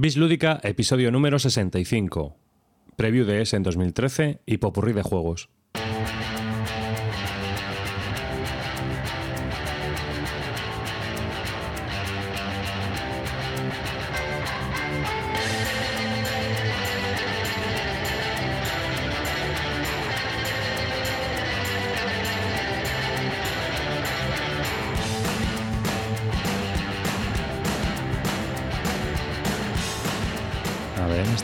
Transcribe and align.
Bis 0.00 0.16
Lúdica, 0.16 0.60
episodio 0.62 1.10
número 1.10 1.40
65. 1.40 2.36
Preview 2.94 3.26
de 3.26 3.42
S 3.42 3.56
en 3.56 3.64
2013 3.64 4.38
y 4.46 4.58
popurrí 4.58 4.92
de 4.92 5.02
juegos. 5.02 5.48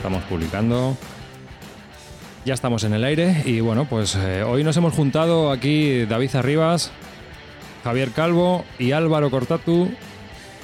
Estamos 0.05 0.23
publicando. 0.25 0.95
Ya 2.45 2.53
estamos 2.53 2.83
en 2.83 2.93
el 2.93 3.03
aire 3.03 3.41
y 3.43 3.59
bueno, 3.59 3.85
pues 3.85 4.15
eh, 4.15 4.43
hoy 4.43 4.63
nos 4.63 4.77
hemos 4.77 4.93
juntado 4.93 5.49
aquí 5.49 6.05
David 6.05 6.35
Arribas, 6.35 6.91
Javier 7.83 8.11
Calvo 8.11 8.65
y 8.77 8.91
Álvaro 8.91 9.31
Cortatu 9.31 9.89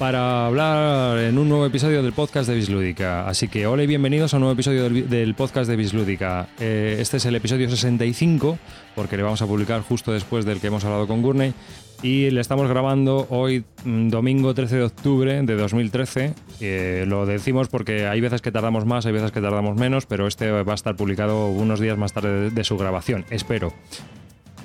para 0.01 0.47
hablar 0.47 1.19
en 1.19 1.37
un 1.37 1.47
nuevo 1.47 1.63
episodio 1.63 2.01
del 2.01 2.11
podcast 2.11 2.49
de 2.49 2.55
Bislúdica. 2.55 3.27
Así 3.27 3.47
que 3.47 3.67
hola 3.67 3.83
y 3.83 3.87
bienvenidos 3.87 4.33
a 4.33 4.37
un 4.37 4.41
nuevo 4.41 4.53
episodio 4.53 4.89
del, 4.89 5.35
podcast 5.35 5.69
de 5.69 5.75
Bislúdica. 5.75 6.47
Eh, 6.59 6.97
este 6.99 7.17
es 7.17 7.25
el 7.27 7.35
episodio 7.35 7.69
65 7.69 8.57
porque 8.95 9.15
le 9.15 9.21
vamos 9.21 9.43
a 9.43 9.45
publicar 9.45 9.81
justo 9.83 10.11
después 10.11 10.43
del 10.43 10.59
que 10.59 10.65
hemos 10.65 10.83
hablado 10.85 11.05
con 11.05 11.21
Gurney 11.21 11.53
y 12.01 12.31
le 12.31 12.41
estamos 12.41 12.67
grabando 12.67 13.27
hoy 13.29 13.63
mm, 13.85 14.09
domingo 14.09 14.55
13 14.55 14.77
de 14.77 14.83
octubre 14.85 15.43
de 15.43 15.55
2013. 15.55 16.33
Eh, 16.61 17.05
lo 17.07 17.27
decimos 17.27 17.67
porque 17.67 18.07
hay 18.07 18.21
veces 18.21 18.41
que 18.41 18.51
tardamos 18.51 18.87
más, 18.87 19.05
hay 19.05 19.11
veces 19.11 19.31
que 19.31 19.39
tardamos 19.39 19.77
menos, 19.77 20.07
pero 20.07 20.25
este 20.25 20.49
va 20.49 20.71
a 20.71 20.75
estar 20.75 20.95
publicado 20.95 21.49
unos 21.49 21.79
días 21.79 21.99
más 21.99 22.11
tarde 22.11 22.45
de, 22.45 22.49
de 22.49 22.63
su 22.63 22.75
grabación, 22.75 23.23
espero. 23.29 23.71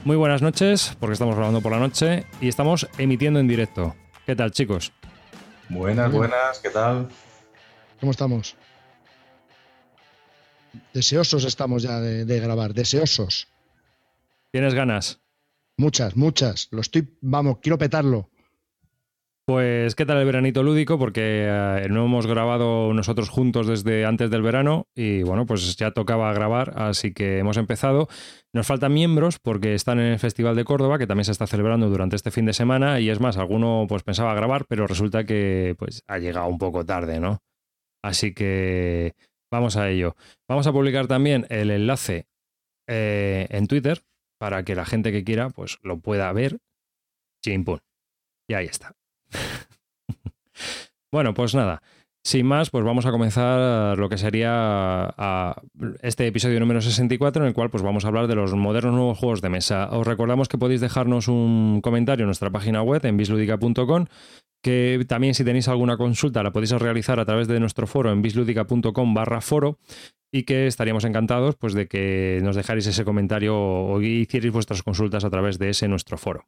Muy 0.06 0.17
buenas 0.17 0.41
noches, 0.41 0.97
porque 0.98 1.12
estamos 1.12 1.34
grabando 1.34 1.61
por 1.61 1.73
la 1.73 1.78
noche 1.78 2.25
y 2.41 2.48
estamos 2.48 2.89
emitiendo 2.97 3.39
en 3.39 3.48
directo. 3.48 3.95
¿Qué 4.27 4.34
tal, 4.34 4.50
chicos? 4.50 4.93
Buenas, 5.69 6.12
buenas, 6.12 6.59
¿qué 6.61 6.70
tal? 6.70 7.09
¿Cómo 8.00 8.12
estamos? 8.12 8.56
Deseosos 10.92 11.45
estamos 11.45 11.83
ya 11.83 12.00
de, 12.00 12.25
de 12.25 12.41
grabar, 12.41 12.72
deseosos. 12.75 13.48
¿Tienes 14.53 14.75
ganas? 14.75 15.20
Muchas, 15.77 16.17
muchas. 16.17 16.69
Lo 16.70 16.81
estoy, 16.81 17.09
vamos, 17.20 17.59
quiero 17.61 17.78
petarlo. 17.78 18.31
Pues, 19.49 19.95
¿qué 19.95 20.05
tal 20.05 20.19
el 20.19 20.27
veranito 20.27 20.65
lúdico? 20.65 20.99
Porque 20.99 21.47
eh, 21.49 21.87
no 21.89 22.07
hemos 22.07 22.27
grabado 22.27 22.93
nosotros 22.93 23.29
juntos 23.29 23.69
desde 23.69 24.05
antes 24.05 24.29
del 24.29 24.43
verano 24.43 24.89
y 24.93 25.23
bueno, 25.23 25.47
pues 25.47 25.77
ya 25.77 25.93
tocaba 25.93 26.33
grabar, 26.33 26.73
así 26.75 27.15
que 27.15 27.39
hemos 27.39 27.57
empezado. 27.57 28.09
Nos 28.53 28.67
faltan 28.67 28.93
miembros 28.93 29.39
porque 29.39 29.75
están 29.75 30.01
en 30.01 30.07
el 30.07 30.19
Festival 30.19 30.57
de 30.57 30.65
Córdoba, 30.65 30.99
que 30.99 31.07
también 31.07 31.27
se 31.27 31.31
está 31.31 31.47
celebrando 31.47 31.89
durante 31.89 32.17
este 32.17 32.33
fin 32.33 32.45
de 32.45 32.55
semana 32.55 32.99
y 32.99 33.09
es 33.09 33.21
más, 33.21 33.37
alguno 33.37 33.87
pues 33.89 34.03
pensaba 34.03 34.35
grabar, 34.35 34.67
pero 34.67 34.89
resulta 34.89 35.23
que 35.23 35.77
pues 35.79 36.03
ha 36.09 36.19
llegado 36.19 36.49
un 36.49 36.59
poco 36.59 36.85
tarde, 36.85 37.21
¿no? 37.21 37.39
Así 38.03 38.35
que 38.35 39.15
vamos 39.53 39.77
a 39.77 39.89
ello. 39.89 40.17
Vamos 40.49 40.67
a 40.67 40.73
publicar 40.73 41.07
también 41.07 41.47
el 41.51 41.71
enlace 41.71 42.27
eh, 42.89 43.47
en 43.51 43.69
Twitter 43.69 44.03
para 44.41 44.65
que 44.65 44.75
la 44.75 44.85
gente 44.85 45.13
que 45.13 45.23
quiera 45.23 45.51
pues 45.51 45.79
lo 45.83 46.01
pueda 46.01 46.33
ver. 46.33 46.59
Chimpún. 47.45 47.79
Y 48.49 48.55
ahí 48.55 48.67
está. 48.67 48.97
Bueno, 51.12 51.35
pues 51.35 51.55
nada. 51.55 51.83
Sin 52.27 52.45
más, 52.45 52.71
pues 52.71 52.85
vamos 52.85 53.07
a 53.07 53.12
comenzar 53.12 53.97
lo 53.97 54.09
que 54.09 54.19
sería 54.19 55.15
este 56.03 56.27
episodio 56.27 56.59
número 56.59 56.81
64 56.81 57.43
en 57.43 57.47
el 57.47 57.55
cual 57.55 57.71
pues 57.71 57.85
vamos 57.85 58.05
a 58.05 58.09
hablar 58.09 58.27
de 58.27 58.35
los 58.35 58.53
modernos 58.53 58.95
nuevos 58.95 59.17
juegos 59.17 59.43
de 59.43 59.49
mesa. 59.49 59.89
Os 59.93 60.05
recordamos 60.05 60.49
que 60.49 60.59
podéis 60.59 60.81
dejarnos 60.81 61.28
un 61.28 61.81
comentario 61.83 62.25
en 62.25 62.27
nuestra 62.27 62.50
página 62.50 62.83
web 62.83 63.06
en 63.06 63.17
bisludica.com 63.17 64.06
que 64.61 65.05
también 65.06 65.34
si 65.34 65.44
tenéis 65.44 65.69
alguna 65.69 65.97
consulta 65.97 66.43
la 66.43 66.50
podéis 66.50 66.73
realizar 66.73 67.21
a 67.21 67.25
través 67.25 67.47
de 67.47 67.61
nuestro 67.61 67.87
foro 67.87 68.11
en 68.11 68.23
bisludica.com 68.23 69.15
barra 69.15 69.41
foro 69.41 69.78
y 70.33 70.43
que 70.43 70.67
estaríamos 70.67 71.05
encantados 71.05 71.55
pues 71.55 71.75
de 71.75 71.87
que 71.87 72.41
nos 72.43 72.56
dejarais 72.56 72.88
ese 72.88 73.05
comentario 73.05 73.56
o 73.56 74.03
hicierais 74.03 74.53
vuestras 74.53 74.83
consultas 74.83 75.25
a 75.25 75.31
través 75.31 75.61
de 75.61 75.71
ese 75.71 75.87
nuestro 75.87 76.19
foro. 76.19 76.47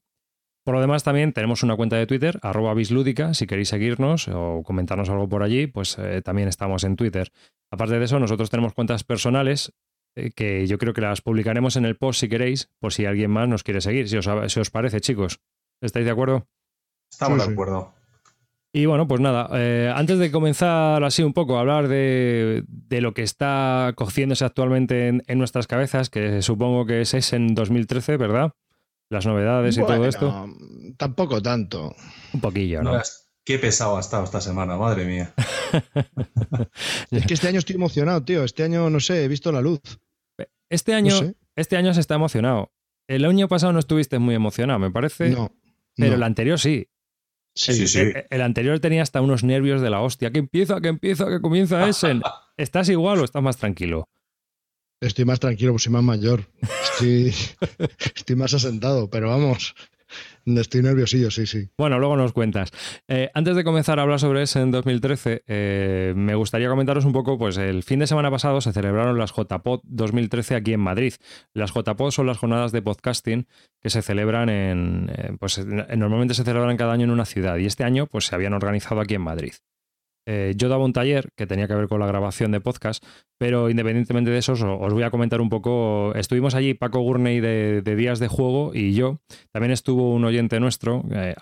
Por 0.65 0.75
lo 0.75 0.81
demás, 0.81 1.03
también 1.03 1.33
tenemos 1.33 1.63
una 1.63 1.77
cuenta 1.77 1.97
de 1.97 2.07
Twitter, 2.07 2.39
arroba 2.43 2.75
bislúdica, 2.75 3.33
si 3.33 3.47
queréis 3.47 3.69
seguirnos 3.69 4.29
o 4.29 4.63
comentarnos 4.65 5.09
algo 5.09 5.29
por 5.29 5.43
allí, 5.43 5.67
pues 5.67 5.97
eh, 5.99 6.21
también 6.23 6.49
estamos 6.49 6.85
en 6.85 6.97
Twitter. 6.97 7.31
Aparte 7.73 7.99
de 7.99 8.05
eso, 8.05 8.19
nosotros 8.19 8.51
tenemos 8.51 8.75
cuentas 8.75 9.03
personales 9.05 9.73
eh, 10.17 10.31
que 10.35 10.67
yo 10.67 10.77
creo 10.79 10.93
que 10.93 11.01
las 11.01 11.23
publicaremos 11.23 11.77
en 11.77 11.85
el 11.87 11.97
post 11.97 12.21
si 12.21 12.29
queréis, 12.29 12.71
por 12.81 12.93
si 12.93 13.07
alguien 13.07 13.31
más 13.31 13.49
nos 13.49 13.63
quiere 13.63 13.81
seguir, 13.81 14.09
si 14.09 14.19
os, 14.19 14.29
si 14.53 14.61
os 14.61 14.71
parece, 14.71 15.01
chicos. 15.01 15.41
¿Estáis 15.81 16.05
de 16.05 16.13
acuerdo? 16.13 16.47
Estamos 17.11 17.39
Sí, 17.39 17.45
sí. 17.45 17.49
de 17.49 17.53
acuerdo. 17.55 17.95
Y 18.71 18.85
bueno, 18.85 19.09
pues 19.09 19.23
nada, 19.23 19.49
eh, 19.55 19.91
antes 19.95 20.19
de 20.19 20.31
comenzar 20.31 21.03
así 21.03 21.23
un 21.23 21.33
poco 21.33 21.57
a 21.57 21.61
hablar 21.61 21.89
de, 21.89 22.65
de 22.69 23.01
lo 23.01 23.15
que 23.15 23.23
está 23.23 23.95
cociéndose 23.97 24.45
actualmente 24.45 25.09
en, 25.09 25.23
en 25.27 25.39
nuestras 25.39 25.67
cabezas, 25.67 26.11
que 26.11 26.43
supongo 26.43 26.85
que 26.85 27.01
es, 27.01 27.15
es 27.15 27.33
en 27.33 27.55
2013, 27.55 28.19
¿verdad? 28.19 28.53
Las 29.11 29.27
novedades 29.27 29.77
y 29.77 29.81
todo 29.81 30.05
esto. 30.07 30.47
Tampoco 30.97 31.41
tanto. 31.43 31.95
Un 32.33 32.41
poquillo, 32.41 32.83
¿no? 32.83 33.01
Qué 33.45 33.59
pesado 33.59 33.97
ha 33.97 34.01
estado 34.01 34.25
esta 34.25 34.41
semana, 34.43 34.77
madre 34.77 35.05
mía. 35.07 35.33
Es 37.11 37.27
que 37.27 37.35
este 37.35 37.49
año 37.49 37.59
estoy 37.59 37.77
emocionado, 37.77 38.23
tío. 38.23 38.45
Este 38.45 38.63
año, 38.63 38.91
no 38.91 39.01
sé, 39.01 39.25
he 39.25 39.29
visto 39.29 39.51
la 39.53 39.61
luz. 39.63 39.81
Este 40.71 40.93
año, 40.95 41.15
No 41.15 41.19
sé. 41.29 41.37
este 41.57 41.77
año 41.77 41.95
se 41.95 42.01
está 42.01 42.15
emocionado. 42.17 42.73
El 43.09 43.25
año 43.25 43.49
pasado 43.49 43.73
no 43.73 43.79
estuviste 43.79 44.19
muy 44.19 44.35
emocionado, 44.35 44.79
me 44.79 44.91
parece. 44.91 45.31
No. 45.31 45.51
pero 45.97 46.11
no. 46.11 46.17
el 46.17 46.23
anterior 46.23 46.59
sí. 46.59 46.89
Sí, 47.55 47.73
Sí, 47.73 47.89
sí. 47.89 48.01
El, 48.01 48.27
el 48.29 48.43
anterior 48.43 48.79
tenía 48.81 49.03
hasta 49.03 49.23
unos 49.23 49.43
nervios 49.45 49.81
de 49.81 49.89
la 49.91 50.01
hostia. 50.03 50.31
Que 50.31 50.39
empieza, 50.41 50.81
que 50.83 50.89
empieza, 50.89 51.27
que 51.29 51.41
comienza 51.41 51.89
Essen. 51.89 52.21
¿Estás 52.59 52.89
igual 52.91 53.19
o 53.21 53.25
estás 53.25 53.43
más 53.43 53.57
tranquilo? 53.57 54.09
Estoy 55.01 55.25
más 55.25 55.39
tranquilo, 55.41 55.73
pues 55.73 55.85
soy 55.85 55.93
más 55.93 56.03
mayor. 56.03 56.45
Estoy, 56.93 57.33
estoy 58.17 58.37
más 58.37 58.53
asentado, 58.55 59.09
pero 59.11 59.29
vamos. 59.29 59.75
Estoy 60.47 60.83
nerviosillo, 60.83 61.31
sí, 61.31 61.47
sí. 61.47 61.69
Bueno, 61.77 61.99
luego 61.99 62.17
nos 62.17 62.33
cuentas. 62.33 62.71
Eh, 63.07 63.29
antes 63.35 63.55
de 63.55 63.63
comenzar 63.63 63.99
a 63.99 64.03
hablar 64.03 64.19
sobre 64.19 64.43
eso 64.43 64.59
en 64.61 64.71
2013, 64.71 65.43
eh, 65.47 66.15
me 66.17 66.35
gustaría 66.35 66.71
comentaros 66.71 67.05
un 67.05 67.13
poco, 67.13 67.37
pues 67.37 67.59
el 67.59 67.83
fin 67.83 67.99
de 67.99 68.07
semana 68.07 68.31
pasado 68.31 68.63
se 68.63 68.73
celebraron 68.73 69.19
las 69.19 69.33
JPod 69.37 69.81
2013 69.85 70.55
aquí 70.57 70.73
en 70.73 70.81
Madrid. 70.81 71.13
Las 71.53 71.73
JPod 71.75 72.11
son 72.11 72.27
las 72.27 72.39
jornadas 72.39 72.73
de 72.73 72.81
podcasting 72.81 73.47
que 73.83 73.91
se 73.91 74.01
celebran 74.01 74.49
en, 74.49 75.11
eh, 75.15 75.37
pues 75.39 75.59
en- 75.59 75.77
normalmente 75.99 76.33
se 76.35 76.45
celebran 76.45 76.79
cada 76.79 76.95
año 76.95 77.05
en 77.05 77.11
una 77.11 77.27
ciudad 77.27 77.59
y 77.59 77.67
este 77.67 77.85
año 77.85 78.07
pues 78.07 78.25
se 78.25 78.35
habían 78.35 78.55
organizado 78.55 79.03
aquí 79.03 79.15
en 79.15 79.23
Madrid. 79.23 79.53
Eh, 80.31 80.53
yo 80.57 80.69
daba 80.69 80.85
un 80.85 80.93
taller 80.93 81.31
que 81.37 81.47
tenía 81.47 81.67
que 81.67 81.75
ver 81.75 81.89
con 81.89 82.01
la 82.01 82.07
grabación 82.07 82.53
de 82.53 82.61
podcast, 82.61 83.03
pero 83.39 83.71
independientemente 83.71 84.31
de 84.31 84.37
eso, 84.37 84.53
os, 84.53 84.93
voy 84.93 85.03
a 85.03 85.11
comentar 85.11 85.41
un 85.41 85.49
poco. 85.49 86.13
Estuvimos 86.15 86.55
allí 86.55 86.75
Paco 86.75 87.01
Gurney 87.01 87.41
de, 87.41 87.97
Días 87.97 88.19
de 88.19 88.29
Juego 88.29 88.73
y 88.75 88.93
yo. 88.93 89.21
También 89.55 89.73
estuvo 89.73 90.13
un 90.13 90.27
oyente 90.27 90.61
nuestro, 90.61 91.03
eh, 91.13 91.35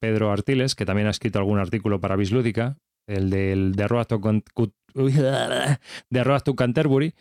Pedro 0.00 0.30
Artiles, 0.30 0.76
que 0.76 0.86
también 0.86 1.08
ha 1.08 1.10
escrito 1.10 1.40
algún 1.40 1.58
artículo 1.58 2.00
para 2.00 2.14
Bislúdica, 2.14 2.78
el 3.08 3.30
del 3.30 3.72
de 3.72 3.88
Road 3.88 4.06
to, 4.06 4.20
de 4.94 6.24
Road 6.24 6.42
to 6.42 6.54
Canterbury. 6.54 7.14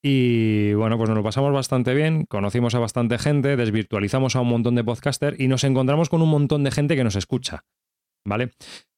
Y 0.00 0.74
bueno, 0.74 0.96
pues 0.96 1.08
nos 1.08 1.16
lo 1.16 1.24
pasamos 1.24 1.52
bastante 1.52 1.92
bien, 1.92 2.24
conocimos 2.26 2.76
a 2.76 2.78
bastante 2.78 3.18
gente, 3.18 3.56
desvirtualizamos 3.56 4.36
a 4.36 4.40
un 4.40 4.48
montón 4.48 4.76
de 4.76 4.84
podcasters 4.84 5.38
y 5.40 5.48
nos 5.48 5.64
encontramos 5.64 6.08
con 6.08 6.22
un 6.22 6.28
montón 6.28 6.62
de 6.62 6.70
gente 6.70 6.94
que 6.94 7.04
nos 7.04 7.16
escucha. 7.16 7.64
¿Vale? 8.24 8.50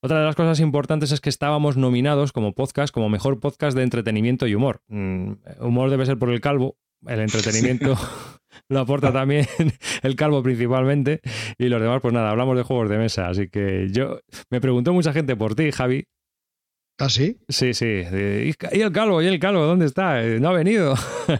Otra 0.03 0.19
de 0.19 0.25
las 0.27 0.37
cosas 0.37 0.61
importantes 0.61 1.12
es 1.12 1.21
que 1.21 1.31
estábamos 1.31 1.77
nominados 1.77 2.33
como 2.33 2.53
podcast, 2.53 2.93
como 2.93 3.09
mejor 3.09 3.41
podcast 3.41 3.76
de 3.76 3.82
entretenimiento 3.82 4.47
y 4.47 4.55
humor. 4.55 4.82
Mm, 4.88 5.32
humor 5.61 5.91
debe 5.91 6.05
ser 6.05 6.19
por 6.19 6.31
el 6.31 6.41
calvo, 6.43 6.76
el 7.06 7.21
entretenimiento 7.21 7.97
lo 8.69 8.81
aporta 8.81 9.12
también 9.12 9.47
el 10.03 10.15
calvo 10.17 10.43
principalmente 10.43 11.21
y 11.59 11.69
los 11.69 11.81
demás, 11.81 12.00
pues 12.03 12.12
nada, 12.12 12.31
hablamos 12.31 12.56
de 12.56 12.62
juegos 12.65 12.91
de 12.91 12.99
mesa. 12.99 13.29
Así 13.29 13.49
que 13.49 13.88
yo 13.91 14.21
me 14.50 14.61
preguntó 14.61 14.93
mucha 14.93 15.12
gente 15.15 15.37
por 15.37 15.55
ti, 15.55 15.73
Javi. 15.73 16.05
¿Ah, 16.99 17.09
sí? 17.09 17.38
Sí, 17.49 17.75
sí. 17.75 18.03
¿Y 18.73 18.81
el 18.81 18.93
calvo? 18.93 19.20
¿Y 19.23 19.27
el 19.27 19.41
calvo? 19.41 19.62
¿Dónde 19.65 19.87
está? 19.87 20.23
Eh, 20.23 20.38
No 20.38 20.50
ha 20.50 20.53
venido. 20.53 20.94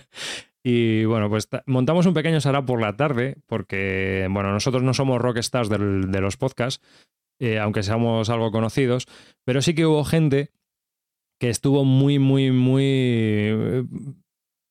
Y 0.67 1.05
bueno, 1.05 1.29
pues 1.29 1.47
ta- 1.51 1.63
montamos 1.67 2.07
un 2.07 2.15
pequeño 2.15 2.41
sará 2.41 2.65
por 2.65 2.81
la 2.81 2.97
tarde, 2.97 3.37
porque, 3.47 4.27
bueno, 4.31 4.51
nosotros 4.51 4.83
no 4.83 4.95
somos 4.95 5.21
rockstars 5.21 5.69
del- 5.69 6.11
de 6.11 6.21
los 6.23 6.39
podcasts, 6.39 6.83
eh, 7.39 7.59
aunque 7.59 7.83
seamos 7.83 8.31
algo 8.31 8.51
conocidos, 8.51 9.07
pero 9.45 9.63
sí 9.63 9.75
que 9.75 9.87
hubo 9.87 10.05
gente 10.05 10.51
que 11.41 11.51
estuvo 11.51 11.85
muy, 11.85 12.19
muy, 12.19 12.51
muy 12.53 12.85
eh, 12.85 13.85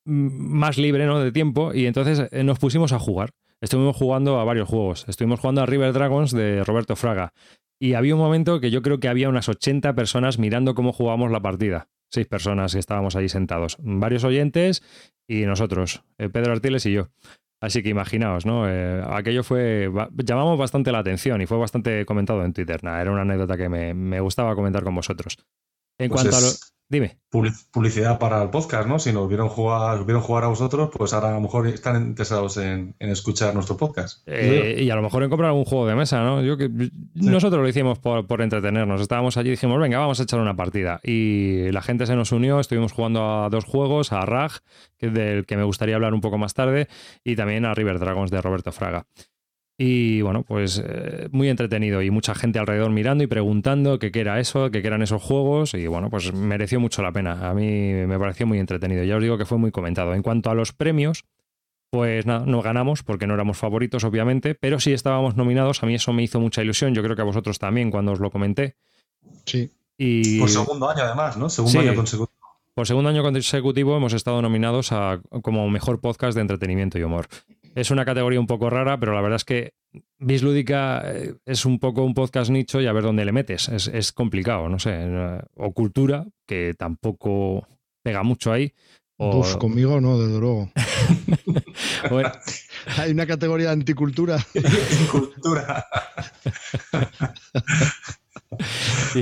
más 0.06 0.78
libre 0.78 1.06
¿no? 1.06 1.20
de 1.20 1.32
tiempo 1.32 1.74
y 1.74 1.86
entonces 1.86 2.28
eh, 2.32 2.44
nos 2.44 2.60
pusimos 2.60 2.92
a 2.94 3.00
jugar. 3.00 3.32
Estuvimos 3.62 3.96
jugando 3.96 4.40
a 4.40 4.44
varios 4.44 4.68
juegos. 4.68 5.06
Estuvimos 5.08 5.40
jugando 5.40 5.62
a 5.62 5.66
River 5.66 5.94
Dragons 5.94 6.32
de 6.32 6.64
Roberto 6.64 6.96
Fraga. 6.96 7.34
Y 7.80 7.94
había 7.94 8.16
un 8.16 8.22
momento 8.22 8.60
que 8.60 8.72
yo 8.72 8.82
creo 8.82 9.00
que 9.00 9.08
había 9.08 9.30
unas 9.30 9.50
80 9.50 9.94
personas 9.96 10.38
mirando 10.38 10.76
cómo 10.76 10.92
jugábamos 10.94 11.32
la 11.32 11.42
partida. 11.42 11.90
seis 12.12 12.28
personas 12.28 12.74
que 12.74 12.80
estábamos 12.80 13.16
allí 13.16 13.30
sentados. 13.30 13.78
Varios 13.80 14.24
oyentes 14.24 14.84
y 15.28 15.46
nosotros, 15.46 16.04
eh, 16.18 16.30
Pedro 16.30 16.52
Artiles 16.52 16.86
y 16.86 16.94
yo. 16.94 17.10
Así 17.64 17.82
que 17.82 17.88
imaginaos, 17.88 18.46
¿no? 18.46 18.70
Eh, 18.70 19.02
aquello 19.08 19.42
fue. 19.42 19.90
llamamos 20.18 20.58
bastante 20.58 20.92
la 20.92 21.00
atención 21.00 21.42
y 21.42 21.46
fue 21.46 21.58
bastante 21.58 22.06
comentado 22.06 22.44
en 22.44 22.52
Twitter. 22.52 22.82
era 22.84 23.10
una 23.10 23.22
anécdota 23.22 23.56
que 23.56 23.70
me, 23.70 23.94
me 23.94 24.20
gustaba 24.20 24.54
comentar 24.54 24.84
con 24.84 24.94
vosotros. 24.94 25.38
En 25.98 26.10
Pues 26.10 26.24
cuanto 26.24 26.36
a 26.36 26.42
lo. 26.42 26.48
Dime. 26.94 27.18
Public- 27.32 27.56
Publicidad 27.72 28.20
para 28.20 28.44
el 28.44 28.52
podcast, 28.52 28.88
¿no? 28.88 29.00
Si 29.00 29.12
nos 29.12 29.28
vieron 29.28 29.50
jugar, 29.50 30.06
vieron 30.06 30.22
jugar 30.22 30.44
a 30.44 30.48
vosotros, 30.48 30.92
pues 30.96 31.12
ahora 31.14 31.30
a 31.30 31.34
lo 31.34 31.42
mejor 31.42 31.66
están 31.66 32.00
interesados 32.10 32.58
en, 32.58 32.94
en 33.00 33.10
escuchar 33.10 33.56
nuestro 33.56 33.78
podcast. 33.78 34.22
Eh, 34.28 34.78
y 34.80 34.92
a 34.92 34.96
lo 34.96 35.02
mejor 35.02 35.24
en 35.24 35.32
comprar 35.32 35.50
algún 35.50 35.66
juego 35.66 35.88
de 35.88 35.96
mesa, 35.96 36.22
¿no? 36.22 36.44
Yo 36.44 36.56
que, 36.56 36.70
nosotros 37.16 37.64
lo 37.64 37.68
hicimos 37.68 37.98
por, 37.98 38.28
por 38.28 38.44
entretenernos. 38.44 39.02
Estábamos 39.02 39.38
allí 39.38 39.48
y 39.48 39.52
dijimos, 39.54 39.82
venga, 39.82 39.98
vamos 39.98 40.20
a 40.20 40.24
echar 40.24 40.40
una 40.40 40.56
partida. 40.56 41.00
Y 41.04 41.72
la 41.72 41.82
gente 41.82 42.06
se 42.06 42.16
nos 42.16 42.32
unió, 42.32 42.60
estuvimos 42.60 42.92
jugando 42.92 43.24
a 43.44 43.50
dos 43.50 43.66
juegos, 43.66 44.14
a 44.14 44.24
RAG, 44.28 44.52
que 45.00 45.10
del 45.10 45.48
que 45.48 45.58
me 45.58 45.64
gustaría 45.64 45.96
hablar 45.96 46.14
un 46.14 46.22
poco 46.22 46.38
más 46.38 46.54
tarde, 46.54 46.88
y 47.24 47.36
también 47.36 47.66
a 47.66 47.74
River 47.74 47.98
Dragons 47.98 48.30
de 48.30 48.40
Roberto 48.40 48.72
Fraga. 48.72 49.08
Y 49.78 50.22
bueno, 50.22 50.44
pues 50.44 50.82
eh, 50.86 51.28
muy 51.32 51.50
entretenido 51.50 52.02
y 52.04 52.12
mucha 52.12 52.36
gente 52.36 52.60
alrededor 52.60 52.92
mirando 52.92 53.24
y 53.24 53.28
preguntando 53.28 53.98
qué 53.98 54.12
era 54.14 54.40
eso, 54.40 54.70
qué 54.70 54.82
qué 54.82 54.88
eran 54.88 55.02
esos 55.02 55.22
juegos 55.22 55.74
y 55.74 55.88
bueno, 55.88 56.10
pues 56.12 56.32
mereció 56.34 56.80
mucho 56.80 57.02
la 57.02 57.12
pena. 57.12 57.50
A 57.50 57.54
mí 57.56 57.92
me 57.94 58.20
pareció 58.20 58.46
muy 58.46 58.60
entretenido. 58.60 59.04
Ya 59.04 59.16
os 59.18 59.22
digo 59.24 59.38
que 59.38 59.46
fue 59.46 59.58
muy 59.58 59.72
comentado. 59.72 60.14
En 60.14 60.22
cuanto 60.22 60.52
a 60.52 60.54
los 60.56 60.74
premios, 60.74 61.26
pues 61.90 62.26
nada, 62.28 62.46
no 62.46 62.62
ganamos 62.62 63.02
porque 63.04 63.26
no 63.26 63.34
éramos 63.34 63.58
favoritos, 63.58 64.04
obviamente, 64.04 64.54
pero 64.56 64.80
sí 64.80 64.94
estábamos 64.94 65.36
nominados. 65.36 65.82
A 65.82 65.88
mí 65.88 65.96
eso 65.96 66.14
me 66.14 66.22
hizo 66.24 66.40
mucha 66.40 66.62
ilusión. 66.62 66.94
Yo 66.94 67.02
creo 67.02 67.16
que 67.16 67.22
a 67.24 67.26
vosotros 67.26 67.58
también 67.58 67.90
cuando 67.90 68.12
os 68.12 68.20
lo 68.20 68.30
comenté. 68.30 68.76
Sí. 69.46 69.72
Y 69.98 70.40
Por 70.40 70.50
segundo 70.50 70.90
año, 70.90 71.02
además, 71.04 71.36
¿no? 71.38 71.50
Segundo 71.50 71.72
Sí. 71.82 71.88
año 71.88 71.96
consecutivo. 71.96 72.38
por 72.76 72.88
segundo 72.88 73.10
año 73.10 73.22
consecutivo 73.24 73.96
hemos 73.98 74.14
estado 74.14 74.42
nominados 74.42 74.92
a, 74.92 75.20
como 75.44 75.68
mejor 75.70 76.00
podcast 76.00 76.36
de 76.36 76.42
entretenimiento 76.42 76.98
y 77.00 77.04
humor. 77.04 77.28
Es 77.76 77.92
una 77.92 78.06
categoría 78.06 78.40
un 78.40 78.48
poco 78.48 78.70
rara, 78.70 79.00
pero 79.00 79.14
la 79.14 79.22
verdad 79.22 79.38
es 79.38 79.46
que 79.46 79.74
Bislúdica 80.20 81.02
eh, 81.06 81.36
es 81.46 81.66
un 81.66 81.80
poco 81.80 82.04
un 82.04 82.14
podcast 82.14 82.52
nicho 82.52 82.80
y 82.82 82.88
a 82.88 82.94
ver 82.94 83.04
dónde 83.04 83.26
le 83.26 83.32
metes. 83.32 83.68
Es, 83.70 83.88
es 83.88 84.12
complicado, 84.12 84.70
no 84.70 84.80
sé. 84.80 84.92
eh, 84.94 85.40
O 85.56 85.72
cultura, 85.74 86.26
que 86.48 86.74
tampoco 86.78 87.68
pega 88.04 88.24
mucho 88.24 88.52
ahí. 88.52 88.74
O, 89.18 89.40
Uf, 89.40 89.58
conmigo 89.58 90.00
no, 90.02 90.20
desde 90.20 90.40
luego. 90.40 90.72
Hay 92.98 93.12
una 93.12 93.26
categoría 93.26 93.68
de 93.68 93.74
anticultura. 93.74 94.38
Cultura. 95.12 95.86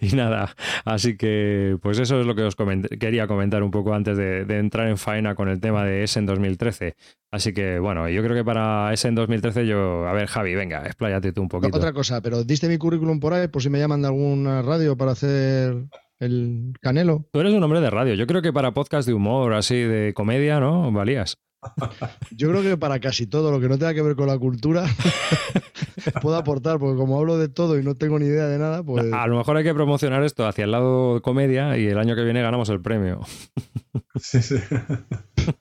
y, 0.00 0.06
y 0.06 0.16
nada, 0.16 0.54
así 0.84 1.16
que 1.16 1.76
pues 1.82 1.98
eso 1.98 2.20
es 2.20 2.26
lo 2.26 2.34
que 2.34 2.42
os 2.42 2.56
quería 2.98 3.26
comentar 3.26 3.62
un 3.62 3.70
poco 3.70 3.94
antes 3.94 4.16
de, 4.16 4.44
de 4.44 4.58
entrar 4.58 4.88
en 4.88 4.98
faena 4.98 5.34
con 5.34 5.48
el 5.48 5.60
tema 5.60 5.84
de 5.84 6.04
Essen 6.04 6.26
2013. 6.26 6.94
Así 7.30 7.52
que 7.52 7.78
bueno, 7.78 8.08
yo 8.08 8.22
creo 8.22 8.36
que 8.36 8.44
para 8.44 8.92
Essen 8.92 9.14
2013 9.14 9.66
yo, 9.66 10.06
a 10.06 10.12
ver 10.12 10.26
Javi, 10.26 10.54
venga, 10.54 10.84
expláyate 10.86 11.32
tú 11.32 11.42
un 11.42 11.48
poquito. 11.48 11.76
Otra 11.76 11.92
cosa, 11.92 12.20
pero 12.20 12.44
diste 12.44 12.68
mi 12.68 12.78
currículum 12.78 13.20
por 13.20 13.34
ahí 13.34 13.48
por 13.48 13.62
si 13.62 13.70
me 13.70 13.78
llaman 13.78 14.02
de 14.02 14.08
alguna 14.08 14.62
radio 14.62 14.96
para 14.96 15.12
hacer 15.12 15.86
el 16.18 16.72
canelo. 16.80 17.26
Tú 17.32 17.40
eres 17.40 17.52
un 17.52 17.62
hombre 17.62 17.80
de 17.80 17.90
radio, 17.90 18.14
yo 18.14 18.26
creo 18.26 18.42
que 18.42 18.52
para 18.52 18.72
podcast 18.72 19.06
de 19.06 19.14
humor, 19.14 19.54
así 19.54 19.76
de 19.76 20.14
comedia, 20.14 20.60
¿no? 20.60 20.90
Valías. 20.92 21.38
Yo 22.30 22.50
creo 22.50 22.62
que 22.62 22.76
para 22.76 23.00
casi 23.00 23.26
todo 23.26 23.50
lo 23.50 23.60
que 23.60 23.68
no 23.68 23.76
tenga 23.78 23.92
que 23.94 24.02
ver 24.02 24.14
con 24.14 24.28
la 24.28 24.38
cultura 24.38 24.84
puedo 26.22 26.36
aportar, 26.36 26.78
porque 26.78 26.96
como 26.96 27.18
hablo 27.18 27.38
de 27.38 27.48
todo 27.48 27.78
y 27.78 27.82
no 27.82 27.94
tengo 27.94 28.18
ni 28.18 28.26
idea 28.26 28.46
de 28.46 28.58
nada, 28.58 28.82
pues 28.82 29.12
A 29.12 29.26
lo 29.26 29.36
mejor 29.38 29.56
hay 29.56 29.64
que 29.64 29.74
promocionar 29.74 30.22
esto 30.22 30.46
hacia 30.46 30.64
el 30.64 30.70
lado 30.72 31.20
comedia 31.22 31.76
y 31.76 31.86
el 31.86 31.98
año 31.98 32.14
que 32.14 32.22
viene 32.24 32.42
ganamos 32.42 32.68
el 32.68 32.80
premio. 32.80 33.20
Sí, 34.20 34.42
sí. 34.42 34.56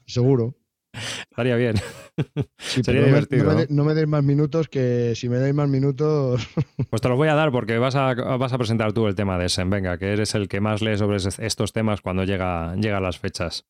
seguro. 0.06 0.56
Estaría 1.30 1.56
bien. 1.58 1.76
Sí, 2.58 2.82
Sería 2.84 3.02
no 3.02 3.08
me- 3.08 3.14
divertido, 3.14 3.44
No, 3.44 3.50
me, 3.50 3.56
¿no? 3.56 3.60
de- 3.62 3.68
no 3.70 3.84
me 3.84 3.94
deis 3.96 4.08
más 4.08 4.24
minutos, 4.24 4.70
que 4.70 5.14
si 5.16 5.28
me 5.28 5.38
dais 5.40 5.54
más 5.54 5.68
minutos. 5.68 6.48
Pues 6.90 7.02
te 7.02 7.10
los 7.10 7.18
voy 7.18 7.28
a 7.28 7.36
dar 7.36 7.52
porque 7.52 7.78
vas 7.78 7.96
a, 7.96 8.14
vas 8.14 8.54
a 8.54 8.58
presentar 8.58 8.94
tú 8.94 9.08
el 9.08 9.16
tema 9.16 9.38
de 9.38 9.48
Essen. 9.48 9.70
Venga, 9.70 9.98
que 9.98 10.14
eres 10.14 10.34
el 10.36 10.48
que 10.48 10.62
más 10.62 10.82
lee 10.82 10.98
sobre 10.98 11.18
es- 11.18 11.40
estos 11.40 11.74
temas 11.74 12.00
cuando 12.02 12.24
llega, 12.24 12.76
llegan 12.76 13.04
las 13.04 13.20
fechas. 13.20 13.66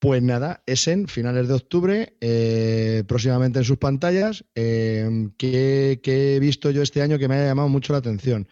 Pues 0.00 0.22
nada, 0.22 0.62
Essen, 0.64 1.08
finales 1.08 1.46
de 1.46 1.52
octubre, 1.52 2.16
eh, 2.22 3.04
próximamente 3.06 3.58
en 3.58 3.66
sus 3.66 3.76
pantallas. 3.76 4.46
Eh, 4.54 5.28
¿qué, 5.36 6.00
qué 6.02 6.36
he 6.36 6.40
visto 6.40 6.70
yo 6.70 6.80
este 6.80 7.02
año 7.02 7.18
que 7.18 7.28
me 7.28 7.34
haya 7.34 7.48
llamado 7.48 7.68
mucho 7.68 7.92
la 7.92 7.98
atención? 7.98 8.48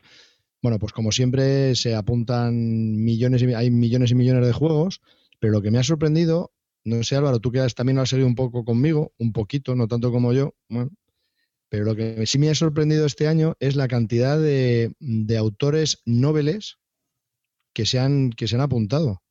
Bueno, 0.60 0.78
pues 0.78 0.92
como 0.92 1.10
siempre 1.10 1.74
se 1.74 1.94
apuntan 1.94 3.02
millones 3.02 3.42
y 3.42 3.54
hay 3.54 3.70
millones 3.70 4.10
y 4.10 4.14
millones 4.14 4.46
de 4.46 4.52
juegos, 4.52 5.00
pero 5.40 5.54
lo 5.54 5.62
que 5.62 5.70
me 5.70 5.78
ha 5.78 5.84
sorprendido, 5.84 6.52
no 6.84 7.02
sé 7.02 7.16
Álvaro, 7.16 7.40
tú 7.40 7.50
que 7.50 7.66
también 7.74 7.96
lo 7.96 8.02
has 8.02 8.10
seguido 8.10 8.28
un 8.28 8.34
poco 8.34 8.66
conmigo, 8.66 9.14
un 9.16 9.32
poquito, 9.32 9.74
no 9.74 9.88
tanto 9.88 10.12
como 10.12 10.34
yo, 10.34 10.54
bueno, 10.68 10.90
pero 11.70 11.84
lo 11.84 11.96
que 11.96 12.26
sí 12.26 12.38
me 12.38 12.50
ha 12.50 12.54
sorprendido 12.54 13.06
este 13.06 13.26
año 13.26 13.56
es 13.58 13.74
la 13.74 13.88
cantidad 13.88 14.38
de, 14.38 14.92
de 14.98 15.38
autores 15.38 16.02
noveles 16.04 16.78
que 17.72 17.86
se 17.86 17.98
han, 17.98 18.30
que 18.30 18.48
se 18.48 18.56
han 18.56 18.60
apuntado. 18.60 19.22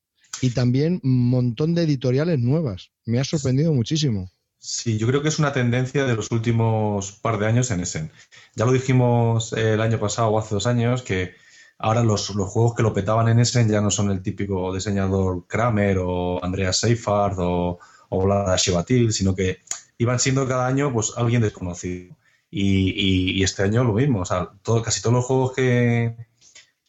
Y 0.42 0.51
también 0.51 1.00
un 1.04 1.30
montón 1.30 1.74
de 1.75 1.84
editoriales 1.84 2.39
nuevas. 2.39 2.92
Me 3.06 3.19
ha 3.19 3.24
sorprendido 3.24 3.74
muchísimo. 3.74 4.31
Sí, 4.60 4.98
yo 4.98 5.07
creo 5.07 5.22
que 5.22 5.30
es 5.30 5.39
una 5.39 5.54
tendencia 5.54 6.06
de 6.06 6.16
los 6.16 6.31
últimos 6.31 7.12
par 7.13 7.38
de 7.39 7.45
años 7.48 7.72
en 7.72 7.80
Essen. 7.81 8.12
Ya 8.56 8.66
lo 8.66 8.72
dijimos 8.72 9.54
eh, 9.54 9.74
el 9.74 9.81
año 9.81 10.00
pasado 10.00 10.30
o 10.30 10.39
hace 10.39 10.56
dos 10.56 10.68
años 10.68 11.04
que 11.04 11.36
ahora 11.78 12.04
los, 12.04 12.34
los 12.36 12.50
juegos 12.50 12.75
que 12.75 12.84
lo 12.84 12.94
petaban 12.94 13.28
en 13.30 13.39
Essen 13.39 13.69
ya 13.69 13.81
no 13.81 13.92
son 13.92 14.10
el 14.12 14.22
típico 14.22 14.74
diseñador 14.74 15.45
Kramer 15.48 16.00
o 16.01 16.44
Andreas 16.44 16.80
Seifert 16.80 17.36
o, 17.39 17.80
o 18.10 18.24
Vlada 18.25 18.56
Shivatil, 18.57 19.13
sino 19.13 19.36
que 19.36 19.60
iban 20.00 20.19
siendo 20.19 20.48
cada 20.48 20.68
año 20.68 20.92
pues 20.92 21.13
alguien 21.18 21.42
desconocido. 21.42 22.16
Y, 22.50 22.89
y- 22.92 23.39
y 23.39 23.44
este 23.44 23.63
año 23.63 23.84
lo 23.84 23.94
mismo, 23.94 24.22
o 24.22 24.25
sea, 24.25 24.50
todo, 24.63 24.81
casi 24.81 25.01
todos 25.01 25.13
los 25.16 25.25
juegos 25.25 25.54
que, 25.54 26.16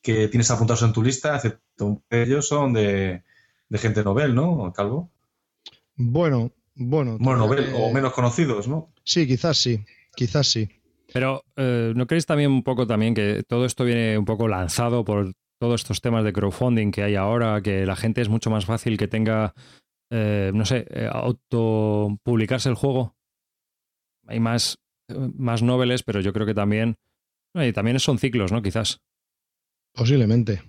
que 0.03 0.29
tienes 0.29 0.51
apuntados 0.51 0.83
en 0.83 0.93
tu 0.93 1.03
lista, 1.03 1.37
excepto 1.37 1.87
un 1.87 2.03
de 2.11 2.23
ellos, 2.23 2.49
son 2.49 2.73
de, 2.73 3.23
de 3.69 3.79
gente 3.79 4.03
novel, 4.05 4.35
¿no, 4.35 4.73
Calvo? 4.75 5.11
Bueno, 5.97 6.53
bueno. 6.75 7.17
Bueno, 7.19 7.41
novel 7.47 7.67
que- 7.67 7.73
o 7.75 7.91
menos 7.93 8.13
conocidos, 8.13 8.69
¿no? 8.69 8.93
Sí, 9.05 9.27
quizás 9.27 9.59
sí. 9.59 9.85
Quizás 10.15 10.47
sí. 10.49 10.69
Pero 11.13 11.43
eh, 11.57 11.93
¿no 11.97 12.07
creéis 12.07 12.27
también 12.27 12.51
un 12.51 12.63
poco 12.63 12.87
también 12.87 13.15
que 13.15 13.43
todo 13.49 13.65
esto 13.65 13.85
viene 13.85 14.19
un 14.19 14.25
poco 14.25 14.47
lanzado 14.49 15.05
por 15.05 15.33
todos 15.61 15.81
estos 15.81 16.01
temas 16.01 16.23
de 16.25 16.33
crowdfunding 16.33 16.91
que 16.91 17.03
hay 17.03 17.15
ahora, 17.17 17.61
que 17.63 17.85
la 17.87 17.97
gente 17.97 18.21
es 18.21 18.29
mucho 18.29 18.51
más 18.51 18.67
fácil 18.67 18.97
que 18.97 19.09
tenga, 19.09 19.55
eh, 20.11 20.53
no 20.55 20.65
sé, 20.65 20.87
eh, 20.91 21.09
autopublicarse 21.11 22.69
el 22.69 22.75
juego? 22.75 23.17
Hay 24.27 24.39
más, 24.41 24.77
más 25.09 25.63
noveles, 25.63 26.03
pero 26.03 26.21
yo 26.21 26.33
creo 26.33 26.47
que 26.47 26.55
también, 26.55 26.95
y 27.55 27.73
también 27.73 27.99
son 27.99 28.19
ciclos, 28.19 28.53
¿no? 28.53 28.63
Quizás, 28.63 29.01
Posiblemente. 29.95 30.63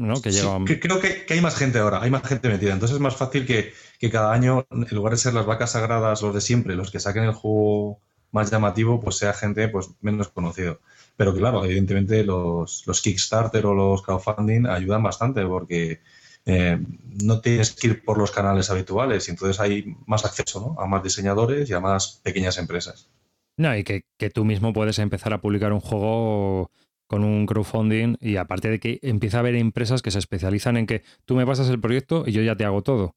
¿No? 0.00 0.20
Que 0.20 0.32
Sí, 0.32 0.46
creo 0.80 1.00
que, 1.00 1.24
que 1.24 1.34
hay 1.34 1.40
más 1.40 1.56
gente 1.56 1.78
ahora, 1.78 2.02
hay 2.02 2.10
más 2.10 2.26
gente 2.26 2.48
metida. 2.48 2.72
Entonces 2.72 2.96
es 2.96 3.00
más 3.00 3.16
fácil 3.16 3.46
que, 3.46 3.72
que 3.98 4.10
cada 4.10 4.32
año, 4.32 4.66
en 4.70 4.86
lugar 4.96 5.12
de 5.12 5.18
ser 5.18 5.34
las 5.34 5.46
vacas 5.46 5.72
sagradas, 5.72 6.22
los 6.22 6.34
de 6.34 6.40
siempre, 6.40 6.74
los 6.74 6.90
que 6.90 7.00
saquen 7.00 7.24
el 7.24 7.32
juego 7.32 8.00
más 8.32 8.50
llamativo, 8.50 9.00
pues 9.00 9.16
sea 9.16 9.32
gente 9.32 9.68
pues 9.68 9.90
menos 10.00 10.28
conocido. 10.28 10.80
Pero 11.16 11.34
claro, 11.34 11.64
evidentemente 11.64 12.24
los, 12.24 12.84
los 12.86 13.00
Kickstarter 13.02 13.66
o 13.66 13.74
los 13.74 14.02
crowdfunding 14.02 14.66
ayudan 14.66 15.02
bastante 15.02 15.44
porque 15.44 16.00
eh, 16.46 16.78
no 17.22 17.40
tienes 17.40 17.72
que 17.72 17.88
ir 17.88 18.04
por 18.04 18.16
los 18.16 18.30
canales 18.30 18.70
habituales 18.70 19.28
y 19.28 19.32
entonces 19.32 19.60
hay 19.60 19.96
más 20.06 20.24
acceso 20.24 20.60
¿no? 20.60 20.82
a 20.82 20.86
más 20.86 21.02
diseñadores 21.02 21.68
y 21.68 21.74
a 21.74 21.80
más 21.80 22.20
pequeñas 22.22 22.56
empresas. 22.56 23.10
No, 23.58 23.76
y 23.76 23.84
que, 23.84 24.04
que 24.16 24.30
tú 24.30 24.46
mismo 24.46 24.72
puedes 24.72 24.98
empezar 24.98 25.34
a 25.34 25.42
publicar 25.42 25.72
un 25.74 25.80
juego 25.80 26.70
con 27.10 27.24
un 27.24 27.44
crowdfunding 27.44 28.16
y 28.20 28.36
aparte 28.36 28.70
de 28.70 28.78
que 28.78 29.00
empieza 29.02 29.38
a 29.38 29.40
haber 29.40 29.56
empresas 29.56 30.00
que 30.00 30.12
se 30.12 30.20
especializan 30.20 30.76
en 30.76 30.86
que 30.86 31.02
tú 31.24 31.34
me 31.34 31.44
pasas 31.44 31.68
el 31.68 31.80
proyecto 31.80 32.22
y 32.24 32.30
yo 32.30 32.40
ya 32.42 32.54
te 32.54 32.64
hago 32.64 32.82
todo. 32.82 33.16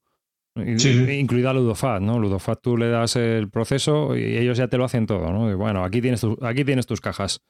Sí. 0.78 1.06
Incluida 1.20 1.52
Ludofat, 1.52 2.00
¿no? 2.02 2.18
Ludofat 2.18 2.60
tú 2.60 2.76
le 2.76 2.88
das 2.88 3.14
el 3.14 3.48
proceso 3.50 4.16
y 4.16 4.36
ellos 4.36 4.58
ya 4.58 4.66
te 4.66 4.78
lo 4.78 4.84
hacen 4.84 5.06
todo, 5.06 5.32
¿no? 5.32 5.48
Y 5.48 5.54
bueno, 5.54 5.84
aquí 5.84 6.00
tienes, 6.00 6.20
tu- 6.22 6.36
aquí 6.42 6.64
tienes 6.64 6.86
tus 6.86 7.00
cajas. 7.00 7.40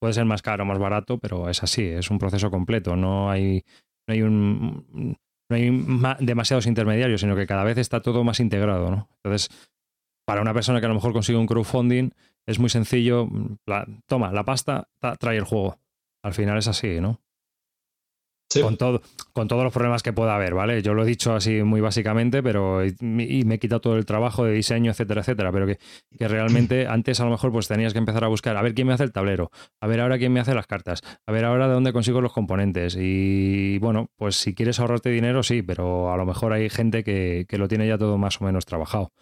Puede 0.00 0.14
ser 0.14 0.24
más 0.24 0.40
caro 0.40 0.64
o 0.64 0.66
más 0.66 0.78
barato, 0.78 1.18
pero 1.18 1.50
es 1.50 1.62
así, 1.62 1.82
es 1.84 2.10
un 2.10 2.18
proceso 2.18 2.50
completo. 2.50 2.96
No 2.96 3.30
hay, 3.30 3.62
no 4.08 4.14
hay 4.14 4.22
un 4.22 5.16
no 5.50 5.56
hay 5.56 5.70
ma- 5.70 6.16
demasiados 6.18 6.66
intermediarios, 6.66 7.20
sino 7.20 7.36
que 7.36 7.46
cada 7.46 7.64
vez 7.64 7.76
está 7.76 8.00
todo 8.00 8.24
más 8.24 8.40
integrado, 8.40 8.90
¿no? 8.90 9.08
Entonces, 9.22 9.48
para 10.26 10.40
una 10.40 10.54
persona 10.54 10.80
que 10.80 10.86
a 10.86 10.88
lo 10.88 10.94
mejor 10.94 11.12
consigue 11.12 11.36
un 11.38 11.46
crowdfunding, 11.46 12.10
es 12.46 12.58
muy 12.58 12.70
sencillo. 12.70 13.28
la- 13.66 13.86
toma, 14.06 14.32
la 14.32 14.44
pasta, 14.44 14.88
ta- 14.98 15.16
trae 15.16 15.36
el 15.36 15.44
juego. 15.44 15.78
Al 16.22 16.34
final 16.34 16.58
es 16.58 16.68
así, 16.68 17.00
¿no? 17.00 17.20
Con, 18.60 18.76
todo, 18.76 19.00
con 19.32 19.48
todos 19.48 19.64
los 19.64 19.72
problemas 19.72 20.02
que 20.02 20.12
pueda 20.12 20.34
haber, 20.34 20.54
¿vale? 20.54 20.82
Yo 20.82 20.92
lo 20.92 21.04
he 21.04 21.06
dicho 21.06 21.34
así 21.34 21.62
muy 21.62 21.80
básicamente, 21.80 22.42
pero 22.42 22.84
y 22.84 22.94
me 23.00 23.54
he 23.54 23.58
quitado 23.58 23.80
todo 23.80 23.96
el 23.96 24.04
trabajo 24.04 24.44
de 24.44 24.52
diseño, 24.52 24.90
etcétera, 24.90 25.22
etcétera, 25.22 25.52
pero 25.52 25.66
que, 25.66 25.78
que, 26.18 26.28
realmente 26.28 26.86
antes 26.88 27.20
a 27.20 27.24
lo 27.24 27.30
mejor 27.30 27.50
pues 27.52 27.68
tenías 27.68 27.92
que 27.92 27.98
empezar 27.98 28.24
a 28.24 28.28
buscar, 28.28 28.56
a 28.56 28.62
ver 28.62 28.74
quién 28.74 28.86
me 28.86 28.92
hace 28.92 29.04
el 29.04 29.12
tablero, 29.12 29.50
a 29.80 29.86
ver 29.86 30.00
ahora 30.00 30.18
quién 30.18 30.32
me 30.32 30.40
hace 30.40 30.54
las 30.54 30.66
cartas, 30.66 31.02
a 31.26 31.32
ver 31.32 31.44
ahora 31.44 31.68
de 31.68 31.74
dónde 31.74 31.92
consigo 31.92 32.20
los 32.20 32.32
componentes 32.32 32.96
y 32.98 33.78
bueno, 33.78 34.10
pues 34.16 34.36
si 34.36 34.54
quieres 34.54 34.80
ahorrarte 34.80 35.10
dinero, 35.10 35.42
sí, 35.42 35.62
pero 35.62 36.12
a 36.12 36.16
lo 36.16 36.26
mejor 36.26 36.52
hay 36.52 36.68
gente 36.68 37.04
que, 37.04 37.46
que 37.48 37.58
lo 37.58 37.68
tiene 37.68 37.86
ya 37.86 37.96
todo 37.96 38.18
más 38.18 38.40
o 38.40 38.44
menos 38.44 38.66
trabajado 38.66 39.12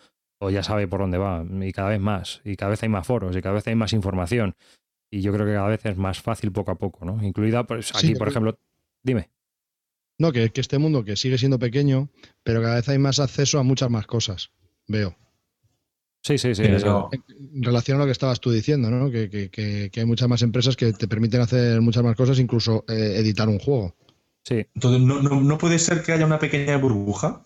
o 0.40 0.50
ya 0.50 0.62
sabe 0.62 0.88
por 0.88 1.00
dónde 1.00 1.18
va 1.18 1.44
y 1.62 1.72
cada 1.72 1.90
vez 1.90 2.00
más 2.00 2.40
y 2.44 2.56
cada 2.56 2.70
vez 2.70 2.82
hay 2.82 2.88
más 2.88 3.06
foros 3.06 3.36
y 3.36 3.42
cada 3.42 3.54
vez 3.54 3.66
hay 3.68 3.74
más 3.74 3.92
información 3.92 4.54
y 5.10 5.20
yo 5.22 5.32
creo 5.32 5.46
que 5.46 5.54
cada 5.54 5.68
vez 5.68 5.84
es 5.84 5.96
más 5.96 6.20
fácil 6.20 6.52
poco 6.52 6.70
a 6.70 6.78
poco, 6.78 7.04
¿no? 7.04 7.22
Incluida 7.22 7.64
pues, 7.64 7.94
aquí, 7.94 8.14
por 8.14 8.28
ejemplo, 8.28 8.58
dime. 9.02 9.30
No, 10.18 10.32
que, 10.32 10.50
que 10.50 10.60
este 10.60 10.78
mundo 10.78 11.04
que 11.04 11.16
sigue 11.16 11.38
siendo 11.38 11.58
pequeño, 11.58 12.10
pero 12.42 12.60
cada 12.60 12.76
vez 12.76 12.88
hay 12.88 12.98
más 12.98 13.18
acceso 13.20 13.58
a 13.58 13.62
muchas 13.62 13.90
más 13.90 14.06
cosas, 14.06 14.50
veo. 14.86 15.16
Sí, 16.22 16.36
sí, 16.36 16.54
sí. 16.54 16.62
En 16.64 17.62
relación 17.62 17.96
a 17.96 18.00
lo 18.00 18.06
que 18.06 18.12
estabas 18.12 18.40
tú 18.40 18.50
diciendo, 18.50 18.90
¿no? 18.90 19.10
Que, 19.10 19.30
que, 19.30 19.50
que, 19.50 20.00
hay 20.00 20.04
muchas 20.04 20.28
más 20.28 20.42
empresas 20.42 20.76
que 20.76 20.92
te 20.92 21.08
permiten 21.08 21.40
hacer 21.40 21.80
muchas 21.80 22.02
más 22.02 22.14
cosas, 22.14 22.38
incluso 22.38 22.84
eh, 22.88 23.14
editar 23.16 23.48
un 23.48 23.58
juego. 23.58 23.94
Sí. 24.44 24.66
Entonces, 24.74 25.00
¿no, 25.00 25.22
no, 25.22 25.40
no 25.40 25.58
puede 25.58 25.78
ser 25.78 26.02
que 26.02 26.12
haya 26.12 26.26
una 26.26 26.38
pequeña 26.38 26.76
burbuja 26.76 27.42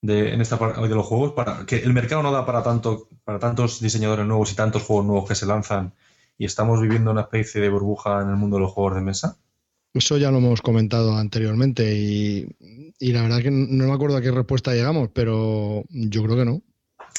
de, 0.00 0.32
en 0.32 0.40
esta 0.40 0.58
parte 0.58 0.80
de 0.80 0.88
los 0.88 1.06
juegos 1.06 1.32
para 1.32 1.66
que 1.66 1.76
el 1.76 1.92
mercado 1.92 2.22
no 2.22 2.32
da 2.32 2.46
para 2.46 2.62
tanto 2.62 3.08
para 3.24 3.38
tantos 3.38 3.80
diseñadores 3.80 4.26
nuevos 4.26 4.52
y 4.52 4.54
tantos 4.54 4.82
juegos 4.82 5.06
nuevos 5.06 5.28
que 5.28 5.34
se 5.34 5.46
lanzan 5.46 5.92
y 6.38 6.44
estamos 6.44 6.80
viviendo 6.80 7.10
una 7.10 7.22
especie 7.22 7.60
de 7.60 7.68
burbuja 7.68 8.22
en 8.22 8.30
el 8.30 8.36
mundo 8.36 8.56
de 8.56 8.62
los 8.62 8.72
juegos 8.72 8.94
de 8.94 9.00
mesa? 9.02 9.36
Eso 9.92 10.16
ya 10.16 10.30
lo 10.30 10.38
hemos 10.38 10.62
comentado 10.62 11.16
anteriormente 11.16 11.94
y, 11.94 12.46
y 12.98 13.12
la 13.12 13.22
verdad 13.22 13.42
que 13.42 13.50
no 13.50 13.86
me 13.86 13.92
acuerdo 13.92 14.16
a 14.16 14.22
qué 14.22 14.30
respuesta 14.30 14.74
llegamos, 14.74 15.10
pero 15.12 15.84
yo 15.88 16.22
creo 16.22 16.36
que 16.36 16.44
no. 16.44 16.62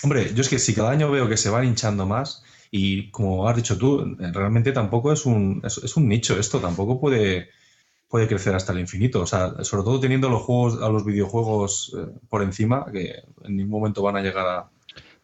Hombre, 0.04 0.34
yo 0.34 0.42
es 0.42 0.50
que 0.50 0.60
si 0.60 0.74
cada 0.74 0.92
año 0.92 1.12
veo 1.12 1.28
que 1.28 1.36
se 1.36 1.50
van 1.50 1.66
hinchando 1.66 2.06
más 2.06 2.44
y 2.72 3.10
como 3.12 3.48
has 3.48 3.56
dicho 3.56 3.78
tú, 3.78 4.16
realmente 4.18 4.72
tampoco 4.72 5.12
es 5.12 5.26
un, 5.26 5.62
es 5.64 5.98
un 5.98 6.08
nicho 6.08 6.40
esto, 6.40 6.60
tampoco 6.60 7.00
puede 7.00 7.50
puede 8.10 8.28
crecer 8.28 8.56
hasta 8.56 8.74
el 8.74 8.80
infinito. 8.80 9.22
O 9.22 9.26
sea, 9.26 9.64
sobre 9.64 9.84
todo 9.84 10.00
teniendo 10.00 10.30
los 10.30 10.42
juegos, 10.42 10.82
a 10.82 10.90
los 10.90 11.06
videojuegos 11.06 11.96
eh, 11.98 12.08
por 12.28 12.42
encima, 12.42 12.86
que 12.92 13.24
en 13.44 13.56
ningún 13.56 13.80
momento 13.80 14.02
van 14.02 14.18
a 14.18 14.22
llegar 14.22 14.70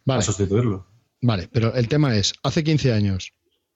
a, 0.08 0.22
sustituirlo. 0.22 0.86
Vale, 1.22 1.50
pero 1.52 1.74
el 1.74 1.88
tema 1.88 2.16
es, 2.16 2.34
hace 2.44 2.64
15 2.64 2.94
años, 2.94 3.34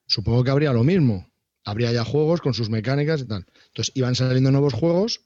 supongo 0.09 0.43
que 0.43 0.51
habría 0.51 0.73
lo 0.73 0.83
mismo. 0.83 1.29
Habría 1.63 1.91
ya 1.93 2.03
juegos 2.03 2.41
con 2.41 2.53
sus 2.53 2.69
mecánicas 2.69 3.21
y 3.21 3.25
tal. 3.25 3.45
Entonces 3.67 3.91
iban 3.95 4.15
saliendo 4.15 4.51
nuevos 4.51 4.73
juegos 4.73 5.21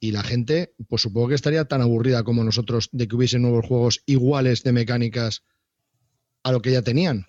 y 0.00 0.12
la 0.12 0.22
gente, 0.22 0.74
pues 0.88 1.02
supongo 1.02 1.28
que 1.28 1.34
estaría 1.34 1.64
tan 1.66 1.82
aburrida 1.82 2.22
como 2.22 2.44
nosotros 2.44 2.88
de 2.92 3.08
que 3.08 3.16
hubiese 3.16 3.38
nuevos 3.38 3.66
juegos 3.66 4.02
iguales 4.06 4.62
de 4.62 4.72
mecánicas 4.72 5.42
a 6.42 6.52
lo 6.52 6.62
que 6.62 6.72
ya 6.72 6.82
tenían. 6.82 7.26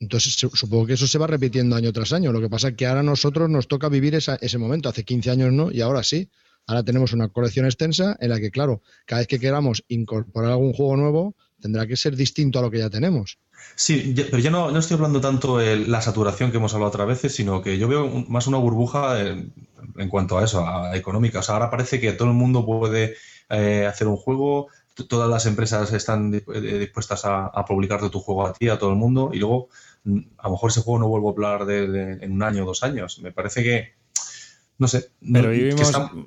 Entonces, 0.00 0.34
supongo 0.34 0.86
que 0.86 0.94
eso 0.94 1.06
se 1.06 1.18
va 1.18 1.26
repitiendo 1.26 1.76
año 1.76 1.92
tras 1.92 2.12
año. 2.12 2.32
Lo 2.32 2.40
que 2.40 2.48
pasa 2.48 2.68
es 2.68 2.74
que 2.74 2.86
ahora 2.86 3.00
a 3.00 3.04
nosotros 3.04 3.50
nos 3.50 3.68
toca 3.68 3.88
vivir 3.88 4.14
ese 4.14 4.58
momento. 4.58 4.88
Hace 4.88 5.04
15 5.04 5.30
años 5.30 5.52
no, 5.52 5.70
y 5.70 5.80
ahora 5.80 6.02
sí. 6.02 6.30
Ahora 6.66 6.84
tenemos 6.84 7.12
una 7.12 7.28
colección 7.28 7.66
extensa 7.66 8.16
en 8.20 8.30
la 8.30 8.40
que, 8.40 8.50
claro, 8.50 8.82
cada 9.04 9.20
vez 9.20 9.28
que 9.28 9.38
queramos 9.38 9.84
incorporar 9.88 10.52
algún 10.52 10.72
juego 10.72 10.96
nuevo, 10.96 11.36
tendrá 11.60 11.86
que 11.86 11.96
ser 11.96 12.16
distinto 12.16 12.58
a 12.58 12.62
lo 12.62 12.70
que 12.70 12.78
ya 12.78 12.88
tenemos. 12.88 13.38
Sí, 13.74 14.14
pero 14.30 14.38
ya 14.38 14.50
no, 14.50 14.70
no 14.70 14.78
estoy 14.78 14.96
hablando 14.96 15.20
tanto 15.20 15.58
de 15.58 15.76
la 15.76 16.00
saturación 16.00 16.50
que 16.50 16.58
hemos 16.58 16.74
hablado 16.74 16.90
otras 16.90 17.06
veces, 17.06 17.34
sino 17.34 17.62
que 17.62 17.78
yo 17.78 17.88
veo 17.88 18.08
más 18.28 18.46
una 18.46 18.58
burbuja 18.58 19.20
en, 19.20 19.52
cuanto 20.08 20.38
a 20.38 20.44
eso, 20.44 20.66
a 20.66 20.96
económica. 20.96 21.40
O 21.40 21.42
sea, 21.42 21.54
ahora 21.54 21.70
parece 21.70 22.00
que 22.00 22.12
todo 22.12 22.28
el 22.28 22.34
mundo 22.34 22.64
puede 22.64 23.16
eh, 23.48 23.86
hacer 23.86 24.06
un 24.06 24.16
juego, 24.16 24.68
todas 25.08 25.30
las 25.30 25.46
empresas 25.46 25.92
están 25.92 26.34
eh, 26.34 26.78
dispuestas 26.78 27.24
a, 27.24 27.46
a 27.46 27.64
publicarte 27.64 28.10
tu 28.10 28.20
juego 28.20 28.46
a 28.46 28.52
ti, 28.52 28.68
a 28.68 28.78
todo 28.78 28.90
el 28.90 28.96
mundo, 28.96 29.30
y 29.32 29.38
luego 29.38 29.68
a 30.38 30.44
lo 30.44 30.50
mejor 30.52 30.70
ese 30.70 30.80
juego 30.80 30.98
no 30.98 31.08
vuelvo 31.08 31.28
a 31.28 31.32
hablar 31.32 31.66
de, 31.66 32.18
en 32.24 32.32
un 32.32 32.42
año 32.42 32.62
o 32.62 32.66
dos 32.66 32.82
años. 32.82 33.20
Me 33.20 33.32
parece 33.32 33.62
que, 33.62 33.94
no 34.78 34.88
sé. 34.88 35.10
Pero 35.32 35.50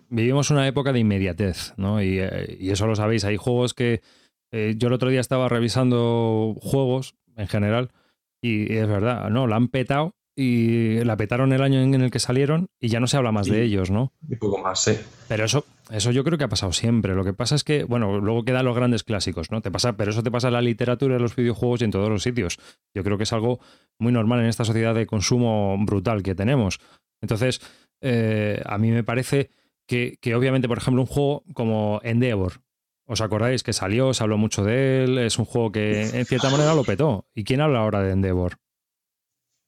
vivimos, 0.09 0.51
una 0.51 0.67
época 0.67 0.93
de 0.93 0.99
inmediatez, 0.99 1.73
¿no? 1.77 2.01
Y, 2.01 2.19
eh, 2.19 2.57
eso 2.59 2.87
lo 2.87 2.95
sabéis. 2.95 3.25
Hay 3.25 3.37
juegos 3.37 3.73
que. 3.73 4.01
Eh, 4.51 4.75
yo 4.77 4.87
el 4.87 4.93
otro 4.93 5.09
día 5.09 5.19
estaba 5.19 5.49
revisando 5.49 6.55
juegos 6.61 7.15
en 7.37 7.47
general 7.47 7.91
y 8.41 8.73
es 8.73 8.87
verdad, 8.87 9.29
¿no? 9.29 9.47
La 9.47 9.55
han 9.55 9.69
petado 9.69 10.15
y 10.35 11.03
la 11.03 11.15
petaron 11.15 11.53
el 11.53 11.61
año 11.61 11.79
en 11.79 11.93
el 11.93 12.09
que 12.09 12.19
salieron 12.19 12.69
y 12.79 12.87
ya 12.87 12.99
no 12.99 13.07
se 13.07 13.17
habla 13.17 13.31
más 13.31 13.47
de 13.47 13.61
ellos, 13.61 13.91
¿no? 13.91 14.13
Y 14.27 14.35
poco 14.35 14.57
más, 14.57 14.83
sí. 14.83 14.97
Pero 15.27 15.45
eso, 15.45 15.65
eso 15.91 16.11
yo 16.11 16.23
creo 16.23 16.37
que 16.37 16.43
ha 16.45 16.49
pasado 16.49 16.73
siempre. 16.73 17.13
Lo 17.13 17.23
que 17.23 17.33
pasa 17.33 17.55
es 17.55 17.63
que, 17.63 17.83
bueno, 17.83 18.19
luego 18.19 18.43
quedan 18.43 18.65
los 18.65 18.75
grandes 18.75 19.03
clásicos, 19.03 19.51
¿no? 19.51 19.61
Te 19.61 19.69
pasa, 19.69 19.93
pero 19.93 20.11
eso 20.11 20.23
te 20.23 20.31
pasa 20.31 20.47
en 20.47 20.53
la 20.53 20.61
literatura, 20.61 21.15
en 21.15 21.21
los 21.21 21.35
videojuegos 21.35 21.81
y 21.81 21.85
en 21.85 21.91
todos 21.91 22.09
los 22.09 22.23
sitios. 22.23 22.57
Yo 22.95 23.03
creo 23.03 23.17
que 23.17 23.23
es 23.23 23.33
algo 23.33 23.59
muy 23.99 24.11
normal 24.11 24.39
en 24.39 24.47
esta 24.47 24.65
sociedad 24.65 24.95
de 24.95 25.05
consumo 25.05 25.77
brutal 25.79 26.23
que 26.23 26.33
tenemos. 26.33 26.79
Entonces, 27.21 27.61
eh, 28.01 28.61
a 28.65 28.77
mí 28.79 28.89
me 28.89 29.03
parece 29.03 29.51
que, 29.87 30.17
que, 30.19 30.33
obviamente, 30.33 30.67
por 30.67 30.79
ejemplo, 30.79 31.01
un 31.01 31.07
juego 31.07 31.43
como 31.53 32.01
Endeavor, 32.03 32.62
¿Os 33.05 33.21
acordáis 33.21 33.63
que 33.63 33.73
salió? 33.73 34.13
Se 34.13 34.23
habló 34.23 34.37
mucho 34.37 34.63
de 34.63 35.03
él. 35.03 35.17
Es 35.17 35.37
un 35.37 35.45
juego 35.45 35.71
que 35.71 36.03
en 36.03 36.25
cierta 36.25 36.49
manera 36.49 36.73
lo 36.73 36.83
petó. 36.83 37.27
¿Y 37.33 37.43
quién 37.43 37.61
habla 37.61 37.79
ahora 37.79 38.01
de 38.01 38.11
Endeavor? 38.11 38.57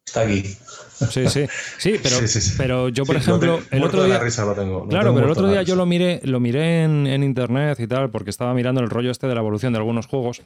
Está 0.05 0.21
aquí. 0.21 0.43
Sí, 0.43 1.27
sí, 1.27 1.45
sí, 1.77 1.95
pero, 2.03 2.17
pero 2.57 2.89
yo, 2.89 3.05
por 3.05 3.15
ejemplo, 3.15 3.59
el 3.71 3.83
otro 3.83 4.03
día. 4.05 4.19
claro, 4.19 5.13
pero 5.13 5.25
el 5.25 5.31
otro 5.31 5.49
día 5.49 5.63
yo 5.63 5.75
lo 5.75 5.85
miré, 5.85 6.21
lo 6.23 6.39
miré 6.39 6.83
en, 6.83 7.23
internet 7.23 7.79
y 7.79 7.87
tal, 7.87 8.11
porque 8.11 8.29
estaba 8.29 8.53
mirando 8.53 8.81
el 8.81 8.89
rollo 8.89 9.11
este 9.11 9.27
de 9.27 9.33
la 9.33 9.41
evolución 9.41 9.73
de 9.73 9.79
algunos 9.79 10.05
juegos 10.07 10.43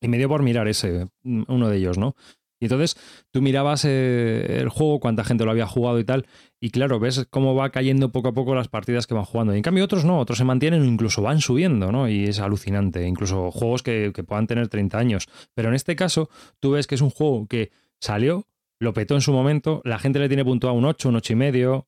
y 0.00 0.08
me 0.08 0.16
dio 0.16 0.28
por 0.28 0.42
mirar 0.42 0.68
ese, 0.68 1.06
uno 1.22 1.68
de 1.68 1.76
ellos, 1.76 1.98
¿no? 1.98 2.16
Y 2.60 2.64
entonces 2.64 2.96
tú 3.30 3.40
mirabas 3.40 3.84
eh, 3.84 4.58
el 4.58 4.68
juego, 4.68 4.98
cuánta 5.00 5.22
gente 5.22 5.44
lo 5.44 5.50
había 5.50 5.66
jugado 5.66 6.00
y 6.00 6.04
tal, 6.04 6.26
y 6.60 6.70
claro, 6.70 6.98
ves 6.98 7.26
cómo 7.30 7.54
va 7.54 7.70
cayendo 7.70 8.10
poco 8.10 8.28
a 8.28 8.32
poco 8.32 8.54
las 8.54 8.68
partidas 8.68 9.06
que 9.06 9.14
van 9.14 9.24
jugando. 9.24 9.54
Y 9.54 9.58
en 9.58 9.62
cambio 9.62 9.84
otros 9.84 10.04
no, 10.04 10.18
otros 10.18 10.38
se 10.38 10.44
mantienen 10.44 10.82
o 10.82 10.84
incluso 10.84 11.22
van 11.22 11.40
subiendo, 11.40 11.92
¿no? 11.92 12.08
Y 12.08 12.24
es 12.24 12.40
alucinante, 12.40 13.06
incluso 13.06 13.50
juegos 13.50 13.82
que, 13.82 14.12
que 14.14 14.24
puedan 14.24 14.46
tener 14.46 14.68
30 14.68 14.98
años. 14.98 15.26
Pero 15.54 15.68
en 15.68 15.74
este 15.74 15.94
caso, 15.94 16.30
tú 16.58 16.72
ves 16.72 16.86
que 16.86 16.96
es 16.96 17.00
un 17.00 17.10
juego 17.10 17.46
que 17.46 17.70
salió, 18.00 18.46
lo 18.80 18.92
petó 18.92 19.14
en 19.14 19.20
su 19.20 19.32
momento, 19.32 19.82
la 19.84 19.98
gente 19.98 20.18
le 20.18 20.28
tiene 20.28 20.44
puntuado 20.44 20.76
un 20.76 20.84
8, 20.84 21.08
un 21.08 21.16
8 21.16 21.32
y 21.32 21.36
medio, 21.36 21.86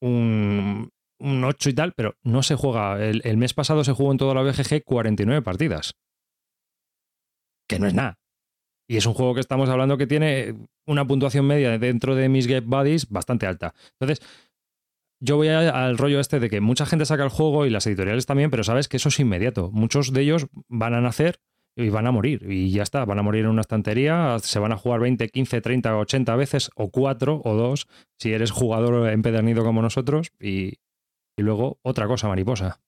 un, 0.00 0.90
un 1.18 1.44
8 1.44 1.70
y 1.70 1.74
tal, 1.74 1.92
pero 1.92 2.16
no 2.22 2.42
se 2.42 2.56
juega. 2.56 3.02
El, 3.02 3.36
mes 3.36 3.54
pasado 3.54 3.84
se 3.84 3.92
jugó 3.92 4.12
en 4.12 4.18
toda 4.18 4.34
la 4.34 4.42
BGG 4.42 4.84
49 4.84 5.42
partidas. 5.42 5.94
Que 7.68 7.78
no 7.78 7.86
es 7.86 7.94
nada. 7.94 8.18
Y 8.92 8.98
es 8.98 9.06
un 9.06 9.14
juego 9.14 9.32
que 9.32 9.40
estamos 9.40 9.70
hablando 9.70 9.96
que 9.96 10.06
tiene 10.06 10.54
una 10.86 11.06
puntuación 11.06 11.46
media 11.46 11.78
dentro 11.78 12.14
de 12.14 12.28
mis 12.28 12.46
Get 12.46 12.64
Buddies 12.66 13.08
bastante 13.08 13.46
alta. 13.46 13.72
Entonces, 13.98 14.20
yo 15.18 15.36
voy 15.36 15.48
al 15.48 15.96
rollo 15.96 16.20
este 16.20 16.40
de 16.40 16.50
que 16.50 16.60
mucha 16.60 16.84
gente 16.84 17.06
saca 17.06 17.24
el 17.24 17.30
juego 17.30 17.64
y 17.64 17.70
las 17.70 17.86
editoriales 17.86 18.26
también, 18.26 18.50
pero 18.50 18.64
sabes 18.64 18.88
que 18.88 18.98
eso 18.98 19.08
es 19.08 19.18
inmediato. 19.18 19.70
Muchos 19.72 20.12
de 20.12 20.20
ellos 20.20 20.46
van 20.68 20.92
a 20.92 21.00
nacer 21.00 21.40
y 21.74 21.88
van 21.88 22.06
a 22.06 22.10
morir. 22.10 22.44
Y 22.46 22.70
ya 22.70 22.82
está, 22.82 23.06
van 23.06 23.18
a 23.18 23.22
morir 23.22 23.44
en 23.46 23.52
una 23.52 23.62
estantería, 23.62 24.36
se 24.40 24.58
van 24.58 24.72
a 24.72 24.76
jugar 24.76 25.00
20, 25.00 25.26
15, 25.26 25.62
30, 25.62 25.96
80 25.96 26.36
veces, 26.36 26.70
o 26.74 26.90
4 26.90 27.40
o 27.42 27.54
2, 27.54 27.88
si 28.18 28.34
eres 28.34 28.50
jugador 28.50 29.08
empedernido 29.08 29.64
como 29.64 29.80
nosotros, 29.80 30.32
y, 30.38 30.80
luego 31.38 31.78
otra 31.80 32.06
cosa, 32.06 32.28
mariposa. 32.28 32.82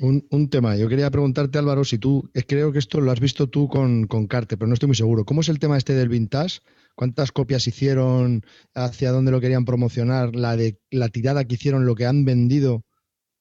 Un, 0.00 0.26
un, 0.30 0.50
tema, 0.50 0.76
yo 0.76 0.88
quería 0.88 1.10
preguntarte 1.10 1.58
Álvaro, 1.58 1.84
si 1.84 1.98
tú, 1.98 2.28
creo 2.48 2.72
que 2.72 2.80
esto 2.80 3.00
lo 3.00 3.12
has 3.12 3.20
visto 3.20 3.48
tú 3.48 3.68
con, 3.68 4.08
con 4.08 4.26
Carte, 4.26 4.56
pero 4.56 4.66
no 4.66 4.74
estoy 4.74 4.88
muy 4.88 4.96
seguro. 4.96 5.24
¿Cómo 5.24 5.40
es 5.40 5.48
el 5.48 5.60
tema 5.60 5.78
este 5.78 5.94
del 5.94 6.08
vintage? 6.08 6.60
¿Cuántas 6.96 7.30
copias 7.30 7.66
hicieron? 7.66 8.44
¿Hacia 8.74 9.12
dónde 9.12 9.30
lo 9.30 9.40
querían 9.40 9.64
promocionar? 9.64 10.34
¿La 10.34 10.56
de 10.56 10.80
la 10.90 11.08
tirada 11.08 11.44
que 11.44 11.54
hicieron? 11.54 11.86
¿Lo 11.86 11.94
que 11.94 12.06
han 12.06 12.24
vendido? 12.24 12.84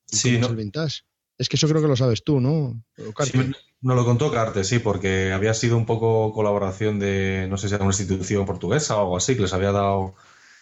Sí, 0.05 0.37
no, 0.37 0.45
es 0.45 0.49
el 0.51 0.57
vintage? 0.57 1.01
Es 1.37 1.49
que 1.49 1.55
eso 1.55 1.67
creo 1.67 1.81
que 1.81 1.87
lo 1.87 1.95
sabes 1.95 2.23
tú, 2.23 2.39
¿no? 2.39 2.83
Sí, 2.95 3.39
nos 3.81 3.95
lo 3.95 4.05
contó 4.05 4.31
Carte, 4.31 4.63
sí, 4.63 4.79
porque 4.79 5.33
había 5.33 5.53
sido 5.53 5.75
un 5.75 5.85
poco 5.85 6.31
colaboración 6.31 6.99
de, 6.99 7.47
no 7.49 7.57
sé 7.57 7.67
si 7.67 7.75
era 7.75 7.83
una 7.83 7.91
institución 7.91 8.45
portuguesa 8.45 8.95
o 8.95 9.01
algo 9.01 9.17
así, 9.17 9.35
que 9.35 9.41
les 9.41 9.53
había 9.53 9.71
dado 9.71 10.15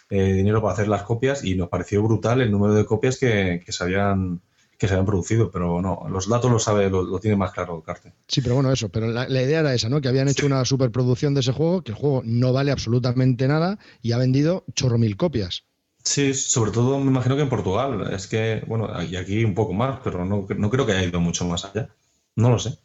eh, 0.09 0.33
dinero 0.33 0.61
para 0.61 0.73
hacer 0.73 0.87
las 0.87 1.03
copias 1.03 1.43
y 1.43 1.55
nos 1.55 1.69
pareció 1.69 2.01
brutal 2.01 2.41
el 2.41 2.51
número 2.51 2.73
de 2.73 2.85
copias 2.85 3.19
que, 3.19 3.63
se 3.67 3.83
habían 3.83 4.41
que 4.81 4.87
se 4.87 4.95
habían 4.95 5.05
producido, 5.05 5.51
pero 5.51 5.79
no, 5.79 6.07
los 6.09 6.27
datos 6.27 6.49
lo 6.49 6.57
sabe, 6.57 6.89
lo, 6.89 7.19
tiene 7.19 7.37
más 7.37 7.51
claro 7.51 7.83
Carte. 7.83 8.13
Sí, 8.27 8.41
pero 8.41 8.55
bueno, 8.55 8.71
eso, 8.71 8.89
pero 8.89 9.09
la, 9.09 9.29
idea 9.29 9.59
era 9.59 9.75
esa, 9.75 9.89
¿no? 9.89 10.01
Que 10.01 10.07
habían 10.07 10.27
hecho 10.27 10.47
una 10.47 10.65
superproducción 10.65 11.35
de 11.35 11.41
ese 11.41 11.51
juego, 11.51 11.83
que 11.83 11.91
el 11.91 11.97
juego 11.99 12.23
no 12.25 12.51
vale 12.51 12.71
absolutamente 12.71 13.47
nada 13.47 13.77
y 14.01 14.13
ha 14.13 14.17
vendido 14.17 14.65
chorro 14.73 14.97
mil 14.97 15.17
copias. 15.17 15.65
Sí, 16.03 16.33
sobre 16.33 16.71
todo 16.71 16.97
me 16.97 17.11
imagino 17.11 17.35
que 17.35 17.43
en 17.43 17.49
Portugal. 17.49 18.11
Es 18.11 18.25
que, 18.25 18.63
bueno, 18.65 18.89
y 19.03 19.17
aquí 19.17 19.45
un 19.45 19.53
poco 19.53 19.73
más, 19.73 19.99
pero 20.03 20.25
no, 20.25 20.47
no 20.49 20.69
creo 20.71 20.87
que 20.87 20.93
haya 20.93 21.07
ido 21.07 21.19
mucho 21.19 21.45
más 21.45 21.63
allá. 21.63 21.89
No 22.35 22.49
lo 22.49 22.57
sé. 22.57 22.75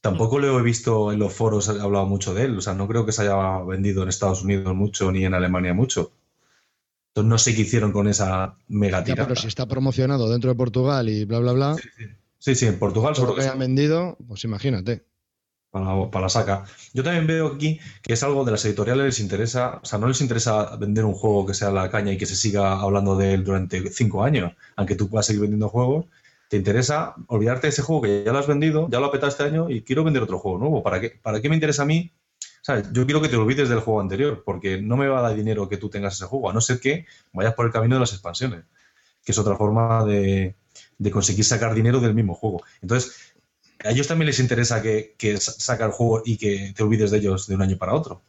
Tampoco 0.00 0.38
lo 0.38 0.60
he 0.60 0.62
visto 0.62 1.10
en 1.10 1.18
los 1.18 1.34
foros, 1.34 1.68
he 1.70 1.80
hablado 1.80 2.06
mucho 2.06 2.34
de 2.34 2.44
él. 2.44 2.58
O 2.58 2.60
sea, 2.60 2.74
no 2.74 2.86
creo 2.86 3.04
que 3.04 3.10
se 3.10 3.22
haya 3.22 3.58
vendido 3.64 4.04
en 4.04 4.10
Estados 4.10 4.44
Unidos 4.44 4.76
mucho 4.76 5.10
ni 5.10 5.24
en 5.24 5.34
Alemania 5.34 5.74
mucho. 5.74 6.12
Entonces 7.14 7.30
no 7.30 7.38
sé 7.38 7.54
qué 7.54 7.62
hicieron 7.62 7.92
con 7.92 8.08
esa 8.08 8.56
mega 8.66 9.04
tirada. 9.04 9.28
pero 9.28 9.40
si 9.40 9.46
está 9.46 9.66
promocionado 9.66 10.28
dentro 10.28 10.50
de 10.50 10.56
Portugal 10.56 11.08
y 11.08 11.24
bla, 11.24 11.38
bla, 11.38 11.52
bla. 11.52 11.76
Sí, 12.40 12.56
sí, 12.56 12.66
en 12.66 12.76
Portugal 12.76 13.14
sobre 13.14 13.28
lo 13.28 13.36
que 13.36 13.42
hayan 13.42 13.60
vendido, 13.60 14.18
pues 14.26 14.42
imagínate. 14.42 15.04
Para, 15.70 16.10
para, 16.10 16.24
la 16.24 16.28
saca. 16.28 16.64
Yo 16.92 17.04
también 17.04 17.28
veo 17.28 17.46
aquí 17.54 17.78
que 18.02 18.14
es 18.14 18.22
algo 18.24 18.44
de 18.44 18.50
las 18.50 18.64
editoriales 18.64 19.06
les 19.06 19.20
interesa, 19.20 19.78
o 19.80 19.86
sea, 19.86 20.00
no 20.00 20.08
les 20.08 20.20
interesa 20.20 20.74
vender 20.74 21.04
un 21.04 21.14
juego 21.14 21.46
que 21.46 21.54
sea 21.54 21.70
la 21.70 21.88
caña 21.88 22.10
y 22.10 22.18
que 22.18 22.26
se 22.26 22.34
siga 22.34 22.80
hablando 22.80 23.16
de 23.16 23.34
él 23.34 23.44
durante 23.44 23.88
cinco 23.92 24.24
años, 24.24 24.52
aunque 24.74 24.96
tú 24.96 25.08
puedas 25.08 25.26
seguir 25.26 25.42
vendiendo 25.42 25.68
juegos, 25.68 26.06
te 26.48 26.56
interesa 26.56 27.14
olvidarte 27.28 27.68
de 27.68 27.70
ese 27.70 27.82
juego 27.82 28.02
que 28.02 28.24
ya 28.26 28.32
lo 28.32 28.40
has 28.40 28.48
vendido, 28.48 28.88
ya 28.90 28.98
lo 28.98 29.06
has 29.06 29.12
petado 29.12 29.30
este 29.30 29.44
año 29.44 29.70
y 29.70 29.82
quiero 29.82 30.02
vender 30.02 30.24
otro 30.24 30.40
juego 30.40 30.58
nuevo. 30.58 30.82
¿Para 30.82 31.00
qué, 31.00 31.10
para 31.22 31.40
qué 31.40 31.48
me 31.48 31.54
interesa 31.54 31.82
a 31.82 31.86
mí? 31.86 32.12
Yo 32.92 33.04
quiero 33.04 33.20
que 33.20 33.28
te 33.28 33.36
olvides 33.36 33.68
del 33.68 33.80
juego 33.80 34.00
anterior, 34.00 34.42
porque 34.44 34.80
no 34.80 34.96
me 34.96 35.06
va 35.06 35.18
a 35.18 35.22
dar 35.22 35.36
dinero 35.36 35.68
que 35.68 35.76
tú 35.76 35.90
tengas 35.90 36.14
ese 36.14 36.24
juego, 36.24 36.48
a 36.48 36.52
no 36.52 36.62
ser 36.62 36.80
que 36.80 37.06
vayas 37.32 37.54
por 37.54 37.66
el 37.66 37.72
camino 37.72 37.96
de 37.96 38.00
las 38.00 38.12
expansiones, 38.12 38.64
que 39.22 39.32
es 39.32 39.38
otra 39.38 39.56
forma 39.56 40.04
de, 40.04 40.54
conseguir 41.12 41.44
sacar 41.44 41.74
dinero 41.74 42.00
del 42.00 42.14
mismo 42.14 42.34
juego. 42.34 42.62
Entonces, 42.80 43.34
a 43.84 43.90
ellos 43.90 44.08
también 44.08 44.26
les 44.26 44.40
interesa 44.40 44.80
que, 44.80 45.14
que 45.18 45.36
saca 45.36 45.84
el 45.84 45.92
juego 45.92 46.22
y 46.24 46.38
que 46.38 46.72
te 46.74 46.82
olvides 46.82 47.10
de 47.10 47.18
ellos 47.18 47.46
de 47.46 47.54
un 47.54 47.62
año 47.62 47.76
para 47.76 47.94
otro. 47.94 48.22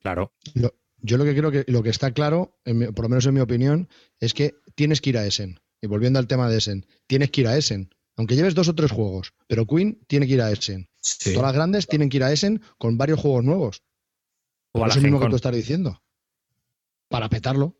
Claro. 0.00 0.32
yo 0.54 1.16
lo 1.18 1.24
que 1.24 1.36
creo 1.36 1.50
que 1.50 1.64
lo 1.68 1.82
que 1.82 1.90
está 1.90 2.12
claro, 2.12 2.56
por 2.64 3.04
lo 3.04 3.08
menos 3.10 3.26
en 3.26 3.34
mi 3.34 3.40
opinión, 3.40 3.88
es 4.20 4.32
que 4.32 4.54
tienes 4.74 5.02
que 5.02 5.10
ir 5.10 5.18
a 5.18 5.26
Essen. 5.26 5.60
Y 5.82 5.86
volviendo 5.86 6.18
al 6.18 6.28
tema 6.28 6.48
de 6.48 6.58
Essen, 6.58 6.86
tienes 7.06 7.30
que 7.30 7.42
ir 7.42 7.48
a 7.48 7.56
Essen. 7.58 7.94
Aunque 8.16 8.36
lleves 8.36 8.54
dos 8.54 8.68
o 8.68 8.74
tres 8.74 8.90
juegos, 8.90 9.34
pero 9.48 9.66
Queen 9.66 10.00
tiene 10.06 10.26
que 10.26 10.34
ir 10.34 10.42
a 10.42 10.50
Essen. 10.50 10.88
Todas 11.24 11.42
las 11.42 11.52
grandes 11.52 11.86
tienen 11.86 12.08
que 12.08 12.18
ir 12.18 12.24
a 12.24 12.32
Essen 12.32 12.62
con 12.78 12.96
varios 12.96 13.20
juegos 13.20 13.44
nuevos. 13.44 13.82
O 14.72 14.86
es 14.86 14.96
lo 14.96 15.02
mismo 15.02 15.20
que 15.20 15.28
tú 15.28 15.36
estás 15.36 15.54
diciendo. 15.54 16.02
Para 17.08 17.28
petarlo. 17.28 17.76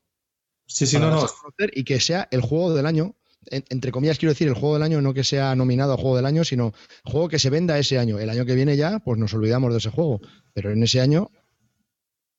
Sí, 0.67 0.87
sí, 0.87 0.99
no, 0.99 1.11
no. 1.11 1.27
Y 1.73 1.85
que 1.85 2.01
sea 2.01 2.29
el 2.31 2.41
juego 2.41 2.75
del 2.75 2.87
año. 2.87 3.17
entre 3.51 3.93
comillas, 3.93 4.19
quiero 4.19 4.33
decir 4.33 4.49
el 4.49 4.55
juego 4.55 4.75
del 4.75 4.83
año, 4.83 5.01
no 5.01 5.15
que 5.15 5.25
sea 5.25 5.55
nominado 5.55 5.95
a 5.95 5.97
juego 5.97 6.17
del 6.17 6.27
año, 6.27 6.45
sino 6.45 6.73
juego 7.05 7.29
que 7.29 7.39
se 7.39 7.51
venda 7.51 7.79
ese 7.79 7.99
año. 7.99 8.19
El 8.19 8.31
año 8.31 8.45
que 8.45 8.55
viene 8.55 8.77
ya, 8.77 8.99
pues 8.99 9.19
nos 9.19 9.35
olvidamos 9.35 9.73
de 9.73 9.79
ese 9.79 9.91
juego. 9.91 10.21
Pero 10.53 10.71
en 10.71 10.83
ese 10.83 11.01
año 11.01 11.31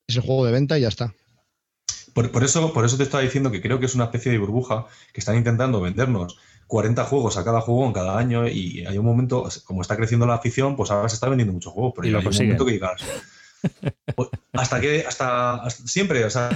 es 0.08 0.18
el 0.18 0.22
juego 0.22 0.46
de 0.46 0.52
venta 0.52 0.78
y 0.78 0.82
ya 0.82 0.90
está. 0.90 1.16
Por, 2.14 2.44
eso, 2.44 2.74
por 2.74 2.86
eso 2.86 2.98
te 2.98 3.04
estaba 3.04 3.24
diciendo 3.24 3.50
que 3.50 3.62
creo 3.62 3.80
que 3.80 3.88
es 3.88 3.96
una 3.96 4.06
especie 4.06 4.32
de 4.32 4.38
burbuja 4.38 4.86
que 5.14 5.20
están 5.20 5.36
intentando 5.36 5.82
vendernos 5.82 6.38
40 6.74 7.06
juegos 7.06 7.38
a 7.38 7.44
cada 7.44 7.62
juego 7.62 7.86
en 7.86 7.94
cada 7.94 8.18
año 8.18 8.48
y 8.48 8.84
hay 8.84 8.98
un 8.98 9.06
momento, 9.06 9.48
como 9.64 9.84
está 9.84 9.96
creciendo 9.96 10.26
la 10.26 10.34
afición, 10.34 10.76
pues 10.76 10.90
ahora 10.90 11.08
se 11.08 11.14
está 11.14 11.30
vendiendo 11.30 11.54
muchos 11.54 11.72
juegos, 11.72 11.94
pero 11.96 12.08
hay 12.08 12.26
un 12.26 12.34
momento 12.34 12.66
que 12.66 12.72
digas, 12.72 13.04
pues, 14.16 14.30
hasta 14.54 14.82
que, 14.82 15.06
hasta, 15.08 15.70
siempre, 15.70 16.26
o 16.26 16.32
sea, 16.32 16.50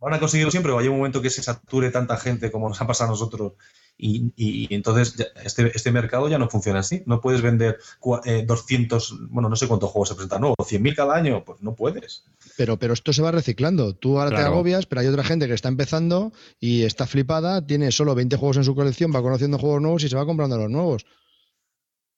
van 0.00 0.14
a 0.14 0.18
conseguirlo 0.18 0.50
siempre 0.50 0.72
o 0.72 0.80
hay 0.80 0.88
un 0.88 0.96
momento 0.96 1.22
que 1.22 1.30
se 1.30 1.44
sature 1.44 1.92
tanta 1.92 2.16
gente 2.16 2.50
como 2.50 2.68
nos 2.68 2.80
ha 2.80 2.88
pasado 2.88 3.10
a 3.10 3.12
nosotros 3.12 3.52
y, 3.98 4.74
entonces 4.74 5.16
este, 5.42 5.74
este, 5.74 5.90
mercado 5.90 6.28
ya 6.28 6.38
no 6.38 6.50
funciona 6.50 6.80
así. 6.80 7.02
No 7.06 7.20
puedes 7.20 7.40
vender 7.40 7.78
200, 8.02 9.10
eh, 9.10 9.14
bueno, 9.30 9.48
no 9.48 9.56
sé 9.56 9.66
cuántos 9.68 9.90
juegos 9.90 10.10
se 10.10 10.14
presentan, 10.14 10.42
no, 10.42 10.54
100.000 10.54 10.94
cada 10.94 11.14
año, 11.14 11.44
pues 11.44 11.62
no 11.62 11.74
puedes. 11.74 12.24
Pero, 12.56 12.78
pero 12.78 12.92
esto 12.92 13.12
se 13.12 13.22
va 13.22 13.32
reciclando. 13.32 13.94
Tú 13.94 14.20
ahora 14.20 14.36
te 14.36 14.42
agobias, 14.42 14.86
pero 14.86 15.00
hay 15.00 15.06
otra 15.06 15.24
gente 15.24 15.46
que 15.46 15.54
está 15.54 15.68
empezando 15.68 16.32
y 16.60 16.82
está 16.82 17.06
flipada, 17.06 17.66
tiene 17.66 17.90
solo 17.90 18.14
20 18.14 18.36
juegos 18.36 18.58
en 18.58 18.64
su 18.64 18.74
colección, 18.74 19.12
va 19.14 19.22
conociendo 19.22 19.58
juegos 19.58 19.80
nuevos 19.80 20.04
y 20.04 20.08
se 20.08 20.16
va 20.16 20.26
comprando 20.26 20.58
los 20.58 20.70
nuevos. 20.70 21.06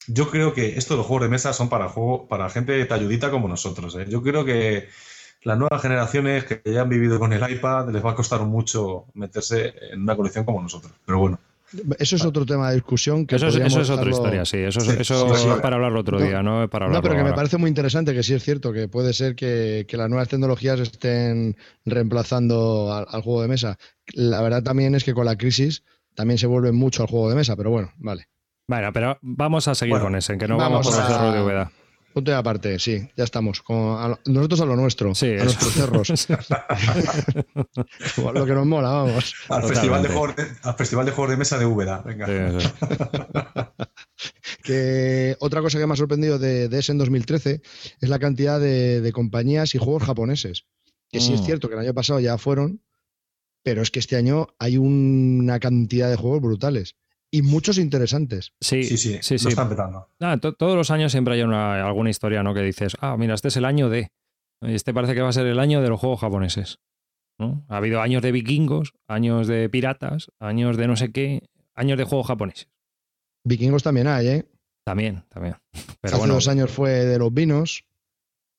Yo 0.09 0.31
creo 0.31 0.55
que 0.55 0.79
estos 0.79 0.97
los 0.97 1.07
juegos 1.07 1.25
de 1.25 1.31
mesa 1.31 1.53
son 1.53 1.69
para 1.69 1.89
juego, 1.89 2.29
para 2.29 2.49
gente 2.49 2.83
talludita 2.87 3.31
como 3.31 3.47
nosotros. 3.47 3.95
¿eh? 3.97 4.07
Yo 4.09 4.23
creo 4.23 4.45
que 4.45 4.89
las 5.43 5.59
nuevas 5.59 5.83
generaciones 5.83 6.45
que 6.45 6.63
ya 6.65 6.83
han 6.83 6.89
vivido 6.89 7.19
con 7.19 7.33
el 7.33 7.51
iPad 7.51 7.91
les 7.91 8.05
va 8.05 8.13
a 8.13 8.15
costar 8.15 8.41
mucho 8.41 9.07
meterse 9.15 9.75
en 9.93 10.03
una 10.03 10.17
colección 10.17 10.45
como 10.45 10.63
nosotros. 10.63 10.93
Pero 11.05 11.19
bueno. 11.19 11.39
Eso 11.99 12.17
es 12.17 12.25
otro 12.25 12.47
tema 12.47 12.71
de 12.71 12.77
discusión. 12.77 13.27
Que 13.27 13.37
eso, 13.37 13.49
es, 13.49 13.91
otra 13.91 14.11
historia, 14.11 14.45
sí. 14.45 14.59
Eso, 14.59 14.81
es 14.81 15.61
para 15.61 15.77
hablarlo 15.77 16.01
otro 16.01 16.21
día, 16.21 16.43
no, 16.43 16.69
para 16.69 16.87
hablarlo 16.87 16.99
No, 16.99 17.03
pero 17.03 17.17
que 17.17 17.29
me 17.29 17.35
parece 17.35 17.59
muy 17.59 17.69
interesante 17.69 18.15
que 18.15 18.23
sí 18.23 18.35
es 18.35 18.43
cierto 18.43 18.73
que 18.73 18.89
puede 18.89 19.13
ser 19.13 19.35
que, 19.35 19.87
las 19.91 20.09
nuevas 20.09 20.29
tecnologías 20.29 20.81
estén 20.81 21.57
reemplazando 21.85 22.93
al, 22.93 23.23
juego 23.23 23.43
de 23.43 23.49
mesa. 23.49 23.79
La 24.15 24.41
verdad 24.41 24.63
también 24.63 24.95
es 24.95 25.05
que 25.05 25.13
con 25.13 25.27
la 25.27 25.37
crisis 25.37 25.83
también 26.15 26.39
se 26.39 26.47
vuelve 26.47 26.73
mucho 26.73 27.03
al 27.03 27.09
juego 27.09 27.29
de 27.29 27.37
mesa, 27.37 27.57
pero 27.57 27.71
bueno, 27.71 27.93
vale. 27.99 28.29
Bueno, 28.67 28.93
pero 28.93 29.19
vamos 29.23 29.69
a 29.69 29.75
seguir 29.75 29.99
con 29.99 30.15
ese, 30.15 30.37
que 30.39 30.47
no 30.47 30.57
vamos, 30.57 30.87
los 30.87 30.95
cerros 30.95 31.35
de 31.35 31.42
Ubeda. 31.42 31.71
Punto 32.18 32.33
de 32.33 32.37
aparte, 32.37 32.81
sí, 32.81 33.09
ya 33.16 33.22
estamos. 33.22 33.62
nosotros 34.26 34.61
a 34.61 34.64
lo 34.64 34.74
nuestro, 34.74 35.07
a 35.07 35.44
nuestros 35.44 35.72
cerros. 35.72 36.09
lo 38.35 38.44
que 38.44 38.54
nos 38.54 38.66
mola, 38.66 38.90
vamos. 38.90 39.37
Al 39.48 39.62
festival, 39.62 40.02
de 40.02 40.09
juegos 40.09 40.35
de, 40.35 40.48
al 40.64 40.74
festival 40.74 41.07
de 41.07 41.12
Juegos 41.12 41.31
de 41.31 41.37
Mesa 41.37 41.59
de 41.59 41.66
Úbeda, 41.66 42.02
venga. 42.02 42.26
que 44.64 45.37
otra 45.38 45.62
cosa 45.62 45.78
que 45.78 45.87
me 45.87 45.92
ha 45.92 45.96
sorprendido 45.96 46.40
de, 46.40 46.64
ese 46.76 46.90
en 46.90 46.98
2013 46.98 47.62
es 48.00 48.09
la 48.09 48.18
cantidad 48.18 48.59
de, 48.59 49.12
compañías 49.14 49.76
y 49.76 49.78
juegos 49.78 50.02
japoneses. 50.02 50.64
Que 51.11 51.20
sí 51.20 51.35
es 51.35 51.42
mm. 51.42 51.44
cierto 51.44 51.68
que 51.68 51.74
el 51.74 51.81
año 51.83 51.94
pasado 51.94 52.18
ya 52.18 52.37
fueron, 52.37 52.83
pero 53.62 53.81
es 53.81 53.92
que 53.92 54.00
este 54.00 54.16
año 54.16 54.48
hay 54.59 54.76
una 54.76 55.61
cantidad 55.61 56.11
de 56.11 56.16
juegos 56.16 56.42
brutales 56.42 56.96
y 57.31 57.43
muchos 57.43 57.79
interesantes. 57.79 58.53
Sí, 58.61 58.85
sí, 58.85 58.97
sí, 58.97 59.19
sí, 59.21 59.35
están 59.35 59.69
petando. 59.69 60.09
todos 60.57 60.77
los 60.77 60.91
años 60.91 61.12
siempre 61.12 61.35
hay 61.35 61.43
una, 61.43 61.87
alguna 61.87 62.11
historia, 62.11 62.43
¿no? 62.43 62.55
Que 62.55 62.62
dices, 62.62 62.97
ah, 63.01 63.17
mira, 63.17 63.35
este 63.35 63.49
es 63.49 63.57
el 63.57 63.64
año 63.64 63.88
de. 63.88 64.11
Este 64.62 64.93
parece 64.93 65.14
que 65.14 65.21
va 65.21 65.29
a 65.29 65.33
ser 65.33 65.47
el 65.47 65.61
año 65.61 65.81
de 65.83 65.88
los 65.88 66.01
juegos 66.01 66.21
japoneses. 66.21 66.81
¿no? 67.38 67.64
Ha 67.69 67.77
habido 67.77 68.01
años 68.01 68.23
de 68.23 68.33
vikingos, 68.33 68.95
años 69.07 69.47
de 69.47 69.69
piratas, 69.69 70.33
años 70.41 70.77
de 70.77 70.88
no 70.88 70.97
sé 70.97 71.12
qué, 71.12 71.49
años 71.75 71.97
de 71.97 72.05
juegos 72.05 72.27
japoneses. 72.27 72.69
Vikingos 73.45 73.83
también 73.83 74.09
hay, 74.09 74.29
¿eh? 74.29 74.49
También, 74.85 75.25
también. 75.29 75.57
Pero 76.01 76.17
Hace 76.17 76.25
unos 76.25 76.49
años 76.49 76.71
fue 76.71 76.91
de 76.91 77.19
los 77.19 77.33
vinos. 77.33 77.85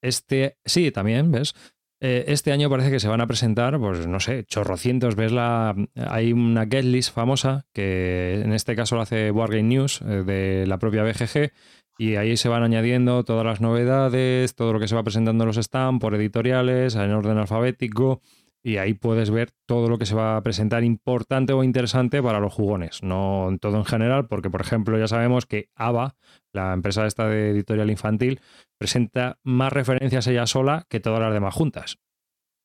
Este, 0.02 0.58
sí, 0.64 0.92
también, 0.92 1.32
¿ves? 1.32 1.54
Eh, 2.02 2.26
este 2.28 2.54
año 2.54 2.70
parece 2.70 2.92
que 2.92 3.00
se 3.00 3.10
van 3.10 3.20
a 3.20 3.28
presentar, 3.28 3.78
pues 3.78 4.08
no 4.08 4.20
sé, 4.20 4.46
chorrocientos. 4.46 5.16
Ves 5.16 5.32
la. 5.32 5.76
Hay 5.96 6.32
una 6.32 6.66
get 6.66 6.86
list 6.86 7.14
famosa 7.14 7.66
que 7.74 8.42
en 8.42 8.54
este 8.54 8.76
caso 8.76 8.96
lo 8.96 9.02
hace 9.02 9.32
Wargame 9.32 9.64
News 9.64 10.02
eh, 10.02 10.24
de 10.26 10.66
la 10.68 10.80
propia 10.80 11.04
BGG. 11.04 11.52
Y 11.98 12.16
ahí 12.16 12.38
se 12.38 12.48
van 12.48 12.64
añadiendo 12.64 13.26
todas 13.26 13.46
las 13.46 13.60
novedades, 13.60 14.56
todo 14.56 14.72
lo 14.72 14.80
que 14.80 14.88
se 14.88 14.96
va 14.96 15.04
presentando 15.04 15.44
en 15.44 15.48
los 15.48 15.58
stands 15.58 16.00
por 16.00 16.16
editoriales, 16.16 16.96
en 16.96 17.12
orden 17.12 17.38
alfabético. 17.38 18.22
Y 18.62 18.78
ahí 18.78 18.94
puedes 18.94 19.32
ver 19.32 19.52
todo 19.66 19.88
lo 19.88 19.98
que 19.98 20.06
se 20.06 20.16
va 20.16 20.36
a 20.36 20.44
presentar 20.44 20.84
importante 20.84 21.54
o 21.54 21.64
interesante 21.64 22.22
para 22.22 22.40
los 22.40 22.54
jugones. 22.54 23.02
No 23.04 23.50
todo 23.62 23.78
en 23.78 23.86
general, 23.86 24.28
porque 24.28 24.50
por 24.50 24.62
ejemplo 24.62 25.00
ya 25.00 25.08
sabemos 25.08 25.46
que 25.46 25.70
ABA, 25.76 26.16
la 26.52 26.74
empresa 26.74 27.06
esta 27.06 27.28
de 27.28 27.52
editorial 27.52 27.90
infantil, 27.90 28.42
presenta 28.78 29.40
más 29.44 29.72
referencias 29.72 30.28
ella 30.28 30.46
sola 30.46 30.86
que 30.90 31.00
todas 31.00 31.22
las 31.22 31.34
demás 31.34 31.54
juntas. 31.54 32.00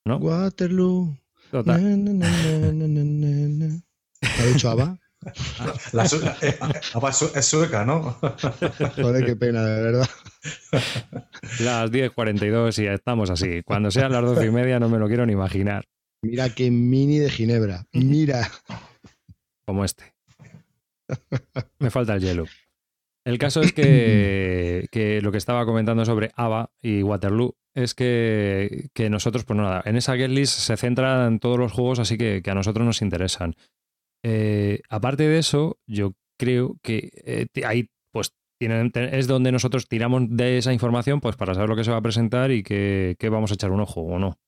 ¿no? 0.05 0.17
Waterloo. 0.17 1.17
Total. 1.51 1.81
¿Ha 4.21 4.45
dicho 4.45 4.69
Ava? 4.69 4.99
La 5.93 6.05
eh, 6.05 6.59
es 7.35 7.45
sueca, 7.45 7.85
¿no? 7.85 8.17
Joder, 8.95 9.25
qué 9.25 9.35
pena, 9.35 9.63
de 9.63 9.81
verdad. 9.81 10.09
Las 11.59 11.91
10.42 11.91 12.83
y 12.83 12.87
estamos 12.87 13.29
así. 13.29 13.61
Cuando 13.63 13.91
sean 13.91 14.11
las 14.11 14.23
12 14.23 14.45
y 14.45 14.51
media 14.51 14.79
no 14.79 14.89
me 14.89 14.99
lo 14.99 15.07
quiero 15.07 15.25
ni 15.25 15.33
imaginar. 15.33 15.85
Mira 16.21 16.49
qué 16.49 16.71
mini 16.71 17.19
de 17.19 17.29
Ginebra. 17.29 17.85
Mira. 17.93 18.49
Como 19.65 19.83
este. 19.83 20.13
Me 21.79 21.89
falta 21.89 22.15
el 22.15 22.21
hielo. 22.21 22.45
El 23.25 23.39
caso 23.39 23.61
es 23.61 23.73
que, 23.73 25.19
lo 25.23 25.31
que 25.31 25.37
estaba 25.37 25.65
comentando 25.65 26.05
sobre 26.05 26.31
ABA 26.35 26.69
y 26.79 27.01
Waterloo 27.01 27.55
es 27.73 27.95
que, 27.95 28.89
nosotros, 29.09 29.45
pues 29.45 29.57
nada, 29.57 29.81
en 29.85 29.97
esa 29.97 30.15
get 30.15 30.29
list 30.29 30.53
se 30.59 30.77
centran 30.77 31.39
todos 31.39 31.57
los 31.57 31.71
juegos 31.71 31.99
así 31.99 32.17
que, 32.17 32.41
a 32.45 32.53
nosotros 32.53 32.85
nos 32.85 33.01
interesan. 33.01 33.55
Eh, 34.27 34.81
aparte 34.89 35.27
de 35.27 35.37
eso, 35.37 35.77
yo 35.85 36.15
creo 36.39 36.79
que 36.81 37.11
eh, 37.25 37.45
ahí 37.63 37.91
pues 38.11 38.31
tienen, 38.57 38.91
es 38.95 39.27
donde 39.27 39.51
nosotros 39.51 39.87
tiramos 39.87 40.23
de 40.29 40.57
esa 40.57 40.73
información 40.73 41.21
pues 41.21 41.35
para 41.35 41.53
saber 41.53 41.69
lo 41.69 41.75
que 41.75 41.83
se 41.83 41.91
va 41.91 41.97
a 41.97 42.01
presentar 42.01 42.51
y 42.51 42.63
qué 42.63 43.29
vamos 43.29 43.51
a 43.51 43.53
echar 43.53 43.69
un 43.69 43.81
ojo 43.81 44.01
o 44.01 44.17
no. 44.17 44.39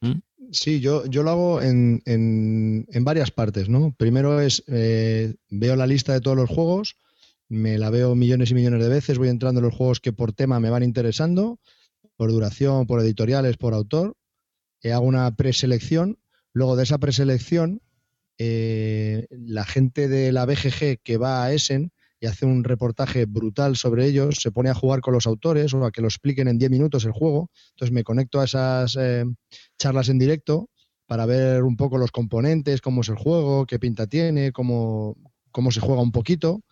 ¿Mm? 0.00 0.20
Sí, 0.52 0.80
yo, 0.80 1.04
yo 1.04 1.22
lo 1.22 1.30
hago 1.30 1.60
en, 1.60 2.02
en, 2.06 3.04
varias 3.04 3.30
partes, 3.30 3.68
¿no? 3.68 3.94
Primero 3.98 4.40
es, 4.40 4.64
eh, 4.68 5.34
veo 5.50 5.76
la 5.76 5.86
lista 5.86 6.14
de 6.14 6.22
todos 6.22 6.38
los 6.38 6.48
juegos, 6.48 6.96
me 7.46 7.76
la 7.76 7.90
veo 7.90 8.14
millones 8.14 8.52
y 8.52 8.54
millones 8.54 8.82
de 8.82 8.88
veces, 8.88 9.18
voy 9.18 9.28
entrando 9.28 9.60
en 9.60 9.66
los 9.66 9.74
juegos 9.74 10.00
que 10.00 10.14
por 10.14 10.32
tema 10.32 10.60
me 10.60 10.70
van 10.70 10.82
interesando, 10.82 11.60
por 12.16 12.30
duración, 12.30 12.86
por 12.86 13.00
editoriales, 13.00 13.58
por 13.58 13.74
autor, 13.74 14.16
hago 14.82 15.04
una 15.04 15.30
preselección, 15.36 16.18
luego 16.54 16.76
de 16.76 16.84
esa 16.84 16.96
preselección, 16.96 17.82
eh, 18.38 19.26
la 19.30 19.64
gente 19.64 20.08
de 20.08 20.32
la 20.32 20.46
BGG 20.46 21.00
que 21.02 21.16
va 21.16 21.44
a 21.44 21.52
Essen 21.52 21.92
y 22.20 22.26
hace 22.26 22.46
un 22.46 22.64
reportaje 22.64 23.26
brutal 23.26 23.76
sobre 23.76 24.06
ellos, 24.06 24.36
se 24.40 24.50
pone 24.50 24.70
a 24.70 24.74
jugar 24.74 25.00
con 25.00 25.14
los 25.14 25.26
autores 25.26 25.74
o 25.74 25.84
a 25.84 25.92
que 25.92 26.00
lo 26.00 26.08
expliquen 26.08 26.48
en 26.48 26.58
10 26.58 26.70
minutos 26.70 27.04
el 27.04 27.12
juego, 27.12 27.50
entonces 27.70 27.92
me 27.92 28.02
conecto 28.02 28.40
a 28.40 28.44
esas 28.44 28.96
eh, 28.98 29.24
charlas 29.78 30.08
en 30.08 30.18
directo, 30.18 30.68
para 31.06 31.26
ver 31.26 31.62
un 31.62 31.76
poco 31.76 31.96
los 31.96 32.10
componentes, 32.10 32.80
cómo 32.80 33.00
es 33.00 33.08
el 33.08 33.16
juego, 33.16 33.66
qué 33.66 33.78
pinta 33.78 34.06
tiene, 34.06 34.52
cómo, 34.52 35.16
cómo 35.50 35.70
se 35.70 35.80
juega 35.80 36.02
un 36.02 36.12
poquito. 36.12 36.62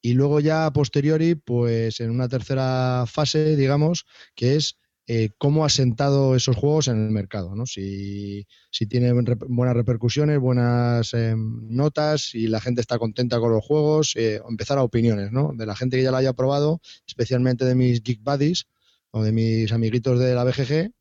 Y 0.00 0.14
luego 0.14 0.40
ya 0.40 0.66
a 0.66 0.72
posteriori, 0.72 1.34
pues 1.34 2.00
en 2.00 2.10
una 2.10 2.28
tercera 2.28 3.04
fase, 3.06 3.56
digamos, 3.56 4.06
que 4.34 4.56
es 4.56 4.78
eh, 5.06 5.30
cómo 5.36 5.66
ha 5.66 5.68
sentado 5.68 6.34
esos 6.34 6.56
juegos 6.56 6.88
en 6.88 7.04
el 7.04 7.10
mercado, 7.10 7.54
¿no? 7.54 7.66
Si, 7.66 8.46
si 8.70 8.86
tienen 8.86 9.22
buenas 9.48 9.74
repercusiones, 9.74 10.38
buenas 10.38 11.12
em, 11.12 11.68
notas, 11.68 12.34
y 12.34 12.46
la 12.46 12.60
gente 12.60 12.80
está 12.80 12.98
contenta 12.98 13.38
con 13.38 13.52
los 13.52 13.64
juegos, 13.64 14.16
eh, 14.16 14.40
empezar 14.48 14.78
a 14.78 14.82
opiniones, 14.82 15.30
¿no? 15.30 15.52
De 15.54 15.66
la 15.66 15.76
gente 15.76 15.98
que 15.98 16.02
ya 16.02 16.10
lo 16.10 16.16
haya 16.16 16.32
probado, 16.32 16.80
especialmente 17.06 17.66
de 17.66 17.74
mis 17.74 18.02
Geek 18.02 18.22
Buddies 18.22 18.66
o 19.10 19.22
de 19.22 19.32
mis 19.32 19.72
amiguitos 19.72 20.18
de 20.18 20.34
la 20.34 20.44
BGG, 20.44 20.92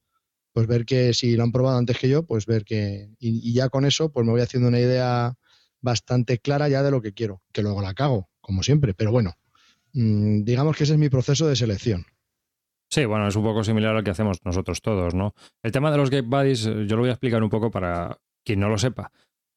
pues 0.51 0.67
ver 0.67 0.85
que 0.85 1.13
si 1.13 1.35
lo 1.35 1.43
han 1.43 1.53
probado 1.53 1.77
antes 1.77 1.97
que 1.97 2.09
yo, 2.09 2.25
pues 2.25 2.45
ver 2.45 2.65
que, 2.65 3.09
y, 3.19 3.53
ya 3.53 3.69
con 3.69 3.85
eso, 3.85 4.11
pues 4.11 4.25
me 4.25 4.33
voy 4.33 4.41
haciendo 4.41 4.67
una 4.67 4.79
idea 4.79 5.33
bastante 5.81 6.39
clara 6.39 6.67
ya 6.69 6.83
de 6.83 6.91
lo 6.91 7.01
que 7.01 7.13
quiero, 7.13 7.41
que 7.53 7.61
luego 7.63 7.81
la 7.81 7.93
cago, 7.93 8.29
como 8.41 8.63
siempre, 8.63 8.93
pero 8.93 9.11
bueno, 9.11 9.33
mm, 9.93 10.43
digamos 10.43 10.75
que 10.75 10.83
ese 10.83 10.93
es 10.93 10.99
mi 10.99 11.09
proceso 11.09 11.47
de 11.47 11.55
selección. 11.55 12.05
Sí, 12.93 13.05
bueno, 13.05 13.27
es 13.27 13.35
un 13.35 13.41
poco 13.41 13.63
similar 13.63 13.95
al 13.95 14.03
que 14.03 14.11
hacemos 14.11 14.37
nosotros 14.45 14.83
todos, 14.83 15.15
¿no? 15.15 15.33
El 15.63 15.71
tema 15.71 15.89
de 15.89 15.97
los 15.97 16.11
Game 16.11 16.27
Buddies, 16.27 16.67
eh, 16.67 16.85
yo 16.85 16.95
lo 16.95 17.01
voy 17.01 17.09
a 17.09 17.13
explicar 17.13 17.41
un 17.41 17.49
poco 17.49 17.71
para 17.71 18.19
quien 18.45 18.59
no 18.59 18.69
lo 18.69 18.77
sepa. 18.77 19.11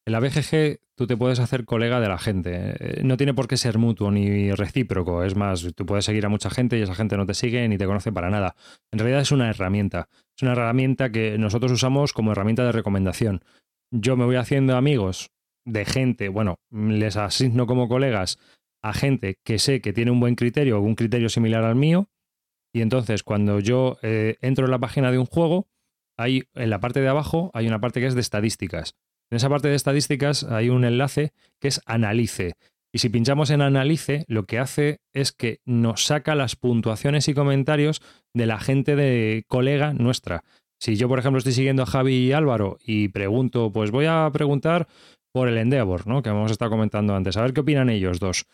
En 0.06 0.14
la 0.14 0.20
BGG 0.20 0.80
tú 0.94 1.06
te 1.06 1.18
puedes 1.18 1.38
hacer 1.38 1.66
colega 1.66 2.00
de 2.00 2.08
la 2.08 2.16
gente. 2.16 2.76
Eh, 2.80 3.02
no 3.04 3.18
tiene 3.18 3.34
por 3.34 3.46
qué 3.46 3.58
ser 3.58 3.76
mutuo 3.76 4.10
ni 4.10 4.52
recíproco. 4.52 5.22
Es 5.22 5.36
más, 5.36 5.68
tú 5.74 5.84
puedes 5.84 6.06
seguir 6.06 6.24
a 6.24 6.30
mucha 6.30 6.48
gente 6.48 6.78
y 6.78 6.80
esa 6.80 6.94
gente 6.94 7.18
no 7.18 7.26
te 7.26 7.34
sigue 7.34 7.68
ni 7.68 7.76
te 7.76 7.84
conoce 7.84 8.10
para 8.10 8.30
nada. 8.30 8.56
En 8.90 9.00
realidad 9.00 9.20
es 9.20 9.32
una 9.32 9.50
herramienta. 9.50 10.08
Es 10.34 10.42
una 10.42 10.52
herramienta 10.52 11.10
que 11.10 11.36
nosotros 11.36 11.70
usamos 11.72 12.14
como 12.14 12.32
herramienta 12.32 12.64
de 12.64 12.72
recomendación. 12.72 13.44
Yo 13.90 14.16
me 14.16 14.24
voy 14.24 14.36
haciendo 14.36 14.78
amigos 14.78 15.30
de 15.66 15.84
gente, 15.84 16.30
bueno, 16.30 16.58
les 16.70 17.18
asigno 17.18 17.66
como 17.66 17.86
colegas 17.86 18.38
a 18.82 18.94
gente 18.94 19.36
que 19.44 19.58
sé 19.58 19.82
que 19.82 19.92
tiene 19.92 20.10
un 20.10 20.20
buen 20.20 20.36
criterio 20.36 20.78
o 20.78 20.80
un 20.80 20.94
criterio 20.94 21.28
similar 21.28 21.64
al 21.64 21.76
mío 21.76 22.08
y 22.72 22.82
entonces, 22.82 23.22
cuando 23.22 23.60
yo 23.60 23.98
eh, 24.02 24.36
entro 24.40 24.66
en 24.66 24.70
la 24.70 24.78
página 24.78 25.10
de 25.10 25.18
un 25.18 25.26
juego, 25.26 25.68
hay 26.16 26.44
en 26.54 26.70
la 26.70 26.80
parte 26.80 27.00
de 27.00 27.08
abajo 27.08 27.50
hay 27.54 27.66
una 27.66 27.80
parte 27.80 28.00
que 28.00 28.06
es 28.06 28.14
de 28.14 28.20
estadísticas. 28.20 28.94
En 29.30 29.36
esa 29.36 29.48
parte 29.48 29.68
de 29.68 29.74
estadísticas 29.74 30.44
hay 30.44 30.68
un 30.68 30.84
enlace 30.84 31.32
que 31.60 31.68
es 31.68 31.80
analice. 31.86 32.54
Y 32.92 32.98
si 32.98 33.08
pinchamos 33.08 33.50
en 33.50 33.60
analice, 33.60 34.24
lo 34.28 34.46
que 34.46 34.58
hace 34.58 35.00
es 35.12 35.32
que 35.32 35.60
nos 35.66 36.06
saca 36.06 36.34
las 36.34 36.56
puntuaciones 36.56 37.28
y 37.28 37.34
comentarios 37.34 38.00
de 38.32 38.46
la 38.46 38.58
gente 38.58 38.96
de 38.96 39.44
colega 39.48 39.92
nuestra. 39.92 40.44
Si 40.80 40.96
yo, 40.96 41.08
por 41.08 41.18
ejemplo, 41.18 41.38
estoy 41.38 41.52
siguiendo 41.52 41.82
a 41.82 41.86
Javi 41.86 42.14
y 42.14 42.32
Álvaro 42.32 42.78
y 42.84 43.08
pregunto, 43.08 43.72
pues 43.72 43.90
voy 43.90 44.06
a 44.06 44.30
preguntar 44.32 44.86
por 45.32 45.48
el 45.48 45.58
Endeavor, 45.58 46.06
¿no? 46.06 46.22
Que 46.22 46.30
hemos 46.30 46.50
estado 46.50 46.70
comentando 46.70 47.14
antes, 47.14 47.36
a 47.36 47.42
ver 47.42 47.52
qué 47.52 47.60
opinan 47.60 47.90
ellos 47.90 48.20
dos. 48.20 48.46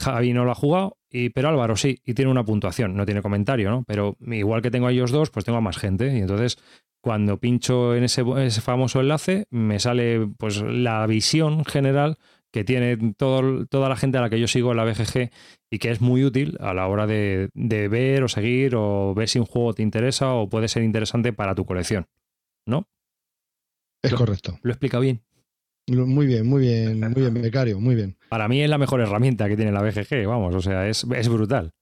Javi 0.00 0.32
no 0.32 0.44
lo 0.44 0.52
ha 0.52 0.54
jugado, 0.54 0.98
y, 1.10 1.30
pero 1.30 1.48
Álvaro 1.48 1.76
sí, 1.76 2.00
y 2.04 2.14
tiene 2.14 2.30
una 2.30 2.44
puntuación, 2.44 2.94
no 2.94 3.04
tiene 3.04 3.22
comentario, 3.22 3.70
¿no? 3.70 3.84
Pero 3.84 4.16
igual 4.20 4.62
que 4.62 4.70
tengo 4.70 4.86
a 4.86 4.92
ellos 4.92 5.10
dos, 5.10 5.30
pues 5.30 5.44
tengo 5.44 5.58
a 5.58 5.62
más 5.62 5.78
gente. 5.78 6.16
Y 6.16 6.20
entonces, 6.20 6.58
cuando 7.00 7.38
pincho 7.38 7.94
en 7.94 8.04
ese, 8.04 8.24
famoso 8.60 9.00
enlace, 9.00 9.46
me 9.50 9.78
sale 9.80 10.28
pues 10.38 10.62
la 10.62 11.06
visión 11.06 11.64
general 11.64 12.18
que 12.50 12.64
tiene 12.64 12.96
todo, 13.16 13.66
toda 13.66 13.88
la 13.88 13.96
gente 13.96 14.18
a 14.18 14.20
la 14.20 14.30
que 14.30 14.40
yo 14.40 14.48
sigo 14.48 14.70
en 14.70 14.78
la 14.78 14.84
BGG 14.84 15.30
y 15.70 15.78
que 15.78 15.90
es 15.90 16.00
muy 16.00 16.24
útil 16.24 16.56
a 16.60 16.72
la 16.72 16.86
hora 16.86 17.06
de, 17.06 17.50
de 17.54 17.88
ver 17.88 18.22
o 18.22 18.28
seguir 18.28 18.74
o 18.74 19.14
ver 19.14 19.28
si 19.28 19.38
un 19.38 19.46
juego 19.46 19.74
te 19.74 19.82
interesa 19.82 20.32
o 20.32 20.48
puede 20.48 20.68
ser 20.68 20.82
interesante 20.82 21.32
para 21.32 21.54
tu 21.54 21.66
colección. 21.66 22.06
¿No? 22.66 22.88
Es 24.02 24.14
correcto. 24.14 24.58
¿Lo 24.62 24.70
he 24.70 24.74
explicado 24.74 25.02
bien? 25.02 25.22
Muy 25.88 26.26
bien, 26.26 26.46
muy 26.46 26.62
bien, 26.62 27.00
muy 27.00 27.22
bien, 27.22 27.34
becario, 27.34 27.80
muy 27.80 27.94
bien. 27.94 28.16
Para 28.28 28.48
mí 28.48 28.62
es 28.62 28.68
la 28.68 28.78
mejor 28.78 29.00
herramienta 29.00 29.48
que 29.48 29.56
tiene 29.56 29.72
la 29.72 29.82
BGG, 29.82 30.26
vamos, 30.26 30.54
o 30.54 30.60
sea, 30.60 30.86
es, 30.88 31.04
brutal. 31.28 31.72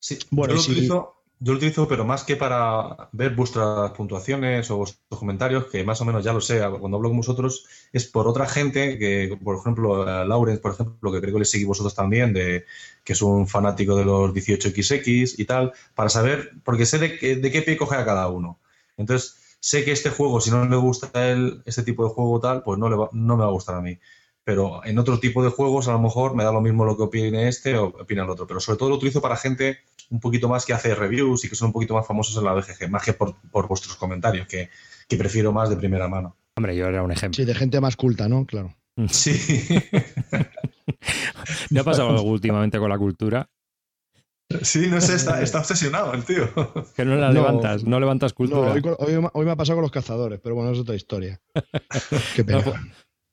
Sí, 0.00 0.18
bueno, 0.30 0.54
yo 0.54 0.56
lo, 0.56 0.62
utilizo, 0.62 1.14
yo 1.38 1.52
lo 1.52 1.58
utilizo, 1.58 1.86
pero 1.86 2.04
más 2.04 2.24
que 2.24 2.36
para 2.36 3.08
ver 3.12 3.34
vuestras 3.34 3.92
puntuaciones 3.92 4.70
o 4.70 4.78
vuestros 4.78 5.20
comentarios, 5.20 5.66
que 5.66 5.84
más 5.84 6.00
o 6.00 6.04
menos 6.04 6.24
ya 6.24 6.32
lo 6.32 6.40
sé, 6.40 6.60
cuando 6.80 6.96
hablo 6.96 7.10
con 7.10 7.18
vosotros, 7.18 7.66
es 7.92 8.06
por 8.06 8.26
otra 8.26 8.46
gente, 8.46 8.98
que 8.98 9.38
por 9.42 9.56
ejemplo, 9.56 10.04
Laurence, 10.24 10.60
por 10.60 10.72
ejemplo, 10.72 11.12
que 11.12 11.20
creo 11.20 11.34
que 11.34 11.40
le 11.40 11.44
seguís 11.44 11.66
vosotros 11.66 11.94
también, 11.94 12.32
de, 12.32 12.64
que 13.04 13.12
es 13.12 13.22
un 13.22 13.46
fanático 13.46 13.94
de 13.94 14.04
los 14.04 14.32
18XX 14.32 15.34
y 15.38 15.44
tal, 15.44 15.72
para 15.94 16.08
saber, 16.08 16.52
porque 16.64 16.86
sé 16.86 16.98
de, 16.98 17.36
de 17.36 17.50
qué 17.52 17.62
pie 17.62 17.76
coge 17.76 17.96
a 17.96 18.04
cada 18.04 18.28
uno. 18.28 18.58
Entonces, 18.96 19.39
sé 19.60 19.84
que 19.84 19.92
este 19.92 20.10
juego, 20.10 20.40
si 20.40 20.50
no 20.50 20.64
le 20.64 20.76
gusta 20.76 21.10
a 21.14 21.28
él 21.28 21.62
este 21.66 21.82
tipo 21.82 22.04
de 22.04 22.10
juego 22.10 22.40
tal, 22.40 22.62
pues 22.62 22.78
no, 22.78 22.88
le 22.88 22.96
no 23.12 23.36
me 23.36 23.44
va 23.44 23.50
a 23.50 23.52
gustar 23.52 23.76
a 23.76 23.80
mí. 23.80 23.98
Pero 24.42 24.84
en 24.84 24.98
otro 24.98 25.20
tipo 25.20 25.44
de 25.44 25.50
juegos 25.50 25.86
a 25.86 25.92
lo 25.92 26.00
mejor 26.00 26.34
me 26.34 26.44
da 26.44 26.50
lo 26.50 26.60
mismo 26.60 26.84
lo 26.84 26.96
que 26.96 27.04
opine 27.04 27.46
este 27.46 27.76
o 27.76 27.88
opina 27.88 28.24
el 28.24 28.30
otro. 28.30 28.46
Pero 28.46 28.58
sobre 28.58 28.78
todo 28.78 28.88
lo 28.88 28.96
utilizo 28.96 29.20
para 29.20 29.36
gente 29.36 29.78
un 30.08 30.18
poquito 30.18 30.48
más 30.48 30.64
que 30.64 30.72
hace 30.72 30.94
reviews 30.94 31.44
y 31.44 31.48
que 31.48 31.54
son 31.54 31.66
un 31.66 31.72
poquito 31.72 31.94
más 31.94 32.06
famosos 32.06 32.36
en 32.36 32.44
la 32.44 32.54
BGG, 32.54 32.90
más 32.90 33.04
que 33.04 33.12
por, 33.12 33.36
vuestros 33.68 33.96
comentarios, 33.96 34.48
que, 34.48 34.70
que 35.06 35.16
prefiero 35.16 35.52
más 35.52 35.70
de 35.70 35.76
primera 35.76 36.08
mano. 36.08 36.36
Hombre, 36.56 36.74
yo 36.74 36.86
era 36.86 37.02
un 37.02 37.12
ejemplo. 37.12 37.36
Sí, 37.36 37.44
de 37.44 37.54
gente 37.54 37.80
más 37.80 37.96
culta, 37.96 38.28
¿no? 38.28 38.46
Claro. 38.46 38.74
Sí. 39.08 39.70
¿Me 41.70 41.80
ha 41.80 41.84
pasado 41.84 42.10
algo 42.10 42.22
últimamente 42.22 42.78
con 42.78 42.90
la 42.90 42.98
cultura? 42.98 43.48
Sí, 44.62 44.88
no 44.88 45.00
sé, 45.00 45.14
está, 45.42 45.58
obsesionado 45.58 46.12
el 46.12 46.24
tío. 46.24 46.48
Que 46.96 47.04
no 47.04 47.16
la 47.16 47.32
levantas, 47.32 47.84
no 47.84 48.00
levantas 48.00 48.32
cultura. 48.32 48.74
hoy, 48.98 49.44
me 49.44 49.50
ha 49.50 49.56
pasado 49.56 49.76
con 49.76 49.82
los 49.82 49.92
cazadores, 49.92 50.40
pero 50.42 50.54
bueno, 50.54 50.72
es 50.72 50.78
otra 50.78 50.94
historia. 50.94 51.40
Qué 52.34 52.44
pena. 52.44 52.64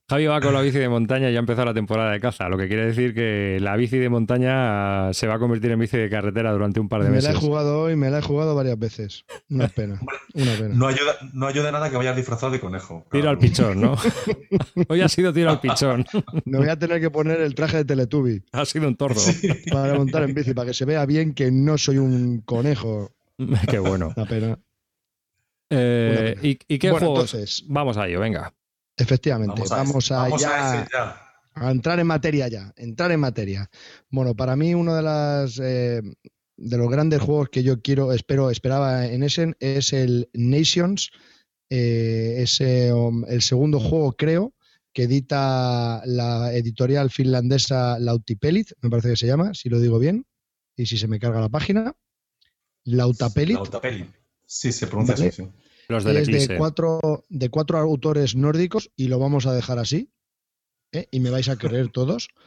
Javi 0.09 0.25
va 0.25 0.39
con 0.39 0.53
la 0.53 0.61
bici 0.61 0.79
de 0.79 0.87
montaña 0.87 1.29
y 1.29 1.33
ya 1.33 1.39
empezó 1.39 1.65
la 1.65 1.73
temporada 1.73 2.13
de 2.13 2.21
caza, 2.21 2.47
lo 2.47 2.57
que 2.57 2.69
quiere 2.69 2.85
decir 2.85 3.13
que 3.13 3.57
la 3.59 3.75
bici 3.75 3.97
de 3.97 4.07
montaña 4.07 5.11
se 5.11 5.27
va 5.27 5.33
a 5.33 5.39
convertir 5.39 5.71
en 5.71 5.79
bici 5.79 5.97
de 5.97 6.09
carretera 6.09 6.53
durante 6.53 6.79
un 6.79 6.87
par 6.87 7.03
de 7.03 7.09
meses. 7.09 7.25
Me 7.25 7.33
la 7.33 7.37
he 7.37 7.41
jugado 7.41 7.81
hoy, 7.81 7.97
me 7.97 8.09
la 8.09 8.19
he 8.19 8.21
jugado 8.21 8.55
varias 8.55 8.79
veces. 8.79 9.25
Una 9.49 9.67
pena. 9.75 9.99
Una 10.33 10.53
pena. 10.53 10.75
No 10.75 10.87
ayuda, 10.87 11.17
no 11.33 11.45
ayuda 11.45 11.73
nada 11.73 11.89
que 11.89 11.97
vayas 11.97 12.15
disfrazado 12.15 12.53
de 12.53 12.61
conejo. 12.61 13.05
Tiro 13.11 13.29
al 13.29 13.37
pichón, 13.37 13.81
¿no? 13.81 13.97
hoy 14.87 15.01
ha 15.01 15.09
sido 15.09 15.33
tiro 15.33 15.49
al 15.49 15.59
pichón. 15.59 16.05
Me 16.45 16.57
voy 16.57 16.69
a 16.69 16.79
tener 16.79 17.01
que 17.01 17.11
poner 17.11 17.41
el 17.41 17.53
traje 17.53 17.75
de 17.75 17.83
Teletubby. 17.83 18.43
Ha 18.53 18.63
sido 18.63 18.87
un 18.87 18.95
tordo. 18.95 19.19
Para 19.69 19.95
montar 19.95 20.23
en 20.23 20.33
bici, 20.33 20.53
para 20.53 20.67
que 20.67 20.73
se 20.73 20.85
vea 20.85 21.05
bien 21.05 21.33
que 21.33 21.51
no 21.51 21.77
soy 21.77 21.97
un 21.97 22.39
conejo. 22.45 23.11
Qué 23.69 23.79
bueno. 23.79 24.13
Una 24.15 24.25
pena. 24.25 24.57
Eh, 25.69 26.37
¿y, 26.41 26.55
qué 26.55 26.91
juegos? 26.91 27.65
Vamos 27.67 27.97
a 27.97 28.07
ello, 28.07 28.21
venga. 28.21 28.53
Efectivamente, 28.97 29.61
vamos, 29.69 30.11
a, 30.11 30.25
a, 31.53 31.71
entrar 31.71 31.99
en 31.99 32.07
materia 32.07 32.47
ya, 32.47 32.73
entrar 32.75 33.11
en 33.11 33.19
materia. 33.19 33.69
Bueno, 34.09 34.35
para 34.35 34.55
mí 34.55 34.73
uno 34.73 34.95
de 34.95 35.03
las 35.03 35.59
eh, 35.59 36.01
de 36.57 36.77
los 36.77 36.89
grandes 36.89 37.21
juegos 37.21 37.49
que 37.49 37.63
yo 37.63 37.81
quiero, 37.81 38.11
espero, 38.11 38.49
esperaba 38.49 39.05
en 39.05 39.21
Essen 39.21 39.55
es 39.59 39.93
el 39.93 40.29
Nations, 40.33 41.11
eh, 41.69 42.37
es 42.39 42.59
el 42.59 43.41
segundo 43.41 43.79
juego 43.79 44.13
creo 44.13 44.53
que 44.93 45.03
edita 45.03 46.01
la 46.05 46.51
editorial 46.53 47.11
finlandesa 47.11 47.99
Lautipelit, 47.99 48.71
me 48.81 48.89
parece 48.89 49.09
que 49.09 49.15
se 49.15 49.27
llama, 49.27 49.53
si 49.53 49.69
lo 49.69 49.79
digo 49.79 49.99
bien, 49.99 50.25
y 50.75 50.87
si 50.87 50.97
se 50.97 51.07
me 51.07 51.19
carga 51.19 51.39
la 51.39 51.49
página. 51.49 51.95
Lautapelit. 52.83 53.57
Lautapelit. 53.57 54.07
Sí, 54.45 54.71
se 54.71 54.87
pronuncia 54.87 55.27
así. 55.27 55.43
Los 55.87 56.05
es 56.05 56.27
de 56.27 56.57
cuatro, 56.57 57.25
de 57.29 57.49
cuatro 57.49 57.77
autores 57.77 58.35
nórdicos 58.35 58.91
y 58.95 59.07
lo 59.07 59.19
vamos 59.19 59.45
a 59.45 59.53
dejar 59.53 59.79
así. 59.79 60.11
¿eh? 60.91 61.07
Y 61.11 61.19
me 61.19 61.29
vais 61.29 61.49
a 61.49 61.57
creer 61.57 61.89
todos. 61.89 62.29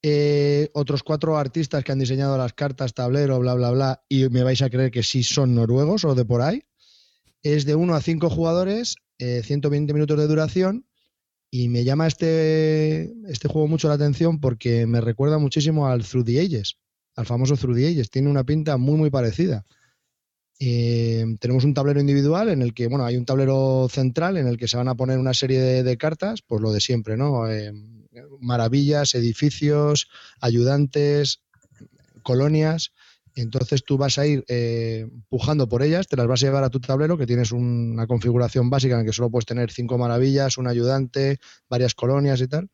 Eh, 0.00 0.70
otros 0.74 1.02
cuatro 1.02 1.38
artistas 1.38 1.82
que 1.82 1.90
han 1.90 1.98
diseñado 1.98 2.38
las 2.38 2.52
cartas, 2.52 2.94
tablero, 2.94 3.40
bla, 3.40 3.54
bla, 3.54 3.72
bla, 3.72 4.04
y 4.08 4.28
me 4.28 4.44
vais 4.44 4.62
a 4.62 4.70
creer 4.70 4.92
que 4.92 5.02
sí 5.02 5.24
son 5.24 5.56
noruegos 5.56 6.04
o 6.04 6.14
de 6.14 6.24
por 6.24 6.40
ahí. 6.40 6.62
Es 7.42 7.64
de 7.64 7.74
uno 7.74 7.96
a 7.96 8.00
cinco 8.00 8.30
jugadores, 8.30 8.94
120 9.18 9.90
eh, 9.90 9.94
minutos 9.94 10.16
de 10.16 10.28
duración, 10.28 10.86
y 11.50 11.68
me 11.68 11.82
llama 11.82 12.06
este, 12.06 13.12
este 13.28 13.48
juego 13.48 13.66
mucho 13.66 13.88
la 13.88 13.94
atención 13.94 14.38
porque 14.38 14.86
me 14.86 15.00
recuerda 15.00 15.38
muchísimo 15.38 15.88
al 15.88 16.04
Through 16.04 16.26
the 16.26 16.40
Ages, 16.40 16.78
al 17.16 17.26
famoso 17.26 17.56
Through 17.56 17.76
the 17.76 17.88
Ages. 17.88 18.10
Tiene 18.10 18.30
una 18.30 18.44
pinta 18.44 18.76
muy, 18.76 18.96
muy 18.96 19.10
parecida. 19.10 19.64
Eh, 20.60 21.24
tenemos 21.38 21.64
un 21.64 21.74
tablero 21.74 22.00
individual 22.00 22.48
en 22.48 22.62
el 22.62 22.74
que, 22.74 22.88
bueno, 22.88 23.04
hay 23.04 23.16
un 23.16 23.24
tablero 23.24 23.88
central 23.90 24.36
en 24.36 24.48
el 24.48 24.56
que 24.56 24.66
se 24.66 24.76
van 24.76 24.88
a 24.88 24.96
poner 24.96 25.18
una 25.18 25.34
serie 25.34 25.60
de, 25.60 25.96
cartas, 25.98 26.42
pues 26.42 26.60
lo 26.60 26.72
de 26.72 26.80
siempre, 26.80 27.16
¿no? 27.16 27.48
Eh, 27.48 27.72
maravillas, 28.40 29.14
edificios, 29.14 30.08
ayudantes, 30.40 31.42
colonias. 32.22 32.92
Entonces 33.36 33.84
tú 33.84 33.96
vas 33.98 34.18
a 34.18 34.26
ir 34.26 34.44
eh, 34.48 35.06
pujando 35.28 35.68
por 35.68 35.82
ellas, 35.82 36.08
te 36.08 36.16
las 36.16 36.26
vas 36.26 36.42
a 36.42 36.46
llevar 36.46 36.64
a 36.64 36.70
tu 36.70 36.80
tablero, 36.80 37.16
que 37.16 37.26
tienes 37.26 37.52
una 37.52 38.08
configuración 38.08 38.68
básica 38.68 38.94
en 38.94 39.00
la 39.00 39.06
que 39.06 39.12
solo 39.12 39.30
puedes 39.30 39.46
tener 39.46 39.70
cinco 39.70 39.96
maravillas, 39.96 40.58
un 40.58 40.66
ayudante, 40.66 41.38
varias 41.68 41.94
colonias 41.94 42.40
y 42.40 42.48
tal. 42.48 42.68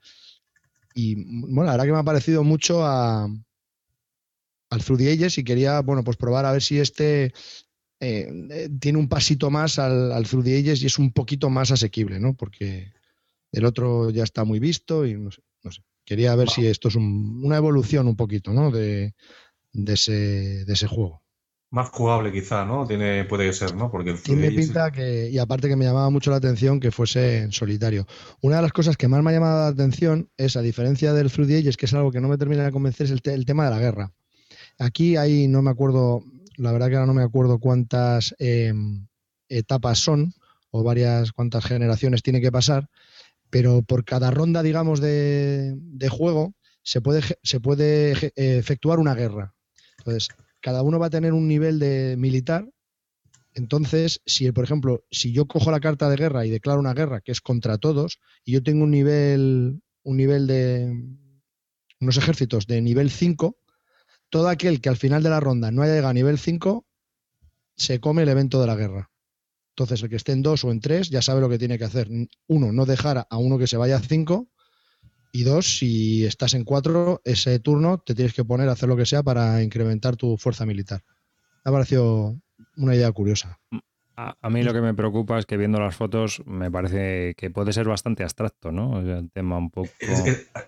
Y 0.94 1.16
bueno, 1.16 1.70
verdad 1.70 1.85
que 1.85 1.92
me 1.92 1.99
ha 1.99 2.05
parecido 2.05 2.44
mucho 2.44 2.83
a, 2.83 3.29
al 4.70 4.83
Through 4.83 4.99
the 4.99 5.12
Ages 5.12 5.37
y 5.37 5.44
quería, 5.44 5.81
bueno, 5.81 6.03
pues 6.03 6.16
probar 6.16 6.47
a 6.47 6.53
ver 6.53 6.62
si 6.62 6.81
este 6.81 7.35
eh, 8.00 8.68
tiene 8.80 8.98
un 8.98 9.09
pasito 9.09 9.50
más 9.50 9.78
al, 9.78 10.12
al 10.12 10.26
Through 10.26 10.44
the 10.44 10.59
Ages 10.59 10.83
y 10.83 10.87
es 10.87 10.98
un 10.98 11.12
poquito 11.12 11.50
más 11.50 11.70
asequible, 11.70 12.20
¿no? 12.20 12.35
Porque 12.35 12.92
el 13.52 13.64
otro 13.64 14.11
ya 14.11 14.24
está 14.24 14.44
muy 14.44 14.59
visto 14.59 15.07
y 15.07 15.14
no 15.14 15.30
sé. 15.30 15.42
No 15.62 15.70
sé. 15.70 15.83
Quería 16.04 16.35
ver 16.37 16.50
si 16.50 16.66
esto 16.66 16.88
es 16.88 16.96
una 16.96 17.57
evolución 17.57 18.07
un 18.07 18.16
poquito, 18.16 18.52
¿no? 18.52 18.70
De, 18.70 19.14
de, 19.72 19.92
ese, 19.92 20.64
de 20.64 20.72
ese 20.72 20.87
juego. 20.87 21.22
Más 21.70 21.88
jugable 21.88 22.30
quizá, 22.30 22.64
¿no? 22.64 22.87
Tiene, 22.87 23.24
puede 23.24 23.52
ser, 23.52 23.74
¿no? 23.74 23.90
Porque 23.90 24.11
el 24.11 24.22
Tiene 24.22 24.50
pinta 24.50 24.92
que, 24.92 25.30
y 25.30 25.38
aparte 25.38 25.68
que 25.68 25.76
me 25.76 25.87
llamaba 25.87 26.11
mucho 26.11 26.30
la 26.30 26.37
atención 26.37 26.78
que 26.78 26.92
fuese 26.92 27.38
en 27.38 27.52
solitario. 27.52 28.07
Una 28.42 28.57
de 28.57 28.62
las 28.62 28.72
cosas 28.72 28.96
que 28.96 29.09
más 29.09 29.22
me 29.22 29.30
ha 29.30 29.33
llamado 29.33 29.61
la 29.61 29.68
atención 29.68 30.30
es, 30.37 30.57
a 30.57 30.62
diferencia 30.62 31.12
del 31.14 31.33
Through 31.33 31.48
the 31.48 31.59
Ages, 31.59 31.76
que 31.76 31.87
es 31.87 31.94
algo 31.94 32.12
que 32.12 32.20
no 32.20 32.28
me 32.28 32.38
termina 32.38 32.64
de 32.64 32.70
convencer, 32.70 33.07
es 33.07 33.12
el, 33.24 33.44
tema 33.44 33.64
de 33.64 33.70
la 33.70 33.80
guerra. 33.80 34.12
Aquí 34.78 35.16
hay, 35.16 35.48
no 35.48 35.62
me 35.62 35.70
acuerdo, 35.70 36.22
la 36.56 36.72
verdad 36.72 36.88
que 36.88 36.94
ahora 36.96 37.06
no 37.06 37.14
me 37.14 37.22
acuerdo 37.22 37.58
cuántas 37.58 38.34
em, 38.38 39.06
etapas 39.48 39.98
son, 39.98 40.34
o 40.70 40.82
varias, 40.82 41.32
cuántas 41.32 41.64
generaciones 41.64 42.22
tiene 42.22 42.40
que 42.40 42.52
pasar, 42.52 42.88
pero 43.50 43.82
por 43.82 44.04
cada 44.04 44.30
ronda, 44.30 44.62
digamos, 44.62 45.00
de, 45.00 45.74
de 45.76 46.08
juego 46.08 46.54
se 46.82 47.00
puede, 47.00 47.22
se 47.42 47.60
puede 47.60 48.32
efectuar 48.36 48.98
una 48.98 49.14
guerra. 49.14 49.54
Entonces, 49.98 50.28
cada 50.60 50.82
uno 50.82 50.98
va 50.98 51.06
a 51.06 51.10
tener 51.10 51.32
un 51.32 51.46
nivel 51.46 51.78
de 51.78 52.16
militar. 52.18 52.68
Entonces, 53.54 54.20
si 54.26 54.50
por 54.52 54.64
ejemplo, 54.64 55.04
si 55.10 55.32
yo 55.32 55.46
cojo 55.46 55.70
la 55.70 55.80
carta 55.80 56.08
de 56.10 56.16
guerra 56.16 56.44
y 56.44 56.50
declaro 56.50 56.80
una 56.80 56.94
guerra 56.94 57.20
que 57.20 57.32
es 57.32 57.40
contra 57.40 57.78
todos, 57.78 58.18
y 58.44 58.52
yo 58.52 58.62
tengo 58.62 58.84
un 58.84 58.90
nivel, 58.90 59.82
un 60.02 60.16
nivel 60.16 60.46
de 60.46 60.92
unos 62.00 62.16
ejércitos 62.16 62.66
de 62.66 62.80
nivel 62.82 63.10
5, 63.10 63.56
todo 64.35 64.49
aquel 64.49 64.81
que 64.81 64.88
al 64.88 64.97
final 64.97 65.23
de 65.23 65.31
la 65.31 65.38
ronda 65.38 65.70
no 65.70 65.83
haya 65.83 65.94
llegado 65.94 66.11
a 66.11 66.12
nivel 66.12 66.40
5 66.40 66.85
se 67.77 68.01
come 68.01 68.25
el 68.25 68.29
evento 68.29 68.61
de 68.61 68.66
la 68.66 68.75
guerra. 68.75 69.12
Entonces, 69.68 70.03
el 70.03 70.09
que 70.09 70.16
esté 70.16 70.33
en 70.33 70.42
2 70.42 70.64
o 70.64 70.73
en 70.73 70.81
3 70.81 71.09
ya 71.09 71.23
sabe 71.23 71.40
lo 71.40 71.49
que 71.49 71.57
tiene 71.57 71.79
que 71.79 71.85
hacer. 71.85 72.09
Uno, 72.49 72.73
no 72.73 72.85
dejar 72.85 73.29
a 73.31 73.37
uno 73.37 73.59
que 73.59 73.68
se 73.68 73.77
vaya 73.77 73.99
a 73.99 74.01
5 74.01 74.49
y 75.31 75.44
dos, 75.44 75.79
si 75.79 76.25
estás 76.25 76.55
en 76.55 76.64
cuatro, 76.64 77.20
ese 77.25 77.61
turno 77.61 77.99
te 77.99 78.16
tienes 78.16 78.35
que 78.35 78.44
poner 78.44 78.68
a 78.68 78.73
hacer 78.73 78.88
lo 78.88 78.97
que 78.97 79.07
sea 79.07 79.23
para 79.23 79.62
incrementar 79.62 80.16
tu 80.16 80.37
fuerza 80.37 80.66
militar. 80.66 81.05
Me 81.64 81.68
ha 81.68 81.73
parecido 81.73 82.37
una 82.77 82.97
idea 82.97 83.12
curiosa. 83.12 83.61
A, 84.16 84.48
mí 84.48 84.62
lo 84.62 84.72
que 84.72 84.81
me 84.81 84.94
preocupa 84.94 85.38
es 85.38 85.46
que 85.46 85.57
viendo 85.57 85.81
las 85.81 85.96
fotos 85.96 86.40
me 86.46 86.70
parece 86.70 87.35
que 87.37 87.50
puede 87.50 87.72
ser 87.72 87.88
bastante 87.88 88.22
abstracto, 88.22 88.70
¿no? 88.70 89.00
el 89.00 89.31
tema 89.31 89.59
un 89.59 89.70
poco... 89.70 89.90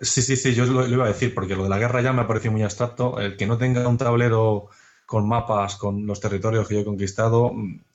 sí, 0.00 0.22
sí, 0.22 0.36
sí, 0.36 0.54
yo 0.54 0.66
lo, 0.66 0.86
iba 0.88 1.04
a 1.04 1.08
decir, 1.08 1.32
porque 1.32 1.54
lo 1.54 1.62
de 1.62 1.68
la 1.68 1.78
guerra 1.78 2.02
ya 2.02 2.12
me 2.12 2.22
ha 2.22 2.26
parecido 2.26 2.52
muy 2.52 2.62
abstracto. 2.62 3.20
El 3.20 3.36
que 3.36 3.46
no 3.46 3.56
tenga 3.56 3.86
un 3.86 3.98
tablero 3.98 4.68
con 5.06 5.28
mapas, 5.28 5.76
con 5.76 6.06
los 6.06 6.20
territorios 6.20 6.66
que 6.66 6.74
yo 6.74 6.80
he 6.80 6.84
conquistado, 6.84 7.52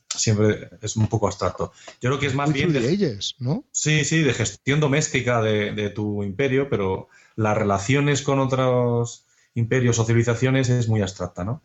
siempre 0.08 0.70
es 0.82 0.96
un 0.96 1.08
poco 1.08 1.28
abstracto. 1.28 1.74
Yo 2.00 2.10
creo 2.10 2.20
que 2.20 2.28
es 2.28 2.36
más 2.36 2.52
bien... 2.54 2.72
De, 2.72 2.90
ellos, 2.90 3.36
¿no? 3.40 3.66
Sí, 3.72 4.06
sí, 4.06 4.22
de 4.22 4.34
gestión 4.34 4.80
doméstica 4.80 5.42
de, 5.42 5.90
tu 5.90 6.24
imperio, 6.24 6.70
pero 6.70 7.10
las 7.36 7.58
relaciones 7.58 8.22
con 8.22 8.40
otros 8.40 9.26
imperios 9.54 10.00
o 10.00 10.06
civilizaciones 10.06 10.70
es 10.70 10.88
muy 10.88 11.02
abstracta, 11.02 11.44
¿no? 11.44 11.62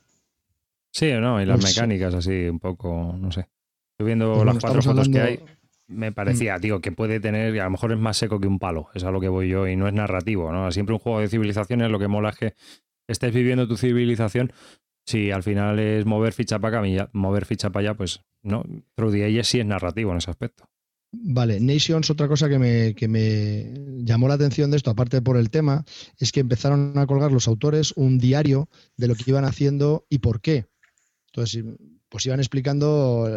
Sí, 0.91 1.13
no, 1.13 1.41
y 1.41 1.47
las 1.47 1.63
mecánicas 1.63 2.15
así, 2.15 2.49
un 2.49 2.59
poco, 2.59 3.15
no 3.17 3.31
sé. 3.31 3.47
Estoy 3.99 4.07
viendo 4.07 4.45
las 4.45 4.59
cuatro 4.59 4.83
fotos 4.83 5.09
que 5.09 5.21
hay, 5.21 5.41
me 5.89 6.13
parecía, 6.13 6.59
mm. 6.59 6.61
digo, 6.61 6.81
que 6.81 6.93
puede 6.93 7.19
tener, 7.19 7.55
y 7.55 7.59
a 7.59 7.65
lo 7.65 7.71
mejor 7.71 7.93
es 7.93 7.99
más 7.99 8.19
seco 8.19 8.41
que 8.41 8.47
un 8.47 8.59
palo, 8.59 8.89
es 8.95 9.05
a 9.05 9.11
lo 9.11 9.21
que 9.21 9.29
voy 9.29 9.49
yo, 9.49 9.67
y 9.67 9.75
no 9.75 9.89
es 9.89 9.95
narrativo, 9.95 10.53
¿no? 10.53 10.71
Siempre 10.71 10.95
un 10.95 10.99
juego 10.99 11.21
de 11.21 11.29
civilizaciones 11.29 11.91
lo 11.91 11.99
que 11.99 12.09
mola 12.09 12.31
es 12.31 12.37
que 12.37 12.55
estés 13.09 13.33
viviendo 13.33 13.67
tu 13.67 13.77
civilización, 13.77 14.53
si 15.07 15.31
al 15.31 15.43
final 15.43 15.79
es 15.79 16.05
mover 16.05 16.33
ficha 16.33 16.59
para 16.59 16.81
acá, 16.81 17.11
mover 17.13 17.47
ficha 17.47 17.71
para 17.71 17.89
allá, 17.89 17.97
pues 17.97 18.21
no. 18.43 18.65
Through 18.97 19.13
the 19.13 19.45
sí 19.45 19.61
es 19.61 19.67
narrativo 19.67 20.11
en 20.11 20.19
ese 20.19 20.31
aspecto. 20.31 20.69
Vale, 21.13 21.61
Nations, 21.61 22.11
otra 22.11 22.29
cosa 22.29 22.49
que 22.49 22.59
me, 22.59 22.95
que 22.95 23.09
me 23.09 23.73
llamó 24.05 24.29
la 24.29 24.35
atención 24.35 24.71
de 24.71 24.77
esto, 24.77 24.91
aparte 24.91 25.23
por 25.23 25.37
el 25.37 25.51
tema, 25.51 25.85
es 26.19 26.33
que 26.33 26.41
empezaron 26.41 26.99
a 26.99 27.07
colgar 27.07 27.33
los 27.33 27.49
autores 27.49 27.93
un 27.97 28.19
diario 28.19 28.69
de 28.97 29.09
lo 29.09 29.15
que 29.15 29.25
iban 29.29 29.45
haciendo 29.45 30.05
y 30.11 30.19
por 30.19 30.41
qué. 30.41 30.67
Entonces, 31.29 31.65
pues 32.09 32.27
iban 32.27 32.41
explicando 32.41 33.29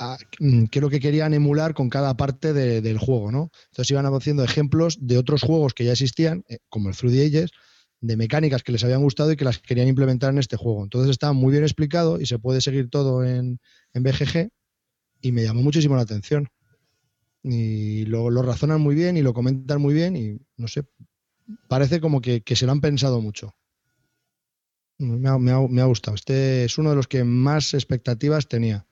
eh, 0.00 0.16
mm, 0.40 0.64
qué 0.66 0.80
lo 0.80 0.90
que 0.90 1.00
querían 1.00 1.34
emular 1.34 1.74
con 1.74 1.88
cada 1.88 2.16
parte 2.16 2.52
del 2.52 2.98
juego, 2.98 3.30
¿no? 3.30 3.50
Entonces 3.70 3.90
iban 3.90 4.06
haciendo 4.06 4.44
ejemplos 4.44 4.98
de 5.00 5.18
otros 5.18 5.42
juegos 5.42 5.74
que 5.74 5.84
ya 5.84 5.92
existían, 5.92 6.44
eh, 6.48 6.58
como 6.68 6.88
el 6.88 6.96
Through 6.96 7.12
the 7.12 7.26
Ages, 7.26 7.50
de 8.00 8.16
mecánicas 8.16 8.62
que 8.62 8.72
les 8.72 8.84
habían 8.84 9.02
gustado 9.02 9.32
y 9.32 9.36
que 9.36 9.44
las 9.44 9.58
querían 9.58 9.88
implementar 9.88 10.30
en 10.30 10.38
este 10.38 10.56
juego. 10.56 10.82
Entonces 10.82 11.10
está 11.10 11.32
muy 11.32 11.52
bien 11.52 11.64
explicado 11.64 12.20
y 12.20 12.26
se 12.26 12.38
puede 12.38 12.60
seguir 12.60 12.90
todo 12.90 13.24
en, 13.24 13.60
BGG 13.94 14.50
y 15.22 15.32
me 15.32 15.42
llamó 15.42 15.62
muchísimo 15.62 15.96
la 15.96 16.02
atención. 16.02 16.48
Y 17.42 18.04
lo, 18.06 18.30
razonan 18.42 18.80
muy 18.80 18.94
bien 18.94 19.16
y 19.16 19.22
lo 19.22 19.32
comentan 19.32 19.80
muy 19.80 19.94
bien 19.94 20.16
y 20.16 20.38
no 20.56 20.68
sé, 20.68 20.84
parece 21.68 22.00
como 22.00 22.20
que, 22.20 22.42
se 22.44 22.66
lo 22.66 22.72
han 22.72 22.80
pensado 22.80 23.20
mucho. 23.20 23.54
Me 24.98 25.28
ha, 25.50 25.86
gustado. 25.86 26.14
Este 26.14 26.64
es 26.64 26.78
uno 26.78 26.90
de 26.90 26.96
los 26.96 27.08
que 27.08 27.24
más 27.24 27.74
expectativas 27.74 28.48
tenía. 28.48 28.86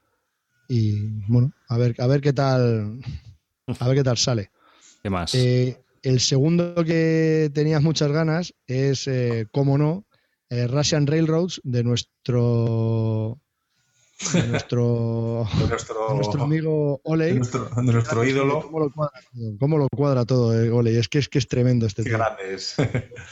Y 0.73 0.97
bueno, 1.29 1.53
a 1.69 1.77
ver, 1.77 1.95
a 1.99 2.07
ver 2.07 2.23
qué 2.23 2.33
tal. 2.33 2.99
A 3.79 3.89
ver 3.89 3.97
qué 3.99 4.03
tal 4.03 4.17
sale. 4.17 4.51
¿Qué 5.03 5.11
más? 5.11 5.35
Eh, 5.35 5.79
el 6.03 6.19
segundo 6.19 6.83
que 6.83 7.51
tenías 7.53 7.83
muchas 7.83 8.11
ganas 8.11 8.55
es, 8.67 9.07
eh, 9.07 9.47
cómo 9.53 9.77
no, 9.77 10.07
eh, 10.49 10.67
Russian 10.67 11.07
Railroads 11.07 11.61
de 11.63 11.85
nuestro 11.85 13.39
de 14.33 14.47
nuestro, 14.47 15.47
nuestro, 16.15 16.43
amigo 16.43 17.03
Ole. 17.05 17.35
De 17.35 17.35
nuestro, 17.35 18.25
ídolo. 18.25 18.63
¿Cómo 18.63 19.77
lo 19.77 19.89
cuadra, 19.95 20.25
todo, 20.25 20.59
eh, 20.59 20.71
Ole? 20.71 20.99
Es 20.99 21.09
que, 21.09 21.19
es 21.19 21.29
que 21.29 21.39
es 21.39 21.49
tremendo 21.49 21.85
este 21.85 22.03
Qué 22.03 22.11
grande 22.13 22.55
es. 22.55 22.77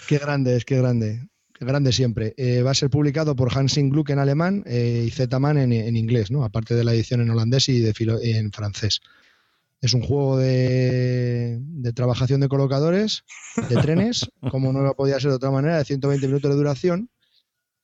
qué 0.09 0.19
grande 0.19 0.57
es, 0.57 0.67
qué 0.67 0.77
grande. 0.77 1.27
Grande 1.61 1.93
siempre. 1.93 2.35
va 2.65 2.71
a 2.71 2.75
ser 2.75 2.91
publicado 2.91 3.37
por 3.37 3.57
Hansing 3.57 3.91
Gluck 3.91 4.11
en 4.11 4.19
alemán 4.19 4.65
y 4.67 5.11
Z-Man 5.11 5.59
en, 5.59 5.73
en, 5.73 5.97
inglés, 5.97 6.31
¿no? 6.31 6.43
aparte 6.43 6.75
de 6.75 6.85
la 6.85 6.95
edición 6.95 7.21
en 7.21 7.31
holandés 7.31 7.69
y 7.69 7.81
de 7.81 7.95
en 8.23 8.51
francés. 8.51 9.01
Es 9.81 9.95
un 9.95 10.03
juego 10.03 10.37
de, 10.37 11.61
trabajación 11.95 12.41
de 12.41 12.49
colocadores, 12.49 13.25
de 13.69 13.77
trenes, 13.77 14.31
como 14.51 14.73
no 14.73 14.95
podía 14.95 15.19
ser 15.19 15.31
de 15.31 15.37
otra 15.37 15.51
manera, 15.51 15.79
de 15.79 15.85
120 15.85 16.27
minutos 16.27 16.51
de 16.51 16.57
duración. 16.57 17.11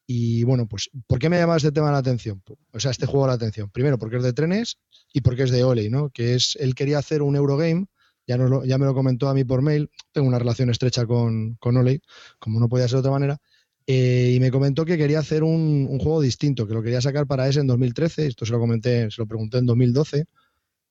Y 0.06 0.44
bueno, 0.44 0.68
pues, 0.68 0.90
¿por 1.06 1.18
qué 1.18 1.28
me 1.28 1.38
llama 1.38 1.56
este 1.56 1.72
tema 1.72 1.90
la 1.90 1.98
atención? 1.98 2.42
O 2.72 2.78
sea, 2.78 2.90
este 2.90 3.06
juego 3.06 3.26
la 3.26 3.32
atención. 3.32 3.70
Primero, 3.70 3.98
porque 3.98 4.18
es 4.18 4.22
de 4.22 4.34
trenes 4.34 4.78
y 5.12 5.22
porque 5.22 5.44
es 5.44 5.50
de 5.50 5.64
Oley, 5.64 5.88
¿no? 5.88 6.10
Que 6.10 6.34
es, 6.34 6.56
él 6.60 6.74
quería 6.74 6.98
hacer 6.98 7.22
un 7.22 7.34
Eurogame, 7.34 7.86
ya, 8.26 8.36
no 8.36 8.64
ya 8.64 8.78
me 8.78 8.86
lo 8.86 8.94
comentó 8.94 9.28
a 9.28 9.34
mí 9.34 9.44
por 9.44 9.62
mail, 9.62 9.90
tengo 10.12 10.28
una 10.28 10.38
relación 10.38 10.70
estrecha 10.70 11.06
con, 11.06 11.54
con 11.54 11.76
Oley, 11.76 12.00
como 12.38 12.60
no 12.60 12.68
podía 12.68 12.86
ser 12.86 12.96
de 12.96 13.00
otra 13.00 13.12
manera, 13.12 13.40
eh, 13.86 14.32
y 14.34 14.40
me 14.40 14.50
comentó 14.50 14.84
que 14.84 14.98
quería 14.98 15.20
hacer 15.20 15.44
un, 15.44 15.86
un, 15.88 15.98
juego 15.98 16.20
distinto, 16.20 16.66
que 16.66 16.74
lo 16.74 16.82
quería 16.82 17.00
sacar 17.00 17.26
para 17.26 17.48
ese 17.48 17.60
en 17.60 17.68
2013, 17.68 18.26
esto 18.26 18.44
se 18.44 18.52
lo 18.52 18.58
comenté, 18.58 19.10
se 19.10 19.20
lo 19.20 19.26
pregunté 19.26 19.58
en 19.58 19.66
2012, 19.66 20.24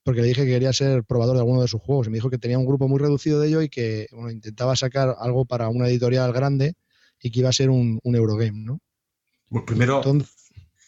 porque 0.02 0.22
le 0.22 0.28
dije 0.28 0.44
que 0.44 0.52
quería 0.52 0.72
ser 0.72 1.04
probador 1.04 1.34
de 1.34 1.40
alguno 1.40 1.62
de 1.62 1.68
sus 1.68 1.82
juegos. 1.82 2.06
Y 2.06 2.10
me 2.10 2.16
dijo 2.16 2.30
que 2.30 2.38
tenía 2.38 2.58
un 2.58 2.64
grupo 2.64 2.88
muy 2.88 2.98
reducido 2.98 3.40
de 3.40 3.48
ello 3.48 3.60
y 3.60 3.68
que 3.68 4.06
intentaba 4.30 4.76
sacar 4.76 5.16
algo 5.18 5.44
para 5.44 5.68
una 5.68 5.88
editorial 5.88 6.32
grande 6.32 6.74
y 7.20 7.30
que 7.30 7.40
iba 7.40 7.48
a 7.48 7.52
ser 7.52 7.70
un, 7.70 8.00
Eurogame, 8.04 8.62
¿no? 8.64 8.80
primero, 9.64 10.02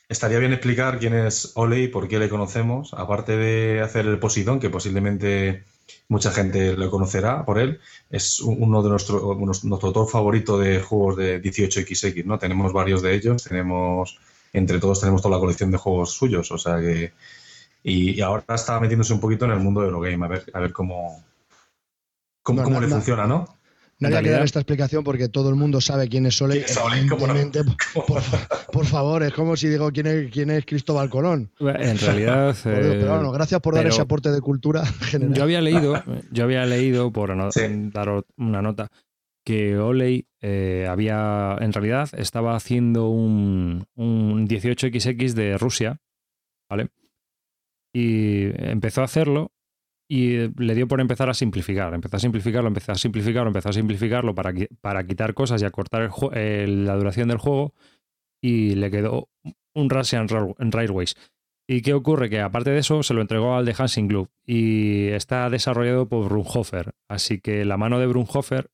estaría 0.08 0.38
bien 0.38 0.52
explicar 0.52 0.98
quién 0.98 1.14
es 1.14 1.52
Ole 1.56 1.80
y 1.80 1.88
por 1.88 2.08
qué 2.08 2.18
le 2.18 2.28
conocemos. 2.28 2.94
Aparte 2.94 3.36
de 3.36 3.80
hacer 3.80 4.06
el 4.06 4.18
Posidón, 4.18 4.60
que 4.60 4.70
posiblemente 4.70 5.64
mucha 6.08 6.30
gente 6.30 6.76
lo 6.76 6.90
conocerá 6.90 7.44
por 7.44 7.58
él, 7.58 7.80
es 8.10 8.40
uno 8.40 8.82
de 8.82 8.90
nuestros 8.90 9.22
nuestro 9.38 9.88
autor 9.88 10.08
favorito 10.08 10.58
de 10.58 10.80
juegos 10.80 11.16
de 11.16 11.42
18XX, 11.42 12.24
¿no? 12.24 12.38
Tenemos 12.38 12.72
varios 12.72 13.02
de 13.02 13.14
ellos, 13.14 13.44
tenemos 13.44 14.18
entre 14.52 14.78
todos 14.78 15.00
tenemos 15.00 15.22
toda 15.22 15.36
la 15.36 15.40
colección 15.40 15.70
de 15.70 15.78
juegos 15.78 16.12
suyos, 16.12 16.50
o 16.50 16.58
sea 16.58 16.78
que 16.80 17.12
y, 17.82 18.20
ahora 18.20 18.44
está 18.54 18.80
metiéndose 18.80 19.12
un 19.12 19.20
poquito 19.20 19.44
en 19.44 19.52
el 19.52 19.60
mundo 19.60 19.80
de 19.80 19.86
Eurogame, 19.86 20.24
a 20.24 20.28
ver, 20.28 20.44
a 20.52 20.60
ver 20.60 20.72
cómo, 20.72 21.24
cómo, 22.42 22.80
le 22.80 22.88
funciona, 22.88 23.26
¿no? 23.26 23.57
Nadie 24.00 24.22
que 24.22 24.30
dar 24.30 24.44
esta 24.44 24.60
explicación 24.60 25.02
porque 25.02 25.28
todo 25.28 25.48
el 25.48 25.56
mundo 25.56 25.80
sabe 25.80 26.08
quién 26.08 26.26
es 26.26 26.36
Sole. 26.36 26.64
por, 28.72 28.86
favor, 28.86 29.24
es 29.24 29.32
como 29.32 29.56
si 29.56 29.68
digo 29.68 29.90
quién 29.90 30.06
es, 30.06 30.30
quién 30.30 30.50
es 30.50 30.64
Cristóbal 30.64 31.10
Colón. 31.10 31.50
En 31.58 31.98
realidad. 31.98 32.56
pero 32.62 33.32
gracias 33.32 33.60
por 33.60 33.74
dar 33.74 33.86
ese 33.86 34.00
aporte 34.00 34.30
de 34.30 34.40
cultura 34.40 34.86
general. 35.02 35.34
Yo 35.34 35.42
había 35.42 35.60
leído, 35.60 36.02
yo 36.30 36.44
había 36.44 36.64
leído, 36.64 37.12
por 37.12 37.36
dar 37.92 38.24
una 38.36 38.62
nota, 38.62 38.88
que 39.44 39.78
Oley 39.78 40.28
eh, 40.40 40.86
había, 40.88 41.56
en 41.60 41.72
realidad, 41.72 42.08
estaba 42.16 42.54
haciendo 42.54 43.08
un, 43.08 43.86
un 43.96 44.46
18XX 44.46 45.32
de 45.32 45.58
Rusia, 45.58 46.00
¿vale? 46.70 46.90
y 47.92 48.50
empezó 48.70 49.00
a 49.00 49.04
hacerlo 49.04 49.50
y 50.08 50.48
le 50.60 50.74
dio 50.74 50.88
por 50.88 51.00
empezar 51.00 51.28
a 51.28 51.34
simplificar. 51.34 51.92
Empezó 51.92 52.16
a 52.16 52.20
simplificarlo, 52.20 52.68
empezó 52.68 52.92
a 52.92 52.94
simplificarlo, 52.94 53.48
empezó 53.48 53.68
a 53.68 53.72
simplificarlo 53.74 54.34
para, 54.34 54.54
para 54.80 55.06
quitar 55.06 55.34
cosas 55.34 55.60
y 55.60 55.66
acortar 55.66 56.10
la 56.32 56.96
duración 56.96 57.28
del 57.28 57.38
juego 57.38 57.74
y 58.40 58.74
le 58.74 58.90
quedó 58.90 59.28
un 59.74 59.90
Russian 59.90 60.26
Railways. 60.28 61.14
¿Y 61.70 61.82
qué 61.82 61.92
ocurre? 61.92 62.30
Que 62.30 62.40
aparte 62.40 62.70
de 62.70 62.78
eso, 62.78 63.02
se 63.02 63.12
lo 63.12 63.20
entregó 63.20 63.54
al 63.54 63.66
de 63.66 63.74
Hansing 63.76 64.08
Club 64.08 64.30
y 64.46 65.08
está 65.08 65.50
desarrollado 65.50 66.08
por 66.08 66.24
Brunhofer. 66.24 66.94
Así 67.08 67.40
que 67.40 67.66
la 67.66 67.76
mano 67.76 67.98
de 67.98 68.06
Brunhofer 68.06 68.70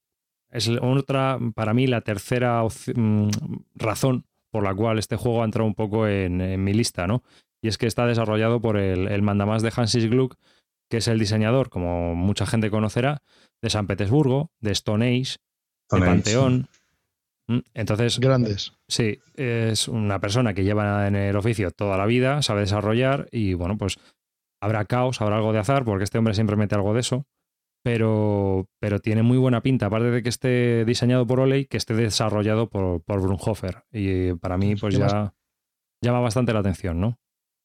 es 0.51 0.69
otra, 0.81 1.41
para 1.57 1.75
mí, 1.75 1.89
la 1.89 2.03
tercera 2.03 2.63
mm, 2.63 3.29
razón 3.75 4.27
por 4.53 4.63
la 4.63 4.73
cual 4.73 5.01
este 5.01 5.17
juego 5.17 5.43
ha 5.43 5.45
entrado 5.45 5.67
un 5.67 5.75
poco 5.75 6.07
en, 6.07 6.63
mi 6.63 6.73
lista, 6.73 7.09
¿no? 7.09 7.25
Y 7.61 7.67
es 7.67 7.77
que 7.77 7.89
está 7.89 8.07
desarrollado 8.07 8.61
por 8.61 8.77
el, 8.77 9.09
el 9.09 9.23
mandamás 9.23 9.63
de 9.63 9.73
Hansis 9.75 10.09
Gluck, 10.09 10.37
que 10.95 10.99
es 10.99 11.09
el 11.09 11.19
diseñador, 11.19 11.71
como 11.71 12.15
mucha 12.15 12.47
gente 12.47 12.71
conocerá, 12.71 13.21
de 13.61 13.69
San 13.69 13.89
Petersburgo, 13.89 14.53
de 14.61 14.71
Stone 14.71 15.05
Age, 15.05 15.39
de 15.91 15.99
Panteón. 15.99 16.69
Mm, 17.49 17.59
entonces, 17.75 18.21
grandes. 18.21 18.75
Sí, 18.87 19.19
es 19.35 19.89
una 19.89 20.21
persona 20.21 20.55
que 20.55 20.63
lleva 20.63 21.09
en 21.09 21.17
el 21.17 21.35
oficio 21.35 21.73
toda 21.73 21.99
la 21.99 22.07
vida, 22.07 22.43
sabe 22.43 22.61
desarrollar 22.61 23.29
y 23.33 23.55
bueno, 23.55 23.77
pues 23.77 23.99
habrá 24.63 24.85
caos, 24.85 25.21
habrá 25.21 25.39
algo 25.39 25.53
de 25.53 25.59
azar, 25.59 25.85
porque 25.85 26.05
este 26.05 26.19
hombre 26.19 26.35
siempre 26.35 26.55
mete 26.55 26.77
algo 26.77 26.95
de 26.95 27.01
eso, 27.01 27.27
pero, 27.83 28.69
pero 28.79 29.01
tiene 29.01 29.25
muy 29.25 29.37
buena 29.37 29.63
pinta, 29.63 29.87
aparte 29.87 30.13
de 30.13 30.23
que 30.23 30.29
esté 30.29 30.85
diseñado 30.85 31.27
por 31.27 31.41
Oley, 31.41 31.67
que 31.67 31.77
esté 31.77 31.95
desarrollado 31.95 32.71
por, 32.71 33.03
por 33.03 33.21
Brunhofer. 33.21 33.83
Y 33.91 34.35
para 34.35 34.59
mí, 34.59 34.77
pues 34.77 34.97
ya 34.97 35.35
llama 36.01 36.21
bastante 36.21 36.53
la 36.53 36.61
atención, 36.61 37.01
¿no? 37.01 37.19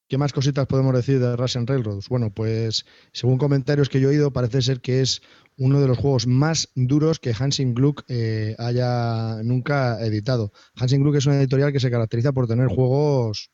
¿Qué 0.10 0.18
más 0.18 0.34
cositas 0.34 0.68
podemos 0.68 0.94
decir 0.94 1.20
de 1.20 1.36
Russian 1.36 1.68
Railroads? 1.68 2.10
Bueno, 2.10 2.32
pues 2.32 2.86
según 3.14 3.38
comentarios 3.38 3.90
que 3.90 4.02
yo 4.02 4.10
he 4.10 4.14
oído, 4.14 4.34
parece 4.34 4.62
ser 4.62 4.82
que 4.82 5.02
es 5.02 5.22
uno 5.56 5.80
de 5.80 5.88
los 5.88 5.98
juegos 5.98 6.26
más 6.26 6.70
duros 6.74 7.20
que 7.20 7.34
Hansing 7.38 7.76
Gluck 7.76 8.04
eh, 8.08 8.56
haya 8.58 9.44
nunca 9.44 10.04
editado. 10.04 10.52
Hansing 10.76 11.04
Gluck 11.04 11.18
es 11.18 11.28
una 11.28 11.38
editorial 11.38 11.72
que 11.72 11.80
se 11.80 11.92
caracteriza 11.92 12.34
por 12.34 12.48
tener 12.48 12.68
juegos 12.68 13.52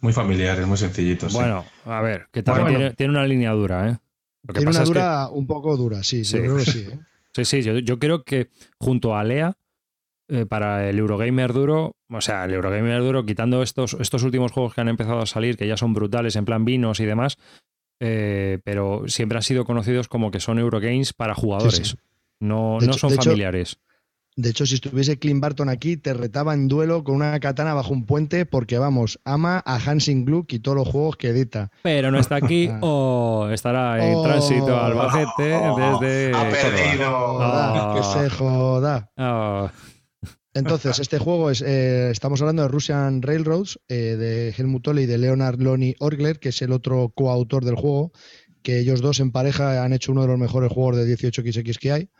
muy 0.00 0.14
familiares, 0.14 0.66
muy 0.66 0.78
sencillitos. 0.78 1.34
Bueno, 1.34 1.64
a 1.84 2.00
ver, 2.00 2.28
que 2.32 2.42
también 2.42 2.94
tiene, 2.96 3.10
una 3.10 3.26
línea 3.26 3.52
dura, 3.52 3.90
¿eh? 3.90 3.98
tiene 4.54 4.70
una 4.70 4.84
dura 4.84 5.28
un 5.28 5.46
poco 5.46 5.76
dura, 5.76 6.02
sí, 6.02 6.24
sí. 6.24 6.38
creo 6.38 6.56
que 6.56 6.64
sí. 6.64 6.86
¿eh? 6.90 6.98
sí, 7.34 7.44
sí, 7.44 7.62
yo, 7.62 7.98
creo 7.98 8.24
que 8.24 8.48
junto 8.78 9.14
a 9.14 9.22
Lea, 9.22 9.58
eh, 10.32 10.46
para 10.46 10.88
el 10.88 10.96
Eurogamer 10.96 11.52
duro, 11.52 11.96
o 12.08 12.20
sea, 12.20 12.44
el 12.44 12.54
Eurogamer 12.54 13.00
duro, 13.00 13.26
quitando 13.26 13.64
estos, 13.64 13.96
estos 13.98 14.22
últimos 14.22 14.52
juegos 14.52 14.74
que 14.74 14.80
han 14.80 14.88
empezado 14.88 15.18
a 15.18 15.26
salir, 15.26 15.56
que 15.56 15.66
ya 15.66 15.76
son 15.76 15.92
brutales, 15.92 16.36
en 16.36 16.44
plan 16.44 16.64
vinos 16.64 17.00
y 17.00 17.04
demás, 17.04 17.36
eh, 17.98 18.60
pero 18.62 19.08
siempre 19.08 19.38
han 19.38 19.42
sido 19.42 19.64
conocidos 19.64 20.06
como 20.06 20.30
que 20.30 20.38
son 20.38 20.60
Eurogames 20.60 21.14
para 21.14 21.34
jugadores, 21.34 21.96
no, 22.38 22.78
no 22.80 22.92
son 22.92 23.10
familiares. 23.10 23.78
de 24.36 24.50
hecho, 24.50 24.66
si 24.66 24.76
estuviese 24.76 25.18
Clint 25.18 25.40
Barton 25.40 25.68
aquí, 25.68 25.96
te 25.96 26.14
retaba 26.14 26.54
en 26.54 26.68
duelo 26.68 27.02
con 27.02 27.16
una 27.16 27.40
katana 27.40 27.74
bajo 27.74 27.92
un 27.92 28.06
puente 28.06 28.46
porque, 28.46 28.78
vamos, 28.78 29.18
ama 29.24 29.60
a 29.66 29.78
Hansing 29.78 30.24
Gluck 30.24 30.52
y 30.52 30.60
todos 30.60 30.78
los 30.78 30.86
juegos 30.86 31.16
que 31.16 31.30
edita. 31.30 31.72
Pero 31.82 32.12
no 32.12 32.20
está 32.20 32.36
aquí 32.36 32.70
o 32.82 33.48
estará 33.50 34.08
en 34.08 34.22
tránsito 34.22 34.78
al 34.78 34.92
Albacete 34.92 35.54
oh, 35.56 35.98
desde... 36.00 36.32
Ha 36.36 36.48
perdido. 36.48 37.10
Oh. 37.12 37.94
que 37.96 38.02
se 38.04 38.30
joda. 38.30 39.10
Entonces, 40.52 40.98
este 40.98 41.18
juego 41.18 41.50
es, 41.50 41.62
eh, 41.62 42.10
estamos 42.10 42.40
hablando 42.40 42.62
de 42.62 42.68
Russian 42.68 43.22
Railroads, 43.22 43.78
eh, 43.88 44.16
de 44.16 44.54
Helmut 44.56 44.82
Tolle 44.82 45.02
y 45.02 45.06
de 45.06 45.18
Leonard 45.18 45.60
Loni 45.60 45.94
Orgler, 46.00 46.40
que 46.40 46.48
es 46.48 46.60
el 46.62 46.72
otro 46.72 47.10
coautor 47.14 47.64
del 47.64 47.76
juego, 47.76 48.10
que 48.62 48.80
ellos 48.80 49.00
dos 49.00 49.20
en 49.20 49.30
pareja 49.30 49.84
han 49.84 49.92
hecho 49.92 50.10
uno 50.10 50.22
de 50.22 50.28
los 50.28 50.38
mejores 50.38 50.72
juegos 50.72 50.96
de 50.96 51.16
18xx 51.16 51.78
que 51.78 51.92
hay. 51.92 52.10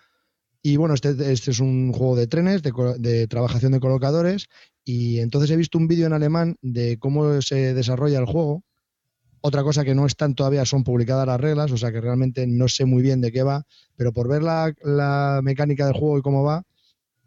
Y 0.62 0.76
bueno, 0.76 0.94
este, 0.94 1.10
este, 1.32 1.50
es 1.50 1.58
un 1.58 1.92
juego 1.92 2.14
de 2.14 2.28
trenes, 2.28 2.62
de, 2.62 2.72
de, 2.98 3.26
trabajación 3.26 3.72
de 3.72 3.80
colocadores, 3.80 4.46
y 4.84 5.18
entonces 5.18 5.50
he 5.50 5.56
visto 5.56 5.78
un 5.78 5.88
vídeo 5.88 6.06
en 6.06 6.12
alemán 6.12 6.56
de 6.62 6.98
cómo 6.98 7.42
se 7.42 7.74
desarrolla 7.74 8.20
el 8.20 8.26
juego. 8.26 8.62
Otra 9.40 9.64
cosa 9.64 9.84
que 9.84 9.94
no 9.94 10.06
están 10.06 10.34
todavía 10.34 10.64
son 10.66 10.84
publicadas 10.84 11.26
las 11.26 11.40
reglas, 11.40 11.72
o 11.72 11.78
sea 11.78 11.90
que 11.90 12.00
realmente 12.00 12.46
no 12.46 12.68
sé 12.68 12.84
muy 12.84 13.02
bien 13.02 13.22
de 13.22 13.32
qué 13.32 13.42
va, 13.42 13.64
pero 13.96 14.12
por 14.12 14.28
ver 14.28 14.42
la, 14.42 14.72
la 14.82 15.40
mecánica 15.42 15.86
del 15.86 15.94
juego 15.94 16.18
y 16.18 16.22
cómo 16.22 16.44
va, 16.44 16.64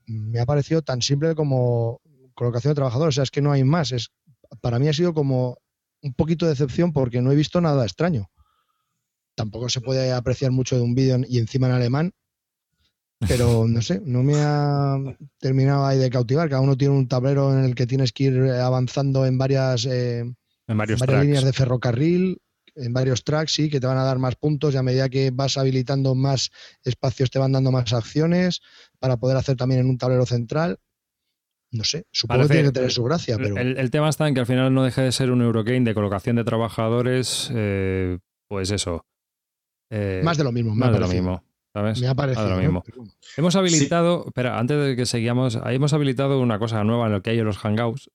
me 0.08 0.40
ha 0.40 0.46
parecido 0.46 0.82
tan 0.82 1.02
simple 1.02 1.36
como 1.36 2.02
colocación 2.34 2.72
de 2.72 2.76
trabajadores. 2.76 3.14
O 3.14 3.16
sea, 3.16 3.24
es 3.24 3.32
que 3.32 3.42
no 3.42 3.52
hay 3.52 3.64
más. 3.64 3.92
Es, 3.92 4.12
para 4.62 4.80
mí 4.80 4.88
ha 4.88 4.94
sido 4.94 5.14
como 5.14 5.58
un 6.02 6.14
poquito 6.14 6.46
de 6.46 6.52
decepción 6.52 6.94
porque 6.94 7.22
no 7.22 7.32
he 7.32 7.36
visto 7.36 7.62
nada 7.62 7.84
extraño. 7.84 8.30
Tampoco 9.36 9.70
se 9.70 9.82
puede 9.82 10.12
apreciar 10.12 10.52
mucho 10.52 10.76
de 10.76 10.82
un 10.82 10.94
vídeo 10.94 11.20
y 11.28 11.40
encima 11.40 11.68
en 11.68 11.74
alemán, 11.74 12.12
pero 13.20 13.68
no 13.68 13.82
sé, 13.82 14.02
no 14.06 14.22
me 14.22 14.36
ha 14.38 14.98
terminado 15.40 15.86
ahí 15.86 15.98
de 15.98 16.10
cautivar. 16.10 16.50
Cada 16.50 16.62
uno 16.62 16.78
tiene 16.78 16.94
un 16.94 17.08
tablero 17.08 17.52
en 17.52 17.66
el 17.66 17.76
que 17.76 17.88
tienes 17.88 18.12
que 18.12 18.26
ir 18.26 18.52
avanzando 18.52 19.26
en 19.26 19.38
varias, 19.38 19.86
eh, 19.86 20.20
en 20.68 20.78
varias 20.78 21.02
líneas 21.02 21.44
de 21.44 21.54
ferrocarril 21.54 22.42
en 22.76 22.94
varios 22.94 23.24
tracks, 23.24 23.54
sí, 23.54 23.70
que 23.70 23.80
te 23.80 23.88
van 23.88 23.98
a 23.98 24.04
dar 24.04 24.20
más 24.20 24.36
puntos 24.36 24.74
y 24.74 24.78
a 24.78 24.84
medida 24.84 25.10
que 25.10 25.32
vas 25.32 25.58
habilitando 25.58 26.16
más 26.16 26.52
espacios 26.84 27.30
te 27.32 27.40
van 27.40 27.52
dando 27.52 27.72
más 27.72 27.94
acciones 27.94 28.62
para 29.00 29.18
poder 29.18 29.38
hacer 29.38 29.56
también 29.56 29.82
en 29.82 29.90
un 29.90 29.98
tablero 29.98 30.26
central. 30.26 30.80
No 31.72 31.84
sé, 31.84 32.06
supongo 32.12 32.44
que 32.44 32.50
tiene 32.50 32.64
que 32.66 32.72
tener 32.72 32.92
su 32.92 33.04
gracia, 33.04 33.36
pero... 33.38 33.58
El, 33.58 33.90
tema 33.90 34.10
está 34.10 34.28
en 34.28 34.36
que 34.36 34.42
al 34.42 34.46
final 34.46 34.72
no 34.74 34.84
deje 34.84 35.02
de 35.02 35.12
ser 35.12 35.32
un 35.32 35.42
Eurogame 35.42 35.82
de 35.82 35.96
colocación 35.96 36.36
de 36.36 36.44
trabajadores, 36.44 37.50
eh, 37.54 38.20
pues 38.48 38.70
eso. 38.70 39.08
Eh, 39.90 40.22
más 40.24 40.38
de 40.38 40.44
lo 40.44 40.52
mismo. 40.52 40.76
Más 40.76 40.94
de 40.94 41.00
lo 41.00 41.08
mismo. 41.08 41.44
¿sabes? 41.74 42.00
Me 42.00 42.08
ha 42.08 42.16
parecido. 42.16 42.50
Lo 42.50 42.58
mismo. 42.58 42.84
Hemos 43.36 43.56
habilitado, 43.56 44.26
espera, 44.28 44.60
antes 44.60 44.78
de 44.78 44.96
que 44.96 45.06
seguíamos, 45.06 45.60
hemos 45.66 45.94
habilitado 45.94 46.40
una 46.40 46.60
cosa 46.60 46.84
nueva 46.84 47.08
en 47.08 47.14
lo 47.14 47.22
que 47.22 47.32
hay 47.32 47.40
en 47.40 47.46
los 47.46 47.58
Hangouts, 47.58 48.12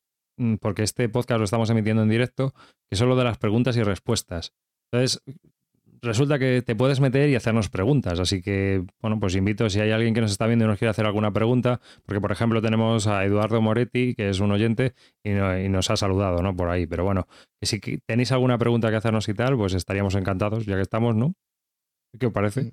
porque 0.61 0.83
este 0.83 1.09
podcast 1.09 1.39
lo 1.39 1.45
estamos 1.45 1.71
emitiendo 1.71 2.03
en 2.03 2.09
directo, 2.09 2.53
que 2.53 2.93
es 2.93 2.99
solo 2.99 3.17
de 3.17 3.25
las 3.25 3.39
preguntas 3.39 3.77
y 3.77 3.83
respuestas. 3.83 4.53
Entonces, 4.91 5.23
resulta 6.03 6.39
que 6.39 6.63
te 6.63 6.77
puedes 6.77 7.01
meter 7.01 7.29
y 7.29 7.35
hacernos 7.35 7.69
preguntas. 7.69 8.21
Así 8.21 8.43
que, 8.43 8.85
bueno, 9.01 9.19
pues 9.21 9.35
invito, 9.35 9.69
si 9.69 9.81
hay 9.81 9.91
alguien 9.91 10.15
que 10.15 10.21
nos 10.21 10.31
está 10.31 10.47
viendo 10.47 10.65
y 10.65 10.69
nos 10.69 10.79
quiere 10.79 10.91
hacer 10.91 11.07
alguna 11.07 11.33
pregunta, 11.33 11.81
porque 12.07 12.21
por 12.21 12.33
ejemplo 12.33 12.63
tenemos 12.63 13.07
a 13.07 13.25
Eduardo 13.25 13.61
Moretti, 13.61 14.15
que 14.15 14.29
es 14.29 14.41
un 14.41 14.53
oyente, 14.53 14.95
y, 15.23 15.31
nos 15.69 15.91
ha 15.91 15.97
saludado, 15.97 16.43
¿no? 16.43 16.55
Por 16.57 16.69
ahí. 16.69 16.87
Pero 16.87 17.05
bueno, 17.05 17.27
si 17.63 17.81
tenéis 18.07 18.33
alguna 18.33 18.59
pregunta 18.59 18.91
que 18.91 18.97
hacernos 18.97 19.29
y 19.29 19.35
tal, 19.35 19.57
pues 19.57 19.75
estaríamos 19.75 20.15
encantados, 20.15 20.67
ya 20.67 20.77
que 20.77 20.83
estamos, 20.83 21.15
¿no? 21.15 21.35
¿Qué 22.19 22.27
os 22.27 22.33
parece? 22.33 22.73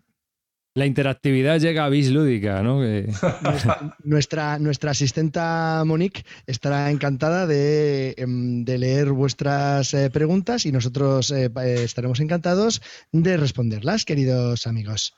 La 0.77 0.85
interactividad 0.85 1.57
llega 1.57 1.85
a 1.85 1.89
Bis 1.89 2.11
Lúdica, 2.11 2.61
¿no? 2.61 2.81
nuestra, 4.03 4.59
nuestra 4.59 4.91
asistenta 4.91 5.81
Monique 5.85 6.25
estará 6.47 6.91
encantada 6.91 7.47
de, 7.47 8.13
em, 8.17 8.65
leer 8.65 9.13
vuestras 9.13 9.93
eh, 9.93 10.09
preguntas 10.09 10.65
y 10.65 10.73
nosotros 10.73 11.31
eh, 11.31 11.49
eh, 11.63 11.83
estaremos 11.85 12.19
encantados 12.19 12.81
de 13.13 13.38
responderlas, 13.38 14.03
queridos 14.03 14.67
amigos. 14.67 15.15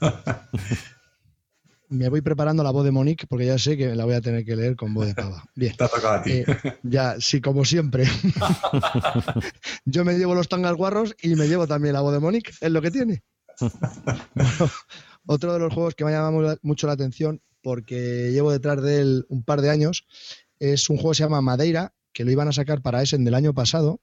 Me 1.88 2.08
voy 2.08 2.20
preparando 2.20 2.64
la 2.64 2.72
voz 2.72 2.84
de 2.84 2.90
Monique 2.90 3.28
porque 3.28 3.46
ya 3.46 3.58
sé 3.60 3.76
que 3.76 3.94
la 3.94 4.06
voy 4.06 4.14
a 4.14 4.20
tener 4.20 4.44
que 4.44 4.56
leer 4.56 4.74
con 4.74 4.92
voz 4.92 5.06
de 5.06 5.14
pava. 5.14 5.44
Bien. 5.54 5.76
Te 5.76 5.84
ha 5.84 5.88
tocado 5.88 6.14
a 6.14 6.22
ti. 6.24 6.42
ya, 6.82 7.14
sí, 7.20 7.40
como 7.40 7.64
siempre. 7.64 8.06
Yo 9.84 10.04
me 10.04 10.18
llevo 10.18 10.34
los 10.34 10.48
tangas 10.48 10.74
guarros 10.74 11.14
y 11.22 11.36
me 11.36 11.46
llevo 11.46 11.68
también 11.68 11.94
la 11.94 12.00
voz 12.00 12.12
de 12.12 12.18
Monique, 12.18 12.50
es 12.60 12.72
lo 12.72 12.82
que 12.82 12.90
tiene. 12.90 13.22
otro 15.26 15.52
de 15.52 15.58
los 15.58 15.72
juegos 15.72 15.94
que 15.94 16.04
me 16.04 16.10
ha 16.10 16.14
llamado 16.14 16.58
mucho 16.62 16.86
la 16.86 16.94
atención, 16.94 17.42
porque 17.62 18.30
llevo 18.32 18.52
detrás 18.52 18.82
de 18.82 19.00
él 19.00 19.26
un 19.28 19.42
par 19.42 19.60
de 19.60 19.70
años, 19.70 20.06
es 20.58 20.88
un 20.88 20.96
juego 20.96 21.10
que 21.10 21.16
se 21.16 21.22
llama 21.24 21.40
Madeira, 21.40 21.94
que 22.12 22.24
lo 22.24 22.30
iban 22.30 22.48
a 22.48 22.52
sacar 22.52 22.82
para 22.82 23.02
Essen 23.02 23.24
del 23.24 23.34
año 23.34 23.52
pasado, 23.54 24.00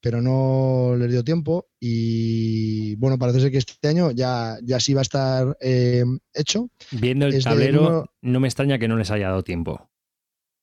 pero 0.00 0.22
no 0.22 0.94
les 0.96 1.10
dio 1.10 1.24
tiempo. 1.24 1.68
Y 1.80 2.94
bueno, 2.96 3.18
parece 3.18 3.40
ser 3.40 3.50
que 3.50 3.58
este 3.58 3.88
año 3.88 4.10
ya, 4.12 4.58
ya 4.62 4.78
sí 4.78 4.94
va 4.94 5.00
a 5.00 5.02
estar 5.02 5.56
eh, 5.60 6.04
hecho. 6.34 6.70
Viendo 6.92 7.26
el 7.26 7.42
tablero, 7.42 8.12
no 8.20 8.40
me 8.40 8.48
extraña 8.48 8.78
que 8.78 8.88
no 8.88 8.96
les 8.96 9.10
haya 9.10 9.28
dado 9.28 9.42
tiempo. 9.42 9.90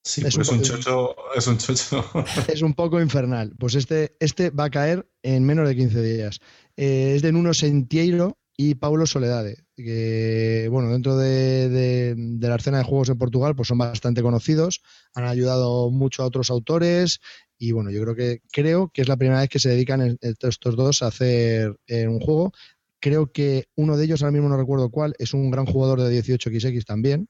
Sí, 0.06 0.22
es, 0.24 0.36
un, 0.36 0.60
chocho, 0.60 1.16
es 1.34 1.46
un 1.46 1.56
chocho. 1.56 2.04
Es 2.52 2.60
un 2.60 2.74
poco 2.74 3.00
infernal. 3.00 3.54
Pues 3.58 3.74
este, 3.74 4.16
este 4.20 4.50
va 4.50 4.64
a 4.64 4.70
caer 4.70 5.08
en 5.22 5.44
menos 5.44 5.66
de 5.66 5.74
15 5.74 6.02
días. 6.02 6.40
Eh, 6.76 7.14
es 7.16 7.22
de 7.22 7.32
Nuno 7.32 7.54
Sentiero 7.54 8.38
y 8.56 8.76
Paulo 8.76 9.06
Soledade, 9.06 9.64
que 9.76 10.68
bueno, 10.70 10.90
dentro 10.90 11.16
de, 11.16 12.14
la 12.40 12.54
escena 12.54 12.78
de 12.78 12.84
juegos 12.84 13.08
en 13.08 13.18
Portugal, 13.18 13.56
pues 13.56 13.68
son 13.68 13.78
bastante 13.78 14.22
conocidos, 14.22 14.82
han 15.14 15.24
ayudado 15.24 15.90
mucho 15.90 16.22
a 16.22 16.26
otros 16.26 16.50
autores 16.50 17.20
y 17.58 17.72
bueno, 17.72 17.90
yo 17.90 18.00
creo 18.02 18.14
que 18.14 18.42
creo 18.52 18.90
que 18.92 19.02
es 19.02 19.08
la 19.08 19.16
primera 19.16 19.40
vez 19.40 19.48
que 19.48 19.58
se 19.58 19.70
dedican 19.70 20.18
estos 20.20 20.76
dos 20.76 21.02
a 21.02 21.08
hacer 21.08 21.76
eh, 21.86 22.06
un 22.06 22.20
juego. 22.20 22.52
Creo 23.00 23.32
que 23.32 23.66
uno 23.74 23.96
de 23.96 24.04
ellos, 24.04 24.22
ahora 24.22 24.32
mismo 24.32 24.48
no 24.48 24.56
recuerdo 24.56 24.90
cuál, 24.90 25.14
es 25.18 25.34
un 25.34 25.50
gran 25.50 25.66
jugador 25.66 26.00
de 26.00 26.22
18xx 26.22 26.84
también. 26.84 27.28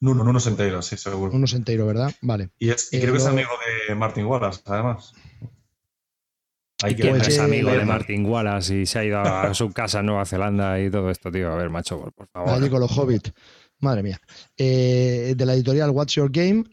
Nuno, 0.00 0.22
Nuno 0.22 0.38
Senteiro, 0.38 0.82
sí, 0.82 0.96
seguro. 0.96 1.32
Nuno 1.32 1.46
Senteiro, 1.46 1.86
¿verdad? 1.86 2.12
Vale. 2.20 2.50
Y, 2.58 2.68
creo 2.68 3.12
que 3.12 3.18
es 3.18 3.24
eh, 3.24 3.28
amigo 3.28 3.50
de 3.88 3.94
Martin 3.94 4.26
Wallace, 4.26 4.60
además. 4.66 5.14
Hay 6.84 6.94
que 6.96 7.10
es 7.10 7.38
amigo 7.38 7.70
de 7.70 7.84
Martin 7.84 8.26
Wallace 8.26 8.80
y 8.82 8.86
se 8.86 8.98
ha 8.98 9.04
ido 9.04 9.20
a 9.20 9.54
su 9.54 9.70
casa 9.72 10.00
en 10.00 10.06
Nueva 10.06 10.26
Zelanda 10.26 10.78
y 10.80 10.90
todo 10.90 11.10
esto, 11.10 11.32
tío. 11.32 11.50
A 11.50 11.56
ver, 11.56 11.70
macho, 11.70 12.12
por 12.14 12.28
favor. 12.28 12.50
Allí 12.50 12.68
con 12.68 12.80
los 12.80 12.96
hobbits. 12.96 13.32
Madre 13.80 14.02
mía. 14.02 14.20
Eh, 14.56 15.34
de 15.36 15.46
la 15.46 15.54
editorial 15.54 15.90
What's 15.90 16.14
Your 16.14 16.30
Game. 16.30 16.64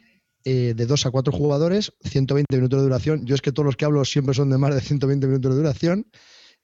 eh, 0.44 0.74
de 0.76 0.86
2 0.86 1.06
a 1.06 1.12
4 1.12 1.32
jugadores, 1.32 1.94
120 2.02 2.56
minutos 2.56 2.80
de 2.80 2.84
duración. 2.84 3.26
Yo 3.26 3.36
es 3.36 3.42
que 3.42 3.52
todos 3.52 3.66
los 3.66 3.76
que 3.78 3.86
hablo 3.86 4.04
siempre 4.06 4.34
son 4.34 4.50
de 4.50 4.58
más 4.58 4.74
de 4.74 4.82
120 4.82 5.28
minutos 5.28 5.52
de 5.52 5.58
duración. 5.58 6.08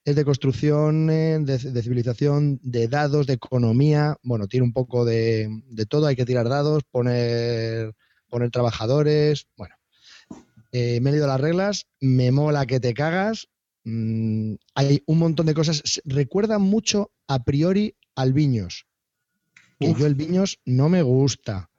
Es 0.03 0.15
de 0.15 0.25
construcción, 0.25 1.09
eh, 1.09 1.37
de, 1.39 1.81
civilización, 1.81 2.59
de 2.63 2.87
dados, 2.87 3.27
de 3.27 3.33
economía. 3.33 4.17
Bueno, 4.23 4.47
tiene 4.47 4.65
un 4.65 4.73
poco 4.73 5.05
de, 5.05 5.49
todo. 5.89 6.07
Hay 6.07 6.15
que 6.15 6.25
tirar 6.25 6.49
dados, 6.49 6.83
poner, 6.89 7.93
poner 8.29 8.49
trabajadores. 8.51 9.47
Bueno, 9.55 9.75
eh, 10.72 10.99
me 11.01 11.09
he 11.09 11.13
leído 11.13 11.28
las 11.28 11.41
reglas, 11.41 11.88
me 11.99 12.32
mola 12.32 12.65
que 12.65 12.80
te 12.80 12.93
cagas. 12.93 13.47
Mm, 13.84 14.55
hay 14.76 15.03
un 15.05 15.20
montón 15.20 15.45
de 15.45 15.53
cosas. 15.53 16.01
Recuerda 16.05 16.59
mucho 16.59 17.11
a 17.28 17.43
priori 17.43 17.95
al 18.15 18.34
Viños. 18.34 18.86
Que 19.80 19.93
yo 19.93 20.07
el 20.07 20.15
Viños 20.15 20.59
no 20.65 20.89
me 20.89 21.03
gusta. 21.03 21.70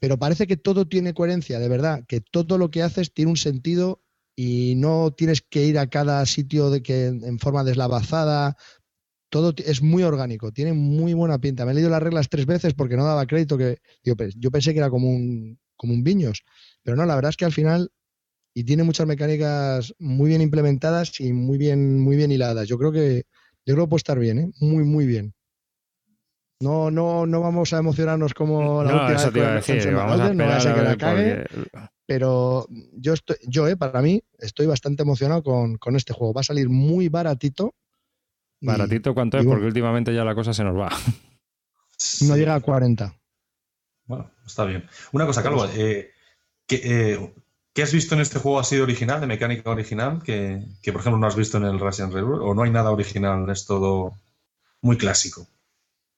Pero 0.00 0.18
parece 0.18 0.46
que 0.46 0.56
todo 0.56 0.86
tiene 0.86 1.14
coherencia, 1.14 1.58
de 1.58 1.68
verdad, 1.68 2.04
que 2.06 2.20
todo 2.20 2.58
lo 2.58 2.70
que 2.70 2.82
haces 2.82 3.12
tiene 3.12 3.30
un 3.30 3.36
sentido 3.36 4.02
y 4.36 4.74
no 4.76 5.12
tienes 5.12 5.42
que 5.42 5.64
ir 5.64 5.78
a 5.78 5.88
cada 5.88 6.24
sitio 6.26 6.70
de 6.70 6.82
que 6.82 7.06
en 7.06 7.38
forma 7.38 7.64
deslavazada. 7.64 8.56
Todo 9.30 9.52
es 9.58 9.82
muy 9.82 10.04
orgánico, 10.04 10.52
tiene 10.52 10.72
muy 10.72 11.12
buena 11.12 11.38
pinta. 11.38 11.66
Me 11.66 11.72
he 11.72 11.74
leído 11.74 11.90
las 11.90 12.02
reglas 12.02 12.28
tres 12.30 12.46
veces 12.46 12.72
porque 12.72 12.96
no 12.96 13.04
daba 13.04 13.26
crédito 13.26 13.58
que 13.58 13.78
yo, 14.02 14.14
yo 14.36 14.50
pensé 14.50 14.72
que 14.72 14.78
era 14.78 14.88
como 14.88 15.10
un, 15.10 15.58
como 15.76 15.92
un 15.92 16.02
viños, 16.02 16.44
pero 16.82 16.96
no, 16.96 17.04
la 17.04 17.14
verdad 17.14 17.30
es 17.30 17.36
que 17.36 17.44
al 17.44 17.52
final 17.52 17.90
y 18.58 18.64
tiene 18.64 18.82
muchas 18.82 19.06
mecánicas 19.06 19.94
muy 20.00 20.30
bien 20.30 20.42
implementadas 20.42 21.20
y 21.20 21.32
muy 21.32 21.58
bien 21.58 22.00
muy 22.00 22.16
bien 22.16 22.32
hiladas. 22.32 22.66
Yo 22.66 22.76
creo 22.76 22.90
que 22.90 23.22
yo 23.64 23.74
creo 23.74 23.86
que 23.86 23.90
puede 23.90 23.98
estar 23.98 24.18
bien, 24.18 24.38
¿eh? 24.40 24.50
muy 24.58 24.82
muy 24.82 25.06
bien. 25.06 25.32
No, 26.60 26.90
no, 26.90 27.24
no 27.24 27.40
vamos 27.40 27.72
a 27.72 27.78
emocionarnos 27.78 28.34
como 28.34 28.82
la 28.82 28.92
última 28.92 29.14
eso 29.14 29.30
te 29.30 29.38
iba 29.38 29.48
a 29.48 29.54
decir, 29.54 29.94
vamos 29.94 30.18
a 30.18 30.34
no 30.34 30.44
a 30.44 30.58
que 30.58 30.82
la 30.82 30.96
cague, 30.96 31.44
pero 32.04 32.66
yo 32.94 33.12
estoy, 33.12 33.36
yo, 33.46 33.68
eh, 33.68 33.76
para 33.76 34.02
mí, 34.02 34.24
estoy 34.40 34.66
bastante 34.66 35.04
emocionado 35.04 35.44
con, 35.44 35.78
este 35.94 36.12
juego. 36.12 36.34
Va 36.34 36.40
a 36.40 36.44
salir 36.44 36.68
muy 36.68 37.08
baratito. 37.08 37.76
¿Baratito 38.60 39.14
cuánto 39.14 39.38
es? 39.38 39.46
Porque 39.46 39.66
últimamente 39.66 40.12
ya 40.12 40.24
la 40.24 40.34
cosa 40.34 40.52
se 40.52 40.64
nos 40.64 40.76
va. 40.76 40.90
No 42.22 42.36
llega 42.36 42.56
a 42.56 42.60
40. 42.60 43.14
Bueno, 44.06 44.30
está 44.44 44.64
bien. 44.64 44.84
Una 45.12 45.26
cosa, 45.26 45.44
Carlos, 45.44 45.70
eh, 45.76 46.10
eh, 46.70 47.32
¿qué, 47.78 47.84
has 47.84 47.92
visto 47.92 48.16
en 48.16 48.20
este 48.20 48.40
juego 48.40 48.58
así 48.58 48.76
original, 48.80 49.20
de 49.20 49.28
mecánica 49.28 49.70
original, 49.70 50.20
que, 50.22 50.62
que, 50.82 50.92
por 50.92 51.00
ejemplo 51.00 51.20
no 51.20 51.28
has 51.28 51.36
visto 51.36 51.58
en 51.58 51.64
el 51.64 51.78
Russian 51.78 52.10
Rebel? 52.10 52.40
¿O 52.40 52.52
no 52.52 52.62
hay 52.64 52.70
nada 52.70 52.90
original? 52.90 53.48
Es 53.50 53.66
todo 53.66 54.14
muy 54.80 54.96
clásico. 54.96 55.46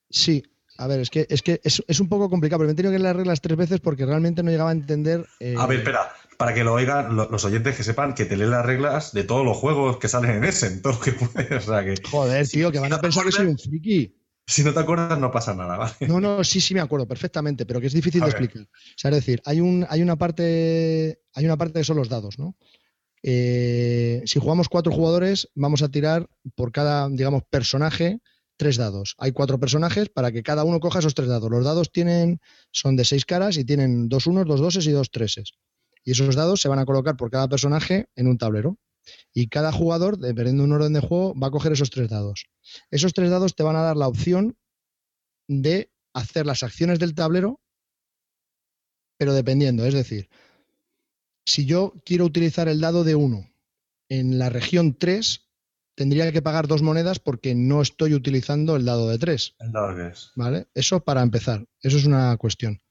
Sí, 0.09 0.43
a 0.77 0.87
ver, 0.87 1.01
es 1.01 1.11
que 1.11 1.27
es, 1.29 1.43
que 1.43 1.61
es, 1.63 1.99
un 1.99 2.09
poco 2.09 2.31
complicado, 2.31 2.59
pero 2.59 2.67
me 2.67 2.73
he 2.73 2.75
tenido 2.75 2.91
que 2.91 2.97
leer 2.97 3.09
las 3.09 3.15
reglas 3.15 3.41
tres 3.41 3.57
veces 3.57 3.79
porque 3.79 4.07
realmente 4.07 4.41
no 4.41 4.49
llegaba 4.49 4.71
a 4.71 4.73
entender. 4.73 5.27
Eh, 5.39 5.55
a 5.55 5.67
ver, 5.67 5.79
espera, 5.79 6.11
para 6.37 6.55
que 6.55 6.63
lo 6.63 6.73
oigan 6.73 7.15
los 7.15 7.45
oyentes 7.45 7.75
que 7.75 7.83
sepan 7.83 8.15
que 8.15 8.25
te 8.25 8.35
leen 8.35 8.49
las 8.49 8.65
reglas 8.65 9.13
de 9.13 9.23
todos 9.23 9.45
los 9.45 9.55
juegos 9.55 9.97
que 9.97 10.07
salen 10.07 10.31
en 10.31 10.43
ese, 10.43 10.65
en 10.65 10.81
todo 10.81 10.93
lo 10.93 10.99
que 10.99 11.11
puedes. 11.11 11.67
O 11.67 11.71
sea 11.71 11.85
que, 11.85 12.01
Joder, 12.09 12.47
tío, 12.47 12.71
que 12.71 12.79
van 12.79 12.93
a 12.93 12.99
pensar 12.99 13.23
que 13.23 13.31
soy 13.31 13.45
un 13.45 13.59
friki. 13.59 14.15
Si 14.55 14.63
no 14.63 14.73
te 14.73 14.79
acuerdas, 14.79 15.17
no 15.17 15.31
pasa 15.31 15.53
nada, 15.53 15.77
¿vale? 15.77 15.93
No, 16.01 16.19
no, 16.19 16.43
sí, 16.43 16.59
sí 16.59 16.73
me 16.73 16.81
acuerdo 16.81 17.07
perfectamente, 17.07 17.65
pero 17.65 17.79
que 17.79 17.87
es 17.87 17.93
difícil 17.93 18.21
de 18.21 18.27
explicar. 18.27 18.63
O 18.63 18.67
sea, 18.97 19.09
es 19.11 19.15
decir, 19.15 19.41
hay, 19.45 19.61
un, 19.61 19.85
hay, 19.89 20.01
una 20.01 20.17
parte, 20.17 21.21
hay 21.33 21.45
una 21.45 21.57
parte 21.57 21.79
que 21.79 21.85
son 21.85 21.97
los 21.97 22.09
dados, 22.09 22.37
¿no? 22.37 22.55
Eh, 23.23 24.21
si 24.25 24.39
jugamos 24.39 24.67
cuatro 24.67 24.91
jugadores, 24.91 25.49
vamos 25.55 25.83
a 25.83 25.89
tirar 25.89 26.27
por 26.55 26.71
cada, 26.71 27.07
digamos, 27.09 27.43
personaje 27.49 28.19
tres 28.57 28.77
dados. 28.77 29.15
Hay 29.17 29.31
cuatro 29.31 29.59
personajes 29.59 30.09
para 30.09 30.31
que 30.31 30.43
cada 30.43 30.63
uno 30.63 30.79
coja 30.79 30.99
esos 30.99 31.15
tres 31.15 31.29
dados. 31.29 31.49
Los 31.49 31.63
dados 31.63 31.91
tienen, 31.91 32.39
son 32.71 32.95
de 32.95 33.05
seis 33.05 33.25
caras 33.25 33.57
y 33.57 33.65
tienen 33.65 34.09
dos 34.09 34.27
unos, 34.27 34.45
dos 34.45 34.59
doses 34.59 34.85
y 34.85 34.91
dos 34.91 35.11
treses. 35.11 35.53
Y 36.03 36.11
esos 36.11 36.35
dados 36.35 36.61
se 36.61 36.67
van 36.67 36.79
a 36.79 36.85
colocar 36.85 37.15
por 37.15 37.31
cada 37.31 37.47
personaje 37.47 38.07
en 38.15 38.27
un 38.27 38.37
tablero. 38.37 38.77
Y 39.33 39.47
cada 39.47 39.71
jugador, 39.71 40.17
dependiendo 40.17 40.63
de 40.63 40.69
un 40.69 40.75
orden 40.75 40.93
de 40.93 40.99
juego, 40.99 41.33
va 41.37 41.47
a 41.47 41.51
coger 41.51 41.71
esos 41.71 41.89
tres 41.89 42.09
dados. 42.09 42.47
Esos 42.89 43.13
tres 43.13 43.29
dados 43.29 43.55
te 43.55 43.63
van 43.63 43.75
a 43.75 43.81
dar 43.81 43.97
la 43.97 44.07
opción 44.07 44.57
de 45.47 45.91
hacer 46.13 46.45
las 46.45 46.63
acciones 46.63 46.99
del 46.99 47.15
tablero, 47.15 47.59
pero 49.17 49.33
dependiendo. 49.33 49.85
Es 49.85 49.93
decir, 49.93 50.29
si 51.45 51.65
yo 51.65 51.93
quiero 52.05 52.25
utilizar 52.25 52.67
el 52.67 52.79
dado 52.79 53.03
de 53.03 53.15
uno 53.15 53.49
en 54.09 54.39
la 54.39 54.49
región 54.49 54.95
3, 54.97 55.51
tendría 55.95 56.31
que 56.31 56.41
pagar 56.41 56.67
dos 56.67 56.81
monedas 56.81 57.19
porque 57.19 57.55
no 57.55 57.81
estoy 57.81 58.13
utilizando 58.13 58.75
el 58.75 58.85
dado 58.85 59.09
de 59.09 59.17
tres. 59.17 59.55
El 59.59 59.71
dado 59.71 59.95
de 59.95 60.13
¿Vale? 60.35 60.67
Eso 60.73 61.03
para 61.03 61.21
empezar. 61.21 61.65
Eso 61.81 61.97
es 61.97 62.05
una 62.05 62.35
cuestión. 62.37 62.81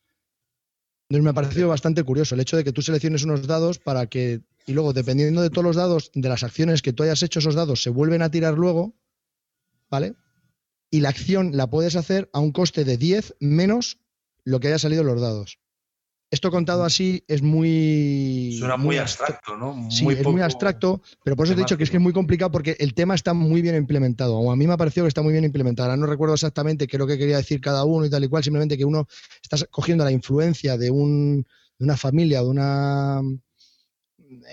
Entonces 1.09 1.25
me 1.25 1.31
ha 1.31 1.35
parecido 1.35 1.69
bastante 1.69 2.05
curioso 2.05 2.35
el 2.35 2.41
hecho 2.41 2.57
de 2.57 2.63
que 2.63 2.73
tú 2.73 2.83
selecciones 2.83 3.25
unos 3.25 3.47
dados 3.47 3.79
para 3.79 4.07
que, 4.07 4.43
y 4.67 4.73
luego 4.73 4.93
dependiendo 4.93 5.43
de 5.43 5.51
todos 5.51 5.65
los 5.65 5.77
dados, 5.77 6.11
de 6.15 6.29
las 6.29 6.43
acciones 6.43 6.83
que 6.83 6.93
tú 6.93 7.03
hayas 7.03 7.23
hecho, 7.23 7.39
esos 7.39 7.55
dados 7.55 7.83
se 7.83 7.91
vuelven 7.91 8.23
a 8.23 8.31
tirar 8.31 8.55
luego, 8.55 8.95
¿vale? 9.91 10.15
Y 10.91 11.01
la 11.01 11.09
acción 11.11 11.57
la 11.57 11.71
puedes 11.71 11.97
hacer 11.97 12.29
a 12.33 12.41
un 12.41 12.53
coste 12.53 12.85
de 12.85 12.97
10 12.97 13.37
menos 13.41 13.99
lo 14.45 14.61
que 14.61 14.69
haya 14.69 14.79
salido 14.79 15.03
en 15.03 15.09
los 15.09 15.21
dados. 15.21 15.59
Esto 16.33 16.53
contado 16.53 16.85
así 16.85 17.25
es 17.27 17.43
muy. 17.43 18.55
Suena 18.57 18.77
muy, 18.77 18.99
abstracto, 18.99 19.57
¿no? 19.57 19.91
Sí, 19.91 20.07
es 20.07 20.25
muy 20.25 20.41
abstracto, 20.41 21.03
pero 21.25 21.35
por 21.35 21.47
eso 21.47 21.57
te 21.57 21.61
he 21.61 21.65
dicho 21.65 21.77
que 21.77 21.83
es 21.83 21.91
que 21.91 21.97
es 21.97 22.03
muy 22.03 22.13
complicado 22.13 22.53
porque 22.53 22.77
el 22.79 22.95
tema 22.95 23.17
está 23.17 23.35
muy 23.35 23.63
bien 23.63 23.75
implementado. 23.75 24.37
O 24.39 24.53
a 24.53 24.57
mí 24.57 24.65
me 24.65 24.75
ha 24.75 24.77
parecido 24.77 25.05
que 25.05 25.09
está 25.09 25.23
muy 25.23 25.33
bien 25.33 25.45
implementado. 25.45 25.91
Ahora 25.91 26.01
no 26.01 26.07
recuerdo 26.07 26.35
exactamente 26.35 26.87
qué 26.87 26.97
es 26.97 27.01
lo 27.01 27.07
que 27.09 27.19
quería 27.19 27.37
decir 27.37 27.61
cada 27.61 27.85
uno 27.85 28.07
y 28.07 28.11
tal 28.11 28.23
y 28.23 28.29
cual, 28.29 28.45
simplemente 28.45 28.79
que 28.79 28.85
uno 28.85 29.09
está 29.43 29.67
cogiendo 29.67 30.05
la 30.05 30.13
influencia 30.13 30.79
de, 30.79 30.93
un, 30.93 31.45
de 31.79 31.85
una 31.85 31.97
familia, 31.97 32.43
de 32.43 32.49
una. 32.49 33.21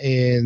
Eh, 0.02 0.42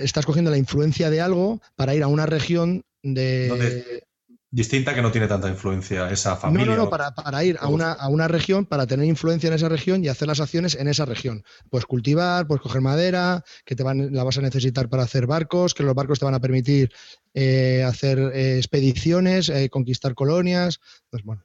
estás 0.00 0.26
cogiendo 0.26 0.50
la 0.50 0.58
influencia 0.58 1.10
de 1.10 1.20
algo 1.20 1.60
para 1.76 1.94
ir 1.94 2.02
a 2.02 2.08
una 2.08 2.26
región 2.26 2.84
de 3.02 4.02
distinta 4.50 4.94
que 4.94 5.02
no 5.02 5.12
tiene 5.12 5.28
tanta 5.28 5.48
influencia 5.48 6.10
esa 6.10 6.36
familia. 6.36 6.66
No, 6.66 6.76
no, 6.76 6.84
no, 6.84 6.90
para, 6.90 7.44
ir 7.44 7.56
a 7.60 7.68
una, 7.68 7.92
a 7.92 8.08
una, 8.08 8.26
región, 8.26 8.66
para 8.66 8.86
tener 8.86 9.06
influencia 9.06 9.48
en 9.48 9.54
esa 9.54 9.68
región 9.68 10.04
y 10.04 10.08
hacer 10.08 10.26
las 10.26 10.40
acciones 10.40 10.74
en 10.74 10.88
esa 10.88 11.04
región. 11.04 11.44
Pues 11.70 11.86
cultivar, 11.86 12.46
pues 12.46 12.60
coger 12.60 12.80
madera, 12.80 13.44
que 13.64 13.76
te 13.76 13.82
van, 13.82 14.12
la 14.12 14.24
vas 14.24 14.38
a 14.38 14.42
necesitar 14.42 14.88
para 14.88 15.04
hacer 15.04 15.26
barcos, 15.26 15.74
que 15.74 15.84
los 15.84 15.94
barcos 15.94 16.18
te 16.18 16.24
van 16.24 16.34
a 16.34 16.40
permitir 16.40 16.90
eh, 17.34 17.84
hacer 17.84 18.18
eh, 18.18 18.56
expediciones, 18.56 19.48
eh, 19.48 19.68
conquistar 19.70 20.14
colonias. 20.14 20.80
Pues 21.10 21.22
bueno, 21.22 21.42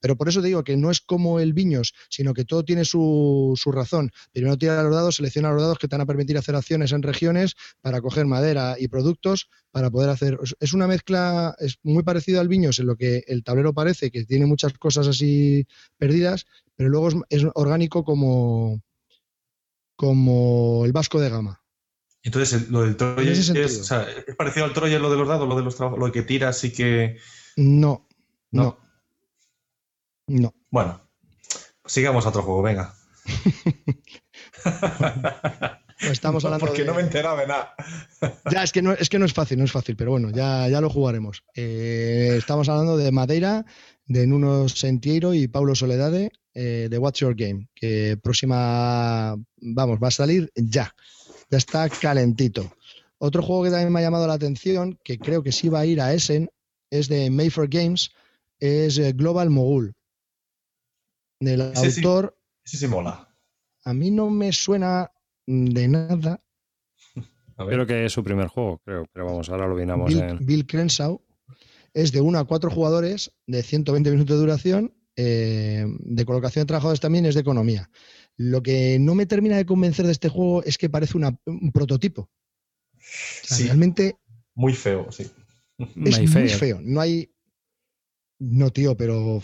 pero 0.00 0.16
por 0.16 0.28
eso 0.28 0.40
te 0.40 0.48
digo 0.48 0.64
que 0.64 0.76
no 0.76 0.90
es 0.90 1.00
como 1.00 1.38
el 1.40 1.52
Viños, 1.52 1.94
sino 2.08 2.34
que 2.34 2.44
todo 2.44 2.64
tiene 2.64 2.84
su, 2.84 3.54
su 3.56 3.72
razón. 3.72 4.10
Primero 4.32 4.58
tira 4.58 4.82
los 4.82 4.94
dados, 4.94 5.16
selecciona 5.16 5.52
los 5.52 5.62
dados 5.62 5.78
que 5.78 5.88
te 5.88 5.94
van 5.94 6.02
a 6.02 6.06
permitir 6.06 6.36
hacer 6.36 6.56
acciones 6.56 6.92
en 6.92 7.02
regiones 7.02 7.54
para 7.80 8.00
coger 8.00 8.26
madera 8.26 8.76
y 8.78 8.88
productos 8.88 9.48
para 9.70 9.90
poder 9.90 10.10
hacer. 10.10 10.38
Es 10.60 10.72
una 10.72 10.88
mezcla, 10.88 11.54
es 11.58 11.78
muy 11.82 12.02
parecido 12.02 12.40
al 12.40 12.48
Viños 12.48 12.78
en 12.78 12.86
lo 12.86 12.96
que 12.96 13.22
el 13.28 13.44
tablero 13.44 13.72
parece 13.72 14.10
que 14.10 14.24
tiene 14.24 14.46
muchas 14.46 14.72
cosas 14.74 15.06
así 15.06 15.66
perdidas, 15.96 16.46
pero 16.74 16.90
luego 16.90 17.08
es, 17.30 17.46
orgánico 17.54 18.04
como, 18.04 18.82
como 19.94 20.84
el 20.84 20.92
Vasco 20.92 21.20
de 21.20 21.30
Gama. 21.30 21.65
Entonces, 22.26 22.68
lo 22.70 22.82
del 22.82 22.96
Troya 22.96 23.30
es, 23.30 23.50
es, 23.50 23.88
parecido 24.36 24.66
al 24.66 24.72
Troya 24.72 24.98
lo 24.98 25.10
de 25.10 25.16
los 25.16 25.28
dados, 25.28 25.48
lo 25.48 25.54
de 25.54 25.62
los 25.62 25.78
lo 25.78 26.10
que 26.10 26.22
tiras 26.22 26.64
y 26.64 26.72
que. 26.72 27.18
No, 27.54 28.08
no. 28.50 28.76
No. 30.26 30.52
Bueno, 30.68 31.00
sigamos 31.84 32.26
a 32.26 32.30
otro 32.30 32.42
juego, 32.42 32.62
venga. 32.62 32.94
Pues 35.98 36.12
estamos 36.12 36.44
hablando 36.44 36.66
Porque 36.66 36.84
no 36.84 36.92
me 36.92 37.00
enteraba 37.00 37.40
de 37.40 37.46
nada. 37.46 37.74
ya, 38.50 38.62
es 38.62 38.70
que, 38.70 38.82
no, 38.82 38.92
es 38.92 39.08
que 39.08 39.18
no 39.18 39.24
es 39.24 39.32
fácil, 39.32 39.56
no 39.58 39.64
es 39.64 39.72
fácil, 39.72 39.96
pero 39.96 40.10
bueno, 40.10 40.30
ya, 40.30 40.68
ya 40.68 40.80
lo 40.82 40.90
jugaremos. 40.90 41.42
Eh, 41.54 42.34
estamos 42.36 42.68
hablando 42.68 42.98
de 42.98 43.10
Madeira, 43.12 43.64
de 44.04 44.26
Nuno 44.26 44.68
Sentiero 44.68 45.32
y 45.32 45.48
Paulo 45.48 45.74
Soledade, 45.74 46.32
eh, 46.54 46.88
de 46.90 46.98
What's 46.98 47.20
Your 47.20 47.34
Game, 47.34 47.68
que 47.74 48.18
próxima, 48.22 49.36
vamos, 49.56 49.98
va 50.02 50.08
a 50.08 50.10
salir 50.10 50.52
ya. 50.54 50.92
Ya 51.50 51.58
está 51.58 51.88
calentito. 51.88 52.72
Otro 53.18 53.42
juego 53.42 53.64
que 53.64 53.70
también 53.70 53.92
me 53.92 54.00
ha 54.00 54.02
llamado 54.02 54.26
la 54.26 54.34
atención, 54.34 54.98
que 55.02 55.18
creo 55.18 55.42
que 55.42 55.52
sí 55.52 55.68
va 55.68 55.80
a 55.80 55.86
ir 55.86 56.00
a 56.00 56.12
Essen, 56.12 56.50
es 56.90 57.08
de 57.08 57.30
Mayfair 57.30 57.68
Games, 57.68 58.10
es 58.58 58.98
eh, 58.98 59.12
Global 59.12 59.50
Mogul 59.50 59.94
del 61.40 61.60
autor. 61.60 62.36
Sí, 62.64 62.76
sí, 62.76 62.86
mola. 62.86 63.28
A 63.84 63.94
mí 63.94 64.10
no 64.10 64.30
me 64.30 64.52
suena 64.52 65.10
de 65.46 65.88
nada. 65.88 66.42
Creo 67.56 67.86
que 67.86 68.04
es 68.04 68.12
su 68.12 68.22
primer 68.22 68.48
juego, 68.48 68.78
creo, 68.84 69.06
pero 69.12 69.26
vamos, 69.26 69.48
ahora 69.48 69.66
lo 69.66 69.74
vinamos 69.74 70.08
Bill, 70.08 70.22
en. 70.22 70.44
Bill 70.44 70.66
Crenshaw 70.66 71.22
es 71.94 72.12
de 72.12 72.20
1 72.20 72.38
a 72.38 72.44
4 72.44 72.70
jugadores, 72.70 73.32
de 73.46 73.62
120 73.62 74.10
minutos 74.10 74.36
de 74.36 74.40
duración, 74.40 74.94
eh, 75.16 75.86
de 76.00 76.24
colocación 76.26 76.64
de 76.64 76.66
trabajadores 76.66 77.00
también 77.00 77.24
es 77.24 77.34
de 77.34 77.40
economía. 77.40 77.88
Lo 78.36 78.62
que 78.62 78.98
no 78.98 79.14
me 79.14 79.26
termina 79.26 79.56
de 79.56 79.66
convencer 79.66 80.06
de 80.06 80.12
este 80.12 80.28
juego 80.28 80.62
es 80.64 80.76
que 80.78 80.90
parece 80.90 81.16
un 81.16 81.72
prototipo. 81.72 82.30
realmente. 83.58 84.16
Muy 84.54 84.74
feo, 84.74 85.10
sí. 85.10 85.30
Es 85.78 86.34
muy 86.34 86.48
feo. 86.48 86.80
No 86.82 87.00
hay. 87.00 87.30
No, 88.38 88.70
tío, 88.70 88.96
pero. 88.96 89.40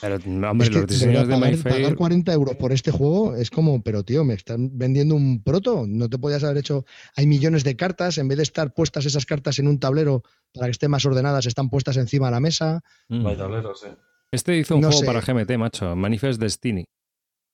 Pero, 0.00 0.16
hombre, 0.50 0.68
los 0.68 0.86
diseños 0.86 1.26
de 1.26 1.34
pagar, 1.34 1.58
pagar 1.62 1.94
40 1.94 2.32
euros 2.32 2.56
por 2.56 2.72
este 2.72 2.90
juego 2.90 3.36
es 3.36 3.48
como, 3.48 3.82
pero 3.82 4.04
tío, 4.04 4.22
me 4.22 4.34
están 4.34 4.76
vendiendo 4.76 5.14
un 5.14 5.42
proto. 5.42 5.84
No 5.86 6.10
te 6.10 6.18
podías 6.18 6.44
haber 6.44 6.58
hecho. 6.58 6.84
Hay 7.16 7.26
millones 7.26 7.64
de 7.64 7.74
cartas, 7.74 8.18
en 8.18 8.28
vez 8.28 8.36
de 8.36 8.42
estar 8.42 8.74
puestas 8.74 9.06
esas 9.06 9.24
cartas 9.24 9.58
en 9.58 9.66
un 9.66 9.78
tablero 9.78 10.22
para 10.52 10.66
que 10.66 10.72
estén 10.72 10.90
más 10.90 11.06
ordenadas, 11.06 11.46
están 11.46 11.70
puestas 11.70 11.96
encima 11.96 12.26
de 12.26 12.32
la 12.32 12.40
mesa. 12.40 12.82
Mm. 13.08 13.26
hay 13.26 13.36
tableros, 13.36 13.80
sí. 13.80 13.88
Este 14.30 14.58
hizo 14.58 14.76
un 14.76 14.82
juego 14.82 15.02
para 15.04 15.20
GMT, 15.20 15.56
macho, 15.56 15.94
Manifest 15.96 16.40
Destiny. 16.40 16.84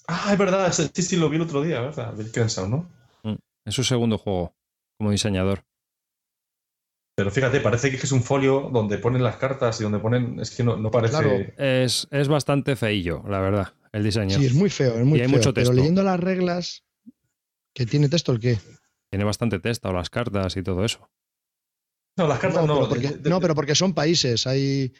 Ah, 0.07 0.31
es 0.33 0.39
verdad, 0.39 0.73
sí, 0.73 1.03
sí, 1.03 1.17
lo 1.17 1.29
vi 1.29 1.37
el 1.37 1.43
otro 1.43 1.63
día, 1.63 1.81
¿verdad? 1.81 2.15
Bill 2.15 2.31
¿no? 2.69 2.91
Mm, 3.23 3.37
es 3.65 3.75
su 3.75 3.85
segundo 3.85 4.19
juego 4.19 4.55
como 4.99 5.11
diseñador. 5.11 5.65
Pero 7.17 7.31
fíjate, 7.31 7.61
parece 7.61 7.91
que 7.91 7.97
es 7.97 8.13
un 8.13 8.23
folio 8.23 8.71
donde 8.73 8.99
ponen 8.99 9.23
las 9.23 9.37
cartas 9.37 9.79
y 9.81 9.83
donde 9.83 9.99
ponen. 9.99 10.41
Es 10.41 10.51
que 10.51 10.65
no, 10.65 10.91
parece. 10.91 11.19
Claro. 11.19 11.39
Es, 11.59 12.29
bastante 12.29 12.77
feillo, 12.77 13.23
la 13.29 13.41
verdad, 13.41 13.75
el 13.93 14.05
diseño. 14.05 14.39
Sí, 14.39 14.47
es 14.47 14.55
muy 14.55 14.71
feo, 14.71 14.95
es 14.95 15.05
muy 15.05 15.19
y 15.19 15.23
hay 15.23 15.29
Mucho 15.29 15.53
texto. 15.53 15.71
Pero 15.71 15.83
leyendo 15.83 16.03
las 16.03 16.19
reglas, 16.19 16.85
¿que 17.75 17.85
tiene 17.85 18.09
texto 18.09 18.33
el 18.33 18.41
qué? 18.41 18.59
Tiene 19.11 19.25
bastante 19.25 19.59
texto, 19.59 19.93
las 19.93 20.09
cartas 20.09 20.57
y 20.57 20.63
todo 20.63 20.85
eso. 20.85 21.11
No, 22.17 22.27
las 22.27 22.39
cartas 22.39 22.65
no. 22.67 22.89
no, 23.25 23.41
pero 23.41 23.55
porque 23.55 23.75
son 23.75 23.93
países. 23.93 24.47
Hay 24.47 24.95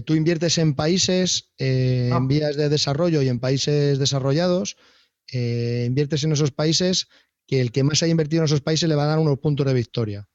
tú 0.00 0.14
inviertes 0.14 0.56
en 0.56 0.74
países 0.74 1.52
eh, 1.58 2.06
en 2.08 2.12
ah. 2.14 2.20
vías 2.26 2.56
de 2.56 2.68
desarrollo 2.70 3.20
y 3.20 3.28
en 3.28 3.38
países 3.38 3.98
desarrollados, 3.98 4.76
eh, 5.30 5.84
inviertes 5.86 6.24
en 6.24 6.32
esos 6.32 6.50
países 6.50 7.08
que 7.46 7.60
el 7.60 7.72
que 7.72 7.84
más 7.84 8.02
haya 8.02 8.10
invertido 8.10 8.40
en 8.40 8.46
esos 8.46 8.62
países 8.62 8.88
le 8.88 8.94
va 8.94 9.04
a 9.04 9.08
dar 9.08 9.18
unos 9.18 9.38
puntos 9.38 9.66
de 9.66 9.74
victoria. 9.74 10.28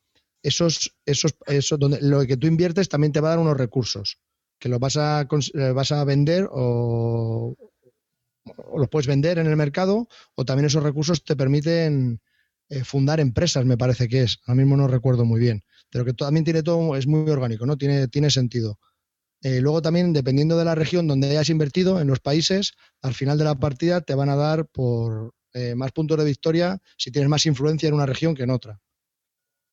Esos, 0.43 0.95
esos, 1.05 1.35
eso, 1.47 1.77
donde, 1.77 1.99
lo 2.01 2.25
que 2.27 2.37
tú 2.37 2.45
inviertes 2.45 2.87
también 2.87 3.11
te 3.11 3.19
va 3.19 3.29
a 3.29 3.31
dar 3.31 3.39
unos 3.39 3.57
recursos, 3.57 4.19
que 4.59 4.69
los 4.69 4.79
vas 4.79 4.97
a, 4.97 5.27
vas 5.73 5.91
a 5.91 6.03
vender 6.03 6.47
o, 6.51 7.55
o, 8.57 8.79
los 8.79 8.89
puedes 8.89 9.07
vender 9.07 9.39
en 9.39 9.47
el 9.47 9.55
mercado 9.55 10.07
o 10.35 10.45
también 10.45 10.67
esos 10.67 10.83
recursos 10.83 11.23
te 11.23 11.35
permiten 11.35 12.21
fundar 12.83 13.19
empresas, 13.19 13.65
me 13.65 13.77
parece 13.77 14.07
que 14.07 14.23
es. 14.23 14.39
Ahora 14.45 14.57
mismo 14.57 14.77
no 14.77 14.87
recuerdo 14.87 15.25
muy 15.25 15.39
bien, 15.39 15.63
pero 15.89 16.05
que 16.05 16.13
también 16.13 16.43
tiene 16.43 16.61
todo, 16.63 16.95
es 16.95 17.07
muy 17.07 17.29
orgánico, 17.29 17.65
¿no? 17.65 17.77
Tiene, 17.77 18.07
tiene 18.07 18.29
sentido. 18.29 18.77
Eh, 19.43 19.61
luego 19.61 19.81
también, 19.81 20.13
dependiendo 20.13 20.57
de 20.57 20.65
la 20.65 20.75
región 20.75 21.07
donde 21.07 21.29
hayas 21.29 21.49
invertido, 21.49 22.01
en 22.01 22.07
los 22.07 22.19
países, 22.19 22.73
al 23.01 23.13
final 23.13 23.37
de 23.37 23.43
la 23.43 23.55
partida 23.55 24.01
te 24.01 24.15
van 24.15 24.29
a 24.29 24.35
dar 24.35 24.65
por 24.65 25.33
eh, 25.53 25.75
más 25.75 25.91
puntos 25.91 26.17
de 26.17 26.25
victoria 26.25 26.79
si 26.97 27.11
tienes 27.11 27.29
más 27.29 27.45
influencia 27.45 27.87
en 27.87 27.95
una 27.95 28.05
región 28.05 28.35
que 28.35 28.43
en 28.43 28.49
otra. 28.49 28.79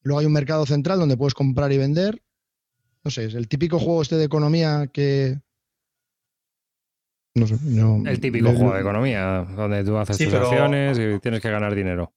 Luego 0.03 0.21
hay 0.21 0.27
un 0.27 0.33
mercado 0.33 0.67
central 0.67 0.99
donde 0.99 1.17
puedes 1.17 1.35
comprar 1.35 1.73
y 1.73 1.79
vender. 1.79 2.23
No 3.03 3.11
sé, 3.11 3.25
es 3.27 3.35
el 3.35 3.49
típico 3.49 3.79
juego 3.79 4.03
este 4.03 4.17
de 4.17 4.25
economía 4.25 4.89
que... 4.93 5.41
No 7.35 7.47
sé, 7.47 7.57
el 8.07 8.21
típico 8.21 8.53
juego 8.53 8.75
de 8.75 8.81
economía, 8.81 9.45
donde 9.57 9.83
tú 9.83 9.97
haces 9.97 10.19
tus 10.19 10.33
acciones 10.33 10.99
y 10.99 11.19
tienes 11.19 11.41
que 11.41 11.51
ganar 11.51 11.75
dinero. 11.75 12.15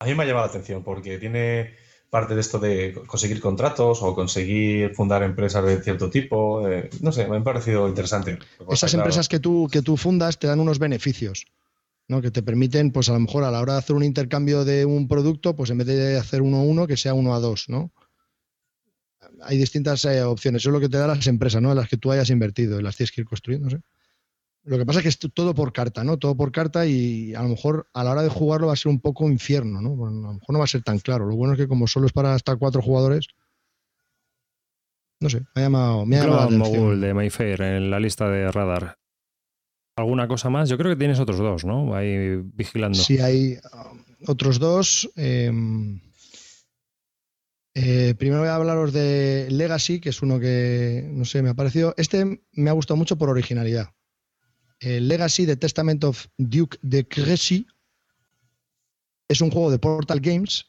A 0.00 0.06
mí 0.06 0.14
me 0.14 0.24
ha 0.24 0.26
llamado 0.26 0.46
la 0.46 0.50
atención 0.50 0.82
porque 0.82 1.18
tiene 1.18 1.76
parte 2.10 2.34
de 2.34 2.40
esto 2.40 2.58
de 2.58 2.92
conseguir 3.06 3.40
contratos 3.40 4.02
o 4.02 4.14
conseguir 4.14 4.94
fundar 4.94 5.22
empresas 5.22 5.64
de 5.64 5.80
cierto 5.80 6.10
tipo. 6.10 6.68
Eh, 6.68 6.90
no 7.00 7.12
sé, 7.12 7.26
me 7.28 7.36
ha 7.36 7.44
parecido 7.44 7.88
interesante. 7.88 8.38
Esas 8.68 8.92
empresas 8.94 9.28
que 9.28 9.38
tú, 9.38 9.68
que 9.70 9.80
tú 9.80 9.96
fundas 9.96 10.38
te 10.38 10.48
dan 10.48 10.60
unos 10.60 10.78
beneficios. 10.78 11.46
¿no? 12.08 12.20
que 12.20 12.32
te 12.32 12.42
permiten, 12.42 12.90
pues 12.90 13.08
a 13.08 13.12
lo 13.12 13.20
mejor 13.20 13.44
a 13.44 13.52
la 13.52 13.60
hora 13.60 13.74
de 13.74 13.78
hacer 13.78 13.94
un 13.94 14.02
intercambio 14.02 14.64
de 14.64 14.84
un 14.84 15.06
producto, 15.06 15.54
pues 15.54 15.70
en 15.70 15.78
vez 15.78 15.86
de 15.86 16.18
hacer 16.18 16.42
uno 16.42 16.56
a 16.56 16.62
uno, 16.62 16.88
que 16.88 16.96
sea 16.96 17.14
uno 17.14 17.36
a 17.36 17.38
dos, 17.38 17.68
¿no? 17.68 17.92
Hay 19.42 19.56
distintas 19.56 20.04
eh, 20.06 20.20
opciones, 20.24 20.62
eso 20.62 20.70
es 20.70 20.72
lo 20.72 20.80
que 20.80 20.88
te 20.88 20.98
da 20.98 21.06
las 21.06 21.24
empresas, 21.28 21.62
¿no? 21.62 21.70
En 21.70 21.76
las 21.76 21.88
que 21.88 21.98
tú 21.98 22.10
hayas 22.10 22.28
invertido 22.30 22.80
y 22.80 22.82
las 22.82 22.96
tienes 22.96 23.12
que 23.12 23.20
ir 23.20 23.28
construyendo. 23.28 23.68
Lo 24.64 24.76
que 24.76 24.84
pasa 24.84 24.98
es 24.98 25.02
que 25.02 25.08
es 25.08 25.18
todo 25.18 25.54
por 25.54 25.72
carta, 25.72 26.04
¿no? 26.04 26.18
Todo 26.18 26.36
por 26.36 26.52
carta 26.52 26.86
y 26.86 27.34
a 27.34 27.42
lo 27.42 27.48
mejor 27.48 27.88
a 27.94 28.04
la 28.04 28.10
hora 28.10 28.22
de 28.22 28.28
jugarlo 28.28 28.66
va 28.66 28.74
a 28.74 28.76
ser 28.76 28.90
un 28.90 29.00
poco 29.00 29.28
infierno, 29.30 29.80
¿no? 29.80 30.06
a 30.06 30.10
lo 30.10 30.34
mejor 30.34 30.52
no 30.52 30.58
va 30.58 30.64
a 30.64 30.68
ser 30.68 30.82
tan 30.82 30.98
claro. 30.98 31.26
Lo 31.26 31.34
bueno 31.34 31.54
es 31.54 31.58
que 31.58 31.68
como 31.68 31.86
solo 31.86 32.06
es 32.06 32.12
para 32.12 32.34
hasta 32.34 32.56
cuatro 32.56 32.82
jugadores, 32.82 33.28
no 35.18 35.30
sé, 35.30 35.40
me 35.54 35.62
ha 35.62 35.64
llamado, 35.64 36.04
me 36.04 36.18
ha 36.18 36.24
llamado 36.24 36.50
Mogul 36.50 37.00
de 37.00 37.14
Mayfair 37.14 37.62
en 37.62 37.90
la 37.90 38.00
lista 38.00 38.28
de 38.28 38.50
radar. 38.52 38.98
¿Alguna 39.96 40.28
cosa 40.28 40.50
más? 40.50 40.68
Yo 40.68 40.78
creo 40.78 40.92
que 40.92 40.98
tienes 40.98 41.20
otros 41.20 41.38
dos, 41.38 41.64
¿no? 41.64 41.94
Ahí 41.94 42.36
vigilando. 42.54 42.98
Sí, 42.98 43.18
hay 43.18 43.58
um, 43.72 44.02
otros 44.28 44.58
dos. 44.58 45.10
Em, 45.16 46.00
eh, 47.74 48.14
primero 48.18 48.40
voy 48.40 48.48
a 48.48 48.54
hablaros 48.54 48.92
de 48.92 49.48
Legacy, 49.50 50.00
que 50.00 50.10
es 50.10 50.22
uno 50.22 50.38
que, 50.38 51.06
no 51.10 51.24
sé, 51.24 51.42
me 51.42 51.50
ha 51.50 51.54
parecido. 51.54 51.92
Este 51.96 52.40
me 52.52 52.70
ha 52.70 52.74
gustado 52.74 52.96
mucho 52.96 53.18
por 53.18 53.28
originalidad 53.28 53.90
el 54.80 55.08
Legacy 55.08 55.46
de 55.46 55.56
Testament 55.56 56.02
of 56.04 56.26
Duke 56.38 56.78
de 56.82 57.06
Crécy 57.06 57.66
es 59.28 59.40
un 59.40 59.50
juego 59.50 59.70
de 59.70 59.78
Portal 59.78 60.20
Games. 60.20 60.66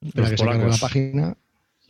Espera 0.00 0.30
que 0.30 0.36
polacos. 0.36 0.70
la 0.70 0.78
página. 0.78 1.36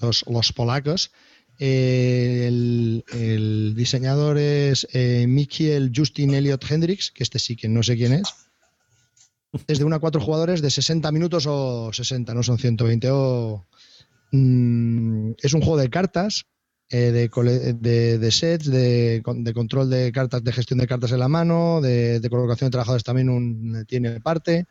Los, 0.01 0.25
los 0.29 0.53
polacos. 0.53 1.11
Eh, 1.59 2.47
el, 2.49 3.75
diseñador 3.77 4.39
es 4.39 4.89
eh, 4.93 5.27
Mikiel 5.29 5.93
Justin 5.95 6.35
Elliot 6.35 6.65
Hendricks, 6.69 7.11
que 7.11 7.23
este 7.23 7.39
sí 7.39 7.57
que 7.57 7.69
no 7.69 7.83
sé 7.83 7.97
quién 7.97 8.13
es. 8.13 8.29
Es 9.67 9.79
de 9.79 9.85
1 9.85 9.95
a 9.95 10.01
4 10.01 10.21
jugadores 10.21 10.63
de 10.63 10.71
60 10.71 11.13
minutos 11.13 11.47
o 11.47 11.93
60, 11.93 12.35
no 12.35 12.43
son 12.43 12.59
120. 12.59 13.09
Mm, 14.33 15.33
es 15.39 15.55
un 15.55 15.61
juego 15.61 15.77
de 15.77 15.91
cartas 15.91 16.47
eh, 16.91 17.13
de, 17.13 18.31
sets, 18.31 18.71
de, 18.71 19.23
control 19.55 19.91
de 19.91 20.13
cartas, 20.13 20.45
de 20.45 20.53
gestión 20.53 20.79
de 20.79 20.87
cartas 20.87 21.13
en 21.13 21.19
la 21.19 21.29
mano, 21.29 21.81
de, 21.81 22.27
colocación 22.31 22.69
de 22.69 22.73
trabajadores 22.73 23.05
también 23.05 23.85
tiene 23.87 24.21
parte. 24.21 24.67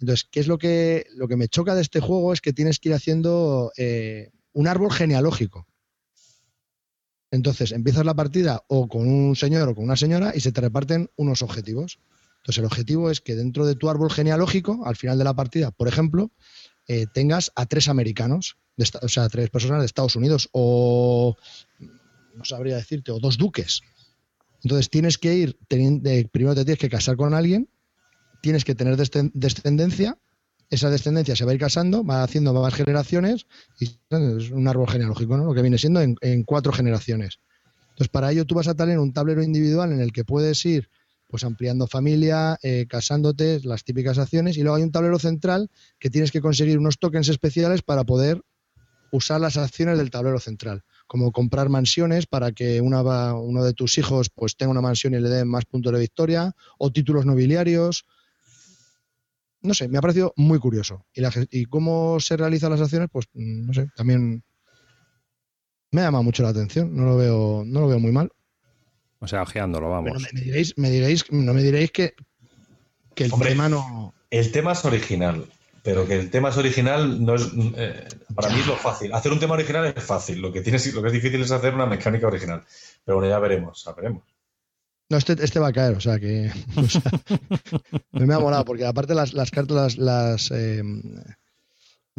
Entonces, 0.00 0.26
¿qué 0.30 0.40
es 0.40 0.46
lo 0.46 0.58
que, 0.58 1.06
lo 1.14 1.28
que 1.28 1.36
me 1.36 1.48
choca 1.48 1.74
de 1.74 1.82
este 1.82 2.00
juego? 2.00 2.32
Es 2.32 2.40
que 2.40 2.54
tienes 2.54 2.78
que 2.78 2.88
ir 2.88 2.94
haciendo 2.94 3.70
eh, 3.76 4.30
un 4.52 4.66
árbol 4.66 4.90
genealógico. 4.90 5.66
Entonces, 7.30 7.72
empiezas 7.72 8.04
la 8.04 8.14
partida 8.14 8.64
o 8.68 8.88
con 8.88 9.06
un 9.06 9.36
señor 9.36 9.68
o 9.68 9.74
con 9.74 9.84
una 9.84 9.96
señora 9.96 10.32
y 10.34 10.40
se 10.40 10.52
te 10.52 10.62
reparten 10.62 11.10
unos 11.16 11.42
objetivos. 11.42 12.00
Entonces, 12.38 12.58
el 12.58 12.64
objetivo 12.64 13.10
es 13.10 13.20
que 13.20 13.36
dentro 13.36 13.66
de 13.66 13.74
tu 13.74 13.90
árbol 13.90 14.10
genealógico, 14.10 14.84
al 14.86 14.96
final 14.96 15.18
de 15.18 15.24
la 15.24 15.34
partida, 15.34 15.70
por 15.70 15.86
ejemplo, 15.86 16.32
eh, 16.92 17.06
tengas 17.14 17.52
a 17.54 17.66
tres 17.66 17.86
americanos 17.86 18.56
o 19.02 19.08
sea, 19.08 19.28
tres 19.28 19.50
personas 19.50 19.80
de 19.80 19.86
Estados 19.86 20.16
Unidos 20.16 20.48
o, 20.52 21.36
no 22.34 22.44
sabría 22.44 22.76
decirte, 22.76 23.12
o 23.12 23.20
dos 23.20 23.38
duques. 23.38 23.82
Entonces 24.62 24.90
tienes 24.90 25.18
que 25.18 25.34
ir, 25.34 25.58
primero 25.68 26.54
te 26.54 26.64
tienes 26.64 26.78
que 26.78 26.88
casar 26.88 27.16
con 27.16 27.34
alguien, 27.34 27.68
tienes 28.42 28.64
que 28.64 28.74
tener 28.74 28.96
descendencia, 28.96 30.18
esa 30.68 30.90
descendencia 30.90 31.36
se 31.36 31.44
va 31.44 31.52
a 31.52 31.54
ir 31.54 31.60
casando, 31.60 32.04
va 32.04 32.24
haciendo 32.24 32.52
más 32.52 32.74
generaciones 32.74 33.46
y 33.78 33.86
es 33.86 34.50
un 34.50 34.68
árbol 34.68 34.88
genealógico, 34.88 35.36
¿no? 35.36 35.44
Lo 35.44 35.54
que 35.54 35.62
viene 35.62 35.78
siendo 35.78 36.00
en, 36.00 36.42
cuatro 36.44 36.72
generaciones. 36.72 37.38
Entonces, 37.90 38.08
para 38.08 38.32
ello 38.32 38.44
tú 38.46 38.54
vas 38.54 38.68
a 38.68 38.74
tener 38.74 38.98
un 38.98 39.12
tablero 39.12 39.42
individual 39.42 39.92
en 39.92 40.00
el 40.00 40.12
que 40.12 40.24
puedes 40.24 40.64
ir 40.66 40.88
pues 41.30 41.44
ampliando 41.44 41.86
familia, 41.86 42.58
eh, 42.62 42.86
casándote, 42.88 43.60
las 43.62 43.84
típicas 43.84 44.18
acciones, 44.18 44.56
y 44.56 44.62
luego 44.62 44.76
hay 44.76 44.82
un 44.82 44.92
tablero 44.92 45.18
central 45.18 45.70
que 45.98 46.10
tienes 46.10 46.32
que 46.32 46.40
conseguir 46.40 46.78
unos 46.78 46.98
tokens 46.98 47.28
especiales 47.28 47.82
para 47.82 48.04
poder 48.04 48.42
usar 49.12 49.40
las 49.40 49.56
acciones 49.56 49.98
del 49.98 50.10
tablero 50.10 50.38
central, 50.38 50.82
como 51.06 51.32
comprar 51.32 51.68
mansiones 51.68 52.26
para 52.26 52.52
que 52.52 52.80
una, 52.80 53.34
uno 53.34 53.64
de 53.64 53.72
tus 53.72 53.98
hijos 53.98 54.30
pues 54.30 54.56
tenga 54.56 54.72
una 54.72 54.80
mansión 54.80 55.14
y 55.14 55.20
le 55.20 55.28
den 55.28 55.48
más 55.48 55.64
puntos 55.64 55.92
de 55.92 56.00
victoria, 56.00 56.52
o 56.78 56.90
títulos 56.90 57.26
nobiliarios. 57.26 58.04
No 59.62 59.74
sé, 59.74 59.88
me 59.88 59.98
ha 59.98 60.00
parecido 60.00 60.32
muy 60.36 60.58
curioso. 60.58 61.04
Y, 61.12 61.22
y 61.50 61.64
cómo 61.66 62.18
se 62.18 62.36
realizan 62.36 62.70
las 62.70 62.80
acciones, 62.80 63.08
pues 63.12 63.26
mm, 63.34 63.66
no 63.66 63.72
sé, 63.74 63.88
también 63.94 64.42
me 65.92 66.00
ha 66.00 66.04
llamado 66.04 66.24
mucho 66.24 66.42
la 66.42 66.50
atención. 66.50 66.94
No 66.94 67.04
lo 67.04 67.16
veo, 67.16 67.64
no 67.66 67.80
lo 67.80 67.88
veo 67.88 67.98
muy 67.98 68.12
mal. 68.12 68.30
O 69.20 69.28
sea, 69.28 69.42
ojeándolo, 69.42 69.90
vamos. 69.90 70.26
me, 70.32 70.40
diréis, 70.40 70.76
me 70.76 70.90
diréis, 70.90 71.30
no 71.30 71.54
me 71.54 71.62
diréis 71.62 71.92
que, 71.92 72.14
que 73.14 73.24
el 73.24 73.32
tema 73.32 73.68
no. 73.68 74.14
El 74.30 74.50
tema 74.50 74.72
es 74.72 74.84
original. 74.84 75.46
Pero 75.82 76.06
que 76.06 76.18
el 76.18 76.30
tema 76.30 76.50
es 76.50 76.58
original, 76.58 77.24
no 77.24 77.34
es, 77.34 77.48
eh, 77.76 78.06
para 78.34 78.50
mí 78.50 78.60
es 78.60 78.66
lo 78.66 78.76
fácil. 78.76 79.14
Hacer 79.14 79.32
un 79.32 79.40
tema 79.40 79.54
original 79.54 79.92
es 79.96 80.04
fácil. 80.04 80.40
Lo 80.40 80.52
que, 80.52 80.60
tienes, 80.60 80.92
lo 80.92 81.00
que 81.00 81.08
es 81.08 81.14
difícil 81.14 81.40
es 81.40 81.50
hacer 81.50 81.74
una 81.74 81.86
mecánica 81.86 82.26
original. 82.26 82.62
Pero 83.04 83.16
bueno, 83.16 83.30
ya 83.30 83.38
veremos, 83.38 83.82
ya 83.84 83.92
veremos. 83.92 84.24
No, 85.08 85.16
este, 85.16 85.32
este 85.42 85.58
va 85.58 85.68
a 85.68 85.72
caer, 85.72 85.96
o 85.96 86.00
sea 86.00 86.18
que. 86.18 86.52
me 88.12 88.34
ha 88.34 88.38
molado, 88.38 88.64
porque 88.64 88.84
aparte 88.84 89.14
las, 89.14 89.32
las 89.32 89.50
cartas, 89.50 89.96
las, 89.96 90.50
eh, 90.50 90.82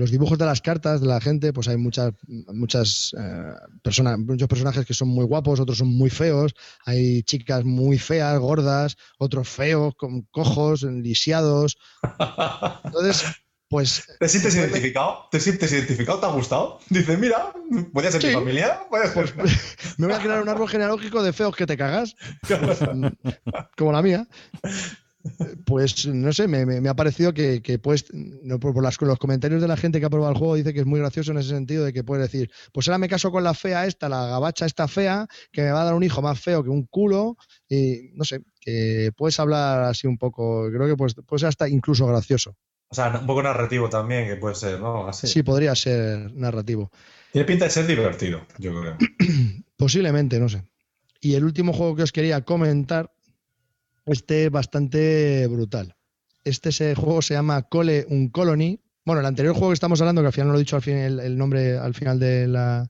los 0.01 0.09
dibujos 0.09 0.39
de 0.39 0.45
las 0.45 0.61
cartas 0.61 0.99
de 0.99 1.05
la 1.05 1.21
gente, 1.21 1.53
pues 1.53 1.67
hay 1.67 1.77
muchas, 1.77 2.13
muchas 2.27 3.15
eh, 3.19 3.53
personas, 3.83 4.17
muchos 4.17 4.47
personajes 4.47 4.83
que 4.83 4.95
son 4.95 5.09
muy 5.09 5.25
guapos, 5.25 5.59
otros 5.59 5.77
son 5.77 5.89
muy 5.89 6.09
feos, 6.09 6.55
hay 6.87 7.21
chicas 7.21 7.63
muy 7.63 7.99
feas, 7.99 8.39
gordas, 8.39 8.97
otros 9.19 9.47
feos, 9.47 9.93
con 9.95 10.23
cojos, 10.31 10.81
lisiados. 10.81 11.77
Entonces, 12.83 13.25
Pues. 13.69 14.03
¿Te 14.19 14.27
sientes 14.27 14.55
identificado? 14.55 15.27
¿Te 15.31 15.39
sientes 15.39 15.71
identificado? 15.71 16.19
¿Te 16.19 16.25
ha 16.25 16.29
gustado? 16.29 16.79
Dices, 16.89 17.17
mira, 17.17 17.53
podía 17.93 18.11
ser 18.11 18.25
mi 18.25 18.33
familia. 18.33 18.81
Pues, 18.89 19.13
me 19.97 20.07
voy 20.07 20.15
a 20.15 20.19
crear 20.19 20.41
un 20.41 20.49
árbol 20.49 20.67
genealógico 20.67 21.23
de 21.23 21.31
feos 21.31 21.55
que 21.55 21.65
te 21.65 21.77
cagas. 21.77 22.15
como 23.77 23.91
la 23.93 24.01
mía. 24.01 24.27
Pues 25.65 26.07
no 26.07 26.33
sé, 26.33 26.47
me, 26.47 26.89
ha 26.89 26.95
parecido 26.95 27.33
que, 27.33 27.79
pues, 27.81 28.05
no, 28.13 28.59
por, 28.59 28.75
los 28.81 29.19
comentarios 29.19 29.61
de 29.61 29.67
la 29.67 29.77
gente 29.77 29.99
que 29.99 30.05
ha 30.05 30.09
probado 30.09 30.31
el 30.31 30.37
juego, 30.37 30.55
dice 30.55 30.73
que 30.73 30.79
es 30.81 30.85
muy 30.85 30.99
gracioso 30.99 31.31
en 31.31 31.37
ese 31.37 31.49
sentido 31.49 31.85
de 31.85 31.93
que 31.93 32.03
puedes 32.03 32.29
decir, 32.29 32.51
pues 32.73 32.87
ahora 32.87 32.97
me 32.97 33.09
caso 33.09 33.31
con 33.31 33.43
la 33.43 33.53
fea 33.53 33.85
esta, 33.85 34.09
la 34.09 34.27
gabacha 34.27 34.65
esta 34.65 34.87
fea, 34.87 35.27
que 35.51 35.61
me 35.61 35.71
va 35.71 35.81
a 35.81 35.85
dar 35.85 35.93
un 35.93 36.03
hijo 36.03 36.21
más 36.21 36.39
feo 36.39 36.63
que 36.63 36.69
un 36.69 36.85
culo, 36.85 37.37
y 37.69 38.11
no 38.13 38.23
sé, 38.23 38.41
que 38.59 39.11
puedes 39.15 39.39
hablar 39.39 39.83
así 39.83 40.07
un 40.07 40.17
poco, 40.17 40.67
creo 40.69 40.87
que 40.87 40.97
pues, 40.97 41.15
puede 41.25 41.39
ser 41.39 41.49
hasta 41.49 41.69
incluso 41.69 42.05
gracioso. 42.07 42.55
O 42.89 42.95
sea, 42.95 43.17
un 43.19 43.25
poco 43.25 43.41
narrativo 43.41 43.89
también, 43.89 44.27
que 44.27 44.35
puede 44.35 44.55
ser, 44.55 44.79
¿no? 44.81 45.07
Así. 45.07 45.25
Sí, 45.27 45.43
podría 45.43 45.73
ser 45.75 46.33
narrativo. 46.33 46.91
Tiene 47.31 47.45
pinta 47.45 47.65
de 47.65 47.71
ser 47.71 47.87
divertido, 47.87 48.45
yo 48.57 48.77
creo. 48.81 48.97
Posiblemente, 49.77 50.39
no 50.39 50.49
sé. 50.49 50.63
Y 51.21 51.35
el 51.35 51.45
último 51.45 51.71
juego 51.71 51.95
que 51.95 52.03
os 52.03 52.11
quería 52.11 52.41
comentar 52.41 53.11
este 54.05 54.49
bastante 54.49 55.47
brutal. 55.47 55.95
Este 56.43 56.95
juego 56.95 57.21
se 57.21 57.35
llama 57.35 57.61
Cole 57.63 58.05
un 58.09 58.29
Colony. 58.29 58.79
Bueno, 59.05 59.21
el 59.21 59.27
anterior 59.27 59.53
juego 59.53 59.69
que 59.69 59.75
estamos 59.75 60.01
hablando, 60.01 60.21
que 60.21 60.27
al 60.27 60.33
final 60.33 60.47
no 60.47 60.53
lo 60.53 60.59
he 60.59 60.63
dicho 60.63 60.75
al 60.75 60.87
el, 60.89 61.37
nombre 61.37 61.77
al 61.77 61.93
final 61.93 62.19
de 62.19 62.47
la. 62.47 62.87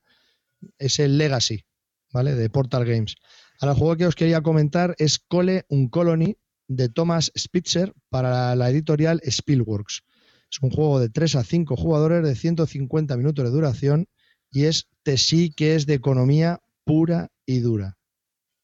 es 0.78 1.00
el 1.00 1.18
Legacy, 1.18 1.66
¿vale? 2.12 2.36
De 2.36 2.50
Portal 2.50 2.86
Games. 2.86 3.16
Ahora, 3.60 3.74
el 3.74 3.80
juego 3.80 3.98
que 3.98 4.08
os 4.08 4.16
quería 4.16 4.42
comentar 4.42 4.96
es 4.98 5.20
Cole 5.20 5.66
un 5.70 5.90
Colony 5.90 6.38
de 6.68 6.90
Thomas 6.90 7.32
Spitzer 7.38 7.94
para 8.10 8.56
la 8.56 8.70
editorial 8.70 9.22
Spielworks. 9.24 10.04
Es 10.50 10.60
un 10.62 10.70
juego 10.70 11.00
de 11.00 11.10
3 11.10 11.36
a 11.36 11.44
5 11.44 11.76
jugadores 11.76 12.24
de 12.24 12.36
150 12.36 13.16
minutos 13.18 13.46
de 13.46 13.52
duración 13.52 14.08
y 14.52 14.66
es 14.66 14.88
sí 15.16 15.52
que 15.52 15.76
es 15.76 15.86
de 15.86 15.94
economía 15.94 16.62
pura 16.84 17.32
y 17.46 17.60
dura, 17.60 17.98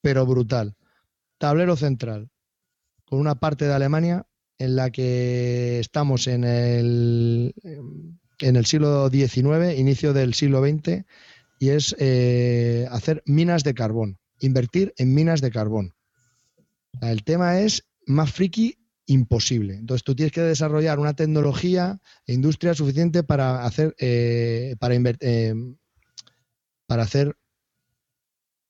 pero 0.01 0.25
brutal. 0.25 0.75
Tablero 1.37 1.75
central, 1.75 2.29
con 3.08 3.20
una 3.20 3.36
parte 3.36 3.66
de 3.66 3.74
Alemania 3.74 4.26
en 4.60 4.76
la 4.76 4.89
que 4.89 5.80
estamos 5.80 6.28
en 6.28 6.43
el, 6.43 7.53
en 8.39 8.55
el 8.55 8.66
siglo 8.66 9.10
XIX, 9.10 9.78
inicio 9.78 10.14
del 10.14 10.34
siglo 10.34 10.62
XX, 10.62 11.05
y 11.60 11.70
es 11.70 11.95
eh, 11.99 12.88
hacer 12.91 13.24
minas 13.26 13.64
de 13.64 13.74
carbón, 13.74 14.20
invertir 14.39 14.93
en 14.97 15.14
minas 15.14 15.41
de 15.41 15.51
carbón. 15.51 15.93
El 17.01 17.24
tema 17.24 17.60
es 17.60 17.88
más 18.05 18.32
friki 18.32 18.78
imposible. 19.05 19.76
Entonces 19.76 20.03
tú 20.03 20.16
tienes 20.16 20.34
que 20.34 20.41
desarrollar 20.41 20.99
una 20.99 21.16
tecnología 21.16 21.99
e 22.26 22.34
industria 22.34 22.74
suficiente 22.74 23.24
para 23.24 23.64
hacer, 23.66 23.95
eh, 23.99 24.76
para 24.80 24.95
eh, 24.95 25.53
para 26.88 27.03
hacer, 27.03 27.38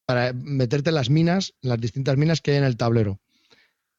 para 0.05 0.33
meterte 0.33 0.89
en 0.89 0.95
las 0.95 1.09
minas, 1.09 1.53
las 1.61 1.79
distintas 1.79 2.17
minas 2.17 2.41
que 2.41 2.51
hay 2.51 2.57
en 2.57 2.63
el 2.63 2.77
tablero. 2.77 3.19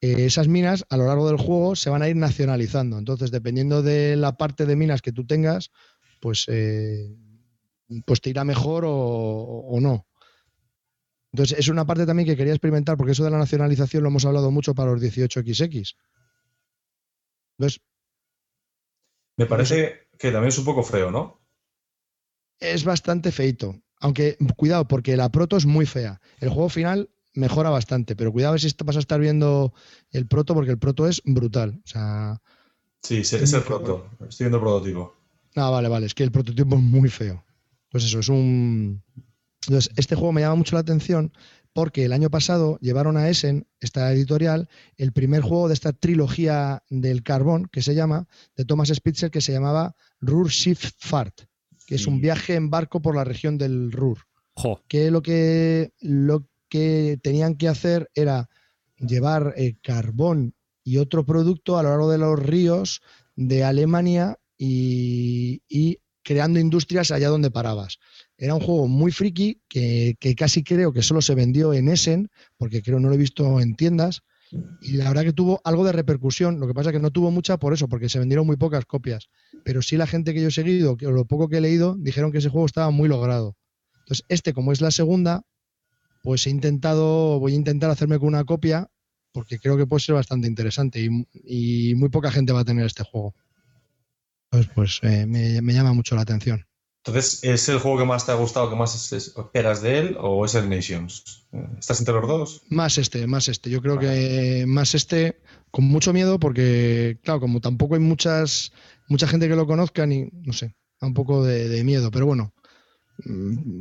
Eh, 0.01 0.27
esas 0.27 0.47
minas 0.47 0.85
a 0.91 0.97
lo 0.97 1.07
largo 1.07 1.27
del 1.27 1.39
juego 1.39 1.75
se 1.75 1.91
van 1.91 2.03
a 2.03 2.09
ir 2.09 2.17
nacionalizando. 2.17 2.99
Entonces, 2.99 3.31
dependiendo 3.31 3.83
de 3.83 4.17
la 4.17 4.37
parte 4.37 4.65
de 4.65 4.77
minas 4.77 5.03
que 5.03 5.13
tú 5.13 5.27
tengas, 5.27 5.71
pues, 6.21 6.45
eh, 6.49 7.17
pues 8.07 8.21
te 8.21 8.31
irá 8.31 8.45
mejor 8.45 8.85
o, 8.87 9.79
no. 9.81 10.07
Entonces, 11.33 11.59
es 11.59 11.69
una 11.69 11.85
parte 11.85 12.07
también 12.07 12.29
que 12.29 12.37
quería 12.37 12.53
experimentar, 12.53 12.97
porque 12.97 13.13
eso 13.13 13.25
de 13.25 13.31
la 13.31 13.39
nacionalización 13.39 14.03
lo 14.03 14.09
hemos 14.09 14.25
hablado 14.25 14.51
mucho 14.51 14.75
para 14.75 14.93
los 14.93 15.03
18XX. 15.03 15.95
Entonces. 17.59 17.81
Me 19.37 19.47
parece 19.47 20.09
que 20.19 20.31
también 20.31 20.49
es 20.49 20.59
un 20.59 20.65
poco 20.65 20.83
feo, 20.83 21.11
¿no? 21.11 21.41
Es 22.61 22.85
bastante 22.85 23.33
feito. 23.33 23.81
Aunque, 24.01 24.37
cuidado, 24.57 24.87
porque 24.87 25.17
la 25.17 25.31
proto 25.31 25.57
es 25.57 25.67
muy 25.67 25.87
fea. 25.87 26.21
El 26.39 26.51
juego 26.51 26.69
final 26.69 27.11
mejora 27.39 27.71
bastante, 27.71 28.17
pero 28.17 28.33
cuidado 28.33 28.51
a 28.51 28.53
ver 28.53 28.61
si 28.61 28.75
vas 28.85 28.97
a 28.97 29.01
estar 29.01 29.21
viendo 29.21 29.73
el 30.11 30.27
proto, 30.27 30.55
porque 30.55 30.71
el 30.71 30.79
proto 30.79 31.07
es 31.07 31.23
brutal. 31.25 31.81
O 31.85 31.89
sea, 31.89 32.41
sí, 33.03 33.19
es 33.19 33.33
el 33.33 33.63
proto. 33.63 34.11
Estoy 34.29 34.45
viendo 34.45 34.59
el 34.59 34.63
prototipo. 34.63 35.15
Ah, 35.57 35.71
vale, 35.71 35.89
vale. 35.89 36.07
Es 36.07 36.15
que 36.15 36.25
el 36.25 36.33
prototipo 36.33 36.77
es 36.77 36.83
muy 36.83 37.09
feo. 37.09 37.45
Pues 37.91 38.05
eso, 38.05 38.19
es 38.19 38.29
un. 38.29 39.03
Entonces, 39.67 39.93
este 39.97 40.15
juego 40.15 40.33
me 40.33 40.43
llama 40.43 40.57
mucho 40.57 40.77
la 40.77 40.81
atención 40.81 41.33
porque 41.73 42.05
el 42.05 42.13
año 42.13 42.31
pasado 42.31 42.79
llevaron 42.81 43.17
a 43.17 43.29
Essen, 43.29 43.67
esta 43.81 44.13
editorial, 44.13 44.69
el 44.97 45.13
primer 45.13 45.43
juego 45.43 45.69
de 45.69 45.75
esta 45.75 45.93
trilogía 45.93 46.83
del 46.91 47.23
carbón 47.23 47.69
que 47.71 47.83
se 47.83 47.95
llama, 47.95 48.27
de 48.57 48.65
Thomas 48.65 48.89
Spitzer, 48.89 49.31
que 49.31 49.41
se 49.41 49.53
llamaba 49.53 49.95
Ruhr 50.21 50.51
Fahrt, 50.51 51.43
que 51.87 51.95
es 51.95 52.07
un 52.07 52.21
viaje 52.21 52.55
en 52.55 52.71
barco 52.71 53.01
por 53.01 53.15
la 53.15 53.25
región 53.25 53.59
del 53.59 53.93
Ruhr. 53.93 54.19
Que 54.89 55.13
lo 55.13 55.23
que 55.23 55.93
lo 56.01 56.49
que 56.69 57.19
tenían 57.23 57.57
que 57.57 57.69
hacer 57.69 58.11
era 58.15 58.49
llevar 58.99 59.55
eh, 59.57 59.77
carbón 59.83 60.55
y 60.85 60.99
otro 60.99 61.25
producto 61.25 61.79
a 61.79 61.83
lo 61.83 61.91
largo 61.91 62.11
de 62.11 62.19
los 62.19 62.39
ríos 62.39 63.01
de 63.37 63.65
Alemania 63.65 64.39
y, 64.57 65.61
creando 66.25 66.59
industrias 66.59 67.11
allá 67.11 67.29
donde 67.29 67.51
parabas. 67.51 67.99
Era 68.37 68.55
un 68.55 68.61
juego 68.61 68.87
muy 68.87 69.13
friki 69.13 69.63
que, 69.69 70.17
casi 70.37 70.63
creo 70.63 70.93
que 70.93 71.03
solo 71.03 71.23
se 71.23 71.35
vendió 71.35 71.73
en 71.73 71.89
Essen, 71.89 72.29
porque 72.59 72.83
creo 72.83 73.01
no 73.01 73.09
lo 73.09 73.15
he 73.15 73.19
visto 73.19 73.61
en 73.61 73.77
tiendas, 73.77 74.23
y 74.81 74.93
la 74.93 75.09
verdad 75.09 75.25
que 75.25 75.33
tuvo 75.33 75.61
algo 75.65 75.85
de 75.85 75.93
repercusión, 75.93 76.59
lo 76.59 76.67
que 76.67 76.75
pasa 76.75 76.93
que 76.93 77.01
no 77.01 77.11
tuvo 77.11 77.31
mucha 77.31 77.59
por 77.59 77.73
eso, 77.73 77.89
porque 77.89 78.09
se 78.09 78.19
vendieron 78.19 78.47
muy 78.47 78.57
pocas 78.57 78.85
copias, 78.85 79.29
pero 79.65 79.81
sí 79.81 79.97
la 79.97 80.07
gente 80.07 80.35
que 80.35 80.43
yo 80.43 80.49
he 80.49 80.53
seguido, 80.53 80.97
que 80.97 81.07
lo 81.07 81.25
poco 81.27 81.49
que 81.49 81.59
he 81.59 81.61
leído, 81.61 81.97
dijeron 81.99 82.33
que 82.33 82.39
ese 82.39 82.49
juego 82.49 82.67
estaba 82.67 82.91
muy 82.91 83.09
logrado. 83.09 83.57
Entonces, 84.01 84.25
este 84.29 84.53
como 84.53 84.73
es 84.73 84.81
la 84.81 84.91
segunda, 84.91 85.45
pues 86.23 86.47
he 86.47 86.51
intentado, 86.51 87.39
voy 87.39 87.53
a 87.53 87.57
intentar 87.57 87.91
hacerme 87.91 88.19
con 88.19 88.29
una 88.29 88.45
copia 88.45 88.91
porque 89.33 89.59
creo 89.59 89.77
que 89.77 89.87
puede 89.87 90.01
ser 90.01 90.15
bastante 90.15 90.49
interesante 90.49 91.01
y, 91.45 91.95
muy 91.95 92.09
poca 92.09 92.31
gente 92.31 92.53
va 92.53 92.61
a 92.61 92.65
tener 92.65 92.87
este 92.87 93.05
juego. 93.05 93.35
Pues, 94.51 94.67
pues 94.75 95.01
eh, 95.03 95.27
me, 95.27 95.73
llama 95.73 95.93
mucho 95.93 96.15
la 96.17 96.23
atención. 96.23 96.67
Entonces, 97.05 97.45
¿es 97.45 97.69
el 97.69 97.79
juego 97.79 97.99
que 97.99 98.05
más 98.05 98.27
te 98.27 98.33
ha 98.33 98.35
gustado, 98.35 98.69
que 98.69 98.77
más 98.77 99.13
esperas 99.13 99.83
de 99.83 99.99
él 99.99 100.17
o 100.21 100.45
es 100.45 100.55
el 100.55 100.69
Nations? 100.69 101.47
¿Estás 101.79 102.01
entre 102.01 102.15
los 102.15 102.27
dos? 102.27 102.63
Más 102.69 102.99
este, 102.99 103.27
más 103.27 103.49
este. 103.49 103.71
Yo 103.71 103.81
creo 103.81 103.99
que 103.99 104.65
más 104.67 104.95
este, 104.95 105.41
con 105.71 105.85
mucho 105.85 106.13
miedo 106.13 106.41
porque, 106.41 107.19
claro, 107.23 107.41
como 107.41 107.61
tampoco 107.61 107.95
hay 107.95 108.01
muchas 108.01 108.73
mucha 109.07 109.29
gente 109.29 109.49
que 109.49 109.57
lo 109.57 109.67
conozca, 109.67 110.05
ni, 110.07 110.29
no 110.33 110.53
sé, 110.53 110.75
un 111.01 111.15
poco 111.15 111.45
de 111.45 111.85
miedo, 111.85 112.11
pero 112.11 112.27
bueno, 112.27 112.53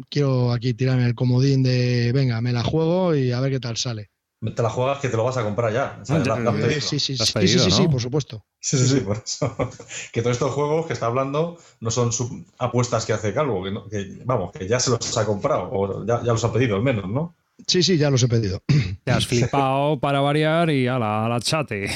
quiero 0.09 0.51
aquí 0.51 0.73
tirarme 0.73 1.05
el 1.05 1.15
comodín 1.15 1.63
de, 1.63 2.11
venga, 2.13 2.41
me 2.41 2.53
la 2.53 2.63
juego 2.63 3.15
y 3.15 3.31
a 3.31 3.39
ver 3.39 3.51
qué 3.51 3.59
tal 3.59 3.77
sale. 3.77 4.09
Te 4.39 4.61
la 4.61 4.69
juegas 4.69 4.99
que 4.99 5.09
te 5.09 5.17
lo 5.17 5.23
vas 5.23 5.37
a 5.37 5.43
comprar 5.43 5.73
ya. 5.73 5.99
sí, 6.03 6.99
sí, 6.99 7.17
sí, 7.17 7.17
sí, 7.17 7.71
sí, 7.71 7.87
por 7.87 7.99
supuesto. 7.99 8.45
Sí, 8.59 8.77
sí, 8.77 8.87
sí, 8.87 8.99
por 8.99 9.17
eso. 9.17 9.55
que 10.13 10.21
todos 10.21 10.35
estos 10.35 10.51
juegos 10.51 10.85
que 10.85 10.93
está 10.93 11.07
hablando 11.07 11.57
no 11.79 11.89
son 11.89 12.11
apuestas 12.59 13.05
que 13.05 13.13
hace 13.13 13.33
Calvo, 13.33 13.63
que, 13.89 14.21
vamos, 14.25 14.51
que 14.51 14.67
ya 14.67 14.79
se 14.79 14.91
los 14.91 15.17
ha 15.17 15.25
comprado, 15.25 15.69
o 15.71 16.05
ya, 16.05 16.21
ya 16.23 16.33
los 16.33 16.43
ha 16.43 16.53
pedido 16.53 16.75
al 16.75 16.83
menos, 16.83 17.09
¿no? 17.09 17.35
Sí, 17.65 17.81
sí, 17.81 17.97
ya 17.97 18.11
los 18.11 18.21
he 18.21 18.27
pedido. 18.27 18.61
Te 19.03 19.11
has 19.11 19.25
flipado 19.25 19.99
para 19.99 20.19
variar 20.19 20.69
y 20.69 20.87
a 20.87 20.99
la, 20.99 21.25
a 21.25 21.29
la 21.29 21.39
chate. 21.39 21.89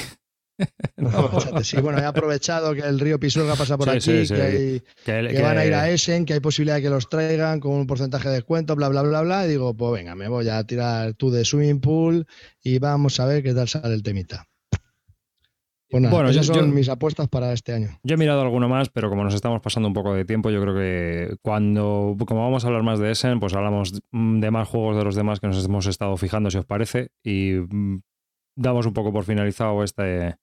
Sí, 1.62 1.80
bueno, 1.80 1.98
he 1.98 2.04
aprovechado 2.04 2.74
que 2.74 2.80
el 2.80 3.00
río 3.00 3.18
Pisuerga 3.18 3.56
pasa 3.56 3.76
por 3.78 3.88
aquí, 3.90 4.26
que, 4.26 5.40
van 5.42 5.58
a 5.58 5.64
ir 5.64 5.74
a 5.74 5.90
Essen, 5.90 6.24
que 6.24 6.34
hay 6.34 6.40
posibilidad 6.40 6.76
de 6.76 6.82
que 6.82 6.90
los 6.90 7.08
traigan 7.08 7.60
con 7.60 7.72
un 7.72 7.86
porcentaje 7.86 8.28
de 8.28 8.36
descuento, 8.36 8.76
bla, 8.76 8.88
bla, 8.88 9.02
bla, 9.02 9.22
bla. 9.22 9.46
Y 9.46 9.50
digo, 9.50 9.74
pues 9.74 9.92
venga, 9.92 10.14
me 10.14 10.28
voy 10.28 10.48
a 10.48 10.62
tirar 10.64 11.14
tú 11.14 11.30
de 11.30 11.44
swimming 11.44 11.80
pool 11.80 12.26
y 12.62 12.78
vamos 12.78 13.18
a 13.20 13.26
ver 13.26 13.42
qué 13.42 13.54
tal 13.54 13.68
sale 13.68 13.94
el 13.94 14.02
temita. 14.02 14.46
Pues 15.92 16.10
bueno, 16.10 16.30
esas 16.30 16.46
son 16.46 16.72
mis 16.72 16.88
apuestas 16.88 17.28
para 17.28 17.52
este 17.52 17.74
año. 17.74 17.98
Yo 18.02 18.14
he 18.14 18.16
mirado 18.18 18.40
alguno 18.40 18.66
más, 18.66 18.88
pero 18.88 19.10
como 19.10 19.24
nos 19.24 19.34
estamos 19.34 19.60
pasando 19.60 19.88
un 19.88 19.92
poco 19.92 20.14
de 20.14 20.24
tiempo, 20.24 20.48
yo 20.48 20.62
creo 20.62 20.74
que 20.74 21.36
cuando, 21.42 22.16
como 22.26 22.40
vamos 22.40 22.64
a 22.64 22.68
hablar 22.68 22.82
más 22.82 22.98
de 22.98 23.10
Essen, 23.10 23.40
pues 23.40 23.52
hablamos 23.52 24.00
de 24.10 24.50
más 24.50 24.68
juegos 24.68 24.96
de 24.96 25.04
los 25.04 25.14
demás 25.14 25.38
que 25.38 25.48
nos 25.48 25.62
hemos 25.62 25.84
estado 25.84 26.16
fijando, 26.16 26.50
si 26.50 26.56
os 26.56 26.64
parece, 26.64 27.10
y 27.22 27.56
mm, 27.68 28.00
damos 28.56 28.86
un 28.86 28.94
poco 28.94 29.12
por 29.12 29.24
finalizado 29.24 29.84
este, 29.84 30.36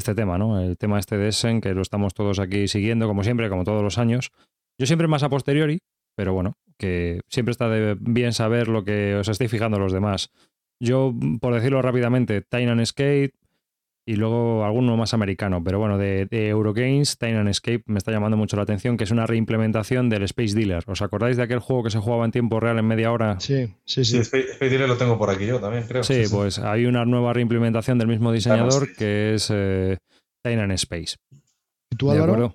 este 0.00 0.14
tema, 0.14 0.36
¿no? 0.36 0.60
El 0.60 0.76
tema 0.76 0.98
este 0.98 1.16
de 1.16 1.28
Essen, 1.28 1.60
que 1.60 1.72
lo 1.72 1.82
estamos 1.82 2.12
todos 2.12 2.38
aquí 2.40 2.66
siguiendo, 2.68 3.06
como 3.06 3.22
siempre, 3.22 3.48
como 3.48 3.64
todos 3.64 3.82
los 3.82 3.98
años. 3.98 4.32
Yo 4.78 4.86
siempre 4.86 5.06
más 5.06 5.22
a 5.22 5.28
posteriori, 5.28 5.78
pero 6.16 6.32
bueno, 6.32 6.54
que 6.76 7.20
siempre 7.28 7.52
está 7.52 7.68
bien 8.00 8.32
saber 8.32 8.68
lo 8.68 8.84
que 8.84 9.14
os 9.14 9.28
estáis 9.28 9.50
fijando 9.50 9.78
los 9.78 9.92
demás. 9.92 10.30
Yo, 10.80 11.14
por 11.40 11.54
decirlo 11.54 11.82
rápidamente, 11.82 12.40
Tainan 12.40 12.84
Skate, 12.84 13.34
y 14.10 14.16
luego 14.16 14.64
alguno 14.64 14.96
más 14.96 15.14
americano. 15.14 15.62
Pero 15.62 15.78
bueno, 15.78 15.96
de, 15.96 16.26
Eurogames, 16.32 17.16
Time 17.16 17.38
and 17.38 17.48
Escape 17.48 17.84
me 17.86 17.96
está 17.96 18.10
llamando 18.10 18.36
mucho 18.36 18.56
la 18.56 18.64
atención, 18.64 18.96
que 18.96 19.04
es 19.04 19.12
una 19.12 19.24
reimplementación 19.24 20.08
del 20.10 20.24
Space 20.24 20.52
Dealer. 20.52 20.82
¿Os 20.88 21.00
acordáis 21.00 21.36
de 21.36 21.44
aquel 21.44 21.60
juego 21.60 21.84
que 21.84 21.90
se 21.90 22.00
jugaba 22.00 22.24
en 22.24 22.32
tiempo 22.32 22.58
real 22.58 22.76
en 22.80 22.86
media 22.86 23.12
hora? 23.12 23.38
Sí, 23.38 23.72
sí, 23.84 24.04
sí. 24.04 24.18
Space, 24.18 24.58
Dealer 24.58 24.88
lo 24.88 24.96
tengo 24.96 25.16
por 25.16 25.30
aquí 25.30 25.46
yo 25.46 25.60
también, 25.60 25.84
creo. 25.86 26.02
Sí, 26.02 26.24
pues 26.28 26.58
hay 26.58 26.86
una 26.86 27.04
nueva 27.04 27.32
reimplementación 27.32 27.98
del 27.98 28.08
mismo 28.08 28.32
diseñador 28.32 28.92
que 28.96 29.34
es 29.34 29.48
eh, 29.54 29.98
Time 30.42 30.60
and 30.60 30.72
Space. 30.72 31.14
¿Y 31.92 31.96
tú, 31.96 32.10
Álvaro? 32.10 32.52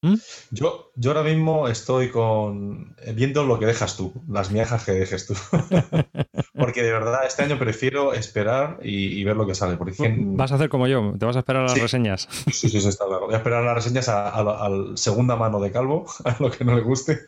¿Mm? 0.00 0.14
Yo, 0.52 0.92
yo 0.94 1.10
ahora 1.10 1.24
mismo 1.24 1.66
estoy 1.66 2.10
con 2.10 2.94
viendo 3.14 3.44
lo 3.44 3.58
que 3.58 3.66
dejas 3.66 3.96
tú, 3.96 4.12
las 4.28 4.52
miajas 4.52 4.84
que 4.84 4.92
dejes 4.92 5.26
tú. 5.26 5.34
porque 6.54 6.84
de 6.84 6.92
verdad 6.92 7.26
este 7.26 7.42
año 7.42 7.58
prefiero 7.58 8.14
esperar 8.14 8.78
y, 8.82 9.22
ver 9.24 9.36
lo 9.36 9.46
que 9.46 9.56
sale. 9.56 9.76
Porque 9.76 9.94
vas 10.18 10.52
a 10.52 10.54
hacer 10.54 10.68
como 10.68 10.86
yo, 10.86 11.14
te 11.18 11.26
vas 11.26 11.34
a 11.34 11.40
esperar 11.40 11.62
a 11.62 11.66
las 11.66 11.80
reseñas. 11.80 12.28
Sí, 12.46 12.68
sí, 12.68 12.80
sí, 12.80 12.88
está 12.88 13.06
claro. 13.06 13.26
Voy 13.26 13.34
a 13.34 13.38
esperar 13.38 13.62
a 13.62 13.66
las 13.66 13.74
reseñas 13.74 14.08
a, 14.08 14.42
la 14.42 14.96
segunda 14.96 15.34
mano 15.34 15.60
de 15.60 15.72
Calvo, 15.72 16.06
a 16.24 16.36
lo 16.38 16.50
que 16.50 16.64
no 16.64 16.76
le 16.76 16.82
guste. 16.82 17.20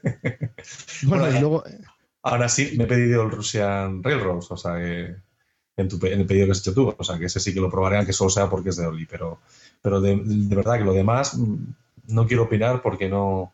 bueno, 1.03 1.29
y 1.29 1.41
luego. 1.41 1.65
Ahora 2.23 2.49
sí, 2.49 2.75
me 2.77 2.85
he 2.85 2.87
pedido 2.87 3.23
el 3.23 3.31
Russian 3.31 4.03
Railroads, 4.03 4.51
o 4.51 4.57
sea 4.57 4.77
que. 4.77 5.17
En, 5.77 5.89
tu, 5.89 6.05
en, 6.07 6.21
el 6.21 6.27
pedido 6.27 6.45
que 6.45 6.53
has 6.53 6.59
hecho 6.59 6.75
tú, 6.75 6.95
o 6.95 7.05
sea 7.05 7.19
que 7.19 7.25
ese 7.25 7.41
sí 7.41 7.55
que 7.55 7.61
lo 7.61 7.71
probaré, 7.71 7.97
aunque 7.97 8.13
solo 8.13 8.29
sea 8.29 8.51
porque 8.51 8.69
es 8.69 8.77
de 8.77 8.87
Oli, 8.87 9.07
pero, 9.07 9.39
pero 9.81 9.99
de, 10.03 10.21
de 10.23 10.55
verdad 10.55 10.77
que 10.77 10.85
lo 10.85 10.93
demás 10.93 11.39
no 12.07 12.27
quiero 12.27 12.45
opinar 12.45 12.83
porque 12.83 13.09
no, 13.09 13.53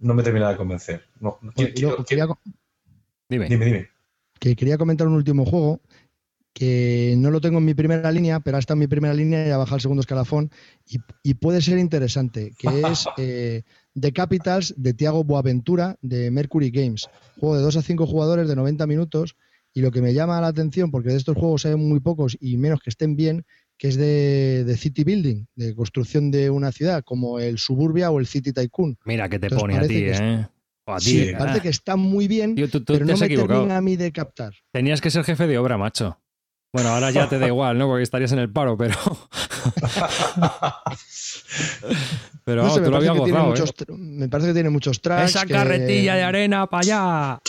no 0.00 0.14
me 0.14 0.22
termina 0.22 0.50
de 0.50 0.56
convencer. 0.56 1.04
dime. 3.28 3.48
dime, 3.48 3.88
Que 4.38 4.56
quería 4.56 4.78
comentar 4.78 5.06
un 5.06 5.14
último 5.14 5.44
juego 5.44 5.80
que 6.52 7.14
no 7.16 7.30
lo 7.30 7.40
tengo 7.40 7.58
en 7.58 7.64
mi 7.64 7.74
primera 7.74 8.10
línea, 8.10 8.40
pero 8.40 8.56
ha 8.56 8.60
estado 8.60 8.74
en 8.74 8.80
mi 8.80 8.86
primera 8.86 9.14
línea 9.14 9.46
y 9.46 9.50
ha 9.50 9.56
bajado 9.56 9.76
el 9.76 9.82
segundo 9.82 10.00
escalafón 10.00 10.50
y, 11.22 11.34
puede 11.34 11.62
ser 11.62 11.78
interesante, 11.78 12.52
que 12.58 12.82
es 12.82 13.06
eh, 13.18 13.62
The 13.98 14.12
Capitals 14.12 14.74
de 14.76 14.94
Tiago 14.94 15.24
Boaventura 15.24 15.96
de 16.02 16.30
Mercury 16.30 16.70
Games. 16.70 17.08
Juego 17.38 17.56
de 17.56 17.62
2 17.62 17.76
a 17.76 17.82
5 17.82 18.06
jugadores 18.06 18.48
de 18.48 18.56
90 18.56 18.86
minutos 18.86 19.36
y 19.72 19.80
lo 19.80 19.92
que 19.92 20.02
me 20.02 20.12
llama 20.12 20.40
la 20.40 20.48
atención, 20.48 20.90
porque 20.90 21.10
de 21.10 21.16
estos 21.16 21.36
juegos 21.36 21.64
hay 21.66 21.76
muy 21.76 22.00
pocos 22.00 22.36
y 22.40 22.56
menos 22.56 22.80
que 22.80 22.90
estén 22.90 23.14
bien, 23.14 23.44
que 23.80 23.88
es 23.88 23.96
de, 23.96 24.76
city 24.76 25.04
building, 25.04 25.46
de 25.56 25.74
construcción 25.74 26.30
de 26.30 26.50
una 26.50 26.70
ciudad, 26.70 27.02
como 27.02 27.40
el 27.40 27.56
Suburbia 27.56 28.10
o 28.10 28.20
el 28.20 28.26
City 28.26 28.52
Tycoon. 28.52 28.98
Mira 29.06 29.30
que 29.30 29.38
te 29.38 29.48
pone 29.48 29.78
a 29.78 29.86
ti, 29.86 30.04
¿eh? 30.04 30.46
sí, 30.98 31.32
parece 31.36 31.62
que 31.62 31.70
está 31.70 31.96
muy 31.96 32.28
bien, 32.28 32.54
pero 32.86 33.06
no 33.06 33.16
me 33.16 33.28
termina 33.28 33.78
a 33.78 33.80
mí 33.80 33.96
de 33.96 34.12
captar. 34.12 34.52
Tenías 34.70 35.00
que 35.00 35.08
ser 35.08 35.24
jefe 35.24 35.46
de 35.46 35.56
obra, 35.56 35.78
macho. 35.78 36.20
Bueno, 36.74 36.90
ahora 36.90 37.10
ya 37.10 37.26
te 37.30 37.38
da 37.38 37.46
igual, 37.46 37.78
¿no? 37.78 37.86
Porque 37.86 38.02
estarías 38.02 38.32
en 38.32 38.40
el 38.40 38.52
paro, 38.52 38.76
pero. 38.76 38.94
pero 42.44 42.62
vamos, 42.62 42.82
tú 42.82 42.90
lo 42.90 42.96
habías 42.96 43.16
gozado, 43.16 43.54
¿eh? 43.54 43.64
Me 43.96 44.28
parece 44.28 44.48
que 44.48 44.54
tiene 44.54 44.70
muchos 44.70 45.00
tracks. 45.00 45.30
Esa 45.30 45.46
carretilla 45.46 46.16
de 46.16 46.22
arena 46.22 46.66
para 46.66 46.80
allá. 46.80 47.40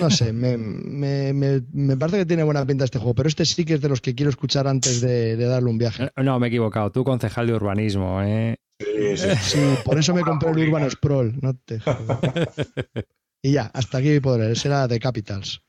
No 0.00 0.10
sé, 0.10 0.32
me, 0.32 1.96
parece 1.96 2.18
que 2.18 2.26
tiene 2.26 2.42
buena 2.42 2.66
pinta 2.66 2.84
este 2.84 2.98
juego, 2.98 3.14
pero 3.14 3.28
este 3.28 3.44
sí 3.44 3.64
que 3.64 3.74
es 3.74 3.80
de 3.80 3.88
los 3.88 4.00
que 4.00 4.14
quiero 4.14 4.30
escuchar 4.30 4.66
antes 4.66 5.00
de, 5.00 5.36
darle 5.36 5.70
un 5.70 5.78
viaje. 5.78 6.10
No, 6.16 6.38
me 6.38 6.46
he 6.46 6.48
equivocado. 6.48 6.90
Tú, 6.90 7.04
concejal 7.04 7.46
de 7.46 7.54
urbanismo, 7.54 8.22
¿eh? 8.22 8.56
Sí, 8.78 9.16
sí. 9.16 9.28
sí 9.40 9.58
por 9.84 9.98
eso 9.98 10.14
me 10.14 10.22
compré 10.22 10.50
el 10.50 10.68
Urban 10.68 10.90
Sprawl. 10.90 11.34
No 11.40 11.54
te 11.54 11.80
y 13.42 13.52
ya, 13.52 13.70
hasta 13.72 13.98
aquí 13.98 14.20
podré. 14.20 14.52
Ese 14.52 14.68
era 14.68 14.86
de 14.86 14.98
Capitals. 14.98 15.62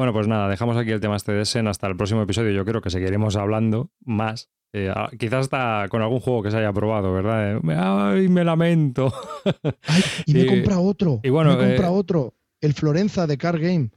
Bueno, 0.00 0.14
pues 0.14 0.26
nada, 0.26 0.48
dejamos 0.48 0.78
aquí 0.78 0.92
el 0.92 1.00
tema 1.00 1.16
este 1.16 1.32
de 1.32 1.44
Sen 1.44 1.68
hasta 1.68 1.86
el 1.86 1.94
próximo 1.94 2.22
episodio. 2.22 2.52
Yo 2.52 2.64
creo 2.64 2.80
que 2.80 2.88
seguiremos 2.88 3.36
hablando 3.36 3.90
más. 4.02 4.48
Eh, 4.72 4.90
quizás 5.18 5.40
hasta 5.40 5.88
con 5.90 6.00
algún 6.00 6.20
juego 6.20 6.42
que 6.42 6.50
se 6.50 6.56
haya 6.56 6.72
probado, 6.72 7.12
¿verdad? 7.12 7.56
Eh, 7.56 7.76
ay, 7.76 8.30
me 8.30 8.42
lamento. 8.42 9.12
Ay, 9.86 10.02
y 10.24 10.32
me 10.32 10.40
he 10.40 10.46
comprado 10.46 10.84
otro. 10.84 11.20
Y 11.22 11.28
bueno, 11.28 11.54
me 11.54 11.64
he 11.64 11.66
comprado 11.66 11.92
otro 11.92 12.32
el 12.62 12.72
Florenza 12.72 13.26
de 13.26 13.36
Car 13.36 13.58
Game. 13.58 13.90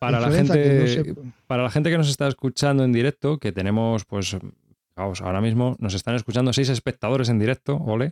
Para 0.00 0.18
la, 0.18 0.32
gente, 0.32 1.14
para 1.46 1.62
la 1.62 1.70
gente 1.70 1.88
que 1.88 1.98
nos 1.98 2.08
está 2.08 2.26
escuchando 2.26 2.82
en 2.82 2.92
directo, 2.92 3.38
que 3.38 3.52
tenemos, 3.52 4.04
pues, 4.06 4.36
vamos, 4.96 5.20
ahora 5.20 5.40
mismo 5.40 5.76
nos 5.78 5.94
están 5.94 6.16
escuchando 6.16 6.52
seis 6.52 6.68
espectadores 6.68 7.28
en 7.28 7.38
directo, 7.38 7.76
ole. 7.76 8.10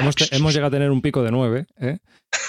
Hemos, 0.00 0.54
llegado 0.54 0.68
a 0.68 0.70
tener 0.70 0.90
un 0.90 1.02
pico 1.02 1.22
de 1.22 1.30
nueve, 1.30 1.66
¿eh? 1.80 1.98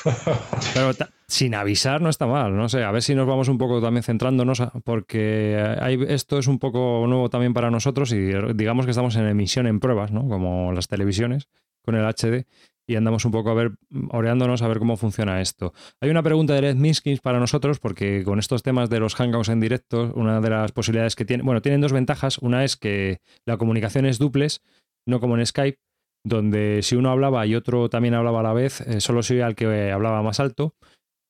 pero 0.73 0.91
sin 1.27 1.55
avisar 1.55 2.01
no 2.01 2.09
está 2.09 2.25
mal, 2.25 2.55
no 2.55 2.69
sé, 2.69 2.83
a 2.83 2.91
ver 2.91 3.01
si 3.01 3.15
nos 3.15 3.27
vamos 3.27 3.47
un 3.47 3.57
poco 3.57 3.81
también 3.81 4.03
centrándonos, 4.03 4.61
porque 4.83 5.75
hay, 5.79 5.99
esto 6.07 6.39
es 6.39 6.47
un 6.47 6.59
poco 6.59 7.05
nuevo 7.07 7.29
también 7.29 7.53
para 7.53 7.69
nosotros 7.71 8.11
y 8.11 8.31
digamos 8.53 8.85
que 8.85 8.91
estamos 8.91 9.15
en 9.15 9.27
emisión 9.27 9.67
en 9.67 9.79
pruebas, 9.79 10.11
¿no? 10.11 10.27
Como 10.27 10.71
las 10.73 10.87
televisiones 10.87 11.47
con 11.83 11.95
el 11.95 12.05
HD 12.05 12.45
y 12.89 12.95
andamos 12.95 13.23
un 13.23 13.31
poco 13.31 13.51
a 13.51 13.53
ver, 13.53 13.73
oreándonos 14.09 14.63
a 14.63 14.67
ver 14.67 14.79
cómo 14.79 14.97
funciona 14.97 15.41
esto. 15.41 15.73
Hay 16.01 16.09
una 16.09 16.23
pregunta 16.23 16.55
de 16.55 16.69
Ed 16.69 16.75
Miskins 16.75 17.19
para 17.19 17.39
nosotros, 17.39 17.79
porque 17.79 18.23
con 18.23 18.39
estos 18.39 18.63
temas 18.63 18.89
de 18.89 18.99
los 18.99 19.13
hangouts 19.13 19.49
en 19.49 19.59
directo, 19.59 20.11
una 20.15 20.41
de 20.41 20.49
las 20.49 20.71
posibilidades 20.71 21.15
que 21.15 21.23
tiene, 21.23 21.43
bueno, 21.43 21.61
tienen 21.61 21.81
dos 21.81 21.93
ventajas. 21.93 22.39
Una 22.39 22.63
es 22.63 22.77
que 22.77 23.19
la 23.45 23.57
comunicación 23.57 24.07
es 24.07 24.17
duples, 24.17 24.63
no 25.05 25.19
como 25.19 25.37
en 25.37 25.45
Skype, 25.45 25.77
donde 26.25 26.81
si 26.83 26.95
uno 26.95 27.11
hablaba 27.11 27.45
y 27.45 27.55
otro 27.55 27.89
también 27.89 28.13
hablaba 28.13 28.41
a 28.41 28.43
la 28.43 28.53
vez, 28.53 28.81
eh, 28.81 29.01
solo 29.01 29.23
se 29.23 29.35
oía 29.35 29.47
el 29.47 29.55
que 29.55 29.91
hablaba 29.91 30.21
más 30.21 30.39
alto. 30.39 30.75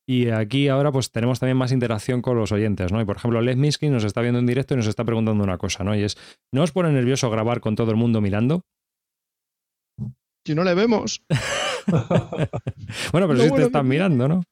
Y 0.08 0.30
aquí 0.30 0.66
ahora 0.66 0.90
pues 0.90 1.12
tenemos 1.12 1.38
también 1.38 1.56
más 1.56 1.70
interacción 1.70 2.20
con 2.20 2.36
los 2.36 2.50
oyentes, 2.50 2.90
¿no? 2.90 3.00
Y 3.00 3.04
por 3.04 3.16
ejemplo, 3.16 3.40
Led 3.40 3.56
Miskins 3.56 3.92
nos 3.92 4.04
está 4.04 4.20
viendo 4.20 4.40
en 4.40 4.46
directo 4.46 4.74
y 4.74 4.78
nos 4.78 4.88
está 4.88 5.04
preguntando 5.04 5.44
una 5.44 5.56
cosa, 5.56 5.84
¿no? 5.84 5.94
Y 5.94 6.02
es, 6.02 6.16
¿no 6.52 6.62
os 6.62 6.72
pone 6.72 6.90
nervioso 6.90 7.30
grabar 7.30 7.60
con 7.60 7.76
todo 7.76 7.92
el 7.92 7.96
mundo 7.96 8.20
mirando? 8.20 8.64
Si 10.44 10.54
no 10.54 10.64
le 10.64 10.74
vemos. 10.74 11.22
bueno, 13.12 13.28
pero 13.28 13.36
si 13.36 13.50
te 13.52 13.62
están 13.62 13.86
mirando, 13.86 14.26
¿no? 14.26 14.42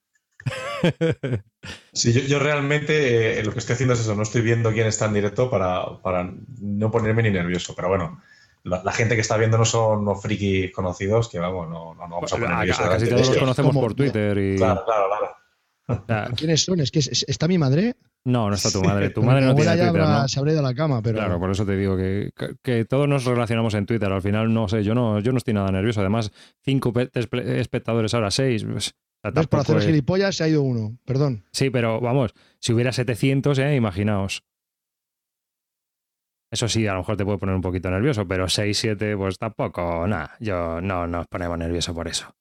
sí, 1.92 2.12
yo, 2.12 2.38
realmente 2.38 3.40
eh, 3.40 3.44
lo 3.44 3.52
que 3.52 3.58
estoy 3.58 3.74
haciendo 3.74 3.94
es 3.94 4.00
eso, 4.00 4.14
no 4.14 4.22
estoy 4.22 4.42
viendo 4.42 4.72
quién 4.72 4.86
está 4.86 5.06
en 5.06 5.14
directo 5.14 5.50
para, 5.50 6.00
para 6.02 6.32
no 6.60 6.90
ponerme 6.90 7.24
ni 7.24 7.30
nervioso, 7.30 7.74
pero 7.74 7.88
bueno, 7.88 8.22
la, 8.68 8.92
gente 8.92 9.14
que 9.14 9.20
está 9.20 9.36
viendo 9.36 9.58
no 9.58 9.64
son 9.64 10.04
los 10.04 10.20
frikis 10.20 10.72
conocidos 10.72 11.28
que 11.28 11.38
vamos, 11.38 11.68
no, 11.68 11.94
no, 11.94 12.00
vamos 12.00 12.32
a 12.32 12.36
poner 12.36 12.50
nerviosos. 12.50 12.88
Casi 12.88 13.08
todos 13.08 13.28
los 13.28 13.36
conocemos 13.38 13.74
por 13.74 13.94
Twitter 13.94 14.38
y... 14.38 14.56
Claro, 14.56 14.84
claro, 14.84 15.06
claro. 15.08 16.34
¿Quiénes 16.36 16.64
son? 16.64 16.80
Es 16.80 16.90
que 16.90 16.98
está 17.00 17.48
mi 17.48 17.58
madre 17.58 17.96
no, 18.24 18.48
no 18.48 18.54
está 18.54 18.70
tu 18.70 18.82
madre. 18.82 19.10
Tu 19.10 19.22
madre 19.22 19.46
no 19.46 19.54
tiene 19.54 19.72
Twitter, 19.72 19.94
¿no? 19.94 20.28
Se 20.28 20.38
habría 20.38 20.52
ido 20.52 20.60
a 20.60 20.68
la 20.68 20.74
cama, 20.74 21.00
pero... 21.02 21.16
Claro, 21.16 21.38
por 21.38 21.50
eso 21.50 21.64
te 21.64 21.76
digo 21.76 21.96
que, 21.96 22.30
que, 22.62 22.84
todos 22.84 23.08
nos 23.08 23.24
relacionamos 23.24 23.72
en 23.74 23.86
Twitter. 23.86 24.12
Al 24.12 24.20
final, 24.20 24.52
no 24.52 24.68
sé, 24.68 24.84
yo 24.84 24.94
no, 24.94 25.20
yo 25.20 25.32
no 25.32 25.38
estoy 25.38 25.54
nada 25.54 25.70
nervioso. 25.70 26.00
Además, 26.00 26.30
cinco 26.62 26.92
espectadores 27.22 28.12
ahora, 28.14 28.30
seis... 28.30 28.64
Pues, 28.64 28.94
por 29.50 29.60
hacer 29.60 29.80
gilipollas 29.80 30.36
se 30.36 30.44
ha 30.44 30.48
ido 30.48 30.62
uno, 30.62 30.96
perdón. 31.04 31.44
Sí, 31.50 31.70
pero 31.70 32.00
vamos, 32.00 32.34
si 32.60 32.72
hubiera 32.72 32.92
700, 32.92 33.58
eh, 33.58 33.74
imaginaos. 33.74 34.44
Eso 36.50 36.68
sí, 36.68 36.86
a 36.86 36.92
lo 36.92 37.00
mejor 37.00 37.16
te 37.16 37.24
puede 37.24 37.38
poner 37.38 37.54
un 37.54 37.60
poquito 37.60 37.90
nervioso, 37.90 38.26
pero 38.26 38.48
6, 38.48 38.76
7, 38.76 39.16
pues 39.16 39.38
tampoco, 39.38 40.06
nada, 40.06 40.34
yo 40.40 40.80
no 40.80 41.06
nos 41.06 41.26
ponemos 41.26 41.58
nervioso 41.58 41.94
por 41.94 42.08
eso. 42.08 42.34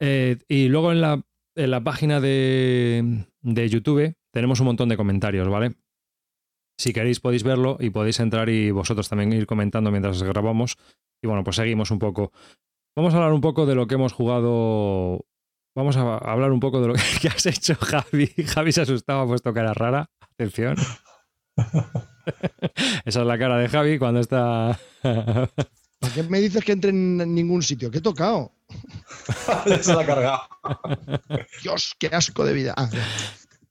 Eh, 0.00 0.38
y 0.48 0.68
luego 0.68 0.92
en 0.92 1.00
la, 1.00 1.22
en 1.56 1.70
la 1.70 1.82
página 1.82 2.20
de, 2.20 3.26
de 3.40 3.68
YouTube 3.68 4.14
tenemos 4.32 4.60
un 4.60 4.66
montón 4.66 4.88
de 4.88 4.96
comentarios, 4.96 5.48
¿vale? 5.48 5.74
Si 6.78 6.92
queréis 6.92 7.20
podéis 7.20 7.42
verlo 7.42 7.76
y 7.80 7.90
podéis 7.90 8.20
entrar 8.20 8.48
y 8.48 8.70
vosotros 8.70 9.08
también 9.08 9.32
ir 9.32 9.46
comentando 9.46 9.90
mientras 9.90 10.22
grabamos. 10.22 10.76
Y 11.22 11.26
bueno, 11.26 11.42
pues 11.42 11.56
seguimos 11.56 11.90
un 11.90 11.98
poco. 11.98 12.32
Vamos 12.96 13.14
a 13.14 13.16
hablar 13.16 13.32
un 13.32 13.40
poco 13.40 13.66
de 13.66 13.74
lo 13.74 13.88
que 13.88 13.96
hemos 13.96 14.12
jugado. 14.12 15.24
Vamos 15.74 15.96
a 15.96 16.18
hablar 16.18 16.52
un 16.52 16.60
poco 16.60 16.80
de 16.80 16.88
lo 16.88 16.94
que 17.22 17.28
has 17.28 17.46
hecho, 17.46 17.74
Javi. 17.74 18.28
Javi 18.46 18.70
se 18.70 18.82
asustaba, 18.82 19.22
ha 19.22 19.26
puesto 19.26 19.52
cara 19.52 19.74
rara. 19.74 20.06
Atención. 20.20 20.76
Esa 23.04 23.20
es 23.20 23.26
la 23.26 23.38
cara 23.38 23.58
de 23.58 23.68
Javi 23.68 23.98
cuando 23.98 24.20
está. 24.20 24.78
¿Para 25.02 26.14
qué 26.14 26.22
me 26.24 26.40
dices 26.40 26.64
que 26.64 26.72
entre 26.72 26.90
en 26.90 27.34
ningún 27.34 27.62
sitio? 27.62 27.90
¿Qué 27.90 27.98
he 27.98 28.00
tocado? 28.02 28.52
se 29.80 29.94
la 29.94 30.02
ha 30.02 30.06
cargado. 30.06 30.40
Dios, 31.62 31.94
qué 31.98 32.08
asco 32.08 32.44
de 32.44 32.52
vida. 32.52 32.74
Ah, 32.76 32.88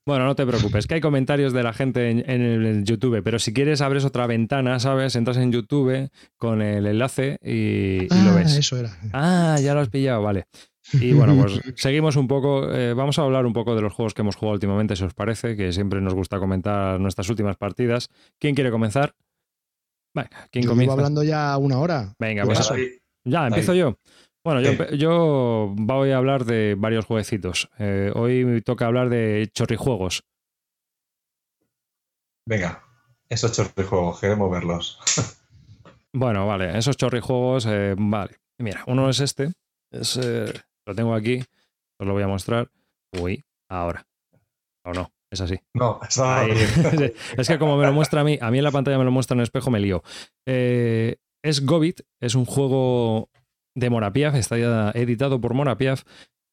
bueno, 0.07 0.25
no 0.25 0.35
te 0.35 0.45
preocupes, 0.45 0.87
que 0.87 0.93
hay 0.93 1.01
comentarios 1.01 1.51
de 1.51 1.63
la 1.63 1.73
gente 1.73 2.09
en, 2.09 2.29
el 2.29 2.85
YouTube, 2.85 3.21
pero 3.23 3.39
si 3.39 3.51
quieres 3.51 3.81
abres 3.81 4.05
otra 4.05 4.25
ventana, 4.25 4.79
¿sabes? 4.79 5.17
Entras 5.17 5.35
en 5.35 5.51
YouTube 5.51 6.09
con 6.37 6.61
el 6.61 6.87
enlace 6.87 7.37
y, 7.43 8.07
lo 8.07 8.33
ves. 8.33 8.55
Eso 8.55 8.77
era. 8.77 8.97
Ah, 9.11 9.57
ya 9.61 9.73
lo 9.73 9.81
has 9.81 9.89
pillado, 9.89 10.21
vale. 10.21 10.45
Y 10.93 11.13
bueno, 11.13 11.35
pues 11.35 11.59
seguimos 11.75 12.15
un 12.15 12.27
poco, 12.27 12.71
eh, 12.73 12.93
vamos 12.93 13.19
a 13.19 13.23
hablar 13.23 13.45
un 13.45 13.53
poco 13.53 13.75
de 13.75 13.81
los 13.81 13.93
juegos 13.93 14.13
que 14.13 14.21
hemos 14.21 14.35
jugado 14.35 14.53
últimamente, 14.53 14.95
si 14.95 15.03
os 15.03 15.13
parece, 15.13 15.55
que 15.55 15.71
siempre 15.71 16.01
nos 16.01 16.13
gusta 16.13 16.39
comentar 16.39 16.99
nuestras 16.99 17.29
últimas 17.29 17.57
partidas. 17.57 18.09
¿Quién 18.39 18.55
quiere 18.55 18.71
comenzar? 18.71 19.13
Venga, 20.13 20.47
¿quién 20.51 20.63
yo 20.63 20.71
comienza? 20.71 20.93
hablando 20.93 21.23
ya 21.23 21.57
una 21.57 21.79
hora. 21.79 22.15
Venga, 22.19 22.43
pues, 22.43 22.67
pues 22.67 23.01
ya, 23.25 23.47
empiezo 23.47 23.73
yo. 23.73 23.97
Bueno, 24.43 24.61
yo, 24.91 25.73
voy 25.75 26.11
a 26.11 26.17
hablar 26.17 26.45
de 26.45 26.75
varios 26.77 27.05
jueguecitos. 27.05 27.69
Eh, 27.79 28.11
hoy 28.15 28.45
me 28.45 28.61
toca 28.61 28.85
hablar 28.85 29.09
de 29.09 29.49
chorrijuegos. 29.53 30.23
Venga, 32.45 32.81
esos 33.27 33.51
chorrijuegos, 33.51 34.21
queremos 34.21 34.49
verlos. 34.49 34.99
bueno, 36.13 36.47
vale, 36.47 36.77
esos 36.77 36.95
chorrijuegos, 36.95 37.65
eh, 37.65 37.93
vale. 37.97 38.37
Mira, 38.57 38.85
uno 38.87 39.09
es 39.09 39.19
este. 39.19 39.51
Eh, 39.91 40.53
lo 40.87 40.95
tengo 40.95 41.13
aquí, 41.13 41.43
os 41.99 42.07
lo 42.07 42.13
voy 42.13 42.23
a 42.23 42.27
mostrar. 42.27 42.71
Uy, 43.19 43.43
ahora. 43.69 44.07
O 44.85 44.93
no, 44.93 45.11
es 45.29 45.41
así. 45.41 45.59
No, 45.73 45.99
está 46.01 46.41
ahí. 46.41 46.51
es 47.37 47.47
que 47.47 47.59
como 47.59 47.77
me 47.77 47.85
lo 47.85 47.93
muestra 47.93 48.21
a 48.21 48.23
mí, 48.23 48.39
a 48.41 48.49
mí 48.49 48.57
en 48.57 48.63
la 48.63 48.71
pantalla 48.71 48.97
me 48.97 49.03
lo 49.03 49.11
muestra 49.11 49.35
en 49.35 49.41
el 49.41 49.43
espejo, 49.43 49.69
me 49.69 49.79
lío. 49.79 50.01
es 50.45 51.65
Gobit, 51.65 52.01
es 52.21 52.35
un 52.35 52.45
juego 52.45 53.29
de 53.75 53.89
Morapiaf, 53.89 54.35
está 54.35 54.57
editado 54.91 55.39
por 55.39 55.53
Morapiaf 55.53 56.03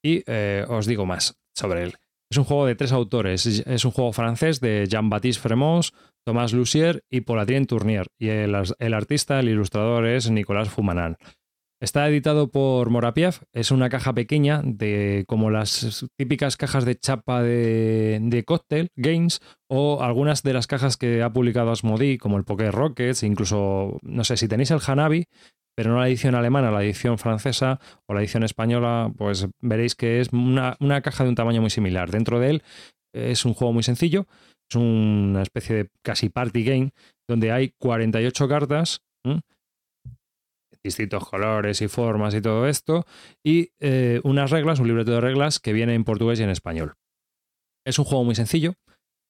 y 0.04 0.22
eh, 0.26 0.64
os 0.68 0.86
digo 0.86 1.06
más 1.06 1.38
sobre 1.54 1.84
él. 1.84 1.94
Es 2.30 2.38
un 2.38 2.44
juego 2.44 2.66
de 2.66 2.74
tres 2.74 2.92
autores. 2.92 3.46
Es 3.46 3.84
un 3.84 3.90
juego 3.92 4.12
francés 4.12 4.60
de 4.60 4.86
Jean-Baptiste 4.88 5.40
Fremont, 5.40 5.86
Thomas 6.26 6.52
Lucier 6.52 7.04
y 7.08 7.20
Paul 7.20 7.38
Adrien 7.38 7.66
Tournier. 7.66 8.08
Y 8.18 8.28
el, 8.28 8.54
artista, 8.54 9.38
el 9.38 9.48
ilustrador 9.48 10.06
es 10.06 10.30
Nicolas 10.30 10.68
Fumanan. 10.68 11.16
Está 11.80 12.08
editado 12.08 12.50
por 12.50 12.88
Morapiaf, 12.88 13.42
es 13.52 13.70
una 13.70 13.88
caja 13.90 14.14
pequeña 14.14 14.62
de 14.64 15.24
como 15.26 15.50
las 15.50 16.06
típicas 16.16 16.56
cajas 16.56 16.84
de 16.84 16.96
chapa 16.96 17.42
de, 17.42 18.20
de 18.22 18.44
Cocktail 18.44 18.88
Games 18.96 19.40
o 19.68 20.02
algunas 20.02 20.42
de 20.42 20.54
las 20.54 20.66
cajas 20.66 20.96
que 20.96 21.22
ha 21.22 21.32
publicado 21.32 21.72
Asmodee 21.72 22.16
como 22.18 22.38
el 22.38 22.44
Poker 22.44 22.72
Rockets, 22.72 23.22
incluso, 23.22 23.98
no 24.02 24.24
sé, 24.24 24.36
si 24.36 24.48
tenéis 24.48 24.70
el 24.70 24.80
Hanabi, 24.86 25.26
pero 25.74 25.90
no 25.90 25.98
la 25.98 26.08
edición 26.08 26.34
alemana, 26.34 26.70
la 26.70 26.82
edición 26.84 27.18
francesa 27.18 27.80
o 28.06 28.14
la 28.14 28.20
edición 28.20 28.44
española, 28.44 29.12
pues 29.16 29.48
veréis 29.60 29.94
que 29.94 30.20
es 30.20 30.32
una, 30.32 30.76
caja 31.02 31.24
de 31.24 31.30
un 31.30 31.34
tamaño 31.34 31.60
muy 31.60 31.70
similar. 31.70 32.10
Dentro 32.10 32.38
de 32.40 32.50
él 32.50 32.62
es 33.12 33.44
un 33.44 33.54
juego 33.54 33.72
muy 33.72 33.82
sencillo, 33.82 34.26
es 34.70 34.76
una 34.76 35.42
especie 35.42 35.76
de 35.76 35.88
casi 36.02 36.28
party 36.28 36.64
game 36.64 36.90
donde 37.28 37.52
hay 37.52 37.74
48 37.78 38.48
cartas, 38.48 39.02
distintos 40.84 41.26
colores 41.28 41.80
y 41.80 41.88
formas 41.88 42.34
y 42.34 42.42
todo 42.42 42.68
esto, 42.68 43.06
y 43.42 43.70
eh, 43.80 44.20
unas 44.22 44.50
reglas, 44.50 44.78
un 44.78 44.88
libreto 44.88 45.12
de 45.12 45.20
reglas 45.20 45.58
que 45.58 45.72
viene 45.72 45.94
en 45.94 46.04
portugués 46.04 46.38
y 46.38 46.42
en 46.42 46.50
español. 46.50 46.94
Es 47.86 47.98
un 47.98 48.04
juego 48.04 48.24
muy 48.24 48.34
sencillo, 48.34 48.74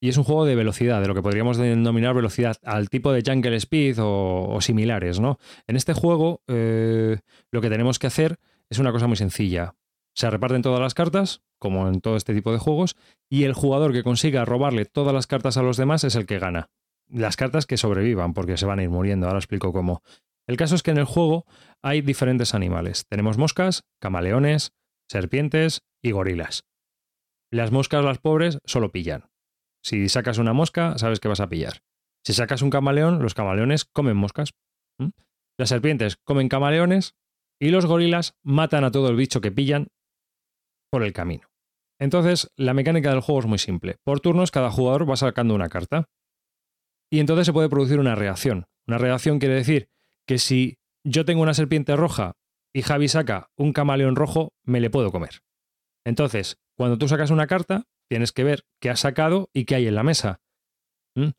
y 0.02 0.09
es 0.09 0.18
un 0.18 0.24
juego 0.24 0.44
de 0.44 0.57
velocidad, 0.57 1.00
de 1.00 1.09
lo 1.09 1.14
que 1.14 1.22
podríamos 1.22 1.57
denominar 1.57 2.14
velocidad, 2.14 2.57
al 2.62 2.90
tipo 2.90 3.12
de 3.12 3.22
Jungle 3.24 3.57
Speed 3.57 3.96
o, 4.00 4.59
similares, 4.61 5.20
¿no? 5.20 5.38
En 5.66 5.76
este 5.76 5.94
juego, 5.94 6.42
eh, 6.48 7.20
lo 7.50 7.61
que 7.61 7.70
tenemos 7.70 7.98
que 7.98 8.09
hacer 8.09 8.36
es 8.68 8.78
una 8.78 8.92
cosa 8.92 9.07
muy 9.07 9.16
sencilla. 9.16 9.76
Se 10.14 10.28
reparten 10.28 10.62
todas 10.62 10.80
las 10.80 10.94
cartas, 10.94 11.42
como 11.59 11.88
en 11.88 12.00
todo 12.00 12.16
este 12.16 12.34
tipo 12.34 12.52
de 12.52 12.59
juegos, 12.59 12.96
y 13.30 13.44
el 13.44 13.55
jugador 13.55 13.92
que 13.92 14.02
consiga 14.02 14.44
robarle 14.44 14.84
todas 14.84 15.14
las 15.14 15.26
cartas 15.26 15.57
a 15.57 15.62
los 15.62 15.76
demás 15.76 16.05
es 16.05 16.16
el 16.16 16.26
que 16.26 16.38
gana. 16.38 16.68
Las 17.09 17.36
cartas 17.36 17.66
que 17.66 17.76
sobrevivan, 17.76 18.34
porque 18.34 18.57
se 18.57 18.66
van 18.66 18.80
a 18.80 18.82
ir 18.82 18.90
muriendo, 18.90 19.26
ahora 19.26 19.38
explico 19.38 19.72
cómo. 19.72 20.02
El 20.47 20.57
caso 20.57 20.74
es 20.74 20.82
que 20.82 20.90
en 20.90 20.99
el 20.99 21.05
juego 21.05 21.47
hay 21.82 22.03
diferentes 22.03 22.55
animales. 22.55 23.07
Tenemos 23.09 23.38
moscas, 23.38 23.82
camaleones, 24.01 24.72
serpientes 25.09 25.82
y 26.03 26.11
gorilas. 26.11 26.64
Las 27.51 27.70
moscas, 27.70 28.05
las 28.05 28.18
pobres, 28.18 28.59
solo 28.64 28.92
pillan. 28.92 29.26
Si 29.82 30.09
sacas 30.09 30.38
una 30.38 30.53
mosca, 30.53 30.99
sabes 30.99 31.20
que 31.20 31.28
vas 31.28 31.40
a 31.40 31.49
pillar. 31.49 31.82
Si 32.24 32.32
sacas 32.32 32.62
un 32.62 32.70
camaleón, 32.70 33.22
los 33.22 33.34
camaleones 33.34 33.84
comen 33.84 34.16
moscas. 34.16 34.51
Las 35.59 35.68
serpientes 35.68 36.16
comen 36.24 36.49
camaleones 36.49 37.14
y 37.61 37.68
los 37.68 37.86
gorilas 37.86 38.34
matan 38.42 38.84
a 38.84 38.90
todo 38.90 39.09
el 39.09 39.16
bicho 39.16 39.40
que 39.40 39.53
pillan 39.53 39.88
por 40.90 41.03
el 41.03 41.12
camino. 41.12 41.49
Entonces, 42.01 42.51
la 42.57 42.74
mecánica 42.74 43.11
del 43.11 43.20
juego 43.20 43.40
es 43.40 43.47
muy 43.47 43.59
simple. 43.59 43.97
Por 44.05 44.20
turnos, 44.20 44.51
cada 44.51 44.70
jugador 44.70 45.09
va 45.09 45.16
sacando 45.16 45.55
una 45.55 45.68
carta. 45.68 46.07
Y 47.11 47.20
entonces 47.20 47.47
se 47.47 47.53
puede 47.53 47.68
producir 47.68 48.01
una 48.01 48.14
reacción. 48.14 48.64
Una 48.86 48.99
reacción 48.99 49.38
quiere 49.38 49.55
decir 49.55 49.88
que 50.27 50.39
si 50.39 50.79
yo 51.05 51.25
tengo 51.25 51.43
una 51.43 51.55
serpiente 51.55 51.97
roja 51.97 52.37
y 52.75 52.83
Javi 52.83 53.09
saca 53.09 53.51
un 53.57 53.72
camaleón 53.72 54.16
rojo, 54.16 54.53
me 54.64 54.81
le 54.81 54.91
puedo 54.91 55.12
comer. 55.12 55.43
Entonces, 56.05 56.59
cuando 56.77 56.99
tú 56.99 57.09
sacas 57.09 57.31
una 57.31 57.47
carta, 57.47 57.85
tienes 58.09 58.33
que 58.33 58.45
ver 58.45 58.64
qué 58.81 58.91
has 58.91 59.01
sacado 59.01 59.49
y 59.53 59.64
qué 59.64 59.77
hay 59.77 59.87
en 59.87 59.95
la 59.95 60.03
mesa. 60.03 60.41
¿Mm? 61.16 61.31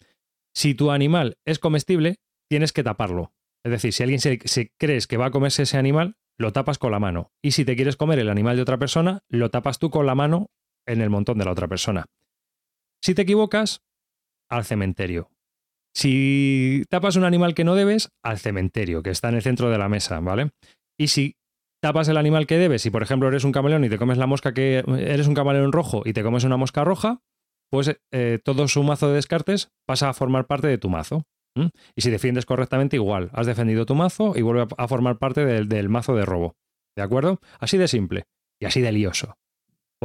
Si 0.55 0.73
tu 0.73 0.91
animal 0.91 1.37
es 1.45 1.59
comestible, 1.59 2.17
tienes 2.49 2.71
que 2.71 2.83
taparlo. 2.83 3.33
Es 3.63 3.71
decir, 3.71 3.93
si 3.93 4.03
alguien 4.03 4.19
se, 4.19 4.39
crees 4.77 5.07
que 5.07 5.17
va 5.17 5.27
a 5.27 5.31
comerse 5.31 5.63
ese 5.63 5.77
animal, 5.77 6.15
lo 6.37 6.53
tapas 6.53 6.77
con 6.77 6.91
la 6.91 6.99
mano. 6.99 7.31
Y 7.41 7.51
si 7.51 7.65
te 7.65 7.75
quieres 7.75 7.97
comer 7.97 8.19
el 8.19 8.29
animal 8.29 8.55
de 8.55 8.61
otra 8.61 8.77
persona, 8.77 9.23
lo 9.27 9.49
tapas 9.49 9.79
tú 9.79 9.89
con 9.89 10.05
la 10.05 10.15
mano 10.15 10.51
en 10.85 11.01
el 11.01 11.09
montón 11.09 11.37
de 11.37 11.45
la 11.45 11.51
otra 11.51 11.67
persona. 11.67 12.05
Si 13.01 13.15
te 13.15 13.23
equivocas, 13.23 13.83
al 14.49 14.65
cementerio. 14.65 15.31
Si 15.95 16.83
tapas 16.89 17.15
un 17.15 17.23
animal 17.23 17.55
que 17.55 17.63
no 17.63 17.73
debes, 17.75 18.09
al 18.23 18.37
cementerio, 18.37 19.01
que 19.01 19.11
está 19.11 19.29
en 19.29 19.35
el 19.35 19.41
centro 19.41 19.69
de 19.69 19.77
la 19.77 19.87
mesa, 19.87 20.19
¿vale? 20.19 20.51
Y 20.99 21.07
si 21.07 21.35
tapas 21.81 22.09
el 22.09 22.17
animal 22.17 22.47
que 22.47 22.57
debes, 22.57 22.81
si 22.81 22.89
por 22.89 23.01
ejemplo 23.01 23.27
eres 23.29 23.43
un 23.43 23.51
camaleón 23.51 23.83
y 23.85 23.89
te 23.89 23.97
comes 23.97 24.17
la 24.17 24.27
mosca 24.27 24.53
que 24.53 24.83
eres 24.87 25.27
un 25.27 25.33
camaleón 25.33 25.71
rojo 25.71 26.01
y 26.03 26.13
te 26.13 26.23
comes 26.23 26.43
una 26.43 26.57
mosca 26.57 26.83
roja, 26.83 27.21
pues 27.71 27.97
eh, 28.11 28.39
todo 28.43 28.67
su 28.67 28.83
mazo 28.83 29.07
de 29.07 29.15
descartes 29.15 29.71
pasa 29.85 30.09
a 30.09 30.13
formar 30.13 30.47
parte 30.47 30.67
de 30.67 30.77
tu 30.77 30.89
mazo. 30.89 31.23
Y 31.95 32.01
si 32.01 32.11
defiendes 32.11 32.45
correctamente, 32.45 32.97
igual, 32.97 33.29
has 33.31 33.47
defendido 33.47 33.85
tu 33.85 33.95
mazo 33.95 34.33
y 34.35 34.41
vuelve 34.41 34.67
a 34.77 34.87
formar 34.89 35.17
parte 35.17 35.45
del, 35.45 35.89
mazo 35.89 36.13
de 36.13 36.25
robo. 36.25 36.57
¿De 36.97 37.03
acuerdo? 37.03 37.39
Así 37.59 37.77
de 37.77 37.87
simple 37.87 38.25
y 38.59 38.65
así 38.65 38.81
de 38.81 38.91
lioso. 38.91 39.37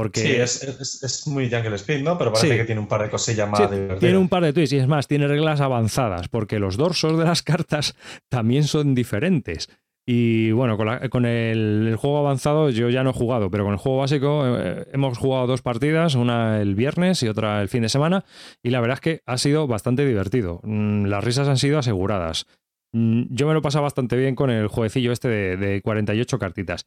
Porque... 0.01 0.47
Sí, 0.47 0.65
es, 1.03 1.27
muy 1.27 1.51
Jungle 1.51 1.75
Speed, 1.75 2.03
¿no? 2.03 2.17
Pero 2.17 2.33
parece 2.33 2.57
que 2.57 2.65
tiene 2.65 2.81
un 2.81 2.89
par 2.89 3.03
de 3.03 3.11
cosillas 3.11 3.47
más 3.47 3.69
Tiene 3.99 4.17
un 4.17 4.31
par 4.31 4.43
de 4.43 4.55
twists 4.55 4.73
y 4.73 4.79
es 4.79 4.89
más, 4.89 5.07
tiene 5.07 5.29
reglas 5.29 5.61
avanzadas, 5.61 6.29
porque 6.29 6.59
los 6.59 6.79
dorsos 6.79 7.19
de 7.19 7.27
las 7.27 7.43
cartas 7.43 7.95
también 8.31 8.65
son 8.65 8.95
diferentes. 8.95 9.69
Y 10.07 10.53
bueno, 10.53 10.79
con, 11.11 11.27
el, 11.27 11.95
juego 11.99 12.17
avanzado 12.17 12.71
yo 12.71 12.89
ya 12.89 13.05
no 13.05 13.11
he 13.11 13.13
jugado, 13.13 13.51
pero 13.51 13.65
con 13.65 13.75
el 13.75 13.79
juego 13.79 13.99
básico 13.99 14.43
eh, 14.47 14.87
hemos 14.95 15.19
jugado 15.19 15.47
dos 15.47 15.61
partidas, 15.61 16.15
una 16.15 16.63
el 16.63 16.75
viernes 16.75 17.23
y 17.23 17.29
otra 17.29 17.61
el 17.61 17.69
fin 17.69 17.83
de 17.83 17.91
semana, 17.91 18.25
y 18.63 18.71
la 18.71 18.81
verdad 18.81 18.95
es 18.95 19.01
que 19.03 19.21
ha 19.27 19.37
sido 19.37 19.67
bastante 19.67 20.07
divertido. 20.07 20.61
Mm, 20.63 21.05
las 21.09 21.23
risas 21.23 21.47
han 21.47 21.59
sido 21.59 21.79
aseguradas. 21.79 22.47
Mm, 22.93 23.25
yo 23.29 23.47
me 23.47 23.53
lo 23.53 23.59
he 23.59 23.63
pasado 23.63 23.83
bastante 23.83 24.17
bien 24.17 24.35
con 24.35 24.49
el 24.49 24.69
jueguecillo 24.69 25.13
este 25.13 25.29
de, 25.29 25.83
48 25.83 26.39
cartitas. 26.39 26.87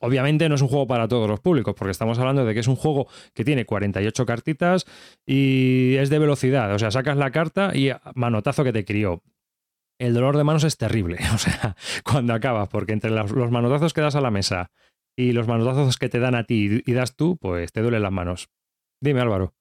Obviamente 0.00 0.48
no 0.48 0.54
es 0.54 0.62
un 0.62 0.68
juego 0.68 0.86
para 0.86 1.08
todos 1.08 1.28
los 1.28 1.40
públicos, 1.40 1.74
porque 1.76 1.92
estamos 1.92 2.18
hablando 2.18 2.44
de 2.44 2.54
que 2.54 2.60
es 2.60 2.68
un 2.68 2.76
juego 2.76 3.08
que 3.34 3.44
tiene 3.44 3.64
48 3.64 4.26
cartitas 4.26 4.86
y 5.26 5.96
es 5.96 6.10
de 6.10 6.18
velocidad. 6.18 6.72
O 6.74 6.78
sea, 6.78 6.90
sacas 6.90 7.16
la 7.16 7.30
carta 7.30 7.72
y 7.74 7.90
manotazo 8.14 8.64
que 8.64 8.72
te 8.72 8.84
crió 8.84 9.22
el 9.98 10.14
dolor 10.14 10.36
de 10.36 10.44
manos 10.44 10.64
es 10.64 10.76
terrible, 10.76 11.18
o 11.34 11.38
sea, 11.38 11.76
cuando 12.04 12.34
acabas, 12.34 12.68
porque 12.68 12.92
entre 12.92 13.10
los 13.10 13.50
manotazos 13.50 13.92
que 13.92 14.00
das 14.00 14.16
a 14.16 14.20
la 14.20 14.30
mesa 14.30 14.70
y 15.16 15.32
los 15.32 15.46
manotazos 15.46 15.96
que 15.96 16.08
te 16.08 16.18
dan 16.18 16.34
a 16.34 16.44
ti 16.44 16.82
y 16.84 16.92
das 16.92 17.16
tú, 17.16 17.36
pues 17.36 17.72
te 17.72 17.80
duelen 17.80 18.02
las 18.02 18.12
manos. 18.12 18.48
Dime, 19.00 19.20
Álvaro. 19.20 19.54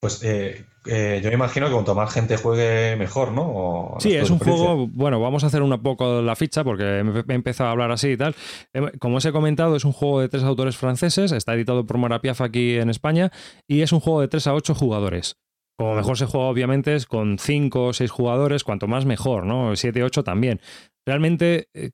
Pues 0.00 0.22
eh, 0.22 0.64
eh, 0.86 1.20
yo 1.22 1.28
me 1.28 1.34
imagino 1.34 1.66
que 1.66 1.72
cuanto 1.72 1.94
más 1.94 2.12
gente 2.12 2.36
juegue, 2.36 2.94
mejor, 2.96 3.32
¿no? 3.32 3.96
sí, 3.98 4.14
es 4.14 4.30
un 4.30 4.38
juego. 4.38 4.86
Bueno, 4.86 5.20
vamos 5.20 5.42
a 5.42 5.48
hacer 5.48 5.60
un 5.62 5.76
poco 5.82 6.22
la 6.22 6.36
ficha 6.36 6.62
porque 6.62 6.84
he 6.84 7.34
empezado 7.34 7.68
a 7.68 7.72
hablar 7.72 7.90
así 7.90 8.10
y 8.10 8.16
tal. 8.16 8.36
Em, 8.72 8.90
como 9.00 9.16
os 9.16 9.24
he 9.24 9.32
comentado, 9.32 9.74
es 9.74 9.84
un 9.84 9.92
juego 9.92 10.20
de 10.20 10.28
tres 10.28 10.44
autores 10.44 10.76
franceses. 10.76 11.32
Está 11.32 11.54
editado 11.54 11.84
por 11.84 11.98
Marapiaf 11.98 12.40
aquí 12.40 12.76
en 12.76 12.90
España 12.90 13.32
y 13.66 13.82
es 13.82 13.92
un 13.92 13.98
juego 13.98 14.20
de 14.20 14.28
tres 14.28 14.46
a 14.46 14.54
ocho 14.54 14.74
jugadores. 14.74 15.36
Como 15.76 15.94
mejor 15.94 16.16
se 16.16 16.26
juega, 16.26 16.46
obviamente, 16.46 16.94
es 16.94 17.06
con 17.06 17.38
5 17.38 17.84
o 17.84 17.92
6 17.92 18.10
jugadores, 18.10 18.64
cuanto 18.64 18.88
más 18.88 19.04
mejor, 19.04 19.46
¿no? 19.46 19.76
7, 19.76 20.02
8 20.02 20.24
también. 20.24 20.60
Realmente 21.06 21.68
eh, 21.72 21.90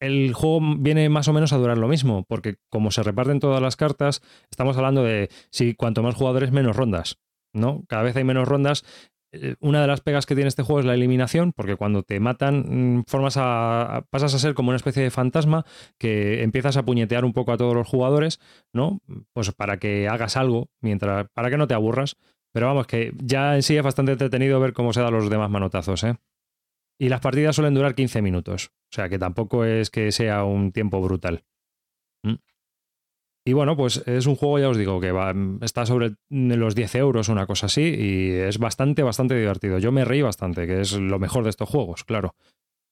el 0.00 0.32
juego 0.34 0.60
viene 0.78 1.08
más 1.08 1.26
o 1.26 1.32
menos 1.32 1.52
a 1.52 1.56
durar 1.56 1.78
lo 1.78 1.88
mismo, 1.88 2.24
porque 2.28 2.56
como 2.70 2.92
se 2.92 3.02
reparten 3.02 3.40
todas 3.40 3.60
las 3.60 3.74
cartas, 3.74 4.22
estamos 4.50 4.76
hablando 4.76 5.02
de 5.02 5.30
si 5.50 5.74
cuanto 5.74 6.02
más 6.02 6.14
jugadores, 6.14 6.52
menos 6.52 6.76
rondas, 6.76 7.16
¿no? 7.54 7.84
Cada 7.88 8.02
vez 8.02 8.16
hay 8.16 8.24
menos 8.24 8.46
rondas. 8.46 8.84
Eh, 9.32 9.56
una 9.60 9.80
de 9.80 9.86
las 9.86 10.00
pegas 10.00 10.26
que 10.26 10.34
tiene 10.34 10.48
este 10.48 10.62
juego 10.62 10.80
es 10.80 10.86
la 10.86 10.94
eliminación, 10.94 11.52
porque 11.52 11.76
cuando 11.76 12.02
te 12.02 12.20
matan, 12.20 12.98
mm, 12.98 13.04
formas 13.06 13.36
a, 13.38 14.04
pasas 14.10 14.34
a 14.34 14.38
ser 14.38 14.54
como 14.54 14.68
una 14.68 14.76
especie 14.76 15.02
de 15.02 15.10
fantasma 15.10 15.64
que 15.98 16.42
empiezas 16.42 16.76
a 16.76 16.84
puñetear 16.84 17.24
un 17.24 17.32
poco 17.32 17.52
a 17.52 17.56
todos 17.56 17.74
los 17.74 17.88
jugadores, 17.88 18.40
¿no? 18.72 19.00
Pues 19.32 19.52
para 19.52 19.78
que 19.78 20.08
hagas 20.08 20.36
algo, 20.36 20.68
mientras, 20.80 21.28
para 21.32 21.50
que 21.50 21.56
no 21.56 21.66
te 21.66 21.74
aburras. 21.74 22.16
Pero 22.52 22.66
vamos, 22.66 22.86
que 22.86 23.12
ya 23.16 23.56
en 23.56 23.62
sí 23.64 23.76
es 23.76 23.82
bastante 23.82 24.12
entretenido 24.12 24.60
ver 24.60 24.72
cómo 24.72 24.92
se 24.92 25.00
dan 25.00 25.12
los 25.12 25.28
demás 25.28 25.50
manotazos, 25.50 26.04
¿eh? 26.04 26.14
Y 26.98 27.08
las 27.08 27.20
partidas 27.20 27.56
suelen 27.56 27.74
durar 27.74 27.94
15 27.96 28.22
minutos. 28.22 28.70
O 28.92 28.94
sea 28.94 29.08
que 29.08 29.18
tampoco 29.18 29.64
es 29.64 29.90
que 29.90 30.12
sea 30.12 30.44
un 30.44 30.70
tiempo 30.70 31.00
brutal. 31.00 31.44
¿Mm? 32.22 32.34
Y 33.46 33.52
bueno, 33.52 33.76
pues 33.76 34.02
es 34.06 34.26
un 34.26 34.36
juego, 34.36 34.58
ya 34.58 34.70
os 34.70 34.78
digo, 34.78 35.00
que 35.00 35.12
va, 35.12 35.34
está 35.60 35.84
sobre 35.84 36.14
los 36.30 36.74
10 36.74 36.94
euros, 36.94 37.28
una 37.28 37.46
cosa 37.46 37.66
así, 37.66 37.82
y 37.82 38.30
es 38.30 38.58
bastante, 38.58 39.02
bastante 39.02 39.36
divertido. 39.36 39.78
Yo 39.78 39.92
me 39.92 40.06
reí 40.06 40.22
bastante, 40.22 40.66
que 40.66 40.80
es 40.80 40.92
lo 40.94 41.18
mejor 41.18 41.44
de 41.44 41.50
estos 41.50 41.68
juegos, 41.68 42.04
claro. 42.04 42.34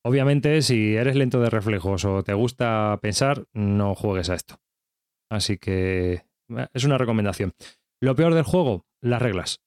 Obviamente, 0.05 0.61
si 0.61 0.95
eres 0.97 1.17
lento 1.17 1.41
de 1.41 1.49
reflejos 1.49 2.05
o 2.05 2.23
te 2.23 2.35
gusta 2.35 2.99
pensar, 3.01 3.47
no 3.55 3.95
juegues 3.95 4.29
a 4.29 4.35
esto. 4.35 4.61
Así 5.31 5.57
que 5.57 6.25
eh, 6.51 6.67
es 6.75 6.85
una 6.85 6.99
recomendación. 6.99 7.53
Lo 8.03 8.15
peor 8.15 8.35
del 8.35 8.45
juego, 8.45 8.85
las 9.01 9.23
reglas. 9.23 9.63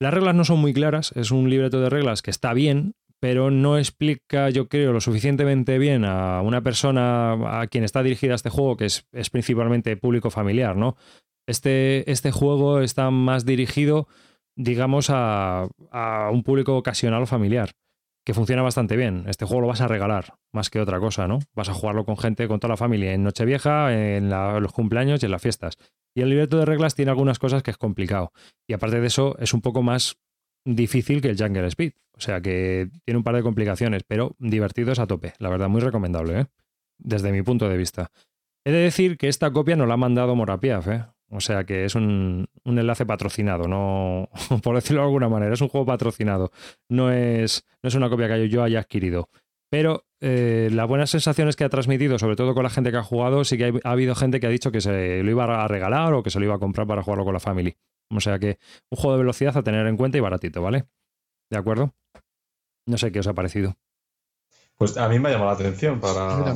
Las 0.00 0.14
reglas 0.14 0.34
no 0.34 0.44
son 0.44 0.60
muy 0.60 0.72
claras, 0.72 1.12
es 1.16 1.30
un 1.30 1.50
libreto 1.50 1.80
de 1.80 1.90
reglas 1.90 2.22
que 2.22 2.30
está 2.30 2.54
bien, 2.54 2.94
pero 3.20 3.50
no 3.50 3.76
explica, 3.76 4.48
yo 4.48 4.68
creo, 4.68 4.92
lo 4.92 5.00
suficientemente 5.00 5.78
bien 5.78 6.04
a 6.06 6.40
una 6.40 6.62
persona 6.62 7.60
a 7.60 7.66
quien 7.66 7.84
está 7.84 8.02
dirigida 8.02 8.34
este 8.34 8.48
juego, 8.48 8.78
que 8.78 8.86
es, 8.86 9.04
principalmente 9.30 9.96
público 9.96 10.30
familiar, 10.30 10.74
¿no? 10.76 10.96
Este, 11.46 12.10
este, 12.10 12.32
juego 12.32 12.80
está 12.80 13.10
más 13.10 13.44
dirigido, 13.44 14.08
digamos, 14.56 15.10
a, 15.10 15.68
a, 15.90 16.30
un 16.30 16.42
público 16.42 16.76
ocasional 16.76 17.22
o 17.22 17.26
familiar, 17.26 17.72
que 18.24 18.32
funciona 18.32 18.62
bastante 18.62 18.96
bien. 18.96 19.24
Este 19.26 19.44
juego 19.44 19.62
lo 19.62 19.66
vas 19.66 19.82
a 19.82 19.88
regalar 19.88 20.34
más 20.52 20.70
que 20.70 20.80
otra 20.80 20.98
cosa, 20.98 21.28
¿no? 21.28 21.40
Vas 21.54 21.68
a 21.68 21.74
jugarlo 21.74 22.04
con 22.04 22.16
gente, 22.16 22.48
con 22.48 22.58
toda 22.58 22.72
la 22.72 22.76
familia, 22.76 23.12
en 23.12 23.22
Nochevieja, 23.22 23.94
en 23.94 24.30
los 24.30 24.72
cumpleaños 24.72 25.22
y 25.22 25.26
en 25.26 25.32
las 25.32 25.42
fiestas. 25.42 25.76
Y 26.14 26.22
el 26.22 26.30
libreto 26.30 26.58
de 26.58 26.64
reglas 26.64 26.94
tiene 26.94 27.10
algunas 27.10 27.38
cosas 27.38 27.62
que 27.62 27.70
es 27.70 27.76
complicado. 27.76 28.32
Y 28.66 28.72
aparte 28.72 29.00
de 29.00 29.06
eso, 29.06 29.36
es 29.38 29.52
un 29.52 29.60
poco 29.60 29.82
más 29.82 30.16
difícil 30.64 31.20
que 31.20 31.28
el 31.28 31.38
Jungle 31.38 31.66
Speed. 31.66 31.92
O 32.16 32.20
sea 32.20 32.40
que 32.40 32.88
tiene 33.04 33.18
un 33.18 33.24
par 33.24 33.34
de 33.34 33.42
complicaciones, 33.42 34.02
pero 34.06 34.36
divertido 34.38 34.92
es 34.92 34.98
a 34.98 35.06
tope. 35.06 35.32
La 35.38 35.48
verdad, 35.48 35.68
muy 35.68 35.80
recomendable, 35.80 36.40
¿eh? 36.40 36.46
Desde 36.98 37.32
mi 37.32 37.42
punto 37.42 37.68
de 37.68 37.76
vista. 37.76 38.10
He 38.64 38.72
de 38.72 38.78
decir 38.78 39.16
que 39.16 39.28
esta 39.28 39.50
copia 39.50 39.76
no 39.76 39.86
la 39.86 39.94
ha 39.94 39.96
mandado 39.96 40.36
Morapiaf, 40.36 40.88
¿eh? 40.88 41.04
O 41.30 41.40
sea 41.40 41.64
que 41.64 41.84
es 41.84 41.94
un, 41.94 42.48
enlace 42.64 43.06
patrocinado, 43.06 43.68
no 43.68 44.28
por 44.62 44.74
decirlo 44.74 45.02
de 45.02 45.06
alguna 45.06 45.28
manera, 45.28 45.54
es 45.54 45.60
un 45.60 45.68
juego 45.68 45.86
patrocinado. 45.86 46.50
No 46.88 47.12
es, 47.12 47.64
no 47.82 47.88
es 47.88 47.94
una 47.94 48.10
copia 48.10 48.28
que 48.28 48.48
yo 48.48 48.62
haya 48.62 48.80
adquirido. 48.80 49.30
Pero 49.70 50.04
eh, 50.20 50.68
las 50.72 50.88
buenas 50.88 51.10
sensaciones 51.10 51.54
que 51.54 51.62
ha 51.62 51.68
transmitido, 51.68 52.18
sobre 52.18 52.34
todo 52.34 52.54
con 52.54 52.64
la 52.64 52.70
gente 52.70 52.90
que 52.90 52.96
ha 52.96 53.04
jugado, 53.04 53.44
sí 53.44 53.56
que 53.56 53.72
ha, 53.84 53.90
habido 53.90 54.16
gente 54.16 54.40
que 54.40 54.48
ha 54.48 54.50
dicho 54.50 54.72
que 54.72 54.80
se 54.80 55.22
lo 55.22 55.30
iba 55.30 55.64
a 55.64 55.68
regalar 55.68 56.12
o 56.12 56.22
que 56.24 56.30
se 56.30 56.40
lo 56.40 56.46
iba 56.46 56.56
a 56.56 56.58
comprar 56.58 56.86
para 56.88 57.02
jugarlo 57.02 57.24
con 57.24 57.34
la 57.34 57.40
family. 57.40 57.76
O 58.10 58.20
sea 58.20 58.38
que 58.38 58.58
un 58.90 58.96
juego 58.96 59.12
de 59.12 59.22
velocidad 59.22 59.56
a 59.56 59.62
tener 59.62 59.86
en 59.86 59.96
cuenta 59.96 60.18
y 60.18 60.20
baratito, 60.20 60.62
¿vale? 60.62 60.86
¿De 61.50 61.58
acuerdo? 61.58 61.94
No 62.86 62.98
sé 62.98 63.12
qué 63.12 63.20
os 63.20 63.26
ha 63.26 63.34
parecido. 63.34 63.76
Pues 64.76 64.96
a 64.96 65.08
mí 65.08 65.18
me 65.18 65.28
ha 65.28 65.32
llamado 65.32 65.50
la 65.50 65.56
atención 65.56 66.00
para, 66.00 66.54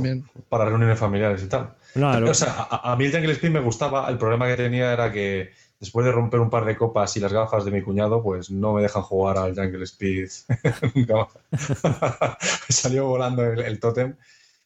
para 0.49 0.65
reuniones 0.65 0.99
familiares 0.99 1.43
y 1.43 1.49
tal. 1.49 1.75
o 1.95 2.35
sea, 2.35 2.69
a, 2.71 2.97
mí 2.97 3.05
el 3.05 3.13
Jungle 3.13 3.33
Speed 3.33 3.51
me 3.51 3.61
gustaba. 3.61 4.09
El 4.09 4.17
problema 4.17 4.47
que 4.47 4.57
tenía 4.57 4.93
era 4.93 5.13
que 5.13 5.51
después 5.79 6.07
de 6.07 6.13
romper 6.13 6.41
un 6.41 6.49
par 6.49 6.65
de 6.65 6.77
copas 6.77 7.17
y 7.17 7.21
las 7.21 7.33
gafas 7.33 7.67
de 7.67 7.71
mi 7.71 7.83
cuñado, 7.83 8.23
pues 8.23 8.51
no 8.51 8.73
me 8.73 8.83
dejan 8.83 9.03
jugar 9.03 9.37
al 9.37 9.55
Jungle 9.55 9.85
Speed. 9.85 10.31
me 10.95 11.07
salió 12.69 13.07
volando 13.07 13.45
el, 13.45 13.61
el 13.61 13.79
tótem. 13.79 14.17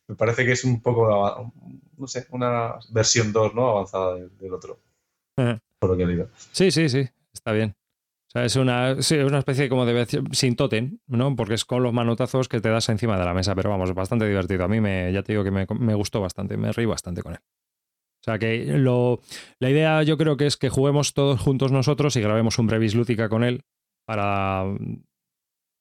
Me 0.08 0.14
parece 0.14 0.46
que 0.46 0.52
es 0.52 0.64
un 0.64 0.80
poco, 0.80 1.52
no 1.98 2.06
sé, 2.06 2.26
una 2.30 2.76
versión 2.90 3.30
2 3.30 3.54
¿no? 3.54 3.68
avanzada 3.68 4.14
del, 4.14 4.54
otro. 4.54 4.80
Por 5.78 5.90
lo 5.90 5.96
que 5.96 6.02
he 6.02 6.06
leído. 6.06 6.28
Sí, 6.52 6.70
sí, 6.70 6.88
sí, 6.88 7.08
está 7.32 7.52
bien. 7.52 7.74
O 8.28 8.30
sea, 8.30 8.44
es 8.44 8.56
una, 8.56 8.94
una 9.26 9.38
especie 9.38 9.70
como 9.70 9.86
de 9.86 10.06
sin 10.32 10.54
totem, 10.54 10.98
¿no? 11.06 11.34
Porque 11.34 11.54
es 11.54 11.64
con 11.64 11.82
los 11.82 11.94
manotazos 11.94 12.46
que 12.46 12.60
te 12.60 12.68
das 12.68 12.88
encima 12.90 13.18
de 13.18 13.24
la 13.24 13.32
mesa, 13.32 13.54
pero 13.54 13.70
vamos, 13.70 13.94
bastante 13.94 14.28
divertido. 14.28 14.64
A 14.64 14.68
mí 14.68 14.80
me, 14.82 15.10
ya 15.12 15.22
te 15.22 15.32
digo 15.32 15.44
que 15.44 15.50
me, 15.50 15.66
me 15.78 15.94
gustó 15.94 16.20
bastante, 16.20 16.58
me 16.58 16.70
reí 16.72 16.84
bastante 16.84 17.22
con 17.22 17.32
él. 17.32 17.38
O 18.20 18.24
sea 18.24 18.38
que 18.38 18.64
lo, 18.78 19.20
la 19.60 19.70
idea 19.70 20.02
yo 20.02 20.18
creo 20.18 20.36
que 20.36 20.46
es 20.46 20.58
que 20.58 20.68
juguemos 20.68 21.14
todos 21.14 21.40
juntos 21.40 21.72
nosotros 21.72 22.16
y 22.16 22.20
grabemos 22.20 22.58
un 22.58 22.66
brevis 22.66 22.94
lúdica 22.94 23.30
con 23.30 23.44
él 23.44 23.62
para, 24.04 24.64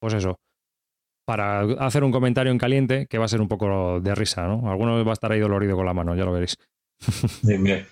pues 0.00 0.14
eso, 0.14 0.38
para 1.26 1.60
hacer 1.84 2.04
un 2.04 2.12
comentario 2.12 2.50
en 2.50 2.58
caliente 2.58 3.06
que 3.06 3.18
va 3.18 3.26
a 3.26 3.28
ser 3.28 3.42
un 3.42 3.48
poco 3.48 4.00
de 4.00 4.14
risa, 4.14 4.46
¿no? 4.46 4.70
Alguno 4.70 5.04
va 5.04 5.10
a 5.10 5.12
estar 5.12 5.30
ahí 5.30 5.40
dolorido 5.40 5.76
con 5.76 5.84
la 5.84 5.92
mano, 5.92 6.16
ya 6.16 6.24
lo 6.24 6.32
veréis. 6.32 6.56
Bien, 7.42 7.62
bien. 7.62 7.86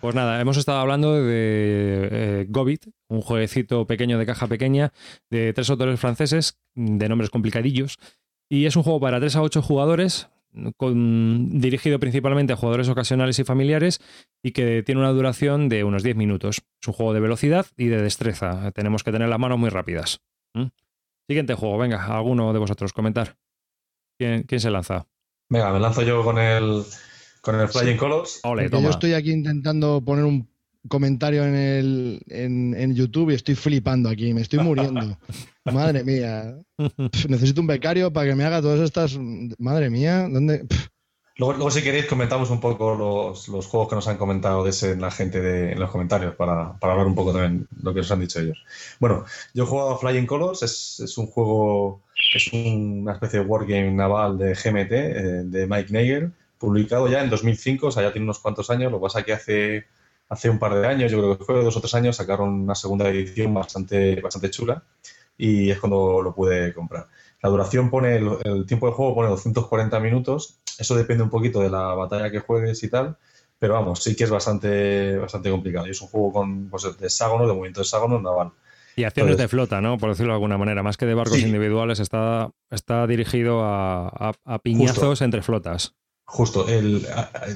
Pues 0.00 0.14
nada, 0.14 0.40
hemos 0.40 0.56
estado 0.56 0.78
hablando 0.78 1.14
de 1.14 2.08
eh, 2.10 2.46
Gobit, 2.48 2.86
un 3.08 3.22
jueguecito 3.22 3.86
pequeño 3.86 4.18
de 4.18 4.26
caja 4.26 4.46
pequeña 4.46 4.92
de 5.30 5.52
tres 5.52 5.70
autores 5.70 5.98
franceses 5.98 6.58
de 6.74 7.08
nombres 7.08 7.30
complicadillos. 7.30 7.98
Y 8.50 8.66
es 8.66 8.76
un 8.76 8.82
juego 8.82 9.00
para 9.00 9.18
3 9.18 9.36
a 9.36 9.42
8 9.42 9.62
jugadores, 9.62 10.28
dirigido 10.52 11.98
principalmente 11.98 12.52
a 12.52 12.56
jugadores 12.56 12.88
ocasionales 12.88 13.38
y 13.38 13.44
familiares 13.44 14.00
y 14.42 14.52
que 14.52 14.82
tiene 14.82 15.00
una 15.00 15.10
duración 15.10 15.68
de 15.68 15.82
unos 15.82 16.02
10 16.02 16.16
minutos. 16.16 16.60
Es 16.80 16.88
un 16.88 16.94
juego 16.94 17.14
de 17.14 17.20
velocidad 17.20 17.66
y 17.76 17.86
de 17.86 18.02
destreza. 18.02 18.70
Tenemos 18.72 19.02
que 19.02 19.12
tener 19.12 19.28
las 19.28 19.38
manos 19.38 19.58
muy 19.58 19.70
rápidas. 19.70 20.20
Siguiente 21.26 21.54
juego, 21.54 21.78
venga, 21.78 22.04
alguno 22.04 22.52
de 22.52 22.58
vosotros 22.58 22.92
comentar. 22.92 23.38
¿Quién, 24.18 24.42
quién 24.42 24.60
se 24.60 24.70
lanza? 24.70 25.06
Venga, 25.48 25.72
me 25.72 25.80
lanzo 25.80 26.02
yo 26.02 26.22
con 26.22 26.38
el, 26.38 26.84
con 27.44 27.60
el 27.60 27.68
Flying 27.68 27.96
Colors. 27.96 28.40
yo 28.42 28.90
estoy 28.90 29.12
aquí 29.12 29.30
intentando 29.30 30.02
poner 30.02 30.24
un 30.24 30.48
comentario 30.88 31.44
en, 31.44 31.54
el, 31.54 32.22
en, 32.28 32.94
YouTube 32.94 33.30
y 33.30 33.34
estoy 33.34 33.54
flipando 33.54 34.08
aquí, 34.08 34.32
me 34.34 34.40
estoy 34.40 34.60
muriendo. 34.60 35.18
Madre 35.64 36.04
mía. 36.04 36.56
necesito 37.28 37.60
un 37.60 37.66
becario 37.66 38.12
para 38.12 38.30
que 38.30 38.34
me 38.34 38.44
haga 38.44 38.60
todas 38.60 38.80
estas. 38.80 39.18
Madre 39.58 39.90
mía, 39.90 40.28
¿dónde? 40.30 40.66
Luego, 41.36 41.68
si 41.70 41.82
queréis, 41.82 42.06
comentamos 42.06 42.50
un 42.50 42.60
poco 42.60 42.94
los, 42.94 43.66
juegos 43.66 43.88
que 43.88 43.96
nos 43.96 44.06
han 44.06 44.18
comentado 44.18 44.62
de 44.62 44.70
ese, 44.70 44.94
la 44.94 45.10
gente 45.10 45.40
de, 45.40 45.72
en 45.72 45.80
los 45.80 45.90
comentarios 45.90 46.36
para, 46.36 46.76
hablar 46.80 47.06
un 47.06 47.14
poco 47.16 47.32
también 47.32 47.66
de 47.70 47.82
lo 47.82 47.92
que 47.92 48.00
nos 48.00 48.12
han 48.12 48.20
dicho 48.20 48.40
ellos. 48.40 48.58
Bueno, 49.00 49.24
yo 49.52 49.64
he 49.64 49.66
jugado 49.66 49.90
a 49.94 49.98
Flying 49.98 50.26
Colors, 50.26 50.62
es, 50.62 51.00
es 51.00 51.18
un 51.18 51.26
juego, 51.26 52.02
es 52.34 52.52
una 52.52 53.14
especie 53.14 53.40
de 53.40 53.46
wargame 53.46 53.90
naval 53.90 54.38
de 54.38 54.54
GMT 54.54 54.92
eh, 54.92 55.42
de 55.44 55.66
Mike 55.66 55.92
Nagel 55.92 56.32
publicado 56.58 57.08
ya 57.08 57.22
en 57.22 57.30
2005, 57.30 57.88
o 57.88 57.90
sea, 57.90 58.02
ya 58.02 58.12
tiene 58.12 58.24
unos 58.24 58.38
cuantos 58.38 58.70
años. 58.70 58.90
Lo 58.90 58.98
que 58.98 59.02
pasa 59.02 59.22
que 59.22 59.32
hace, 59.32 59.86
hace 60.28 60.50
un 60.50 60.58
par 60.58 60.74
de 60.74 60.86
años, 60.86 61.10
yo 61.10 61.18
creo 61.18 61.38
que 61.38 61.44
fue 61.44 61.62
dos 61.62 61.76
o 61.76 61.80
tres 61.80 61.94
años, 61.94 62.16
sacaron 62.16 62.48
una 62.62 62.74
segunda 62.74 63.08
edición 63.08 63.52
bastante, 63.54 64.20
bastante 64.20 64.50
chula 64.50 64.82
y 65.36 65.70
es 65.70 65.78
cuando 65.78 66.22
lo 66.22 66.34
pude 66.34 66.72
comprar. 66.72 67.08
La 67.42 67.50
duración 67.50 67.90
pone, 67.90 68.16
el, 68.16 68.66
tiempo 68.66 68.86
de 68.86 68.92
juego 68.92 69.14
pone 69.14 69.28
240 69.28 70.00
minutos. 70.00 70.60
Eso 70.78 70.94
depende 70.94 71.22
un 71.22 71.30
poquito 71.30 71.60
de 71.60 71.70
la 71.70 71.94
batalla 71.94 72.30
que 72.30 72.40
juegues 72.40 72.82
y 72.82 72.88
tal. 72.88 73.18
Pero 73.58 73.74
vamos, 73.74 74.02
sí 74.02 74.16
que 74.16 74.24
es 74.24 74.30
bastante, 74.30 75.18
bastante 75.18 75.50
complicado. 75.50 75.86
Y 75.86 75.90
es 75.90 76.00
un 76.00 76.08
juego 76.08 76.32
con 76.32 76.68
pues, 76.70 76.84
de 76.98 77.06
hexágono, 77.06 77.46
de 77.46 77.52
movimiento 77.52 77.80
de 77.80 77.84
hexágono 77.84 78.20
naval. 78.20 78.52
Y 78.96 79.04
acciones 79.04 79.36
de 79.36 79.48
flota, 79.48 79.80
¿no? 79.80 79.98
Por 79.98 80.10
decirlo 80.10 80.32
de 80.32 80.36
alguna 80.36 80.56
manera. 80.56 80.82
Más 80.82 80.96
que 80.96 81.06
de 81.06 81.14
barcos 81.14 81.38
individuales, 81.38 81.98
está, 81.98 82.50
está 82.70 83.06
dirigido 83.06 83.62
a, 83.62 84.32
piñazos 84.62 85.20
entre 85.20 85.42
flotas. 85.42 85.94
Justo, 86.26 86.66
el, 86.66 87.06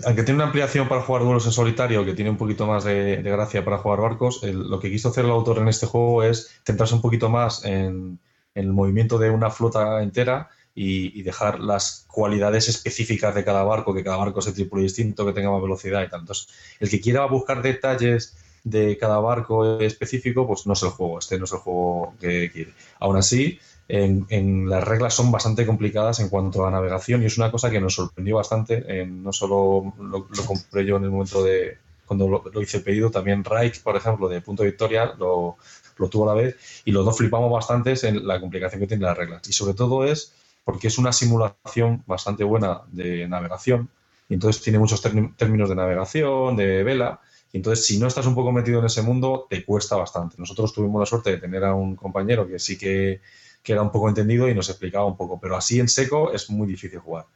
aunque 0.05 0.23
tiene 0.23 0.37
una 0.37 0.45
ampliación 0.45 0.89
para 0.89 1.01
jugar 1.01 1.23
duelos 1.23 1.47
en 1.47 1.53
solitario, 1.53 2.05
que 2.05 2.13
tiene 2.13 2.31
un 2.31 2.37
poquito 2.37 2.67
más 2.67 2.85
de, 2.85 3.17
gracia 3.23 3.65
para 3.65 3.79
jugar 3.79 4.01
barcos, 4.01 4.43
lo 4.43 4.79
que 4.79 4.91
quiso 4.91 5.09
hacer 5.09 5.25
el 5.25 5.31
autor 5.31 5.59
en 5.59 5.69
este 5.69 5.87
juego 5.87 6.23
es 6.23 6.61
centrarse 6.65 6.95
un 6.95 7.01
poquito 7.01 7.29
más 7.31 7.65
en, 7.65 8.21
el 8.55 8.73
movimiento 8.73 9.19
de 9.19 9.31
una 9.31 9.51
flota 9.51 10.03
entera 10.03 10.49
y, 10.75 11.23
dejar 11.23 11.61
las 11.61 12.05
cualidades 12.09 12.69
específicas 12.69 13.35
de 13.35 13.45
cada 13.45 13.63
barco, 13.63 13.95
que 13.95 14.05
cada 14.05 14.17
barco 14.17 14.43
se 14.43 14.53
tripule 14.53 14.83
distinto, 14.83 15.27
que 15.27 15.33
tenga 15.33 15.51
más 15.51 15.63
velocidad 15.63 16.03
y 16.03 16.09
tal. 16.09 16.21
Entonces, 16.21 16.49
el 16.79 16.91
que 16.91 17.01
quiera 17.01 17.25
buscar 17.27 17.63
detalles 17.63 18.37
de 18.65 18.97
cada 18.99 19.19
barco 19.19 19.81
específico, 19.81 20.47
pues 20.47 20.67
no 20.67 20.75
es 20.75 20.83
el 20.83 20.91
juego, 20.91 21.19
este 21.19 21.39
no 21.39 21.45
es 21.45 21.53
el 21.53 21.59
juego 21.59 22.15
que 22.21 22.51
quiere. 22.53 22.75
Aún 23.01 23.17
así, 23.17 23.59
en, 23.89 24.69
las 24.69 24.85
reglas 24.85 25.15
son 25.15 25.33
bastante 25.33 25.67
complicadas 25.67 26.21
en 26.21 26.29
cuanto 26.29 26.67
a 26.67 26.71
navegación 26.71 27.23
y 27.23 27.27
es 27.27 27.39
una 27.39 27.51
cosa 27.51 27.71
que 27.71 27.81
nos 27.81 27.95
sorprendió 27.95 28.37
bastante. 28.37 29.07
no 29.07 29.33
solo 29.33 29.95
lo, 29.99 30.27
compré 30.47 30.85
yo 30.85 30.97
en 30.97 31.05
el 31.05 31.11
momento 31.11 31.43
de 31.43 31.79
cuando 32.07 32.29
lo, 32.29 32.63
hice 32.63 32.81
pedido, 32.81 33.11
también 33.11 33.45
Reich, 33.45 33.83
por 33.83 33.97
ejemplo, 33.97 34.29
de 34.29 34.41
Punto 34.41 34.63
Victoria, 34.63 35.13
lo, 35.19 35.57
lo 35.99 36.09
tuvo 36.09 36.31
a 36.31 36.35
la 36.35 36.43
vez 36.43 36.57
y 36.85 36.93
los 36.93 37.05
dos 37.05 37.17
flipamos 37.19 37.51
bastante 37.51 37.95
en 38.07 38.27
la 38.27 38.41
complicación 38.41 38.81
que 38.81 38.87
tienen 38.87 39.07
las 39.07 39.17
reglas. 39.17 39.47
Y 39.49 39.53
sobre 39.53 39.75
todo 39.75 40.05
es 40.05 40.33
porque 40.65 40.89
es 40.89 40.99
una 40.99 41.13
simulación 41.13 42.03
bastante 42.07 42.45
buena 42.45 42.83
de 42.93 43.27
navegación 43.29 43.91
entonces 44.29 44.63
tiene 44.63 44.79
muchos 44.79 45.01
términos 45.01 45.69
de 45.69 45.75
navegación, 45.75 46.57
de 46.57 46.83
vela. 46.83 47.21
Y 47.53 47.59
entonces, 47.59 47.87
si 47.87 47.99
no 47.99 48.07
estás 48.07 48.27
un 48.27 48.35
poco 48.35 48.53
metido 48.53 48.81
en 48.81 48.87
ese 48.87 49.03
mundo, 49.03 49.47
te 49.49 49.65
cuesta 49.65 49.97
bastante. 49.97 50.37
Nosotros 50.39 50.73
tuvimos 50.73 51.01
la 51.01 51.07
suerte 51.07 51.31
de 51.31 51.39
tener 51.39 51.65
a 51.65 51.75
un 51.75 51.97
compañero 51.97 52.47
que 52.47 52.59
sí 52.59 52.77
que 52.77 53.21
que 53.69 53.75
era 53.75 53.83
un 53.83 53.93
poco 53.93 54.09
entendido 54.09 54.49
y 54.49 54.55
nos 54.55 54.71
explicaba 54.71 55.05
un 55.05 55.15
poco, 55.15 55.39
pero 55.39 55.55
así 55.55 55.79
en 55.79 55.89
seco 55.89 56.33
es 56.33 56.49
muy 56.49 56.67
difícil 56.67 57.01
jugar. 57.01 57.27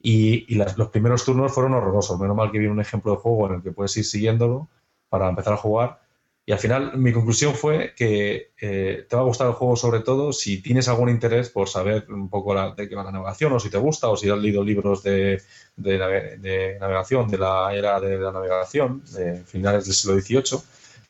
Y, 0.00 0.54
los 0.54 0.90
primeros 0.90 1.24
turnos 1.24 1.52
fueron 1.52 1.74
horrorosos, 1.74 2.20
menos 2.20 2.36
mal 2.36 2.52
que 2.52 2.60
viene 2.60 2.72
un 2.72 2.80
ejemplo 2.80 3.10
de 3.10 3.18
juego 3.18 3.48
en 3.48 3.54
el 3.54 3.62
que 3.64 3.72
puedes 3.72 3.96
ir 3.96 4.04
siguiéndolo 4.04 4.68
para 5.08 5.28
empezar 5.28 5.54
a 5.54 5.56
jugar. 5.56 6.00
Y 6.46 6.52
al 6.52 6.60
final 6.60 6.96
mi 6.98 7.12
conclusión 7.12 7.56
fue 7.56 7.94
que 7.96 8.52
eh, 8.60 9.06
te 9.10 9.16
va 9.16 9.22
a 9.22 9.24
gustar 9.24 9.48
el 9.48 9.54
juego 9.54 9.74
sobre 9.74 10.00
todo 10.00 10.32
si 10.32 10.62
tienes 10.62 10.86
algún 10.86 11.08
interés 11.08 11.50
por 11.50 11.68
saber 11.68 12.06
un 12.10 12.28
poco 12.28 12.54
de 12.74 12.88
qué 12.88 12.94
va 12.94 13.02
la 13.02 13.10
navegación 13.10 13.52
o 13.52 13.58
si 13.58 13.68
te 13.68 13.78
gusta 13.78 14.08
o 14.08 14.16
si 14.16 14.30
has 14.30 14.38
leído 14.38 14.62
libros 14.62 15.02
de, 15.02 15.42
de 15.74 16.78
navegación 16.78 17.26
de 17.28 17.38
la 17.38 17.74
era 17.74 17.98
de 17.98 18.18
la 18.18 18.30
navegación 18.30 19.02
de 19.12 19.42
finales 19.44 19.86
del 19.86 19.94
siglo 19.94 20.20
XVIII 20.20 20.62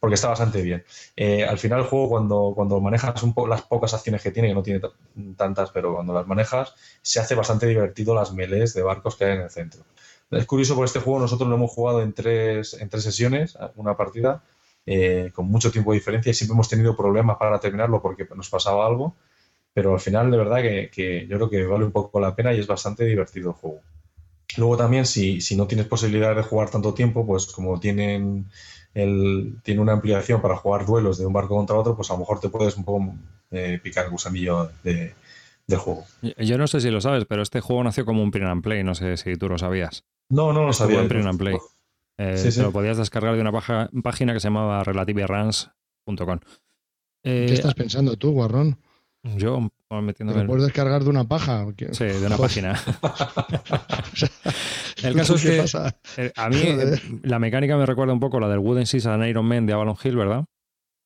porque 0.03 0.16
está 0.16 0.26
bastante 0.26 0.62
bien. 0.62 0.82
Eh, 1.14 1.44
al 1.44 1.59
final 1.59 1.78
el 1.78 1.86
juego 1.86 2.09
cuando, 2.09 2.55
cuando 2.57 2.80
manejas 2.80 3.22
un 3.22 3.34
poco 3.34 3.46
las 3.46 3.62
pocas 3.62 3.94
acciones 3.94 4.20
que 4.20 4.32
tiene, 4.32 4.48
que 4.48 4.55
no 4.55 4.62
tiene 4.64 4.80
tantas, 5.36 5.70
pero 5.70 5.94
cuando 5.94 6.12
las 6.12 6.26
manejas, 6.26 6.74
se 7.03 7.20
hace 7.20 7.36
bastante 7.36 7.68
divertido 7.68 8.12
las 8.12 8.32
melees 8.32 8.74
de 8.74 8.82
barcos 8.82 9.14
que 9.14 9.26
hay 9.26 9.36
en 9.36 9.42
el 9.42 9.50
centro. 9.50 9.84
Es 10.32 10.44
curioso 10.44 10.74
porque 10.74 10.86
este 10.86 10.98
juego 10.98 11.20
nosotros 11.20 11.48
lo 11.48 11.55
hemos 11.55 11.70
jugado 11.70 12.03
en 12.03 12.12
tres, 12.14 12.74
en 12.74 12.88
tres 12.88 13.05
sesiones, 13.05 13.57
una 13.76 13.96
partida, 13.96 14.42
eh, 14.86 15.30
con 15.32 15.46
mucho 15.46 15.70
tiempo 15.70 15.92
de 15.92 15.98
diferencia 15.98 16.30
y 16.30 16.34
siempre 16.34 16.55
hemos 16.55 16.68
tenido 16.68 16.96
problemas 16.96 17.36
para 17.36 17.61
terminarlo 17.61 18.03
porque 18.03 18.26
nos 18.34 18.50
pasaba 18.50 18.84
algo, 18.84 19.14
pero 19.72 19.94
al 19.94 20.00
final 20.00 20.32
de 20.32 20.36
verdad 20.36 20.62
que, 20.62 20.90
que 20.92 21.28
yo 21.28 21.36
creo 21.36 21.48
que 21.48 21.64
vale 21.64 21.84
un 21.84 21.92
poco 21.92 22.18
la 22.18 22.34
pena 22.34 22.53
y 22.53 22.59
es 22.59 22.66
bastante 22.66 23.05
divertido 23.05 23.50
el 23.50 23.55
juego. 23.55 23.80
Luego 24.57 24.76
también, 24.76 25.07
si, 25.07 25.40
si 25.40 25.57
no 25.57 25.68
tienes 25.68 25.86
posibilidad 25.86 26.34
de 26.34 26.42
jugar 26.42 26.70
tanto 26.70 26.92
tiempo, 26.92 27.24
pues 27.24 27.46
como 27.46 27.80
tienen 27.80 28.50
el, 28.95 29.57
tiene 29.62 29.80
una 29.80 29.93
ampliación 29.93 30.40
para 30.43 30.57
jugar 30.57 30.86
duelos 30.86 31.18
de 31.18 31.26
un 31.26 31.32
barco 31.32 31.57
contra 31.57 31.76
otro, 31.76 31.97
pues 31.97 32.11
a 32.11 32.14
lo 32.14 32.20
mejor 32.20 32.40
te 32.40 32.49
puedes 32.49 32.76
un 32.76 32.84
poco 32.84 33.14
eh, 33.51 33.80
picar 33.82 34.05
el 34.07 34.11
gusanillo 34.11 34.70
de, 34.82 35.14
del 35.66 35.78
juego. 35.78 36.05
Yo 36.38 36.59
no 36.59 36.66
sé 36.66 36.80
si 36.80 36.90
lo 36.90 37.01
sabes, 37.01 37.24
pero 37.24 37.43
este 37.43 37.61
juego 37.61 37.82
nació 37.84 38.05
como 38.05 38.22
un 38.22 38.30
print 38.30 38.49
and 38.49 38.62
play, 38.62 38.84
no 38.84 38.95
sé 38.95 39.16
si 39.16 39.36
tú 39.36 39.49
lo 39.49 39.59
sabías. 39.59 40.05
No, 40.28 40.53
no 40.53 40.64
lo 40.64 40.72
sabía. 40.72 41.01
en 41.01 41.09
print 41.09 41.26
and 41.26 41.38
play. 41.38 41.57
Eh, 42.18 42.36
sí, 42.36 42.61
Lo 42.61 42.72
podías 42.72 42.99
descargar 42.99 43.34
de 43.34 43.40
una 43.40 43.53
página 44.03 44.32
que 44.32 44.40
se 44.40 44.49
llamaba 44.49 44.84
relativeruns.com. 44.84 46.38
Eh, 47.24 47.47
¿Qué 47.49 47.55
estás 47.55 47.74
pensando 47.74 48.16
tú, 48.16 48.32
Guarrón? 48.32 48.78
Yo 49.22 49.70
metiéndome. 50.00 50.40
¿Lo 50.40 50.46
puedes 50.48 50.64
descargar 50.64 51.04
de 51.04 51.10
una 51.10 51.24
paja? 51.24 51.66
Sí, 51.92 52.04
de 52.04 52.26
una 52.26 52.36
página. 52.36 52.72
el 55.02 55.14
caso 55.14 55.36
es 55.36 55.42
que 55.42 55.64
eh, 56.22 56.32
a 56.34 56.48
mí 56.48 56.76
la 57.22 57.38
mecánica 57.38 57.76
me 57.76 57.86
recuerda 57.86 58.12
un 58.12 58.20
poco 58.20 58.40
la 58.40 58.48
del 58.48 58.58
Wooden 58.58 58.86
Seas 58.86 59.06
and 59.06 59.24
Iron 59.26 59.46
Man 59.46 59.66
de 59.66 59.74
Avalon 59.74 59.96
Hill, 60.02 60.16
¿verdad? 60.16 60.44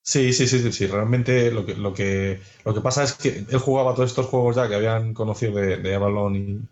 Sí, 0.03 0.33
sí, 0.33 0.47
sí, 0.47 0.73
sí, 0.73 0.87
Realmente 0.87 1.51
lo 1.51 1.67
que, 1.67 1.75
lo 1.75 1.93
que, 1.93 2.41
lo 2.65 2.73
que 2.73 2.81
pasa 2.81 3.03
es 3.03 3.15
que 3.15 3.45
él 3.51 3.59
jugaba 3.59 3.93
todos 3.93 4.11
estos 4.11 4.27
juegos 4.27 4.55
ya 4.55 4.69
que 4.69 4.77
habían 4.77 5.15
conocido 5.15 5.55
de, 5.55 5.95
Avalon 5.97 6.69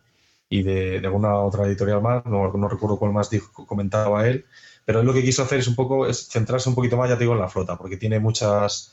y, 0.48 0.62
de, 0.62 0.98
alguna 0.98 1.34
otra 1.40 1.66
editorial 1.66 2.00
más, 2.00 2.24
no, 2.26 2.52
no 2.52 2.68
recuerdo 2.68 2.96
cuál 2.96 3.12
más 3.12 3.30
dijo, 3.30 3.66
comentaba 3.66 4.28
él, 4.28 4.46
pero 4.84 5.00
él 5.00 5.06
lo 5.06 5.12
que 5.12 5.24
quiso 5.24 5.42
hacer 5.42 5.58
es 5.58 5.66
un 5.66 5.74
poco, 5.74 6.06
es 6.06 6.28
centrarse 6.28 6.68
un 6.68 6.76
poquito 6.76 6.96
más, 6.96 7.08
ya 7.10 7.16
te 7.16 7.24
digo, 7.24 7.32
en 7.32 7.40
la 7.40 7.48
flota, 7.48 7.76
porque 7.76 7.96
tiene 7.96 8.20
muchas, 8.20 8.92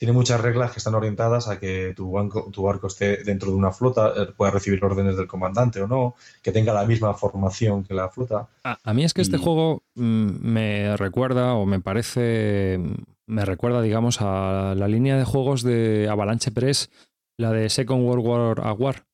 tiene 0.00 0.14
muchas 0.14 0.40
reglas 0.40 0.72
que 0.72 0.78
están 0.78 0.94
orientadas 0.94 1.46
a 1.48 1.60
que 1.60 1.92
tu, 1.94 2.10
tu 2.50 2.62
barco 2.62 2.86
esté 2.86 3.18
dentro 3.22 3.50
de 3.50 3.56
una 3.56 3.70
flota, 3.70 4.14
eh, 4.16 4.28
pueda 4.34 4.50
recibir 4.50 4.82
órdenes 4.82 5.14
del 5.14 5.26
comandante 5.26 5.82
o 5.82 5.86
no, 5.86 6.14
que 6.42 6.52
tenga 6.52 6.72
la 6.72 6.86
misma 6.86 7.12
formación 7.12 7.84
que 7.84 7.92
la 7.92 8.08
flota. 8.08 8.48
A, 8.64 8.94
mí 8.94 9.04
es 9.04 9.12
que 9.12 9.20
este 9.20 9.36
juego 9.36 9.82
mm, 9.96 10.28
me 10.40 10.96
recuerda 10.96 11.52
o 11.52 11.66
me 11.66 11.80
parece, 11.80 12.80
me 13.26 13.44
recuerda, 13.44 13.82
digamos, 13.82 14.22
a 14.22 14.74
la 14.74 14.88
línea 14.88 15.18
de 15.18 15.24
juegos 15.24 15.62
de 15.62 16.08
Avalanche 16.10 16.50
Press, 16.50 16.90
la 17.36 17.52
de 17.52 17.68
Second 17.68 18.02
World 18.02 18.26
War 18.26 18.66
a 18.66 18.72
War, 18.72 19.04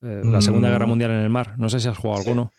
eh, 0.00 0.22
la 0.22 0.40
Segunda 0.42 0.68
mm. 0.68 0.72
Guerra 0.72 0.86
Mundial 0.86 1.10
en 1.10 1.22
el 1.22 1.30
mar. 1.30 1.58
No 1.58 1.68
sé 1.68 1.80
si 1.80 1.88
has 1.88 1.98
jugado 1.98 2.20
alguno. 2.20 2.52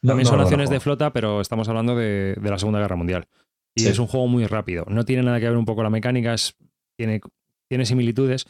También 0.00 0.26
son 0.26 0.40
acciones 0.40 0.70
de 0.70 0.78
flota, 0.78 1.12
pero 1.12 1.40
estamos 1.40 1.68
hablando 1.68 1.96
de, 1.96 2.38
la 2.40 2.58
Segunda 2.60 2.78
Guerra 2.78 2.94
Mundial. 2.94 3.26
Y 3.74 3.88
es 3.88 3.98
un 3.98 4.06
juego 4.06 4.28
muy 4.28 4.46
rápido. 4.46 4.86
No 4.88 5.04
tiene 5.04 5.24
nada 5.24 5.40
que 5.40 5.48
ver 5.48 5.56
un 5.56 5.64
poco 5.64 5.82
la 5.82 5.90
mecánica, 5.90 6.32
es 6.32 6.54
tiene, 6.96 7.20
tiene 7.68 7.86
similitudes, 7.86 8.46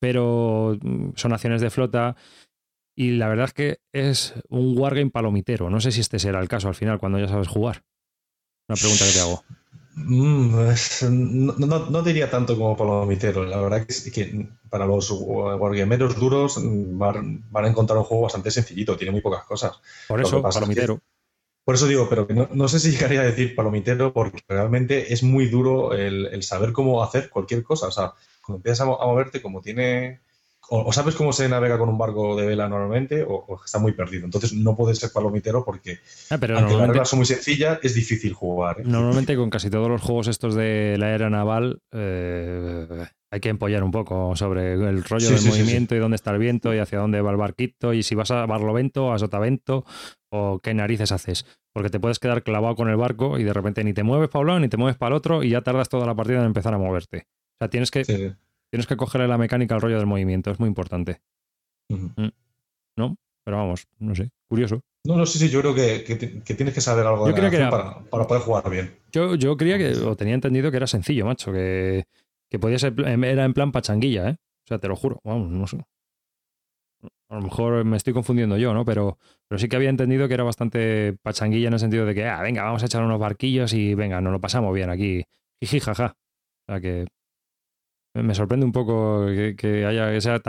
pero 0.00 0.76
mm, 0.80 1.10
son 1.16 1.32
acciones 1.32 1.60
de 1.60 1.70
flota. 1.70 2.16
Y 2.98 3.12
la 3.12 3.28
verdad 3.28 3.46
es 3.46 3.52
que 3.52 3.78
es 3.92 4.34
un 4.48 4.78
wargame 4.78 5.10
palomitero. 5.10 5.68
No 5.68 5.80
sé 5.80 5.92
si 5.92 6.00
este 6.00 6.18
será 6.18 6.40
el 6.40 6.48
caso 6.48 6.68
al 6.68 6.74
final, 6.74 6.98
cuando 6.98 7.18
ya 7.18 7.28
sabes 7.28 7.48
jugar. 7.48 7.82
Una 8.68 8.76
pregunta 8.76 9.04
que 9.04 9.12
te 9.12 9.20
hago. 9.20 9.44
Mm, 9.96 10.54
no, 11.90 12.02
diría 12.02 12.30
tanto 12.30 12.56
como 12.56 12.76
palomitero. 12.76 13.44
La 13.44 13.60
verdad 13.60 13.84
es 13.88 14.10
que 14.10 14.48
para 14.68 14.86
los 14.86 15.10
wargameros 15.10 16.16
duros 16.16 16.58
mm, 16.58 16.98
van, 16.98 17.44
a 17.52 17.68
encontrar 17.68 17.98
un 17.98 18.04
juego 18.04 18.24
bastante 18.24 18.50
sencillito, 18.50 18.96
tiene 18.96 19.12
muy 19.12 19.20
pocas 19.20 19.44
cosas. 19.44 19.78
Por 20.08 20.20
eso, 20.20 20.42
palomitero. 20.42 21.00
Por 21.66 21.74
eso 21.74 21.88
digo, 21.88 22.08
pero 22.08 22.28
no, 22.54 22.68
sé 22.68 22.78
si 22.78 22.92
llegaría 22.92 23.22
a 23.22 23.24
decir 23.24 23.56
palomitero 23.56 24.12
porque 24.12 24.38
realmente 24.48 25.12
es 25.12 25.24
muy 25.24 25.46
duro 25.46 25.94
el, 25.94 26.40
saber 26.44 26.70
cómo 26.70 27.02
hacer 27.02 27.28
cualquier 27.28 27.64
cosa. 27.64 27.88
O 27.88 27.90
sea, 27.90 28.12
cuando 28.40 28.58
empiezas 28.58 28.82
a, 28.82 28.84
moverte, 28.84 29.42
como 29.42 29.60
tiene. 29.60 30.20
O, 30.68 30.92
sabes 30.92 31.16
cómo 31.16 31.32
se 31.32 31.48
navega 31.48 31.76
con 31.76 31.88
un 31.88 31.98
barco 31.98 32.36
de 32.36 32.46
vela 32.46 32.68
normalmente, 32.68 33.24
o, 33.26 33.60
está 33.64 33.80
muy 33.80 33.94
perdido. 33.94 34.26
Entonces 34.26 34.52
no 34.52 34.76
puedes 34.76 34.98
ser 35.00 35.10
palomitero 35.10 35.64
porque, 35.64 35.98
ah, 36.30 36.38
pero 36.38 36.56
aunque 36.56 36.76
las 36.76 36.86
reglas 36.86 37.08
son 37.08 37.18
muy 37.18 37.26
sencillas, 37.26 37.80
es 37.82 37.96
difícil 37.96 38.32
jugar. 38.32 38.78
¿eh? 38.78 38.84
Normalmente 38.84 39.34
con 39.34 39.50
casi 39.50 39.68
todos 39.68 39.88
los 39.88 40.00
juegos 40.00 40.28
estos 40.28 40.54
de 40.54 40.94
la 41.00 41.16
era 41.16 41.30
naval 41.30 41.80
eh, 41.90 43.06
hay 43.30 43.40
que 43.40 43.48
empollar 43.48 43.82
un 43.82 43.90
poco 43.90 44.36
sobre 44.36 44.74
el 44.74 45.02
rollo 45.02 45.30
del 45.30 45.44
movimiento 45.44 45.96
y 45.96 45.98
dónde 45.98 46.14
está 46.14 46.30
el 46.30 46.38
viento 46.38 46.72
y 46.72 46.78
hacia 46.78 47.00
dónde 47.00 47.20
va 47.20 47.32
el 47.32 47.36
barquito 47.36 47.92
y 47.92 48.04
si 48.04 48.14
vas 48.14 48.30
a 48.30 48.46
barlovento, 48.46 49.12
a 49.12 49.18
sotavento 49.18 49.84
o 50.36 50.58
qué 50.60 50.74
narices 50.74 51.12
haces. 51.12 51.46
Porque 51.72 51.90
te 51.90 52.00
puedes 52.00 52.18
quedar 52.18 52.42
clavado 52.42 52.74
con 52.76 52.88
el 52.88 52.96
barco 52.96 53.38
y 53.38 53.44
de 53.44 53.52
repente 53.52 53.84
ni 53.84 53.92
te 53.92 54.02
mueves 54.02 54.28
para 54.28 54.40
un 54.40 54.46
lado 54.46 54.60
ni 54.60 54.68
te 54.68 54.76
mueves 54.76 54.96
para 54.96 55.14
el 55.14 55.18
otro 55.18 55.42
y 55.42 55.50
ya 55.50 55.62
tardas 55.62 55.88
toda 55.88 56.06
la 56.06 56.14
partida 56.14 56.40
en 56.40 56.46
empezar 56.46 56.74
a 56.74 56.78
moverte. 56.78 57.26
O 57.26 57.58
sea, 57.60 57.68
tienes 57.68 57.90
que, 57.90 58.04
tienes 58.04 58.86
que 58.86 58.96
cogerle 58.96 59.28
la 59.28 59.38
mecánica 59.38 59.74
al 59.74 59.80
rollo 59.80 59.98
del 59.98 60.06
movimiento, 60.06 60.50
es 60.50 60.60
muy 60.60 60.68
importante. 60.68 61.20
Mm. 61.88 62.28
¿No? 62.96 63.16
Pero 63.44 63.58
vamos, 63.58 63.86
no 63.98 64.14
sé, 64.14 64.30
curioso. 64.48 64.82
No, 65.04 65.16
no, 65.16 65.24
sí, 65.24 65.38
sí, 65.38 65.48
yo 65.48 65.60
creo 65.60 65.74
que, 65.74 66.42
tienes 66.44 66.74
que 66.74 66.80
saber 66.80 67.06
algo 67.06 67.26
de 67.30 67.60
la 67.60 67.70
para, 68.10 68.26
poder 68.26 68.42
jugar 68.42 68.68
bien. 68.68 68.96
Yo, 69.12 69.36
yo 69.36 69.56
creía 69.56 69.78
que, 69.78 69.92
o 70.00 70.16
tenía 70.16 70.34
entendido 70.34 70.70
que 70.70 70.78
era 70.78 70.88
sencillo, 70.88 71.24
macho, 71.24 71.52
que, 71.52 72.04
que 72.50 72.58
podía 72.58 72.78
ser, 72.78 72.94
era 72.98 73.44
en 73.44 73.54
plan 73.54 73.70
pachanguilla, 73.70 74.30
¿eh? 74.30 74.36
O 74.64 74.66
sea, 74.66 74.78
te 74.78 74.88
lo 74.88 74.96
juro, 74.96 75.20
vamos, 75.22 75.48
no 75.50 75.66
sé. 75.68 75.78
A 77.28 77.36
lo 77.36 77.42
mejor 77.42 77.84
me 77.84 77.96
estoy 77.96 78.12
confundiendo 78.12 78.56
yo, 78.56 78.72
¿no? 78.72 78.84
Pero, 78.84 79.18
pero 79.48 79.58
sí 79.58 79.68
que 79.68 79.76
había 79.76 79.90
entendido 79.90 80.28
que 80.28 80.34
era 80.34 80.44
bastante 80.44 81.16
pachanguilla 81.22 81.68
en 81.68 81.74
el 81.74 81.80
sentido 81.80 82.06
de 82.06 82.14
que, 82.14 82.24
ah, 82.24 82.40
venga, 82.40 82.62
vamos 82.62 82.82
a 82.82 82.86
echar 82.86 83.02
unos 83.02 83.18
barquillos 83.18 83.72
y 83.72 83.94
venga, 83.94 84.20
nos 84.20 84.32
lo 84.32 84.40
pasamos 84.40 84.72
bien 84.74 84.90
aquí. 84.90 85.24
Jiji, 85.60 85.80
jaja. 85.80 86.16
O 86.68 86.72
sea 86.72 86.80
que 86.80 87.06
me 88.22 88.34
sorprende 88.34 88.64
un 88.64 88.72
poco 88.72 89.26
que, 89.26 89.86
haya 89.86 90.10
que 90.10 90.40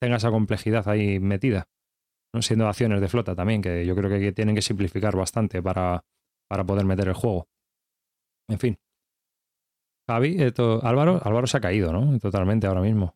tenga 0.00 0.16
esa 0.16 0.30
complejidad 0.30 0.88
ahí 0.88 1.20
metida, 1.20 1.68
¿no? 2.34 2.42
siendo 2.42 2.68
acciones 2.68 3.00
de 3.00 3.08
flota 3.08 3.34
también, 3.34 3.62
que 3.62 3.86
yo 3.86 3.94
creo 3.94 4.10
que 4.10 4.32
tienen 4.32 4.54
que 4.54 4.62
simplificar 4.62 5.16
bastante 5.16 5.62
para, 5.62 6.04
para 6.48 6.64
poder 6.64 6.84
meter 6.84 7.08
el 7.08 7.14
juego. 7.14 7.48
En 8.48 8.58
fin. 8.58 8.78
Javi, 10.08 10.38
Álvaro, 10.82 11.20
Álvaro 11.22 11.46
se 11.46 11.58
ha 11.58 11.60
caído, 11.60 11.92
¿no? 11.92 12.18
Totalmente 12.18 12.66
ahora 12.66 12.80
mismo. 12.80 13.14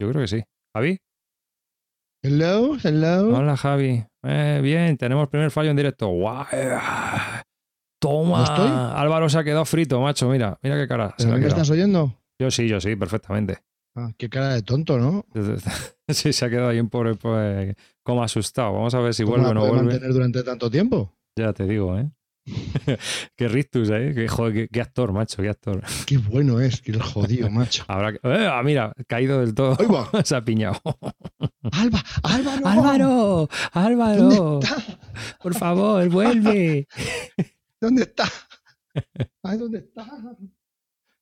Yo 0.00 0.10
creo 0.10 0.22
que 0.22 0.28
sí. 0.28 0.44
Javi. 0.74 0.98
Hello, 2.26 2.78
hello. 2.82 3.36
Hola, 3.36 3.54
Javi. 3.54 4.02
Eh, 4.22 4.60
bien, 4.62 4.96
tenemos 4.96 5.28
primer 5.28 5.50
fallo 5.50 5.68
en 5.68 5.76
directo. 5.76 6.08
¡Guau! 6.08 6.46
Toma. 8.00 8.98
Álvaro 8.98 9.28
se 9.28 9.38
ha 9.38 9.44
quedado 9.44 9.66
frito, 9.66 10.00
macho. 10.00 10.30
Mira, 10.30 10.58
mira 10.62 10.76
qué 10.76 10.88
cara. 10.88 11.14
¿Me 11.18 11.46
estás 11.46 11.68
oyendo? 11.68 12.18
Yo 12.40 12.50
sí, 12.50 12.66
yo 12.66 12.80
sí, 12.80 12.96
perfectamente. 12.96 13.58
Ah, 13.94 14.10
qué 14.16 14.30
cara 14.30 14.54
de 14.54 14.62
tonto, 14.62 14.98
¿no? 14.98 15.26
sí, 16.08 16.32
se 16.32 16.44
ha 16.46 16.48
quedado 16.48 16.70
ahí 16.70 16.80
un 16.80 16.88
pobre 16.88 17.14
pues, 17.14 17.76
como 18.02 18.24
asustado. 18.24 18.72
Vamos 18.72 18.94
a 18.94 19.00
ver 19.00 19.12
si 19.12 19.22
vuelve 19.22 19.48
o 19.48 19.52
no 19.52 19.60
vuelve. 19.60 19.82
mantener 19.82 20.10
durante 20.14 20.42
tanto 20.42 20.70
tiempo? 20.70 21.12
Ya 21.38 21.52
te 21.52 21.66
digo, 21.66 21.98
¿eh? 21.98 22.10
qué 23.36 23.48
rictus, 23.48 23.90
¿eh? 23.90 24.12
Qué, 24.14 24.28
joder, 24.28 24.68
qué, 24.68 24.80
actor, 24.80 25.12
macho, 25.12 25.42
qué 25.42 25.48
actor. 25.48 25.82
Qué 26.06 26.18
bueno 26.18 26.60
es, 26.60 26.82
qué 26.82 26.92
jodido, 26.92 27.50
macho. 27.50 27.84
Habrá 27.88 28.10
eh, 28.10 28.48
ah, 28.50 28.62
mira, 28.62 28.92
caído 29.06 29.40
del 29.40 29.54
todo. 29.54 29.76
Se 30.24 30.36
ha 30.36 30.44
piñado. 30.44 30.80
Alba, 31.72 32.02
Álvaro. 32.22 32.66
Álvaro, 32.66 33.48
Álvaro. 33.72 34.28
¿Dónde 34.28 34.66
está? 34.66 34.98
Por 35.42 35.54
favor, 35.54 36.08
vuelve. 36.08 36.86
¿Dónde 37.80 38.02
está? 38.02 38.28
Ay, 39.42 39.58
¿dónde 39.58 39.78
está? 39.78 40.06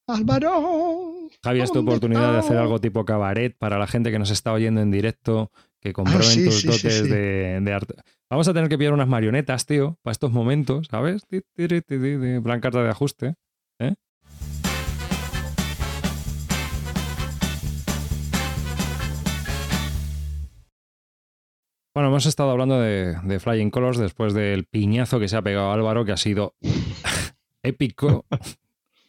Álvaro. 0.06 1.28
Javi, 1.42 1.60
es 1.60 1.72
tu 1.72 1.80
oportunidad 1.80 2.32
de 2.32 2.38
hacer 2.38 2.56
algo 2.56 2.80
tipo 2.80 3.04
cabaret 3.04 3.56
para 3.56 3.78
la 3.78 3.86
gente 3.86 4.10
que 4.10 4.18
nos 4.18 4.30
está 4.30 4.52
oyendo 4.52 4.80
en 4.80 4.90
directo, 4.90 5.50
que 5.80 5.92
comprueben 5.92 6.40
ah, 6.40 6.44
tus 6.44 6.64
dotes 6.64 7.04
de, 7.04 7.72
arte. 7.72 7.94
Vamos 8.32 8.48
a 8.48 8.54
tener 8.54 8.70
que 8.70 8.78
pillar 8.78 8.94
unas 8.94 9.08
marionetas, 9.08 9.66
tío, 9.66 9.98
para 10.00 10.12
estos 10.12 10.32
momentos, 10.32 10.86
¿sabes? 10.90 11.26
Plan 11.28 12.60
carta 12.62 12.82
de 12.82 12.88
ajuste. 12.88 13.34
¿eh? 13.78 13.94
Bueno, 21.94 22.08
hemos 22.08 22.24
estado 22.24 22.52
hablando 22.52 22.80
de, 22.80 23.18
de, 23.22 23.38
Flying 23.38 23.68
Colors 23.68 23.98
después 23.98 24.32
del 24.32 24.64
piñazo 24.64 25.20
que 25.20 25.28
se 25.28 25.36
ha 25.36 25.42
pegado 25.42 25.70
Álvaro, 25.70 26.06
que 26.06 26.12
ha 26.12 26.16
sido 26.16 26.54
épico. 27.62 28.24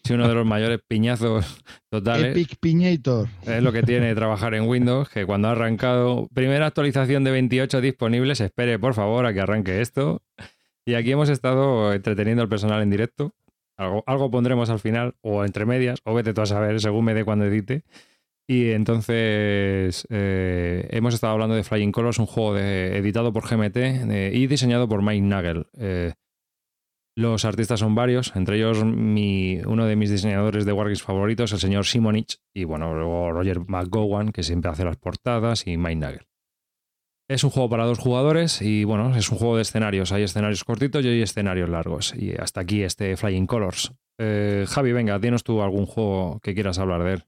Sí, 0.05 0.13
uno 0.13 0.27
de 0.27 0.33
los 0.33 0.45
mayores 0.45 0.81
piñazos 0.85 1.63
totales. 1.89 2.35
Epic 2.35 2.57
Piñator. 2.59 3.29
Es 3.45 3.63
lo 3.63 3.71
que 3.71 3.83
tiene 3.83 4.13
trabajar 4.15 4.53
en 4.53 4.67
Windows, 4.67 5.09
que 5.09 5.25
cuando 5.25 5.47
ha 5.47 5.51
arrancado, 5.51 6.27
primera 6.33 6.67
actualización 6.67 7.23
de 7.23 7.31
28 7.31 7.79
disponibles, 7.79 8.41
espere 8.41 8.77
por 8.79 8.93
favor 8.93 9.25
a 9.25 9.33
que 9.33 9.39
arranque 9.39 9.79
esto. 9.81 10.21
Y 10.85 10.95
aquí 10.95 11.11
hemos 11.11 11.29
estado 11.29 11.93
entreteniendo 11.93 12.43
al 12.43 12.49
personal 12.49 12.81
en 12.81 12.89
directo. 12.89 13.33
Algo, 13.77 14.03
algo 14.05 14.29
pondremos 14.29 14.69
al 14.69 14.79
final, 14.79 15.15
o 15.21 15.45
entre 15.45 15.65
medias, 15.65 15.99
o 16.03 16.13
vete 16.13 16.33
tú 16.33 16.41
a 16.41 16.45
saber, 16.45 16.81
según 16.81 17.05
me 17.05 17.13
dé 17.13 17.23
cuando 17.23 17.45
edite. 17.45 17.83
Y 18.45 18.71
entonces 18.71 20.05
eh, 20.09 20.87
hemos 20.91 21.13
estado 21.13 21.33
hablando 21.33 21.55
de 21.55 21.63
Flying 21.63 21.93
Colors, 21.93 22.19
un 22.19 22.25
juego 22.25 22.57
editado 22.57 23.31
por 23.31 23.47
GMT 23.47 23.77
y 24.33 24.47
diseñado 24.47 24.89
por 24.89 25.01
Mike 25.01 25.21
Nagel. 25.21 25.67
Eh, 25.77 26.11
los 27.15 27.45
artistas 27.45 27.79
son 27.79 27.95
varios, 27.95 28.35
entre 28.35 28.57
ellos 28.57 28.83
mi, 28.83 29.59
uno 29.65 29.85
de 29.85 29.95
mis 29.95 30.09
diseñadores 30.09 30.65
de 30.65 30.73
Wargames 30.73 31.03
favoritos, 31.03 31.51
el 31.51 31.59
señor 31.59 31.85
Simonich, 31.85 32.39
y 32.53 32.63
bueno, 32.63 32.93
luego 32.95 33.31
Roger 33.31 33.59
McGowan, 33.67 34.31
que 34.31 34.43
siempre 34.43 34.71
hace 34.71 34.83
las 34.85 34.97
portadas, 34.97 35.67
y 35.67 35.77
Mike 35.77 35.95
Nagel. 35.95 36.27
Es 37.29 37.43
un 37.43 37.51
juego 37.51 37.69
para 37.69 37.85
dos 37.85 37.99
jugadores 37.99 38.61
y 38.61 38.83
bueno, 38.83 39.15
es 39.15 39.31
un 39.31 39.37
juego 39.37 39.55
de 39.55 39.61
escenarios. 39.61 40.11
Hay 40.11 40.23
escenarios 40.23 40.63
cortitos 40.63 41.03
y 41.05 41.07
hay 41.07 41.21
escenarios 41.21 41.69
largos. 41.69 42.13
Y 42.15 42.33
hasta 42.33 42.61
aquí 42.61 42.83
este 42.83 43.15
Flying 43.15 43.47
Colors. 43.47 43.93
Eh, 44.17 44.65
Javi, 44.67 44.91
venga, 44.91 45.19
tienes 45.19 45.43
tú 45.43 45.61
algún 45.61 45.85
juego 45.85 46.39
que 46.41 46.53
quieras 46.53 46.79
hablar 46.79 47.03
de 47.03 47.13
él. 47.13 47.23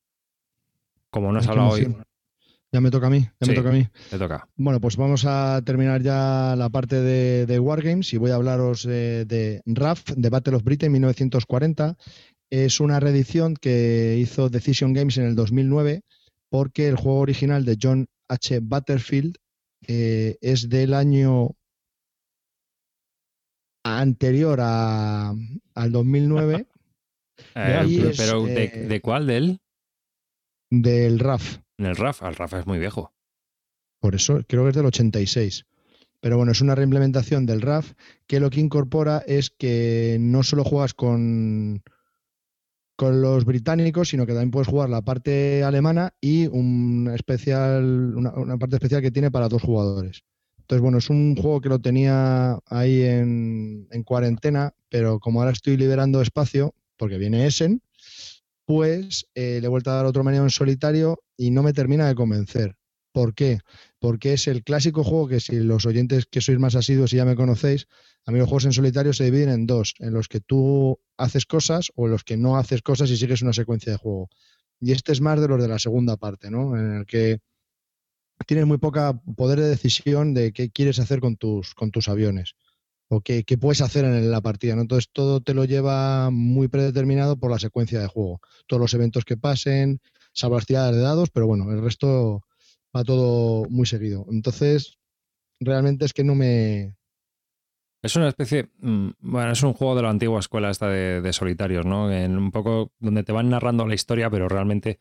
Como 1.09 1.31
no 1.31 1.39
has 1.39 1.47
hablado 1.47 1.69
hoy. 1.69 1.95
Ya 2.75 2.81
me 2.81 2.91
toca 2.91 3.07
a 3.07 3.09
mí, 3.09 3.21
ya 3.39 3.47
me 3.47 3.53
toca 3.53 3.69
a 3.69 3.71
mí. 3.71 3.87
Te 4.09 4.19
toca. 4.19 4.49
Bueno, 4.57 4.81
pues 4.81 4.97
vamos 4.97 5.23
a 5.25 5.61
terminar 5.63 6.01
ya 6.01 6.55
la 6.57 6.69
parte 6.69 6.99
de, 6.99 7.57
Wargames 7.57 8.13
y 8.13 8.17
voy 8.17 8.31
a 8.31 8.35
hablaros 8.35 8.83
de, 8.83 9.61
RAF, 9.65 10.03
de 10.17 10.29
Battle 10.29 10.57
of 10.57 10.63
Britain 10.63 10.91
1940. 10.91 11.95
Es 12.49 12.81
una 12.81 12.99
reedición 12.99 13.55
que 13.55 14.17
hizo 14.19 14.49
Decision 14.49 14.91
Games 14.91 15.17
en 15.17 15.23
el 15.23 15.35
2009 15.35 16.01
porque 16.49 16.89
el 16.89 16.97
juego 16.97 17.19
original 17.19 17.63
de 17.63 17.77
John 17.81 18.07
H. 18.27 18.59
Butterfield 18.59 19.37
eh, 19.87 20.35
es 20.41 20.67
del 20.67 20.95
año 20.95 21.51
anterior 23.85 24.59
a, 24.61 25.33
al 25.75 25.91
2009. 25.93 26.67
Eh, 27.53 28.13
pero 28.15 28.43
¿de, 28.43 28.63
eh, 28.63 28.87
¿de, 28.87 29.01
cuál? 29.01 29.27
¿Del? 29.27 29.59
Del 30.71 31.19
RAF. 31.19 31.59
En 31.77 31.85
el 31.85 31.95
RAF, 31.95 32.23
el 32.23 32.35
RAF 32.35 32.53
es 32.53 32.67
muy 32.67 32.79
viejo. 32.79 33.13
Por 33.99 34.15
eso, 34.15 34.39
creo 34.47 34.63
que 34.63 34.69
es 34.69 34.75
del 34.75 34.85
86. 34.85 35.65
Pero 36.21 36.37
bueno, 36.37 36.51
es 36.51 36.61
una 36.61 36.75
reimplementación 36.75 37.45
del 37.45 37.61
RAF 37.61 37.93
que 38.27 38.39
lo 38.39 38.49
que 38.49 38.59
incorpora 38.59 39.23
es 39.27 39.49
que 39.49 40.17
no 40.19 40.43
solo 40.43 40.63
juegas 40.63 40.93
con, 40.93 41.83
con 42.95 43.21
los 43.21 43.45
británicos, 43.45 44.09
sino 44.09 44.25
que 44.25 44.31
también 44.31 44.51
puedes 44.51 44.67
jugar 44.67 44.89
la 44.89 45.01
parte 45.01 45.63
alemana 45.63 46.13
y 46.21 46.47
un 46.47 47.11
especial, 47.13 48.15
una, 48.15 48.57
parte 48.57 48.77
especial 48.77 49.01
que 49.01 49.11
tiene 49.11 49.31
para 49.31 49.49
dos 49.49 49.61
jugadores. 49.61 50.23
Entonces, 50.59 50.81
bueno, 50.81 50.97
es 50.97 51.09
un 51.09 51.35
juego 51.35 51.61
que 51.61 51.69
lo 51.69 51.79
tenía 51.79 52.57
ahí 52.67 53.03
en, 53.03 53.87
en 53.91 54.03
cuarentena, 54.03 54.73
pero 54.89 55.19
como 55.19 55.41
ahora 55.41 55.51
estoy 55.51 55.77
liberando 55.77 56.21
espacio, 56.21 56.73
porque 56.97 57.19
viene 57.19 57.45
Essen, 57.45 57.81
pues 58.65 59.27
eh, 59.35 59.59
le 59.61 59.65
he 59.65 59.69
vuelto 59.69 59.91
a 59.91 59.95
dar 59.95 60.05
otro 60.05 60.23
menú 60.23 60.43
en 60.43 60.49
solitario 60.49 61.19
y 61.37 61.51
no 61.51 61.63
me 61.63 61.73
termina 61.73 62.07
de 62.07 62.15
convencer. 62.15 62.75
¿Por 63.13 63.33
qué? 63.33 63.59
Porque 63.99 64.33
es 64.33 64.47
el 64.47 64.63
clásico 64.63 65.03
juego 65.03 65.27
que 65.29 65.39
si 65.39 65.57
los 65.57 65.85
oyentes 65.85 66.25
que 66.25 66.41
sois 66.41 66.59
más 66.59 66.75
asiduos 66.75 67.13
y 67.13 67.17
ya 67.17 67.25
me 67.25 67.35
conocéis, 67.35 67.87
a 68.25 68.31
mí 68.31 68.39
los 68.39 68.47
juegos 68.47 68.65
en 68.65 68.73
solitario 68.73 69.13
se 69.13 69.23
dividen 69.25 69.49
en 69.49 69.65
dos, 69.67 69.93
en 69.99 70.13
los 70.13 70.27
que 70.27 70.41
tú 70.41 70.99
haces 71.15 71.45
cosas 71.45 71.91
o 71.95 72.07
en 72.07 72.11
los 72.11 72.23
que 72.23 72.35
no 72.35 72.57
haces 72.57 72.81
cosas 72.81 73.09
y 73.09 73.17
sigues 73.17 73.41
una 73.41 73.53
secuencia 73.53 73.93
de 73.93 73.97
juego. 73.97 74.29
Y 74.81 74.91
este 74.91 75.13
es 75.13 75.21
más 75.21 75.39
de 75.39 75.47
los 75.47 75.61
de 75.61 75.69
la 75.69 75.79
segunda 75.79 76.17
parte, 76.17 76.51
¿no? 76.51 76.77
En 76.77 76.97
el 76.97 77.05
que 77.05 77.39
tienes 78.45 78.65
muy 78.65 78.79
poca 78.79 79.13
poder 79.37 79.61
de 79.61 79.69
decisión 79.69 80.33
de 80.33 80.51
qué 80.51 80.69
quieres 80.69 80.99
hacer 80.99 81.21
con 81.21 81.37
tus, 81.37 81.73
con 81.73 81.91
tus 81.91 82.09
aviones 82.09 82.55
o 83.07 83.21
qué, 83.21 83.43
puedes 83.59 83.81
hacer 83.81 84.05
en 84.05 84.31
la 84.31 84.41
partida. 84.41 84.75
¿no? 84.75 84.81
Entonces 84.81 85.09
todo 85.11 85.41
te 85.41 85.53
lo 85.53 85.65
lleva 85.65 86.29
muy 86.31 86.67
predeterminado 86.67 87.37
por 87.37 87.51
la 87.51 87.59
secuencia 87.59 87.99
de 87.99 88.07
juego. 88.07 88.41
Todos 88.67 88.81
los 88.81 88.93
eventos 88.93 89.25
que 89.25 89.37
pasen, 89.37 90.01
salvo 90.33 90.55
las 90.55 90.65
tiradas 90.65 90.95
de 90.95 91.01
dados, 91.01 91.29
pero 91.29 91.47
bueno, 91.47 91.71
el 91.71 91.81
resto 91.81 92.43
va 92.95 93.03
todo 93.03 93.65
muy 93.69 93.85
seguido. 93.85 94.25
Entonces, 94.29 94.97
realmente 95.59 96.05
es 96.05 96.13
que 96.13 96.23
no 96.23 96.35
me... 96.35 96.95
Es 98.01 98.15
una 98.15 98.27
especie, 98.27 98.69
mm, 98.79 99.09
bueno, 99.19 99.51
es 99.51 99.63
un 99.63 99.73
juego 99.73 99.95
de 99.95 100.03
la 100.03 100.11
antigua 100.11 100.39
escuela 100.39 100.69
esta 100.69 100.87
de, 100.87 101.21
de 101.21 101.33
solitarios, 101.33 101.85
¿no? 101.85 102.11
En 102.11 102.37
un 102.37 102.51
poco 102.51 102.91
donde 102.99 103.23
te 103.23 103.31
van 103.31 103.49
narrando 103.49 103.87
la 103.87 103.95
historia, 103.95 104.29
pero 104.29 104.47
realmente 104.47 104.99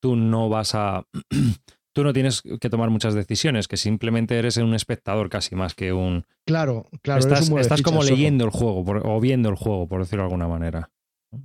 tú 0.00 0.16
no 0.16 0.50
vas 0.50 0.74
a 0.74 1.06
tú 1.92 2.04
no 2.04 2.12
tienes 2.12 2.42
que 2.42 2.70
tomar 2.70 2.90
muchas 2.90 3.14
decisiones, 3.14 3.68
que 3.68 3.76
simplemente 3.76 4.38
eres 4.38 4.56
un 4.56 4.74
espectador 4.74 5.28
casi 5.28 5.54
más 5.54 5.74
que 5.74 5.92
un... 5.92 6.24
Claro, 6.46 6.86
claro. 7.02 7.20
Estás, 7.20 7.50
estás 7.50 7.82
como 7.82 8.02
leyendo 8.02 8.44
el 8.44 8.50
juego 8.50 8.84
o 8.86 9.20
viendo 9.20 9.48
el 9.48 9.56
juego, 9.56 9.86
por 9.86 10.00
decirlo 10.00 10.22
de 10.22 10.26
alguna 10.26 10.48
manera. 10.48 10.90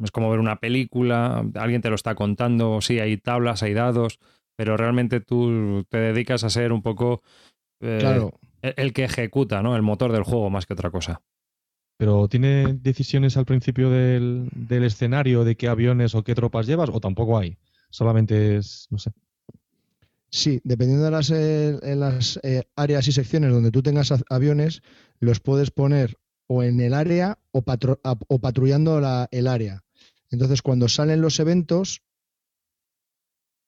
Es 0.04 0.12
como 0.12 0.30
ver 0.30 0.40
una 0.40 0.60
película, 0.60 1.46
alguien 1.56 1.82
te 1.82 1.90
lo 1.90 1.96
está 1.96 2.16
contando, 2.16 2.82
sí, 2.82 3.00
hay 3.00 3.18
tablas, 3.18 3.64
hay 3.64 3.74
dados, 3.74 4.20
pero 4.56 4.76
realmente 4.76 5.20
tú 5.22 5.86
te 5.90 5.98
dedicas 5.98 6.44
a 6.44 6.50
ser 6.50 6.74
un 6.74 6.82
poco 6.82 7.22
eh, 7.82 8.30
el, 8.62 8.94
que 8.94 9.06
ejecuta, 9.06 9.62
¿no? 9.62 9.76
El 9.76 9.84
motor 9.84 10.12
del 10.12 10.24
juego 10.24 10.50
más 10.50 10.66
que 10.66 10.74
otra 10.74 10.92
cosa. 10.92 11.22
Pero 11.98 12.28
¿tiene 12.28 12.74
decisiones 12.74 13.38
al 13.38 13.46
principio 13.46 13.90
del, 13.90 14.50
del 14.54 14.84
escenario 14.84 15.44
de 15.44 15.56
qué 15.56 15.68
aviones 15.68 16.16
o 16.16 16.24
qué 16.24 16.36
tropas 16.36 16.68
llevas 16.68 16.90
o 16.92 17.00
tampoco 17.00 17.38
hay? 17.38 17.58
Solamente 17.90 18.58
es, 18.58 18.88
no 18.92 18.98
sé. 18.98 19.12
Sí, 20.30 20.60
dependiendo 20.64 21.06
de 21.06 21.12
las, 21.12 21.30
eh, 21.32 21.80
eh, 22.44 22.64
áreas 22.76 23.08
y 23.08 23.12
secciones 23.12 23.52
donde 23.52 23.72
tú 23.72 23.82
tengas 23.82 24.14
aviones, 24.30 24.82
los 25.20 25.40
puedes 25.40 25.72
poner 25.72 26.18
o 26.48 26.64
en 26.64 26.80
el 26.80 26.94
área 26.94 27.40
o, 27.52 27.62
patrullando 27.62 29.28
el 29.32 29.48
área. 29.48 29.84
Entonces, 30.30 30.62
cuando 30.62 30.90
salen 30.90 31.22
los 31.22 31.40
eventos, 31.40 32.02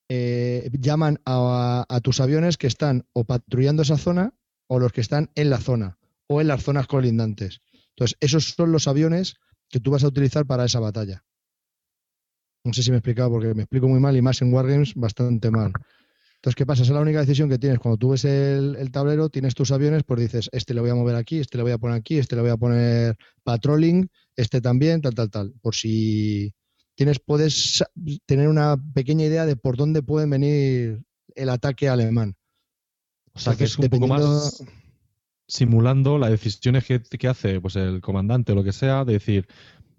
eh, 0.10 0.70
llaman 0.80 1.22
a, 1.26 1.86
a, 1.88 2.00
tus 2.02 2.20
aviones 2.20 2.58
que 2.58 2.68
están 2.68 3.06
o 3.14 3.26
patrullando 3.26 3.84
esa 3.84 3.98
zona 3.98 4.34
o 4.68 4.80
los 4.80 4.92
que 4.92 5.02
están 5.02 5.30
en 5.36 5.50
la 5.50 5.60
zona 5.60 5.98
o 6.28 6.42
en 6.42 6.48
las 6.48 6.64
zonas 6.64 6.88
colindantes. 6.88 7.62
Entonces, 7.90 8.18
esos 8.20 8.46
son 8.46 8.72
los 8.72 8.88
aviones 8.88 9.36
que 9.70 9.80
tú 9.80 9.92
vas 9.92 10.04
a 10.04 10.08
utilizar 10.08 10.46
para 10.46 10.66
esa 10.66 10.80
batalla. 10.80 11.24
No 12.64 12.74
sé 12.74 12.84
si 12.84 12.92
me 12.92 12.98
he 12.98 13.00
explicado 13.00 13.30
porque 13.30 13.54
me 13.54 13.64
explico 13.64 13.88
muy 13.88 14.00
mal 14.00 14.18
y 14.18 14.22
más 14.22 14.42
en 14.42 14.54
Wargames 14.54 14.94
bastante 14.96 15.50
mal. 15.52 15.74
Entonces, 16.40 16.56
¿qué 16.56 16.66
pasa? 16.66 16.84
Esa 16.84 16.94
es 16.94 16.96
la 16.96 17.02
única 17.02 17.20
decisión 17.20 17.50
que 17.50 17.60
tienes. 17.60 17.80
Cuando 17.80 17.98
tú 17.98 18.12
ves 18.12 18.24
el, 18.24 18.92
tablero, 18.94 19.28
tienes 19.30 19.56
tus 19.56 19.72
aviones, 19.72 20.04
pues 20.06 20.22
dices, 20.22 20.50
este 20.54 20.74
le 20.74 20.80
voy 20.80 20.90
a 20.90 20.96
mover 20.96 21.18
aquí, 21.18 21.40
este 21.40 21.58
le 21.58 21.64
voy 21.64 21.74
a 21.74 21.78
poner 21.78 21.98
aquí, 21.98 22.18
este 22.18 22.38
le 22.38 22.42
voy 22.42 22.52
a 22.52 22.56
poner 22.56 23.18
patrolling, 23.44 24.10
este 24.38 24.62
también, 24.62 25.02
tal, 25.02 25.14
tal, 25.16 25.30
tal. 25.30 25.54
Por 25.62 25.76
si 25.76 26.54
tienes, 26.96 27.20
puedes 27.20 27.84
tener 28.26 28.48
una 28.48 28.78
pequeña 28.94 29.26
idea 29.26 29.46
de 29.46 29.58
por 29.58 29.76
dónde 29.76 30.02
puede 30.02 30.28
venir 30.28 31.02
el 31.36 31.50
ataque 31.50 31.90
alemán. 31.90 32.38
O 33.34 33.40
sea, 33.40 33.58
que 33.58 33.66
es 33.66 33.78
un 33.78 33.90
poco 33.90 34.08
más 34.08 34.64
simulando 35.46 36.18
las 36.20 36.30
decisiones 36.30 36.86
que, 36.86 37.02
que, 37.02 37.28
hace 37.28 37.60
pues 37.60 37.76
el 37.76 38.00
comandante 38.00 38.54
o 38.54 38.56
lo 38.56 38.64
que 38.64 38.72
sea, 38.72 39.04
de 39.04 39.14
decir, 39.14 39.48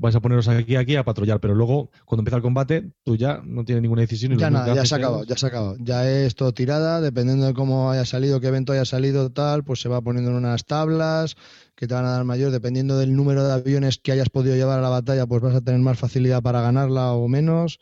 vais 0.01 0.17
a 0.17 0.21
poneros 0.21 0.49
aquí 0.49 0.77
aquí 0.77 0.97
a 0.97 1.05
patrullar, 1.05 1.41
pero 1.41 1.55
luego 1.55 1.91
cuando 2.07 2.23
empieza 2.23 2.37
el 2.37 2.43
combate 2.43 2.91
tú 3.05 3.17
ya 3.17 3.43
no 3.45 3.65
tienes 3.65 3.83
ninguna 3.83 4.01
decisión. 4.01 4.33
Y 4.33 4.37
ya 4.39 4.51
nada, 4.51 4.75
ya 4.75 4.87
se 4.87 4.95
ha 4.95 4.99
acabado, 4.99 5.25
ya 5.25 5.37
se 5.37 5.47
ha 5.47 5.49
acabado. 5.51 5.77
Ya 5.79 6.11
es 6.11 6.35
todo 6.35 6.53
tirada, 6.53 7.01
dependiendo 7.01 7.47
de 7.47 7.55
cómo 7.55 7.91
haya 7.91 8.07
salido, 8.07 8.41
qué 8.41 8.49
evento 8.49 8.73
haya 8.73 8.87
salido, 8.87 9.31
tal, 9.31 9.63
pues 9.63 9.81
se 9.81 9.89
va 9.89 10.01
poniendo 10.01 10.31
en 10.31 10.39
unas 10.39 10.65
tablas 10.65 11.37
que 11.77 11.87
te 11.87 11.95
van 11.95 12.07
a 12.07 12.13
dar 12.13 12.25
mayor, 12.25 12.51
dependiendo 12.51 12.99
del 12.99 13.15
número 13.15 13.47
de 13.47 13.53
aviones 13.53 13.99
que 13.99 14.13
hayas 14.13 14.31
podido 14.31 14.57
llevar 14.57 14.79
a 14.79 14.83
la 14.83 14.89
batalla, 14.89 15.27
pues 15.27 15.43
vas 15.43 15.55
a 15.55 15.61
tener 15.61 15.81
más 15.81 15.99
facilidad 15.99 16.43
para 16.43 16.63
ganarla 16.63 17.13
o 17.13 17.29
menos. 17.29 17.79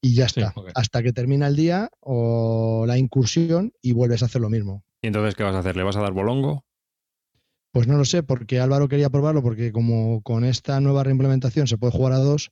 Y 0.00 0.14
ya 0.14 0.26
está, 0.26 0.54
hasta 0.76 1.02
que 1.02 1.12
termina 1.12 1.48
el 1.48 1.56
día 1.56 1.90
o 1.98 2.84
la 2.86 2.98
incursión 2.98 3.72
y 3.82 3.92
vuelves 3.92 4.22
a 4.22 4.26
hacer 4.26 4.40
lo 4.40 4.48
mismo. 4.48 4.84
¿Y 5.02 5.08
entonces 5.08 5.34
qué 5.34 5.42
vas 5.42 5.56
a 5.56 5.58
hacer? 5.58 5.76
¿Le 5.76 5.82
vas 5.82 5.96
a 5.96 6.00
dar 6.00 6.12
bolongo? 6.12 6.64
Pues 7.78 7.86
no 7.86 7.96
lo 7.96 8.04
sé, 8.04 8.24
porque 8.24 8.58
Álvaro 8.58 8.88
quería 8.88 9.08
probarlo, 9.08 9.40
porque 9.40 9.70
como 9.70 10.20
con 10.22 10.42
esta 10.42 10.80
nueva 10.80 11.04
reimplementación 11.04 11.68
se 11.68 11.78
puede 11.78 11.92
jugar 11.92 12.12
a 12.12 12.18
dos, 12.18 12.50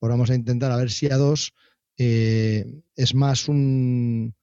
pues 0.00 0.10
vamos 0.10 0.30
a 0.30 0.34
intentar 0.34 0.72
a 0.72 0.76
ver 0.76 0.90
si 0.90 1.08
a 1.12 1.16
dos 1.16 1.54
eh, 1.96 2.82
es 2.96 3.14
más 3.14 3.48
un 3.48 4.34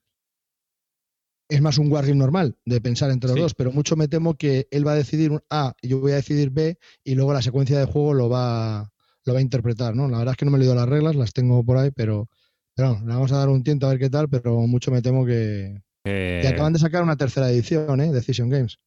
es 1.50 1.60
más 1.60 1.78
un 1.80 1.92
wargame 1.92 2.16
normal 2.16 2.56
de 2.64 2.80
pensar 2.80 3.12
entre 3.12 3.32
los 3.32 3.40
dos, 3.40 3.56
pero 3.56 3.74
mucho 3.74 3.98
me 3.98 4.08
temo 4.08 4.36
que 4.36 4.70
él 4.72 4.88
va 4.88 4.94
a 4.94 4.96
decidir 4.96 5.32
un 5.32 5.42
A 5.50 5.76
y 5.82 5.90
yo 5.90 6.00
voy 6.00 6.14
a 6.14 6.16
decidir 6.16 6.50
B 6.50 6.78
y 7.04 7.16
luego 7.16 7.34
la 7.34 7.42
secuencia 7.42 7.78
de 7.78 7.84
juego 7.84 8.14
lo 8.14 8.30
va, 8.30 8.90
lo 9.26 9.34
va 9.34 9.40
a 9.40 9.44
interpretar, 9.44 9.98
¿no? 9.98 10.08
La 10.08 10.20
verdad 10.20 10.32
es 10.32 10.38
que 10.38 10.46
no 10.46 10.52
me 10.52 10.56
he 10.56 10.60
leído 10.62 10.76
las 10.76 10.88
reglas, 10.88 11.18
las 11.18 11.34
tengo 11.34 11.62
por 11.66 11.76
ahí, 11.76 11.92
pero, 11.92 12.30
pero 12.74 12.98
le 13.02 13.14
vamos 13.14 13.34
a 13.34 13.38
dar 13.38 13.50
un 13.50 13.64
tiento 13.64 13.86
a 13.86 13.90
ver 13.90 14.00
qué 14.00 14.10
tal, 14.10 14.30
pero 14.30 14.62
mucho 14.62 14.92
me 14.92 15.02
temo 15.02 15.26
que... 15.26 15.82
Y 16.06 16.48
acaban 16.48 16.72
de 16.72 16.80
sacar 16.80 17.04
una 17.04 17.18
tercera 17.18 17.50
edición, 17.52 18.00
¿eh? 18.00 18.14
Decision 18.14 18.48
Games. 18.48 18.80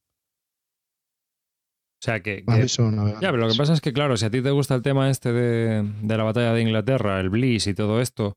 O 2.04 2.06
sea 2.06 2.20
que. 2.20 2.44
ya, 2.46 3.30
pero 3.30 3.38
lo 3.38 3.48
que 3.48 3.56
pasa 3.56 3.72
es 3.72 3.80
que, 3.80 3.94
claro, 3.94 4.18
si 4.18 4.26
a 4.26 4.30
ti 4.30 4.42
te 4.42 4.50
gusta 4.50 4.74
el 4.74 4.82
tema 4.82 5.08
este 5.08 5.32
de, 5.32 5.82
la 6.02 6.22
batalla 6.22 6.52
de 6.52 6.60
Inglaterra, 6.60 7.18
el 7.18 7.30
Bliss 7.30 7.66
y 7.66 7.72
todo 7.72 8.02
esto, 8.02 8.36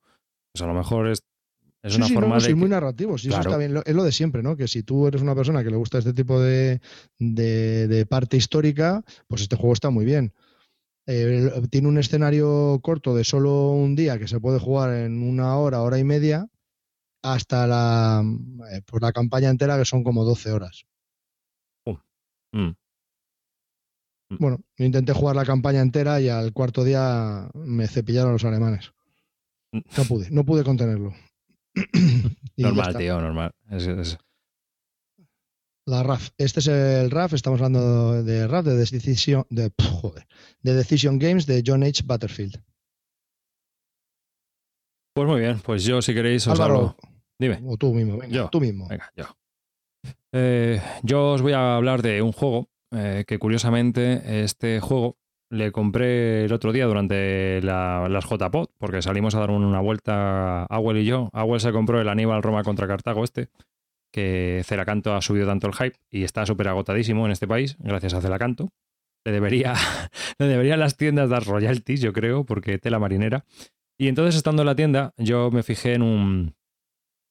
pues 0.54 0.62
a 0.62 0.68
lo 0.68 0.74
mejor 0.74 1.10
es, 1.10 1.26
es 1.84 1.98
una 1.98 2.08
forma 2.08 2.38
de. 2.38 2.56
muy 2.56 2.70
narrativo, 2.70 3.18
sí, 3.18 3.28
eso 3.28 3.42
está 3.42 3.58
bien. 3.58 3.76
Es 3.86 3.94
lo 3.94 4.06
de 4.06 4.14
siempre, 4.14 4.42
¿no? 4.42 4.56
Que 4.56 4.70
si 4.70 4.84
tú 4.84 5.06
eres 5.06 5.22
una 5.22 5.36
persona 5.36 5.66
que 5.66 5.70
le 5.70 5.76
gusta 5.76 5.98
este 5.98 6.14
tipo 6.14 6.40
de, 6.40 6.80
parte 8.08 8.38
histórica, 8.38 9.04
pues 9.28 9.42
este 9.42 9.58
juego 9.58 9.74
está 9.74 9.90
muy 9.90 10.06
bien. 10.06 10.32
Eh, 11.06 11.52
tiene 11.70 11.90
un 11.90 11.98
escenario 11.98 12.80
corto 12.82 13.16
de 13.18 13.26
solo 13.26 13.72
un 13.72 13.98
día 13.98 14.18
que 14.18 14.30
se 14.30 14.40
puede 14.40 14.60
jugar 14.60 14.94
en 14.94 15.24
una 15.24 15.58
hora, 15.58 15.82
hora 15.82 16.00
y 16.00 16.06
media, 16.06 16.48
hasta 17.22 17.68
la, 17.68 18.24
eh, 18.72 18.82
pues 18.86 19.02
la 19.02 19.12
campaña 19.12 19.50
entera 19.50 19.78
que 19.78 19.84
son 19.84 20.06
como 20.06 20.24
12 20.24 20.54
horas. 20.54 20.86
Mm. 21.86 22.60
Mm. 22.62 22.76
Bueno, 24.30 24.60
intenté 24.78 25.14
jugar 25.14 25.36
la 25.36 25.46
campaña 25.46 25.82
entera 25.82 26.20
y 26.20 26.30
al 26.30 26.52
cuarto 26.54 26.84
día 26.84 27.50
me 27.54 27.88
cepillaron 27.88 28.34
los 28.34 28.44
alemanes. 28.44 28.92
Mm. 29.72 29.80
No 29.98 30.04
pude, 30.06 30.30
no 30.32 30.44
pude 30.46 30.64
contenerlo. 30.64 31.14
normal, 32.58 32.98
tío, 32.98 33.22
normal. 33.22 33.52
La 35.86 36.04
RAF. 36.04 36.30
Este 36.38 36.60
es 36.60 36.68
el 36.68 37.10
RAF, 37.10 37.34
estamos 37.34 37.62
hablando 37.62 38.22
de 38.22 38.48
RAF, 38.48 38.66
de 38.66 38.76
Decision, 38.76 39.46
de, 39.50 39.72
de 40.62 40.74
Decision 40.74 41.18
Games 41.18 41.46
de 41.46 41.64
John 41.66 41.84
H. 41.84 42.04
Butterfield. 42.06 42.62
Pues 45.16 45.28
muy 45.28 45.40
bien, 45.40 45.60
pues 45.60 45.84
yo 45.84 46.02
si 46.02 46.14
queréis 46.14 46.46
os 46.48 46.60
hablo. 46.60 46.98
Dime. 47.40 47.62
O 47.66 47.78
tú 47.78 47.94
mismo, 47.94 48.18
venga, 48.18 48.36
Yo. 48.36 48.50
tú 48.50 48.60
mismo. 48.60 48.88
Venga, 48.88 49.12
yo. 49.16 49.26
Eh, 50.34 50.82
yo 51.04 51.32
os 51.32 51.42
voy 51.42 51.54
a 51.54 51.76
hablar 51.76 52.02
de 52.02 52.22
un 52.22 52.32
juego 52.32 52.70
eh, 52.92 53.24
que 53.28 53.40
curiosamente 53.40 54.44
este 54.44 54.80
juego 54.80 55.18
le 55.50 55.72
compré 55.72 56.46
el 56.46 56.54
otro 56.54 56.74
día 56.74 56.86
durante 56.86 57.62
la- 57.62 58.08
las 58.10 58.26
JPod, 58.26 58.70
porque 58.78 59.02
salimos 59.02 59.34
a 59.36 59.40
dar 59.40 59.52
una 59.52 59.80
vuelta 59.80 60.64
Awel 60.66 60.98
y 60.98 61.06
yo. 61.06 61.30
Awel 61.34 61.62
se 61.62 61.72
compró 61.72 62.02
el 62.02 62.10
Aníbal 62.10 62.44
Roma 62.44 62.64
contra 62.64 62.88
Cartago 62.88 63.24
este, 63.24 63.50
que 64.12 64.62
Celacanto 64.66 65.14
ha 65.16 65.22
subido 65.22 65.48
tanto 65.48 65.68
el 65.68 65.74
hype 65.74 65.98
y 66.12 66.24
está 66.24 66.46
súper 66.46 66.68
agotadísimo 66.68 67.26
en 67.26 67.32
este 67.32 67.48
país, 67.48 67.78
gracias 67.80 68.14
a 68.14 68.22
Celacanto. 68.22 68.70
Le 69.26 69.32
debería, 69.32 69.74
le 70.40 70.48
deberían 70.48 70.80
las 70.80 70.98
tiendas 70.98 71.30
dar 71.30 71.46
royalties, 71.46 72.02
yo 72.02 72.14
creo, 72.14 72.46
porque 72.46 72.78
tela 72.78 73.00
marinera. 73.00 73.46
Y 74.00 74.08
entonces, 74.10 74.36
estando 74.36 74.62
en 74.62 74.68
la 74.68 74.76
tienda, 74.76 75.14
yo 75.18 75.50
me 75.52 75.64
fijé 75.64 75.94
en 75.94 76.02
un. 76.04 76.56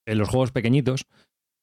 en 0.07 0.19
los 0.19 0.29
juegos 0.29 0.53
pequeñitos. 0.53 1.07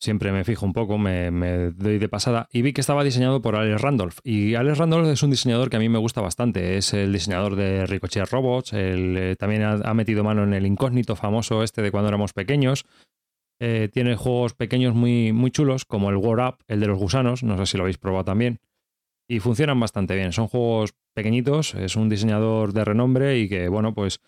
Siempre 0.04 0.34
me 0.34 0.44
fijo 0.44 0.66
un 0.66 0.74
poco, 0.74 0.98
me, 0.98 1.32
doy 1.72 1.98
de 1.98 2.10
pasada. 2.10 2.50
Y 2.52 2.62
vi 2.62 2.74
que 2.74 2.82
estaba 2.82 3.06
diseñado 3.06 3.42
por 3.42 3.56
Alex 3.56 3.82
Randolph. 3.82 4.18
Y 4.26 4.54
Alex 4.56 4.78
Randolph 4.78 5.08
es 5.08 5.24
un 5.24 5.30
diseñador 5.30 5.70
que 5.70 5.78
a 5.78 5.80
mí 5.80 5.88
me 5.88 5.98
gusta 5.98 6.20
bastante. 6.20 6.76
Es 6.76 6.94
el 6.94 7.14
diseñador 7.14 7.56
de 7.56 7.86
Ricochet 7.86 8.30
Robots. 8.30 8.72
eh, 8.74 9.38
también 9.40 9.62
ha, 9.62 9.76
ha 9.76 9.94
metido 9.94 10.26
mano 10.26 10.44
en 10.44 10.54
el 10.54 10.66
incógnito 10.66 11.16
famoso 11.16 11.64
este 11.64 11.82
de 11.82 11.90
cuando 11.90 12.10
éramos 12.10 12.34
pequeños. 12.34 12.84
Eh, 13.62 13.88
tiene 13.94 14.18
juegos 14.18 14.54
pequeños 14.56 14.94
muy, 14.94 15.32
muy 15.32 15.52
chulos, 15.52 15.86
como 15.86 16.10
el 16.10 16.18
War 16.18 16.50
Up, 16.50 16.58
el 16.68 16.82
de 16.82 16.88
los 16.88 17.00
gusanos. 17.00 17.42
No 17.42 17.56
sé 17.56 17.66
si 17.66 17.78
lo 17.78 17.84
habéis 17.84 17.98
probado 17.98 18.26
también. 18.26 18.60
Y 19.30 19.40
funcionan 19.40 19.80
bastante 19.80 20.18
bien. 20.18 20.34
Son 20.34 20.50
juegos 20.50 20.96
pequeñitos. 21.14 21.76
Es 21.76 21.96
un 21.96 22.10
diseñador 22.10 22.74
de 22.74 22.84
renombre 22.84 23.40
y 23.40 23.48
que, 23.48 23.70
bueno, 23.70 23.94
pues 23.94 24.20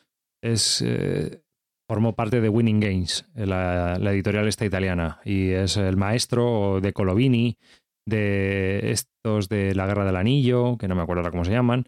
es. 0.41 0.81
eh, 0.81 1.41
formó 1.87 2.15
parte 2.15 2.41
de 2.41 2.49
Winning 2.49 2.79
Games, 2.79 3.25
la, 3.35 3.97
la 3.99 4.11
editorial 4.11 4.47
esta 4.47 4.65
italiana. 4.65 5.19
Y 5.23 5.51
es 5.51 5.77
el 5.77 5.97
maestro 5.97 6.79
de 6.81 6.93
Colovini, 6.93 7.57
de 8.07 8.91
estos 8.91 9.49
de 9.49 9.75
la 9.75 9.87
Guerra 9.87 10.05
del 10.05 10.15
Anillo, 10.15 10.77
que 10.77 10.87
no 10.87 10.95
me 10.95 11.01
acuerdo 11.01 11.21
ahora 11.21 11.31
cómo 11.31 11.45
se 11.45 11.51
llaman, 11.51 11.85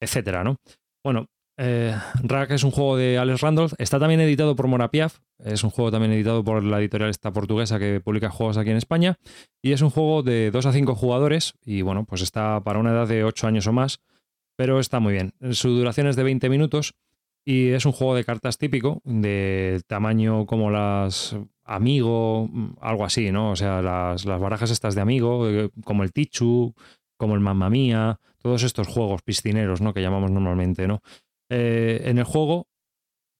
etcétera, 0.00 0.44
¿no? 0.44 0.56
Bueno, 1.04 1.26
eh, 1.62 1.94
Rack 2.22 2.52
es 2.52 2.64
un 2.64 2.70
juego 2.70 2.96
de 2.96 3.18
Alex 3.18 3.42
Randolph. 3.42 3.74
Está 3.76 3.98
también 3.98 4.20
editado 4.20 4.56
por 4.56 4.66
Morapiaf. 4.66 5.18
Es 5.44 5.62
un 5.62 5.68
juego 5.68 5.90
también 5.90 6.12
editado 6.12 6.42
por 6.42 6.64
la 6.64 6.80
editorial 6.80 7.10
esta 7.10 7.32
portuguesa 7.32 7.78
que 7.78 8.00
publica 8.00 8.30
juegos 8.30 8.56
aquí 8.56 8.70
en 8.70 8.78
España. 8.78 9.18
Y 9.62 9.72
es 9.72 9.82
un 9.82 9.90
juego 9.90 10.22
de 10.22 10.50
2 10.50 10.66
a 10.66 10.72
5 10.72 10.94
jugadores. 10.94 11.52
Y 11.62 11.82
bueno, 11.82 12.04
pues 12.04 12.22
está 12.22 12.62
para 12.62 12.78
una 12.78 12.92
edad 12.92 13.06
de 13.06 13.24
8 13.24 13.46
años 13.46 13.66
o 13.66 13.72
más. 13.72 14.00
Pero 14.56 14.80
está 14.80 15.00
muy 15.00 15.12
bien. 15.12 15.34
Su 15.52 15.68
duración 15.70 16.06
es 16.06 16.16
de 16.16 16.22
20 16.22 16.48
minutos. 16.48 16.94
Y 17.44 17.70
es 17.70 17.86
un 17.86 17.92
juego 17.92 18.14
de 18.14 18.24
cartas 18.24 18.58
típico, 18.58 19.00
de 19.04 19.80
tamaño 19.86 20.46
como 20.46 20.70
las 20.70 21.36
Amigo, 21.64 22.48
mm, 22.50 22.78
algo 22.80 23.04
así, 23.04 23.30
¿no? 23.30 23.52
O 23.52 23.56
sea, 23.56 23.80
las, 23.80 24.24
las 24.24 24.40
barajas 24.40 24.70
estas 24.70 24.94
de 24.94 25.00
Amigo, 25.00 25.48
eh, 25.48 25.70
como 25.84 26.02
el 26.02 26.12
Tichu, 26.12 26.74
como 27.16 27.34
el 27.34 27.40
Mamma 27.40 27.70
Mía, 27.70 28.18
todos 28.38 28.62
estos 28.64 28.88
juegos 28.88 29.22
piscineros, 29.22 29.80
¿no? 29.80 29.94
Que 29.94 30.02
llamamos 30.02 30.30
normalmente, 30.30 30.88
¿no? 30.88 31.00
Eh, 31.48 32.02
en 32.06 32.18
el 32.18 32.24
juego, 32.24 32.66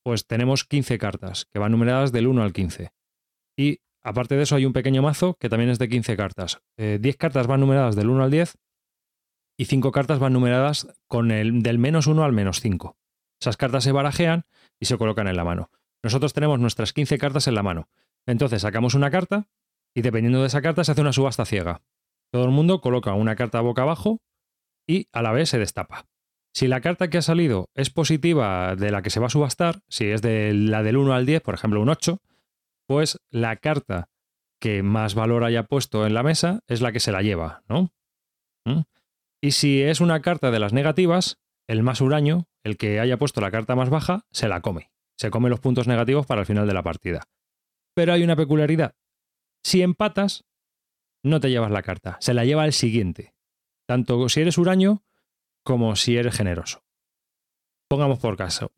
pues 0.05 0.27
tenemos 0.27 0.65
15 0.65 0.99
cartas, 0.99 1.47
que 1.53 1.59
van 1.59 1.73
numeradas 1.73 2.13
del 2.13 2.27
1 2.27 2.43
al 2.43 2.53
15. 2.53 2.91
Y 3.57 3.79
aparte 4.03 4.37
de 4.37 4.43
eso, 4.43 4.57
hay 4.57 4.65
un 4.65 4.73
pequeño 4.73 5.03
mazo 5.03 5.35
que 5.41 5.49
también 5.49 5.71
es 5.71 5.79
de 5.79 5.89
15 5.89 6.17
cartas. 6.17 6.61
Eh, 6.77 6.99
10 7.01 7.17
cartas 7.17 7.47
van 7.47 7.61
numeradas 7.61 7.97
del 7.97 8.11
1 8.11 8.23
al 8.23 8.31
10 8.31 8.55
y 9.59 9.65
5 9.65 9.93
cartas 9.93 10.19
van 10.19 10.33
numeradas 10.33 10.87
con 11.07 11.31
el 11.31 11.63
del 11.63 11.79
menos 11.79 12.07
1 12.07 12.23
al 12.23 12.33
menos 12.33 12.61
5. 12.61 12.97
Esas 13.41 13.57
cartas 13.57 13.85
se 13.85 13.93
barajean 13.93 14.45
y 14.79 14.87
se 14.87 14.99
colocan 14.99 15.29
en 15.29 15.37
la 15.37 15.45
mano. 15.45 15.71
Nosotros 16.03 16.33
tenemos 16.33 16.59
nuestras 16.61 16.93
15 16.93 17.19
cartas 17.19 17.47
en 17.47 17.55
la 17.55 17.63
mano. 17.63 17.89
Entonces 18.27 18.63
sacamos 18.63 18.95
una 18.95 19.11
carta 19.11 19.49
y 19.95 20.03
dependiendo 20.03 20.41
de 20.41 20.47
esa 20.47 20.63
carta 20.63 20.85
se 20.85 20.93
hace 20.93 21.01
una 21.01 21.13
subasta 21.13 21.45
ciega. 21.45 21.83
Todo 22.33 22.45
el 22.45 22.51
mundo 22.51 22.81
coloca 22.81 23.15
una 23.15 23.37
carta 23.37 23.61
boca 23.61 23.83
abajo 23.83 24.21
y 24.87 25.09
a 25.13 25.23
la 25.23 25.33
vez 25.33 25.49
se 25.49 25.59
destapa. 25.59 26.07
Si 26.53 26.69
la 26.69 26.81
carta 26.81 27.09
que 27.09 27.19
ha 27.19 27.23
salido 27.23 27.71
es 27.75 27.91
positiva 27.91 28.75
de 28.77 28.91
la 28.91 29.03
que 29.03 29.11
se 29.11 29.21
va 29.21 29.27
a 29.27 29.31
subastar, 29.31 29.81
si 29.89 30.07
es 30.07 30.21
de 30.21 30.53
la 30.53 30.83
del 30.83 30.97
1 30.97 31.15
al 31.15 31.27
10, 31.27 31.43
por 31.43 31.55
ejemplo 31.55 31.81
un 31.81 31.89
8, 31.89 32.19
pues 32.87 33.19
la 33.31 33.57
carta 33.57 34.09
que 34.61 34.83
más 34.83 35.15
valor 35.15 35.45
haya 35.45 35.63
puesto 35.63 36.07
en 36.07 36.15
la 36.15 36.23
mesa 36.23 36.61
es 36.67 36.81
la 36.81 36.93
que 36.93 37.01
se 37.01 37.13
la 37.13 37.23
lleva, 37.23 37.63
¿no? 37.69 37.93
¿Mm? 38.65 38.81
Y 39.41 39.53
si 39.53 39.81
es 39.83 40.01
una 40.01 40.21
carta 40.21 40.51
de 40.51 40.59
las 40.59 40.73
negativas, 40.73 41.39
el 41.67 41.83
más 41.83 42.01
huraño, 42.01 42.50
el 42.65 42.77
que 42.77 43.01
haya 43.01 43.19
puesto 43.19 43.41
la 43.41 43.51
carta 43.51 43.75
más 43.75 43.91
baja, 43.91 44.27
se 44.31 44.49
la 44.49 44.61
come. 44.61 44.91
Se 45.17 45.31
come 45.31 45.51
los 45.51 45.61
puntos 45.61 45.87
negativos 45.87 46.27
para 46.27 46.43
el 46.43 46.47
final 46.47 46.67
de 46.67 46.75
la 46.75 46.83
partida. 46.83 47.29
Pero 47.95 48.13
hay 48.13 48.23
una 48.23 48.37
peculiaridad. 48.37 48.95
Si 49.63 49.83
empatas, 49.83 50.45
no 51.23 51.41
te 51.41 51.51
llevas 51.51 51.71
la 51.71 51.83
carta, 51.83 52.17
se 52.21 52.35
la 52.35 52.45
lleva 52.45 52.65
el 52.65 52.73
siguiente. 52.73 53.35
Tanto 53.87 54.29
si 54.29 54.41
eres 54.41 54.57
huraño 54.57 55.03
como 55.65 55.97
si 55.97 56.17
eres 56.17 56.37
generoso. 56.37 56.83
Pongamos 57.89 58.19
por 58.19 58.37
caso. 58.37 58.73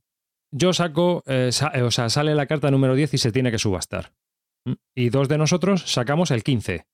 Yo 0.50 0.72
saco, 0.72 1.22
eh, 1.26 1.50
eh, 1.74 1.82
o 1.82 1.90
sea, 1.90 2.10
sale 2.10 2.34
la 2.34 2.46
carta 2.46 2.70
número 2.70 2.94
10 2.94 3.14
y 3.14 3.18
se 3.18 3.32
tiene 3.32 3.50
que 3.50 3.58
subastar. 3.58 4.12
¿Mm? 4.64 4.72
Y 4.94 5.10
dos 5.10 5.28
de 5.28 5.38
nosotros 5.38 5.82
sacamos 5.90 6.30
el 6.30 6.42
15, 6.42 6.86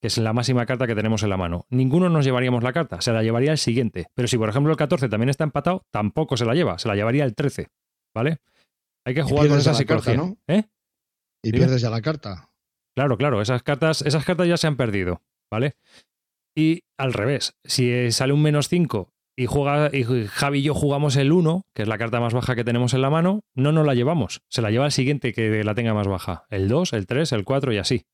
que 0.00 0.08
es 0.08 0.18
la 0.18 0.32
máxima 0.32 0.66
carta 0.66 0.86
que 0.86 0.94
tenemos 0.94 1.22
en 1.22 1.30
la 1.30 1.36
mano. 1.36 1.66
Ninguno 1.68 2.08
nos 2.08 2.24
llevaríamos 2.24 2.62
la 2.62 2.72
carta, 2.72 3.00
se 3.00 3.12
la 3.12 3.22
llevaría 3.22 3.52
el 3.52 3.58
siguiente. 3.58 4.06
Pero 4.14 4.28
si, 4.28 4.38
por 4.38 4.48
ejemplo, 4.48 4.72
el 4.72 4.78
14 4.78 5.08
también 5.08 5.28
está 5.28 5.44
empatado, 5.44 5.84
tampoco 5.90 6.36
se 6.36 6.44
la 6.44 6.54
lleva, 6.54 6.78
se 6.78 6.88
la 6.88 6.94
llevaría 6.94 7.24
el 7.24 7.34
13. 7.34 7.68
¿Vale? 8.14 8.38
Hay 9.04 9.14
que 9.14 9.22
jugar 9.22 9.48
con 9.48 9.58
esa 9.58 9.84
carta. 9.84 10.14
¿no? 10.14 10.36
¿Eh? 10.46 10.64
Y 11.42 11.52
Dime. 11.52 11.58
pierdes 11.58 11.82
ya 11.82 11.90
la 11.90 12.00
carta. 12.00 12.50
Claro, 12.94 13.16
claro, 13.16 13.40
esas 13.40 13.62
cartas, 13.62 14.02
esas 14.02 14.24
cartas 14.24 14.48
ya 14.48 14.56
se 14.56 14.66
han 14.66 14.76
perdido, 14.76 15.22
¿vale? 15.50 15.76
Y 16.56 16.82
al 16.98 17.12
revés, 17.12 17.56
si 17.64 17.90
eh, 17.90 18.10
sale 18.10 18.32
un 18.32 18.42
menos 18.42 18.68
5 18.68 19.12
y, 19.36 19.46
juega, 19.46 19.90
y 19.92 20.04
Javi 20.26 20.58
y 20.58 20.62
yo 20.62 20.74
jugamos 20.74 21.16
el 21.16 21.32
1, 21.32 21.66
que 21.72 21.82
es 21.82 21.88
la 21.88 21.98
carta 21.98 22.20
más 22.20 22.34
baja 22.34 22.56
que 22.56 22.64
tenemos 22.64 22.92
en 22.92 23.02
la 23.02 23.10
mano, 23.10 23.44
no 23.54 23.72
nos 23.72 23.86
la 23.86 23.94
llevamos. 23.94 24.42
Se 24.48 24.60
la 24.60 24.70
lleva 24.70 24.86
el 24.86 24.92
siguiente 24.92 25.32
que 25.32 25.62
la 25.64 25.74
tenga 25.74 25.94
más 25.94 26.08
baja. 26.08 26.44
El 26.50 26.68
2, 26.68 26.92
el 26.92 27.06
3, 27.06 27.32
el 27.32 27.44
4 27.44 27.72
y 27.72 27.78
así. 27.78 28.06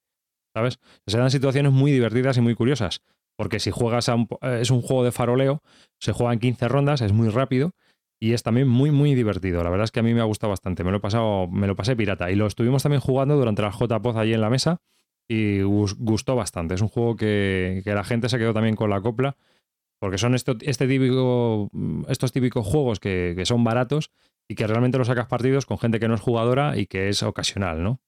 ¿Sabes? 0.56 0.78
Se 1.06 1.18
dan 1.18 1.30
situaciones 1.30 1.70
muy 1.70 1.92
divertidas 1.92 2.38
y 2.38 2.40
muy 2.40 2.54
curiosas. 2.54 3.02
Porque 3.36 3.60
si 3.60 3.70
juegas 3.70 4.08
a 4.08 4.14
un, 4.14 4.26
eh, 4.40 4.60
es 4.62 4.70
un 4.70 4.80
juego 4.80 5.04
de 5.04 5.12
faroleo, 5.12 5.60
se 6.00 6.12
juega 6.12 6.32
en 6.32 6.38
15 6.38 6.66
rondas, 6.68 7.02
es 7.02 7.12
muy 7.12 7.28
rápido 7.28 7.72
y 8.18 8.32
es 8.32 8.42
también 8.42 8.66
muy, 8.66 8.90
muy 8.90 9.14
divertido. 9.14 9.62
La 9.62 9.68
verdad 9.68 9.84
es 9.84 9.90
que 9.90 10.00
a 10.00 10.02
mí 10.02 10.14
me 10.14 10.22
ha 10.22 10.24
gustado 10.24 10.50
bastante. 10.50 10.82
Me 10.82 10.90
lo 10.90 10.96
he 10.96 11.48
me 11.50 11.66
lo 11.66 11.76
pasé 11.76 11.94
pirata. 11.94 12.30
Y 12.30 12.36
lo 12.36 12.46
estuvimos 12.46 12.82
también 12.82 13.00
jugando 13.02 13.36
durante 13.36 13.60
la 13.60 13.70
JPOZ 13.70 14.16
allí 14.16 14.32
en 14.32 14.40
la 14.40 14.48
mesa 14.48 14.78
y 15.28 15.60
gus- 15.60 15.96
gustó 15.98 16.36
bastante. 16.36 16.74
Es 16.74 16.80
un 16.80 16.88
juego 16.88 17.16
que, 17.16 17.82
que 17.84 17.92
la 17.94 18.04
gente 18.04 18.30
se 18.30 18.38
quedó 18.38 18.54
también 18.54 18.76
con 18.76 18.88
la 18.88 19.02
copla. 19.02 19.36
Porque 20.00 20.18
son 20.18 20.34
esto, 20.34 20.56
este 20.62 20.86
típico, 20.88 21.70
estos 22.08 22.32
típicos 22.32 22.66
juegos 22.66 23.00
que, 23.00 23.34
que 23.36 23.46
son 23.46 23.64
baratos 23.64 24.10
y 24.48 24.54
que 24.54 24.66
realmente 24.66 24.98
los 24.98 25.06
sacas 25.08 25.26
partidos 25.26 25.66
con 25.66 25.78
gente 25.78 26.00
que 26.00 26.08
no 26.08 26.14
es 26.14 26.20
jugadora 26.20 26.76
y 26.78 26.86
que 26.86 27.08
es 27.08 27.22
ocasional, 27.22 27.82
¿no? 27.82 28.00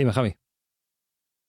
Dime, 0.00 0.12
Javi. 0.14 0.34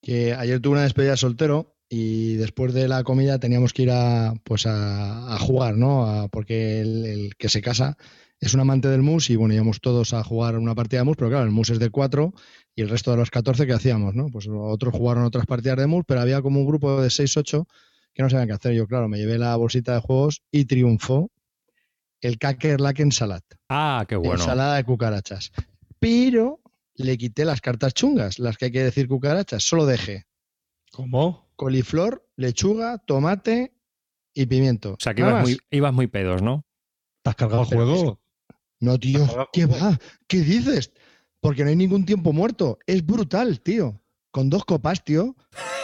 Que 0.01 0.33
ayer 0.33 0.59
tuve 0.59 0.73
una 0.73 0.83
despedida 0.83 1.11
de 1.11 1.17
soltero 1.17 1.75
y 1.87 2.33
después 2.35 2.73
de 2.73 2.87
la 2.89 3.03
comida 3.03 3.39
teníamos 3.39 3.71
que 3.71 3.83
ir 3.83 3.91
a, 3.91 4.33
pues 4.43 4.65
a, 4.65 5.33
a 5.33 5.39
jugar, 5.39 5.75
¿no? 5.77 6.05
A- 6.05 6.27
porque 6.27 6.81
el, 6.81 7.05
el 7.05 7.35
que 7.37 7.47
se 7.49 7.61
casa 7.61 7.97
es 8.39 8.53
un 8.53 8.59
amante 8.59 8.87
del 8.89 9.03
mus 9.03 9.29
y 9.29 9.35
bueno, 9.35 9.53
íbamos 9.53 9.79
todos 9.79 10.13
a 10.13 10.23
jugar 10.23 10.57
una 10.57 10.73
partida 10.75 10.99
de 11.01 11.05
mus, 11.05 11.15
pero 11.15 11.29
claro, 11.29 11.45
el 11.45 11.51
mus 11.51 11.69
es 11.69 11.79
de 11.79 11.89
cuatro 11.91 12.33
y 12.75 12.81
el 12.81 12.89
resto 12.89 13.11
de 13.11 13.17
los 13.17 13.29
14 13.29 13.67
que 13.67 13.73
hacíamos, 13.73 14.15
¿no? 14.15 14.25
Pues 14.31 14.47
otros 14.49 14.93
jugaron 14.93 15.23
otras 15.23 15.45
partidas 15.45 15.77
de 15.77 15.87
mus, 15.87 16.03
pero 16.07 16.21
había 16.21 16.41
como 16.41 16.59
un 16.59 16.65
grupo 16.65 17.01
de 17.01 17.09
6, 17.09 17.37
8 17.37 17.67
que 18.13 18.23
no 18.23 18.29
sabían 18.29 18.47
qué 18.47 18.53
hacer. 18.55 18.73
Yo, 18.73 18.87
claro, 18.87 19.07
me 19.07 19.17
llevé 19.17 19.37
la 19.37 19.55
bolsita 19.55 19.93
de 19.93 20.01
juegos 20.01 20.41
y 20.51 20.65
triunfó 20.65 21.29
el 22.21 22.37
Kakerlaken 22.39 23.11
Salad. 23.11 23.43
Ah, 23.69 24.05
qué 24.09 24.15
bueno. 24.15 24.33
Ensalada 24.33 24.75
de 24.77 24.83
cucarachas. 24.83 25.51
Pero 25.99 26.60
le 26.95 27.17
quité 27.17 27.45
las 27.45 27.61
cartas 27.61 27.93
chungas, 27.93 28.39
las 28.39 28.57
que 28.57 28.65
hay 28.65 28.71
que 28.71 28.83
decir 28.83 29.07
cucarachas, 29.07 29.63
solo 29.63 29.85
dejé 29.85 30.25
¿Cómo? 30.91 31.49
coliflor, 31.55 32.27
lechuga, 32.35 32.97
tomate 32.97 33.73
y 34.33 34.45
pimiento. 34.45 34.93
O 34.93 34.97
sea, 34.99 35.13
que 35.13 35.21
ibas 35.21 35.43
muy, 35.43 35.59
ibas 35.69 35.93
muy 35.93 36.07
pedos, 36.07 36.41
¿no? 36.41 36.65
¿Te 37.23 37.29
has 37.29 37.35
cargado 37.35 37.63
el 37.63 37.67
juego? 37.67 38.19
No, 38.79 38.97
tío, 38.97 39.27
¿qué 39.53 39.67
va? 39.67 39.99
¿Qué 40.27 40.39
dices? 40.39 40.91
Porque 41.39 41.63
no 41.63 41.69
hay 41.69 41.75
ningún 41.75 42.05
tiempo 42.05 42.33
muerto. 42.33 42.79
Es 42.87 43.05
brutal, 43.05 43.61
tío. 43.61 44.01
Con 44.31 44.49
dos 44.49 44.65
copas, 44.65 45.03
tío, 45.03 45.35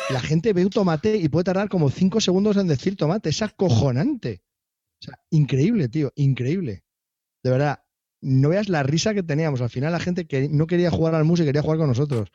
la 0.09 0.19
gente 0.19 0.53
ve 0.53 0.63
un 0.63 0.69
tomate 0.69 1.17
y 1.17 1.29
puede 1.29 1.43
tardar 1.43 1.69
como 1.69 1.89
cinco 1.89 2.21
segundos 2.21 2.57
en 2.57 2.67
decir 2.67 2.95
tomate. 2.95 3.29
Es 3.29 3.41
acojonante. 3.41 4.41
O 5.01 5.05
sea, 5.05 5.19
increíble, 5.29 5.89
tío, 5.89 6.11
increíble. 6.15 6.83
De 7.43 7.51
verdad, 7.51 7.83
no 8.21 8.49
veas 8.49 8.69
la 8.69 8.83
risa 8.83 9.13
que 9.13 9.23
teníamos. 9.23 9.61
Al 9.61 9.69
final 9.69 9.91
la 9.91 9.99
gente 9.99 10.27
que 10.27 10.49
no 10.49 10.67
quería 10.67 10.91
jugar 10.91 11.15
al 11.15 11.25
mus 11.25 11.39
y 11.39 11.45
quería 11.45 11.61
jugar 11.61 11.77
con 11.77 11.87
nosotros. 11.87 12.31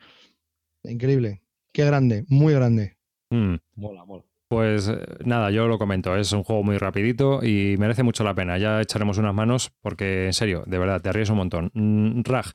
Increíble. 0.83 1.41
Qué 1.73 1.85
grande, 1.85 2.25
muy 2.27 2.53
grande. 2.53 2.97
Mm. 3.29 3.55
Mola, 3.75 4.05
mola. 4.05 4.23
Pues 4.47 4.87
eh, 4.87 4.99
nada, 5.25 5.49
yo 5.49 5.67
lo 5.67 5.79
comento, 5.79 6.15
es 6.15 6.31
un 6.31 6.43
juego 6.43 6.61
muy 6.61 6.77
rapidito 6.77 7.43
y 7.43 7.75
merece 7.79 8.03
mucho 8.03 8.23
la 8.23 8.35
pena. 8.35 8.57
Ya 8.59 8.81
echaremos 8.81 9.17
unas 9.17 9.33
manos 9.33 9.71
porque, 9.81 10.27
en 10.27 10.33
serio, 10.33 10.63
de 10.67 10.77
verdad, 10.77 11.01
te 11.01 11.11
ríes 11.11 11.31
un 11.31 11.37
montón. 11.37 11.71
Mm, 11.73 12.21
Raj, 12.23 12.51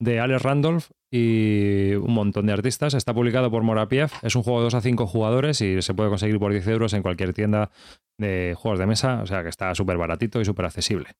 de 0.00 0.20
Alex 0.20 0.42
Randolph 0.42 0.90
y 1.10 1.94
un 1.94 2.12
montón 2.12 2.46
de 2.46 2.52
artistas. 2.52 2.94
Está 2.94 3.14
publicado 3.14 3.50
por 3.50 3.62
Morapief. 3.62 4.12
Es 4.22 4.34
un 4.34 4.42
juego 4.42 4.60
de 4.60 4.64
2 4.64 4.74
a 4.74 4.80
5 4.80 5.06
jugadores 5.06 5.60
y 5.60 5.82
se 5.82 5.94
puede 5.94 6.08
conseguir 6.08 6.38
por 6.38 6.52
10 6.52 6.66
euros 6.68 6.92
en 6.94 7.02
cualquier 7.02 7.34
tienda 7.34 7.70
de 8.18 8.54
juegos 8.56 8.78
de 8.78 8.86
mesa. 8.86 9.20
O 9.22 9.26
sea 9.26 9.42
que 9.42 9.48
está 9.48 9.74
súper 9.74 9.98
baratito 9.98 10.40
y 10.40 10.44
súper 10.44 10.66
accesible. 10.66 11.10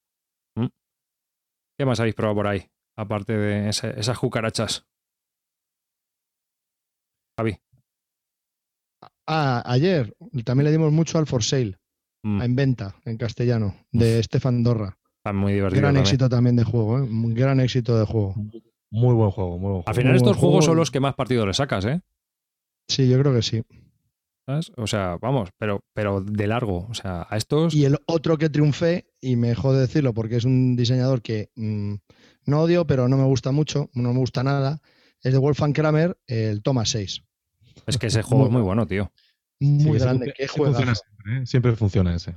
¿Mm? 0.56 0.66
¿Qué 1.80 1.86
más 1.86 1.98
habéis 1.98 2.14
probado 2.14 2.34
por 2.34 2.46
ahí? 2.46 2.66
Aparte 2.94 3.34
de 3.34 3.70
esas 3.70 4.18
cucarachas. 4.18 4.84
Javi. 7.38 7.56
Ah, 9.26 9.62
ayer 9.64 10.14
también 10.44 10.66
le 10.66 10.72
dimos 10.72 10.92
mucho 10.92 11.16
al 11.16 11.26
For 11.26 11.42
Sale. 11.42 11.78
Mm. 12.22 12.42
En 12.42 12.54
venta, 12.54 12.96
en 13.06 13.16
castellano, 13.16 13.76
de 13.92 14.22
Stefan 14.22 14.62
Dorra. 14.62 14.98
Está 15.20 15.32
muy 15.32 15.54
divertido. 15.54 15.80
Gran 15.80 15.96
éxito 15.96 16.28
también 16.28 16.56
de 16.56 16.64
juego, 16.64 16.98
¿eh? 16.98 17.08
gran 17.08 17.60
éxito 17.60 17.98
de 17.98 18.04
juego. 18.04 18.34
Muy 18.90 19.14
buen 19.14 19.30
juego, 19.30 19.52
muy 19.52 19.70
buen 19.70 19.82
juego. 19.82 19.84
Al 19.86 19.94
final 19.94 20.16
estos 20.16 20.36
juegos 20.36 20.66
son 20.66 20.76
los 20.76 20.90
que 20.90 21.00
más 21.00 21.14
partido 21.14 21.46
le 21.46 21.54
sacas, 21.54 21.86
¿eh? 21.86 22.02
Sí, 22.88 23.08
yo 23.08 23.18
creo 23.20 23.32
que 23.32 23.40
sí. 23.40 23.62
O 24.76 24.86
sea, 24.86 25.16
vamos, 25.20 25.50
pero, 25.58 25.84
pero 25.92 26.20
de 26.20 26.46
largo. 26.46 26.86
O 26.88 26.94
sea, 26.94 27.26
a 27.28 27.36
estos. 27.36 27.74
Y 27.74 27.84
el 27.84 27.98
otro 28.06 28.38
que 28.38 28.50
triunfé, 28.50 29.06
y 29.20 29.36
me 29.36 29.54
jode 29.54 29.80
decirlo 29.80 30.14
porque 30.14 30.36
es 30.36 30.44
un 30.44 30.76
diseñador 30.76 31.22
que 31.22 31.50
mm, 31.56 31.94
no 32.46 32.60
odio, 32.60 32.86
pero 32.86 33.08
no 33.08 33.16
me 33.16 33.24
gusta 33.24 33.52
mucho, 33.52 33.90
no 33.94 34.12
me 34.12 34.18
gusta 34.18 34.42
nada, 34.42 34.80
es 35.22 35.32
de 35.32 35.38
Wolfgang 35.38 35.72
Kramer, 35.72 36.18
el 36.26 36.62
Toma 36.62 36.84
6. 36.84 37.22
Es 37.86 37.98
que 37.98 38.06
ese 38.06 38.22
juego 38.22 38.46
es 38.46 38.50
muy 38.50 38.62
bueno, 38.62 38.86
tío. 38.86 39.12
Muy 39.60 39.98
grande. 39.98 40.32
¿Qué 40.36 40.48
funciona 40.48 40.94
siempre, 40.94 41.36
¿eh? 41.36 41.46
siempre 41.46 41.76
funciona 41.76 42.14
ese. 42.14 42.36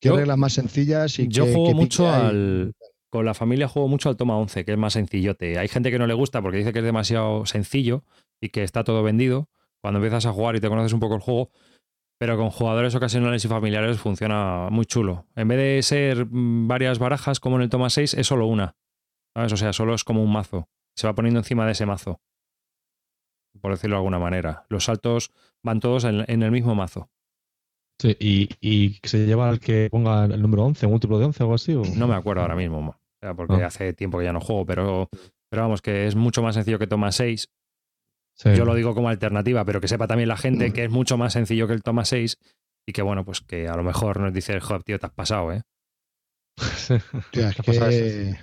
Qué 0.00 0.12
reglas 0.12 0.36
más 0.36 0.52
sencillas 0.52 1.18
y 1.18 1.28
Yo 1.28 1.46
juego 1.46 1.72
mucho 1.74 2.10
al. 2.10 2.74
Con 3.08 3.24
la 3.24 3.34
familia 3.34 3.68
juego 3.68 3.88
mucho 3.88 4.08
al 4.08 4.16
Toma 4.16 4.36
11, 4.36 4.64
que 4.64 4.72
es 4.72 4.78
más 4.78 4.92
sencillote. 4.92 5.58
Hay 5.58 5.68
gente 5.68 5.90
que 5.90 5.98
no 5.98 6.06
le 6.06 6.12
gusta 6.12 6.42
porque 6.42 6.58
dice 6.58 6.72
que 6.72 6.80
es 6.80 6.84
demasiado 6.84 7.46
sencillo 7.46 8.04
y 8.40 8.50
que 8.50 8.62
está 8.62 8.84
todo 8.84 9.02
vendido 9.02 9.48
cuando 9.86 10.00
empiezas 10.00 10.26
a 10.26 10.32
jugar 10.32 10.56
y 10.56 10.60
te 10.60 10.68
conoces 10.68 10.92
un 10.92 10.98
poco 10.98 11.14
el 11.14 11.20
juego. 11.20 11.52
Pero 12.18 12.36
con 12.36 12.50
jugadores 12.50 12.92
ocasionales 12.96 13.44
y 13.44 13.48
familiares 13.48 14.00
funciona 14.00 14.66
muy 14.68 14.84
chulo. 14.84 15.26
En 15.36 15.46
vez 15.46 15.58
de 15.58 15.80
ser 15.84 16.26
mm, 16.26 16.66
varias 16.66 16.98
barajas 16.98 17.38
como 17.38 17.54
en 17.54 17.62
el 17.62 17.68
Toma 17.68 17.88
6, 17.88 18.14
es 18.14 18.26
solo 18.26 18.48
una. 18.48 18.74
¿Sabes? 19.32 19.52
O 19.52 19.56
sea, 19.56 19.72
solo 19.72 19.94
es 19.94 20.02
como 20.02 20.24
un 20.24 20.32
mazo. 20.32 20.68
Se 20.96 21.06
va 21.06 21.14
poniendo 21.14 21.38
encima 21.38 21.64
de 21.66 21.70
ese 21.70 21.86
mazo. 21.86 22.20
Por 23.60 23.70
decirlo 23.70 23.94
de 23.94 23.98
alguna 23.98 24.18
manera. 24.18 24.66
Los 24.70 24.86
saltos 24.86 25.30
van 25.62 25.78
todos 25.78 26.02
en, 26.02 26.42
el 26.42 26.50
mismo 26.50 26.74
mazo. 26.74 27.08
Sí, 28.02 28.16
y, 28.18 28.98
se 29.04 29.24
lleva 29.24 29.48
al 29.48 29.60
que 29.60 29.86
ponga 29.88 30.24
el 30.24 30.42
número 30.42 30.64
11, 30.64 30.84
múltiplo 30.88 31.20
de 31.20 31.26
11 31.26 31.44
o 31.44 31.46
algo 31.46 31.54
así. 31.54 31.74
No 31.96 32.08
me 32.08 32.16
acuerdo 32.16 32.42
ahora 32.42 32.56
mismo, 32.56 32.98
porque 33.36 33.62
ah. 33.62 33.68
hace 33.68 33.92
tiempo 33.92 34.18
que 34.18 34.24
ya 34.24 34.32
no 34.32 34.40
juego, 34.40 34.66
pero, 34.66 35.08
pero 35.48 35.62
vamos, 35.62 35.80
que 35.80 36.08
es 36.08 36.16
mucho 36.16 36.42
más 36.42 36.56
sencillo 36.56 36.80
que 36.80 36.88
Toma 36.88 37.12
6 37.12 37.48
yo 38.44 38.64
lo 38.64 38.74
digo 38.74 38.94
como 38.94 39.08
alternativa, 39.08 39.64
pero 39.64 39.80
que 39.80 39.88
sepa 39.88 40.06
también 40.06 40.28
la 40.28 40.36
gente 40.36 40.72
que 40.72 40.84
es 40.84 40.90
mucho 40.90 41.16
más 41.16 41.32
sencillo 41.32 41.66
que 41.66 41.72
el 41.72 41.82
Toma 41.82 42.04
6 42.04 42.38
y 42.86 42.92
que 42.92 43.02
bueno, 43.02 43.24
pues 43.24 43.40
que 43.40 43.68
a 43.68 43.76
lo 43.76 43.82
mejor 43.82 44.20
nos 44.20 44.32
dice 44.32 44.52
el 44.52 44.60
joder, 44.60 44.82
tío, 44.82 44.98
te 44.98 45.06
has 45.06 45.12
pasado, 45.12 45.52
¿eh? 45.52 45.62
es 47.32 47.60
que... 47.62 48.36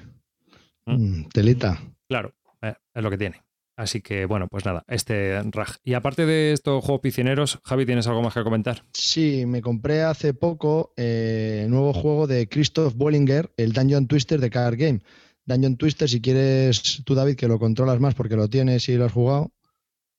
¿Mm? 0.85 0.93
Mm, 0.93 1.29
telita. 1.29 1.79
Claro, 2.09 2.33
eh, 2.61 2.75
es 2.93 3.03
lo 3.03 3.09
que 3.09 3.17
tiene. 3.17 3.41
Así 3.75 4.01
que 4.01 4.25
bueno, 4.25 4.47
pues 4.47 4.65
nada, 4.65 4.83
este 4.87 5.41
RAG. 5.41 5.77
Y 5.83 5.95
aparte 5.95 6.25
de 6.25 6.53
estos 6.53 6.83
juegos 6.83 7.01
piscineros, 7.01 7.59
Javi, 7.63 7.85
¿tienes 7.85 8.05
algo 8.05 8.21
más 8.21 8.33
que 8.33 8.43
comentar? 8.43 8.83
Sí, 8.93 9.45
me 9.47 9.61
compré 9.61 10.03
hace 10.03 10.33
poco 10.33 10.93
eh, 10.95 11.61
el 11.63 11.71
nuevo 11.71 11.91
juego 11.93 12.27
de 12.27 12.47
Christoph 12.47 12.93
Bollinger, 12.95 13.51
el 13.57 13.73
Dungeon 13.73 14.07
Twister 14.07 14.39
de 14.39 14.49
Card 14.51 14.75
Game. 14.77 15.01
Dungeon 15.45 15.75
Twister, 15.75 16.07
si 16.07 16.21
quieres 16.21 17.01
tú, 17.03 17.15
David, 17.15 17.35
que 17.35 17.47
lo 17.47 17.57
controlas 17.57 17.99
más 17.99 18.13
porque 18.13 18.35
lo 18.35 18.47
tienes 18.47 18.87
y 18.89 18.95
lo 18.95 19.05
has 19.05 19.11
jugado, 19.11 19.51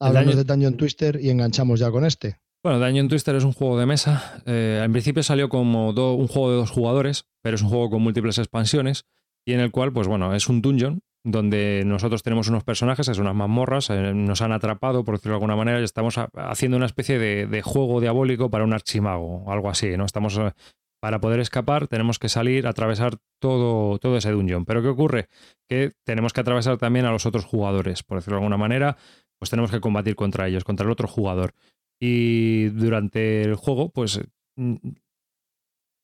Hablamos 0.01 0.37
de 0.37 0.45
Dungeon 0.45 0.77
Twister 0.77 1.19
y 1.21 1.31
enganchamos 1.31 1.81
ya 1.81 1.91
con 1.91 2.05
este. 2.05 2.39
Bueno, 2.62 2.79
Dungeon 2.79 3.09
Twister 3.09 3.35
es 3.37 3.45
un 3.45 3.53
juego 3.53 3.79
de 3.79 3.87
mesa. 3.87 4.43
Eh, 4.47 4.81
en 4.83 4.93
principio 4.93 5.23
salió 5.23 5.49
como 5.49 5.91
un 5.91 6.29
juego 6.29 6.51
de 6.51 6.57
dos 6.57 6.71
jugadores, 6.71 7.27
pero 7.43 7.57
es 7.57 7.62
un 7.62 7.69
juego 7.69 7.91
con 7.91 8.03
múltiples 8.03 8.39
expansiones 8.39 9.05
y 9.47 9.53
en 9.53 9.61
el 9.61 9.71
cual, 9.71 9.93
pues 9.93 10.09
bueno, 10.09 10.35
es 10.35 10.49
un 10.49 10.62
dungeon 10.62 11.01
donde 11.27 11.83
nosotros 11.87 12.23
tenemos 12.23 12.49
unos 12.49 12.65
personajes, 12.65 13.09
es 13.09 13.19
unas 13.19 13.35
mazmorras, 13.35 13.89
eh, 13.91 14.12
nos 14.15 14.43
han 14.43 14.53
atrapado, 14.53 15.05
por 15.05 15.16
decirlo 15.16 15.33
de 15.33 15.37
alguna 15.37 15.57
manera, 15.57 15.81
y 15.81 15.85
estamos 15.85 16.16
haciendo 16.35 16.77
una 16.77 16.87
especie 16.87 17.19
de, 17.19 17.62
juego 17.62 18.01
diabólico 18.01 18.51
para 18.51 18.65
un 18.65 18.75
archimago, 18.75 19.51
algo 19.51 19.71
así, 19.71 19.97
¿no? 19.97 20.05
Estamos 20.05 20.37
eh, 20.37 20.53
para 21.01 21.21
poder 21.21 21.41
escapar 21.41 21.87
tenemos 21.87 22.19
que 22.19 22.31
salir, 22.31 22.66
atravesar 22.66 23.19
todo, 23.39 23.99
todo 23.99 24.16
ese 24.16 24.31
dungeon. 24.31 24.65
Pero 24.65 24.81
¿qué 24.81 24.89
ocurre? 24.89 25.29
Que 25.69 25.93
tenemos 26.03 26.33
que 26.33 26.41
atravesar 26.41 26.79
también 26.79 27.05
a 27.05 27.12
los 27.12 27.27
otros 27.27 27.45
jugadores, 27.45 28.03
por 28.03 28.16
decirlo 28.16 28.37
de 28.37 28.43
alguna 28.45 28.57
manera 28.57 28.97
pues 29.39 29.51
tenemos 29.51 29.70
que 29.70 29.81
combatir 29.81 30.16
contra 30.16 30.48
ellos, 30.48 30.65
contra 30.65 30.85
el 30.85 30.93
otro 30.93 31.09
jugador. 31.09 31.55
Y 32.01 32.66
durante 32.70 33.43
el 33.43 33.55
juego, 33.55 33.90
pues 33.90 34.20
mm, 34.56 34.77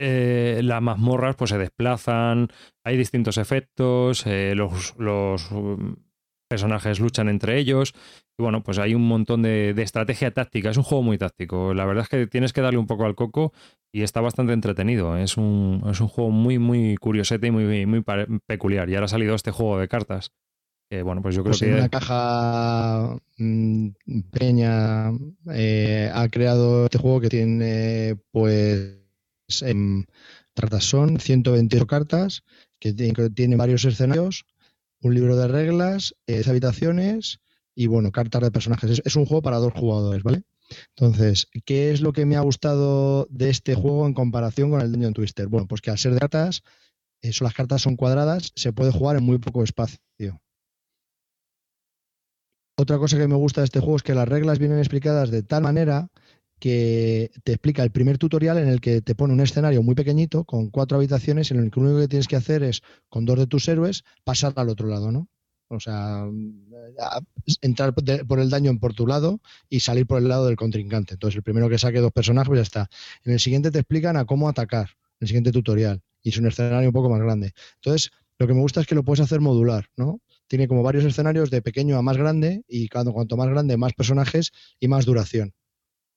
eh, 0.01 0.61
las 0.65 0.81
mazmorras 0.81 1.36
pues, 1.36 1.51
se 1.51 1.59
desplazan, 1.59 2.48
hay 2.85 2.97
distintos 2.97 3.36
efectos, 3.36 4.27
eh, 4.27 4.55
los, 4.55 4.94
mm, 5.51 5.93
personajes 6.48 7.01
luchan 7.01 7.28
entre 7.28 7.59
ellos. 7.59 7.93
Y 8.39 8.43
bueno, 8.43 8.62
pues 8.62 8.78
hay 8.78 8.94
un 8.94 9.07
montón 9.07 9.43
de, 9.43 9.74
estrategia 9.82 10.32
táctica. 10.32 10.70
Es 10.70 10.78
un 10.78 10.85
juego 10.85 11.02
muy 11.02 11.19
táctico. 11.19 11.74
La 11.74 11.85
verdad 11.85 12.05
es 12.05 12.09
que 12.09 12.27
tienes 12.27 12.52
que 12.55 12.62
darle 12.62 12.78
un 12.78 12.86
poco 12.86 13.05
al 13.05 13.15
coco 13.15 13.52
y 13.93 14.02
está 14.02 14.23
bastante 14.23 14.55
entretenido. 14.55 15.16
Es 15.19 15.36
un, 15.36 15.85
es 15.90 16.01
un 16.01 16.09
juego 16.09 16.31
muy, 16.31 16.59
muy 16.59 16.97
curiosete 16.97 17.48
y 17.48 17.51
muy, 17.51 17.86
muy 17.86 18.02
peculiar. 18.47 18.89
Y 18.89 18.94
ahora 18.94 19.05
ha 19.05 19.09
salido 19.09 19.35
este 19.35 19.51
juego 19.51 19.78
de 19.78 19.89
cartas 19.89 20.32
bueno, 21.05 21.23
pues 21.23 21.37
yo 21.37 21.43
creo 21.43 21.53
pues 21.53 21.61
que. 21.61 21.73
Una 21.73 21.89
caja 21.89 23.17
mm, 23.39 23.89
Peña 24.33 25.12
eh, 25.53 26.11
ha 26.12 26.29
creado 26.29 26.87
este 26.87 26.99
juego 26.99 27.21
que 27.21 27.29
tiene, 27.29 28.17
pues. 28.33 28.97
En, 29.62 30.07
son 30.81 31.19
128 31.19 31.87
cartas, 31.87 32.43
que 32.79 32.93
tiene, 32.93 33.57
varios 33.57 33.85
escenarios, 33.85 34.45
un 35.01 35.15
libro 35.15 35.37
de 35.37 35.49
reglas, 35.49 36.15
10 36.27 36.47
eh, 36.47 36.51
habitaciones 36.51 37.41
y, 37.75 37.87
bueno, 37.87 38.12
cartas 38.12 38.43
de 38.43 38.51
personajes. 38.51 39.03
Es, 39.05 39.17
un 39.17 39.27
juego 39.27 39.43
para 39.43 39.59
dos 39.59 39.73
jugadores, 39.73 40.23
¿vale? 40.23 40.43
Entonces, 40.97 41.49
¿qué 41.65 41.91
es 41.91 42.01
lo 42.01 42.12
que 42.12 42.27
me 42.27 42.37
ha 42.37 42.41
gustado 42.41 43.27
de 43.31 43.51
este 43.51 43.75
juego 43.75 44.07
en 44.07 44.15
comparación 44.15 44.71
con 44.71 44.81
el 44.81 44.93
Dungeon 44.93 45.15
Twister? 45.15 45.49
Bueno, 45.49 45.67
pues 45.67 45.81
que 45.81 45.91
al 45.91 45.99
ser 45.99 46.15
de 46.15 46.21
cartas, 46.21 46.62
eso, 47.23 47.45
las 47.45 47.55
cartas 47.55 47.83
son 47.83 47.97
cuadradas, 47.97 48.53
se 48.55 48.73
puede 48.73 48.93
jugar 48.93 49.17
en 49.17 49.25
muy 49.25 49.39
poco 49.39 49.65
espacio. 49.65 49.99
Otra 52.81 52.97
cosa 52.97 53.19
que 53.19 53.28
me 53.28 53.35
gusta 53.35 53.61
de 53.61 53.66
este 53.66 53.81
juego 53.81 53.97
es 53.97 54.02
que 54.02 54.15
las 54.15 54.27
reglas 54.27 54.59
vienen 54.59 54.78
explicadas 54.78 55.31
de 55.31 55.43
tal 55.43 55.62
manera 55.62 56.09
que 56.59 57.31
te 57.44 57.52
explica 57.52 57.82
el 57.82 57.90
primer 57.90 58.16
tutorial 58.16 58.57
en 58.57 58.69
el 58.69 58.81
que 58.81 59.02
te 59.02 59.15
pone 59.15 59.35
un 59.35 59.40
escenario 59.40 59.82
muy 59.82 59.94
pequeñito 59.94 60.44
con 60.44 60.70
cuatro 60.70 60.97
habitaciones 60.97 61.51
en 61.51 61.59
el 61.59 61.70
que 61.70 61.78
lo 61.78 61.86
único 61.89 62.01
que 62.01 62.09
tienes 62.09 62.27
que 62.27 62.36
hacer 62.36 62.62
es 62.62 62.81
con 63.11 63.27
dos 63.27 63.39
de 63.39 63.47
tus 63.47 63.69
héroes 63.69 64.02
pasar 64.24 64.55
al 64.57 64.70
otro 64.70 64.89
lado, 64.89 65.12
¿no? 65.12 65.28
O 65.69 65.78
sea, 65.78 66.24
entrar 67.61 67.93
por 67.94 68.40
el 68.40 68.48
daño 68.48 68.74
por 68.78 68.94
tu 68.94 69.07
lado 69.07 69.40
y 69.69 69.81
salir 69.81 70.07
por 70.07 70.16
el 70.16 70.28
lado 70.28 70.47
del 70.47 70.57
contrincante. 70.57 71.15
Entonces, 71.15 71.36
el 71.36 71.43
primero 71.43 71.69
que 71.69 71.78
saque 71.78 72.01
dos 72.01 72.12
personajes, 72.12 72.48
pues 72.48 72.61
ya 72.61 72.62
está. 72.62 72.90
En 73.24 73.35
el 73.35 73.40
siguiente 73.40 73.70
te 73.70 73.81
explican 73.81 74.16
a 74.16 74.24
cómo 74.24 74.48
atacar, 74.48 74.89
en 74.89 75.19
el 75.20 75.28
siguiente 75.28 75.52
tutorial. 75.52 76.01
Y 76.23 76.31
es 76.31 76.39
un 76.39 76.47
escenario 76.47 76.89
un 76.89 76.94
poco 76.94 77.11
más 77.11 77.20
grande. 77.20 77.52
Entonces, 77.74 78.11
lo 78.39 78.47
que 78.47 78.55
me 78.55 78.61
gusta 78.61 78.81
es 78.81 78.86
que 78.86 78.94
lo 78.94 79.05
puedes 79.05 79.20
hacer 79.20 79.40
modular, 79.40 79.85
¿no? 79.98 80.19
Tiene 80.51 80.66
como 80.66 80.82
varios 80.82 81.05
escenarios 81.05 81.48
de 81.48 81.62
pequeño 81.62 81.97
a 81.97 82.02
más 82.02 82.16
grande 82.16 82.64
y 82.66 82.89
cuando, 82.89 83.12
cuanto 83.12 83.36
más 83.36 83.48
grande, 83.48 83.77
más 83.77 83.93
personajes 83.93 84.51
y 84.81 84.89
más 84.89 85.06
duración. 85.06 85.55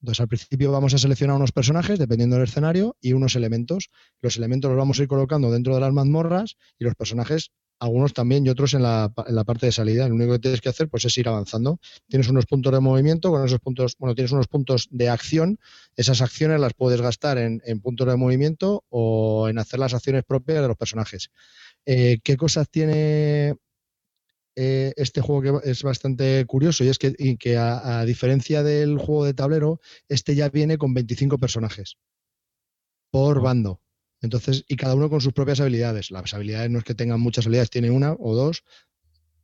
Entonces, 0.01 0.21
al 0.21 0.27
principio 0.27 0.71
vamos 0.71 0.95
a 0.95 0.97
seleccionar 0.97 1.35
unos 1.35 1.51
personajes 1.51 1.99
dependiendo 1.99 2.35
del 2.35 2.45
escenario 2.45 2.97
y 2.99 3.13
unos 3.13 3.35
elementos. 3.35 3.91
Los 4.21 4.35
elementos 4.37 4.69
los 4.69 4.77
vamos 4.77 4.99
a 4.99 5.03
ir 5.03 5.07
colocando 5.07 5.51
dentro 5.51 5.75
de 5.75 5.81
las 5.81 5.93
mazmorras 5.93 6.57
y 6.79 6.83
los 6.83 6.95
personajes, 6.95 7.51
algunos 7.77 8.13
también 8.13 8.43
y 8.43 8.49
otros 8.49 8.73
en 8.73 8.81
la, 8.81 9.13
en 9.27 9.35
la 9.35 9.43
parte 9.43 9.67
de 9.67 9.71
salida. 9.71 10.09
Lo 10.09 10.15
único 10.15 10.31
que 10.31 10.39
tienes 10.39 10.61
que 10.61 10.69
hacer 10.69 10.89
pues, 10.89 11.05
es 11.05 11.15
ir 11.15 11.27
avanzando. 11.27 11.79
Tienes 12.09 12.27
unos 12.27 12.47
puntos 12.47 12.73
de 12.73 12.79
movimiento, 12.79 13.29
con 13.29 13.45
esos 13.45 13.59
puntos, 13.59 13.95
bueno, 13.99 14.15
tienes 14.15 14.31
unos 14.31 14.47
puntos 14.47 14.87
de 14.89 15.09
acción. 15.09 15.59
Esas 15.95 16.23
acciones 16.23 16.59
las 16.59 16.73
puedes 16.73 16.99
gastar 17.01 17.37
en, 17.37 17.61
puntos 17.81 18.07
de 18.07 18.17
movimiento 18.17 18.83
o 18.89 19.47
en 19.47 19.59
hacer 19.59 19.79
las 19.79 19.93
acciones 19.93 20.23
propias 20.23 20.63
de 20.63 20.67
los 20.67 20.75
personajes. 20.75 21.29
Eh, 21.85 22.17
¿Qué 22.23 22.35
cosas 22.35 22.67
tiene 22.67 23.57
eh, 24.55 24.93
este 24.97 25.21
juego 25.21 25.61
que 25.61 25.69
es 25.69 25.83
bastante 25.83 26.45
curioso 26.45 26.83
y 26.83 26.89
es 26.89 26.99
que, 26.99 27.13
que 27.37 27.57
a, 27.57 28.05
diferencia 28.05 28.63
del 28.63 28.97
juego 28.97 29.25
de 29.25 29.33
tablero, 29.33 29.79
este 30.09 30.35
ya 30.35 30.49
viene 30.49 30.77
con 30.77 30.93
25 30.93 31.37
personajes 31.37 31.97
por 33.11 33.41
bando. 33.41 33.81
Entonces, 34.21 34.63
y 34.67 34.75
cada 34.75 34.95
uno 34.95 35.09
con 35.09 35.21
sus 35.21 35.33
propias 35.33 35.59
habilidades. 35.59 36.09
Las 36.09 36.33
habilidades 36.33 36.71
no 36.71 36.79
es 36.79 36.83
que 36.83 36.95
tengan 36.95 37.19
muchas 37.19 37.45
habilidades, 37.45 37.69
tiene 37.69 37.91
una 37.91 38.13
o 38.13 38.35
dos, 38.35 38.63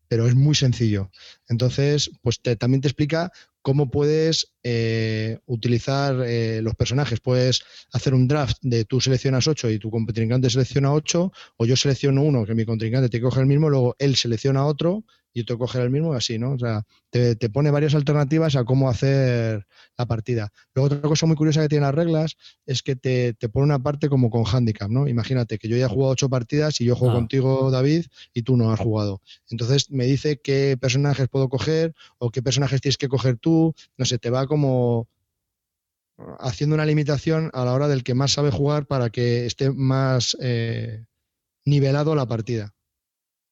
pero 0.07 0.27
es 0.27 0.35
muy 0.35 0.55
sencillo. 0.55 1.11
Entonces, 1.47 2.11
pues 2.21 2.41
también 2.41 2.81
te 2.81 2.87
explica 2.87 3.31
cómo 3.61 3.91
puedes 3.91 4.53
eh, 4.63 5.39
utilizar 5.45 6.23
eh, 6.25 6.61
los 6.61 6.75
personajes. 6.75 7.19
Puedes 7.19 7.61
hacer 7.93 8.13
un 8.13 8.27
draft 8.27 8.57
de 8.61 8.85
tú 8.85 8.99
seleccionas 8.99 9.47
8 9.47 9.69
y 9.71 9.79
tu 9.79 9.89
contrincante 9.89 10.49
selecciona 10.49 10.93
8, 10.93 11.31
o 11.57 11.65
yo 11.65 11.75
selecciono 11.75 12.23
uno 12.23 12.45
que 12.45 12.55
mi 12.55 12.65
contrincante 12.65 13.09
te 13.09 13.21
coge 13.21 13.39
el 13.39 13.45
mismo, 13.45 13.69
luego 13.69 13.95
él 13.99 14.15
selecciona 14.15 14.65
otro 14.65 15.05
y 15.33 15.41
otro 15.41 15.57
coge 15.57 15.81
el 15.81 15.89
mismo, 15.89 16.13
y 16.13 16.17
así, 16.17 16.39
¿no? 16.39 16.53
O 16.53 16.59
sea, 16.59 16.83
te, 17.09 17.35
pone 17.49 17.71
varias 17.71 17.95
alternativas 17.95 18.55
a 18.55 18.63
cómo 18.63 18.89
hacer 18.89 19.65
la 19.97 20.05
partida. 20.05 20.51
Luego, 20.73 20.87
otra 20.87 21.01
cosa 21.01 21.25
muy 21.25 21.35
curiosa 21.35 21.61
que 21.61 21.69
tiene 21.69 21.85
las 21.85 21.95
reglas 21.95 22.35
es 22.65 22.81
que 22.81 22.95
te, 22.95 23.33
pone 23.49 23.65
una 23.65 23.79
parte 23.79 24.09
como 24.09 24.29
con 24.29 24.45
handicap, 24.45 24.89
¿no? 24.89 25.07
Imagínate 25.07 25.57
que 25.57 25.67
yo 25.67 25.77
ya 25.77 25.85
he 25.85 25.89
jugado 25.89 26.11
8 26.11 26.29
partidas 26.29 26.81
y 26.81 26.85
yo 26.85 26.95
juego 26.95 27.13
ah. 27.13 27.17
contigo, 27.17 27.71
David, 27.71 28.05
y 28.33 28.43
tú 28.43 28.57
no 28.57 28.71
has 28.71 28.79
jugado. 28.79 29.21
Entonces 29.49 29.91
me 29.91 30.05
dice 30.05 30.39
qué 30.41 30.77
personajes 30.79 31.27
puedo 31.29 31.49
coger 31.49 31.93
o 32.17 32.31
qué 32.31 32.41
personajes 32.41 32.81
tienes 32.81 32.97
que 32.97 33.07
coger 33.07 33.37
tú, 33.37 33.73
no 33.97 34.05
sé, 34.05 34.17
te 34.17 34.29
va 34.29 34.47
como 34.49 35.07
haciendo 36.39 36.75
una 36.75 36.85
limitación 36.85 37.49
a 37.53 37.63
la 37.63 37.73
hora 37.73 37.87
del 37.87 38.03
que 38.03 38.13
más 38.13 38.33
sabe 38.33 38.51
jugar 38.51 38.85
para 38.85 39.09
que 39.09 39.45
esté 39.45 39.71
más 39.71 40.35
eh, 40.41 41.05
nivelado 41.65 42.15
la 42.15 42.27
partida. 42.27 42.75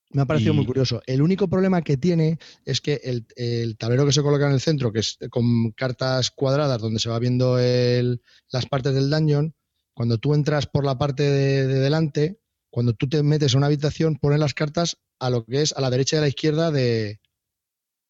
Me 0.10 0.22
ha 0.22 0.26
parecido 0.26 0.54
muy 0.54 0.66
curioso. 0.66 1.02
El 1.06 1.22
único 1.22 1.50
problema 1.50 1.82
que 1.82 1.98
tiene 1.98 2.40
es 2.66 2.80
que 2.80 3.02
el, 3.04 3.78
tablero 3.78 4.06
que 4.06 4.14
se 4.14 4.22
coloca 4.22 4.48
en 4.48 4.54
el 4.54 4.62
centro, 4.62 4.92
que 4.94 5.00
es 5.00 5.18
con 5.30 5.72
cartas 5.72 6.32
cuadradas 6.32 6.82
donde 6.82 7.00
se 7.00 7.10
va 7.10 7.20
viendo 7.20 7.58
las 7.58 8.66
partes 8.70 8.94
del 8.94 9.10
dungeon, 9.10 9.54
cuando 9.94 10.18
tú 10.18 10.34
entras 10.34 10.66
por 10.66 10.86
la 10.86 10.98
parte 10.98 11.24
de, 11.24 11.68
delante, 11.68 12.40
cuando 12.70 12.94
tú 12.94 13.10
te 13.10 13.22
metes 13.22 13.54
a 13.54 13.58
una 13.58 13.68
habitación, 13.68 14.16
pones 14.16 14.40
las 14.40 14.54
cartas 14.54 14.98
a 15.20 15.30
lo 15.30 15.46
que 15.46 15.62
es 15.62 15.74
a 15.74 15.82
la 15.82 15.90
derecha 15.90 16.16
y 16.16 16.20
a 16.20 16.22
la 16.22 16.28
izquierda 16.30 16.72
de, 16.72 17.20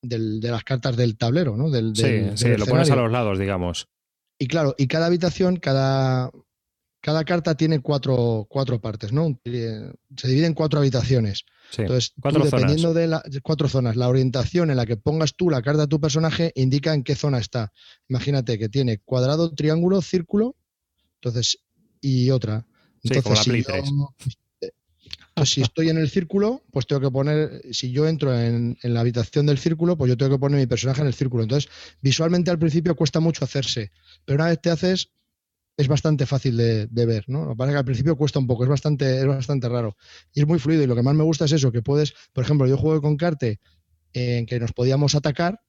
las 0.01 0.63
cartas 0.63 0.95
del 0.95 1.17
tablero, 1.17 1.57
¿no? 1.57 1.69
Del, 1.69 1.95
sí, 1.95 2.31
sí 2.35 2.49
lo 2.55 2.65
pones 2.65 2.89
a 2.91 2.95
los 2.95 3.11
lados, 3.11 3.39
digamos. 3.39 3.87
Y 4.39 4.47
claro, 4.47 4.75
y 4.77 4.87
cada 4.87 5.07
habitación, 5.07 5.57
cada, 5.57 6.31
cada 7.01 7.23
carta 7.23 7.55
tiene 7.55 7.79
cuatro, 7.79 8.45
cuatro 8.49 8.79
partes, 8.79 9.11
¿no? 9.11 9.39
Se 9.43 10.27
divide 10.27 10.45
en 10.45 10.53
cuatro 10.53 10.79
habitaciones. 10.79 11.45
Entonces, 11.75 12.13
dependiendo 12.15 12.93
de 12.93 13.07
las 13.07 13.23
cuatro 13.41 13.67
zonas, 13.67 13.95
la 13.95 14.07
orientación 14.07 14.69
en 14.69 14.77
la 14.77 14.85
que 14.85 14.97
pongas 14.97 15.35
tú 15.35 15.49
la 15.49 15.61
carta 15.61 15.81
de 15.81 15.87
tu 15.87 15.99
personaje 15.99 16.51
indica 16.55 16.93
en 16.93 17.03
qué 17.03 17.15
zona 17.15 17.39
está. 17.39 17.71
Imagínate 18.07 18.57
que 18.57 18.69
tiene 18.69 18.99
cuadrado, 18.99 19.53
triángulo, 19.53 20.01
círculo, 20.01 20.55
entonces, 21.15 21.59
y 21.99 22.29
otra. 22.29 22.65
Entonces, 23.03 23.39
si, 23.39 23.63
pues 23.63 24.37
si 25.45 25.61
estoy 25.61 25.89
en 25.89 25.97
el 25.97 26.09
círculo, 26.09 26.63
pues 26.71 26.87
tengo 26.87 27.01
que 27.01 27.11
poner, 27.11 27.61
si 27.71 27.91
yo 27.91 28.07
entro 28.07 28.37
en, 28.37 28.77
en, 28.81 28.93
la 28.93 29.01
habitación 29.01 29.45
del 29.45 29.57
círculo, 29.57 29.97
pues 29.97 30.09
yo 30.09 30.17
tengo 30.17 30.31
que 30.31 30.39
poner 30.39 30.59
mi 30.59 30.67
personaje 30.67 31.01
en 31.01 31.07
el 31.07 31.13
círculo. 31.13 31.43
Entonces, 31.43 31.69
visualmente 32.01 32.51
al 32.51 32.59
principio 32.59 32.95
cuesta 32.95 33.19
mucho 33.19 33.45
hacerse, 33.45 33.91
pero 34.25 34.37
una 34.37 34.49
vez 34.49 34.61
te 34.61 34.69
haces, 34.69 35.11
es 35.77 35.87
bastante 35.87 36.25
fácil 36.25 36.57
de, 36.57 37.05
ver, 37.05 37.25
¿no? 37.27 37.45
Lo 37.45 37.49
que 37.51 37.55
pasa 37.55 37.69
es 37.69 37.73
que 37.75 37.79
al 37.79 37.85
principio 37.85 38.15
cuesta 38.17 38.39
un 38.39 38.47
poco, 38.47 38.63
es 38.63 38.69
bastante, 38.69 39.19
es 39.19 39.27
bastante 39.27 39.69
raro. 39.69 39.95
Y 40.33 40.41
es 40.41 40.47
muy 40.47 40.57
fluido. 40.57 40.83
Y 40.83 40.87
lo 40.87 40.95
que 40.95 41.03
más 41.03 41.13
me 41.13 41.23
gusta 41.23 41.45
es 41.45 41.51
eso, 41.51 41.71
que 41.71 41.83
puedes, 41.83 42.15
por 42.33 42.43
ejemplo, 42.43 42.65
yo 42.65 42.77
juego 42.77 42.99
con 42.99 43.15
Carte 43.15 43.59
en 44.13 44.47
que 44.47 44.59
nos 44.59 44.73
podíamos 44.73 45.13
atacar 45.13 45.61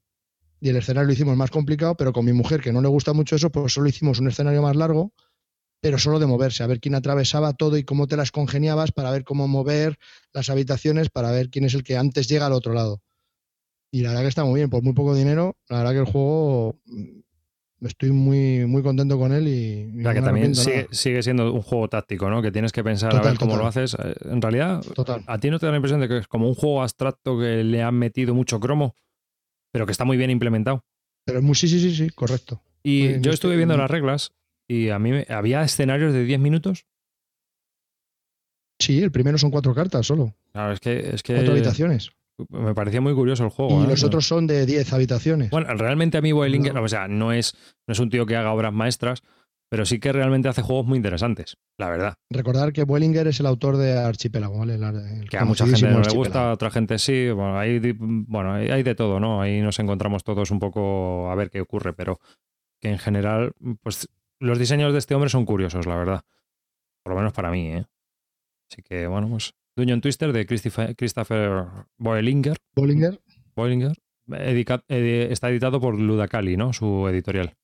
y 0.61 0.70
el 0.70 0.77
escenario 0.77 1.07
lo 1.07 1.12
hicimos 1.12 1.36
más 1.36 1.51
complicado, 1.51 1.95
pero 1.97 2.12
con 2.12 2.24
mi 2.24 2.32
mujer, 2.32 2.62
que 2.62 2.73
no 2.73 2.81
le 2.81 2.89
gusta 2.89 3.12
mucho 3.12 3.36
eso, 3.36 3.51
pues 3.51 3.74
solo 3.74 3.89
hicimos 3.89 4.19
un 4.19 4.28
escenario 4.28 4.62
más 4.62 4.74
largo, 4.74 5.12
pero 5.81 5.99
solo 5.99 6.19
de 6.19 6.27
moverse, 6.27 6.63
a 6.63 6.67
ver 6.67 6.81
quién 6.81 6.95
atravesaba 6.95 7.53
todo 7.53 7.77
y 7.77 7.85
cómo 7.85 8.07
te 8.07 8.17
las 8.17 8.33
congeniabas 8.33 8.93
para 8.93 9.11
ver 9.11 9.25
cómo 9.25 9.47
mover 9.47 9.99
las 10.33 10.51
habitaciones, 10.51 11.11
para 11.11 11.31
ver 11.31 11.51
quién 11.51 11.65
es 11.65 11.75
el 11.75 11.85
que 11.85 11.97
antes 11.97 12.29
llega 12.29 12.47
al 12.47 12.53
otro 12.53 12.73
lado. 12.73 13.01
Y 13.91 14.03
la 14.03 14.11
verdad 14.11 14.23
que 14.23 14.29
está 14.29 14.45
muy 14.45 14.61
bien, 14.61 14.71
por 14.71 14.83
muy 14.83 14.93
poco 14.93 15.15
dinero, 15.15 15.57
la 15.69 15.79
verdad 15.79 15.93
que 15.93 15.99
el 15.99 16.05
juego 16.05 16.79
estoy 17.81 18.11
muy, 18.11 18.67
muy 18.67 18.83
contento 18.83 19.19
con 19.19 19.33
él 19.33 19.47
y... 19.49 20.03
que 20.03 20.21
también 20.21 20.55
sigue, 20.55 21.23
siendo 21.23 21.53
un 21.53 21.63
juego 21.63 21.89
táctico, 21.89 22.29
¿no? 22.29 22.43
Que 22.43 22.51
tienes 22.51 22.73
que 22.73 22.83
pensar 22.83 23.15
a 23.15 23.23
ver 23.23 23.39
cómo 23.39 23.57
lo 23.57 23.67
haces. 23.67 23.95
Eh, 23.95 24.15
en 24.25 24.43
realidad, 24.43 24.83
¿a 25.27 25.39
ti 25.39 25.51
no 25.51 25.59
te 25.59 25.67
da 25.67 25.73
la 25.73 25.79
impresión 25.79 26.01
de 26.01 26.09
que 26.09 26.19
es 26.19 26.27
como 26.27 26.49
un 26.49 26.55
juego 26.55 26.83
abstracto 26.83 27.39
que 27.39 27.65
le 27.65 27.83
han 27.83 27.95
metido 27.95 28.35
mucho 28.35 28.59
cromo, 28.59 28.95
pero 29.71 29.87
que 29.87 29.93
está 29.93 30.05
muy 30.05 30.17
bien 30.17 30.31
implementado? 30.31 30.85
Pero 31.25 31.41
muy, 31.41 31.55
sí, 31.55 31.69
sí, 31.69 31.79
sí, 31.79 31.95
sí, 31.95 32.11
correcto. 32.11 32.61
Y 32.83 33.21
yo 33.21 33.33
estuve 33.33 33.57
viendo 33.57 33.77
las 33.77 33.91
reglas 33.91 34.33
y 34.69 34.90
a 34.90 34.99
mí 34.99 35.24
había 35.28 35.62
escenarios 35.62 36.12
de 36.12 36.24
10 36.24 36.39
minutos. 36.39 36.86
Sí, 38.78 39.03
el 39.03 39.11
primero 39.11 39.39
son 39.39 39.51
cuatro 39.51 39.74
cartas 39.74 40.07
solo. 40.07 40.36
Claro, 40.53 40.73
es 40.73 40.81
que... 40.81 41.11
Es 41.15 41.23
que... 41.23 41.35
Cuatro 41.35 41.53
habitaciones. 41.53 42.11
Me 42.51 42.74
parecía 42.74 43.01
muy 43.01 43.15
curioso 43.15 43.45
el 43.45 43.51
juego. 43.51 43.81
Y 43.81 43.85
¿eh? 43.85 43.89
los 43.89 44.05
otros 44.05 44.27
son 44.27 44.47
de 44.47 44.65
10 44.66 44.93
habitaciones. 44.93 45.51
Bueno, 45.51 45.74
realmente 45.74 46.19
a 46.19 46.20
mí 46.20 46.31
Boelinger, 46.31 46.77
o 46.77 46.86
sea, 46.86 47.09
no 47.09 47.32
es, 47.32 47.55
no 47.89 47.93
es 47.93 47.99
un 47.99 48.11
tío 48.11 48.27
que 48.27 48.36
haga 48.36 48.53
obras 48.53 48.73
maestras, 48.73 49.24
pero 49.69 49.85
sí 49.85 49.99
que 49.99 50.12
realmente 50.12 50.49
hace 50.49 50.62
juegos 50.62 50.86
muy 50.86 50.97
interesantes, 50.97 51.57
la 51.78 51.90
verdad. 51.90 52.15
Recordar 52.31 52.73
que 52.73 52.85
Boelinger 52.85 53.27
es 53.27 53.40
el 53.40 53.47
autor 53.47 53.77
de 53.77 53.99
Archipiélago, 53.99 54.59
¿vale? 54.59 54.78
que 55.28 55.36
a 55.36 55.45
mucha 55.45 55.66
gente 55.66 55.90
no 55.90 56.01
le 56.01 56.15
gusta, 56.15 56.51
a 56.51 56.53
otra 56.53 56.70
gente 56.70 56.99
sí. 56.99 57.28
Bueno, 57.31 57.59
hay, 57.59 57.81
bueno, 57.99 58.53
hay 58.53 58.82
de 58.85 58.95
todo, 58.95 59.19
¿no? 59.19 59.43
Ahí 59.43 59.61
nos 59.61 59.78
encontramos 59.81 60.23
todos 60.23 60.53
un 60.53 60.61
poco 60.61 61.31
a 61.31 61.35
ver 61.35 61.51
qué 61.51 61.61
ocurre, 61.61 61.93
pero 61.93 62.20
que 62.81 62.90
en 62.90 62.99
general, 62.99 63.53
pues 63.82 64.09
los 64.40 64.59
diseños 64.59 64.93
de 64.93 64.98
este 64.98 65.15
hombre 65.15 65.31
son 65.31 65.44
curiosos, 65.44 65.86
la 65.86 65.97
verdad. 65.97 66.23
Por 67.02 67.12
lo 67.12 67.19
menos 67.19 67.32
para 67.32 67.51
mí, 67.51 67.69
¿eh? 67.69 67.86
Así 68.70 68.82
que, 68.82 69.06
bueno, 69.06 69.28
pues 69.28 69.55
Dungeon 69.77 70.01
Twister 70.01 70.32
de 70.32 70.47
Christopher 70.47 71.66
Boelinger. 71.97 72.56
Boelinger. 72.74 73.20
Boelinger. 73.55 73.93
está 74.28 75.51
editado 75.51 75.81
por 75.81 75.98
Ludacali, 75.98 76.56
¿no? 76.56 76.73
Su 76.73 77.09
editorial. 77.09 77.56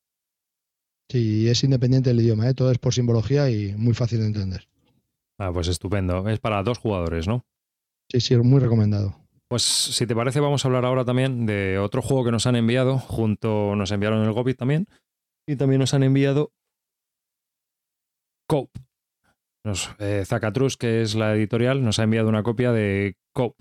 Sí, 1.10 1.48
es 1.48 1.62
independiente 1.62 2.10
del 2.10 2.20
idioma, 2.20 2.48
¿eh? 2.48 2.54
todo 2.54 2.70
es 2.70 2.78
por 2.78 2.94
simbología 2.94 3.50
y 3.50 3.74
muy 3.76 3.92
fácil 3.92 4.20
de 4.20 4.26
entender. 4.26 4.68
Ah, 5.38 5.52
pues 5.52 5.68
estupendo. 5.68 6.28
Es 6.28 6.40
para 6.40 6.62
dos 6.62 6.78
jugadores, 6.78 7.26
¿no? 7.26 7.44
Sí, 8.08 8.20
sí, 8.20 8.36
muy 8.36 8.60
recomendado. 8.60 9.16
Pues 9.48 9.62
si 9.62 10.06
te 10.06 10.14
parece, 10.14 10.40
vamos 10.40 10.64
a 10.64 10.68
hablar 10.68 10.84
ahora 10.84 11.04
también 11.04 11.46
de 11.46 11.78
otro 11.78 12.00
juego 12.00 12.24
que 12.24 12.30
nos 12.30 12.46
han 12.46 12.56
enviado. 12.56 12.98
Junto 12.98 13.76
nos 13.76 13.90
enviaron 13.90 14.24
el 14.24 14.32
Gobit 14.32 14.56
también. 14.56 14.86
Y 15.46 15.56
también 15.56 15.80
nos 15.80 15.92
han 15.92 16.02
enviado 16.02 16.52
Cope. 18.46 18.80
Nos, 19.64 19.94
eh, 19.98 20.24
Zacatrus, 20.26 20.76
que 20.76 21.02
es 21.02 21.14
la 21.14 21.34
editorial, 21.34 21.82
nos 21.82 21.98
ha 21.98 22.02
enviado 22.02 22.28
una 22.28 22.42
copia 22.42 22.72
de 22.72 23.16
COP, 23.32 23.56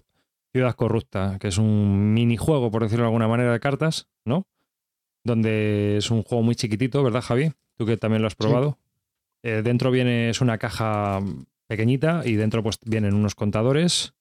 Ciudad 0.53 0.75
Corrupta, 0.75 1.37
que 1.39 1.47
es 1.47 1.57
un 1.57 2.13
minijuego, 2.13 2.69
por 2.71 2.83
decirlo 2.83 3.03
de 3.03 3.07
alguna 3.07 3.27
manera, 3.27 3.53
de 3.53 3.59
cartas, 3.59 4.07
¿no? 4.25 4.45
Donde 5.23 5.97
es 5.97 6.11
un 6.11 6.23
juego 6.23 6.43
muy 6.43 6.55
chiquitito, 6.55 7.01
¿verdad, 7.03 7.21
Javi? 7.21 7.53
Tú 7.77 7.85
que 7.85 7.97
también 7.97 8.21
lo 8.21 8.27
has 8.27 8.35
probado. 8.35 8.77
Eh, 9.43 9.61
dentro 9.63 9.91
viene, 9.91 10.29
es 10.29 10.41
una 10.41 10.57
caja 10.57 11.21
pequeñita 11.67 12.21
y 12.25 12.35
dentro 12.35 12.61
pues 12.61 12.77
vienen 12.85 13.13
unos 13.13 13.35
contadores 13.35 14.13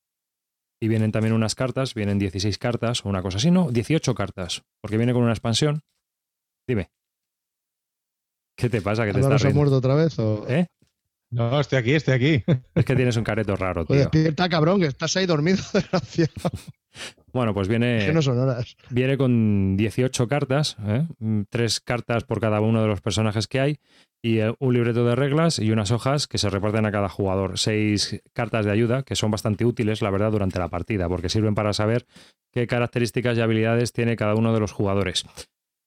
y 0.80 0.88
vienen 0.88 1.12
también 1.12 1.34
unas 1.34 1.54
cartas, 1.54 1.94
vienen 1.94 2.18
16 2.18 2.58
cartas 2.58 3.04
o 3.04 3.08
una 3.08 3.22
cosa 3.22 3.38
así, 3.38 3.50
¿no? 3.50 3.70
18 3.70 4.14
cartas, 4.14 4.64
porque 4.80 4.96
viene 4.96 5.12
con 5.12 5.22
una 5.22 5.32
expansión. 5.32 5.82
Dime. 6.66 6.90
¿Qué 8.62 8.70
te 8.70 8.80
pasa? 8.80 9.04
¿Que 9.04 9.12
te 9.12 9.18
estás 9.18 9.44
ha 9.44 9.50
muerto 9.50 9.76
otra 9.76 9.96
vez? 9.96 10.16
O... 10.20 10.46
¿Eh? 10.48 10.68
No, 11.32 11.58
estoy 11.58 11.80
aquí, 11.80 11.94
estoy 11.94 12.14
aquí. 12.14 12.44
Es 12.76 12.84
que 12.84 12.94
tienes 12.94 13.16
un 13.16 13.24
careto 13.24 13.56
raro, 13.56 13.84
pues 13.84 14.02
tío. 14.02 14.08
Pues 14.08 14.22
despierta, 14.22 14.48
cabrón, 14.48 14.80
que 14.80 14.86
estás 14.86 15.16
ahí 15.16 15.26
dormido, 15.26 15.58
desgraciado. 15.74 16.50
Bueno, 17.32 17.54
pues 17.54 17.66
viene. 17.66 18.06
que 18.06 18.12
no 18.12 18.22
son 18.22 18.38
horas. 18.38 18.76
Viene 18.88 19.18
con 19.18 19.76
18 19.76 20.28
cartas, 20.28 20.76
¿eh? 20.86 21.08
tres 21.50 21.80
cartas 21.80 22.22
por 22.22 22.38
cada 22.38 22.60
uno 22.60 22.82
de 22.82 22.86
los 22.86 23.00
personajes 23.00 23.48
que 23.48 23.58
hay, 23.58 23.80
y 24.22 24.38
eh, 24.38 24.54
un 24.60 24.74
libreto 24.74 25.04
de 25.04 25.16
reglas 25.16 25.58
y 25.58 25.72
unas 25.72 25.90
hojas 25.90 26.28
que 26.28 26.38
se 26.38 26.48
reparten 26.48 26.86
a 26.86 26.92
cada 26.92 27.08
jugador. 27.08 27.58
Seis 27.58 28.22
cartas 28.32 28.64
de 28.64 28.70
ayuda 28.70 29.02
que 29.02 29.16
son 29.16 29.32
bastante 29.32 29.64
útiles, 29.64 30.02
la 30.02 30.10
verdad, 30.10 30.30
durante 30.30 30.60
la 30.60 30.68
partida, 30.68 31.08
porque 31.08 31.28
sirven 31.28 31.56
para 31.56 31.72
saber 31.72 32.06
qué 32.52 32.68
características 32.68 33.36
y 33.36 33.40
habilidades 33.40 33.92
tiene 33.92 34.14
cada 34.14 34.36
uno 34.36 34.54
de 34.54 34.60
los 34.60 34.70
jugadores. 34.70 35.24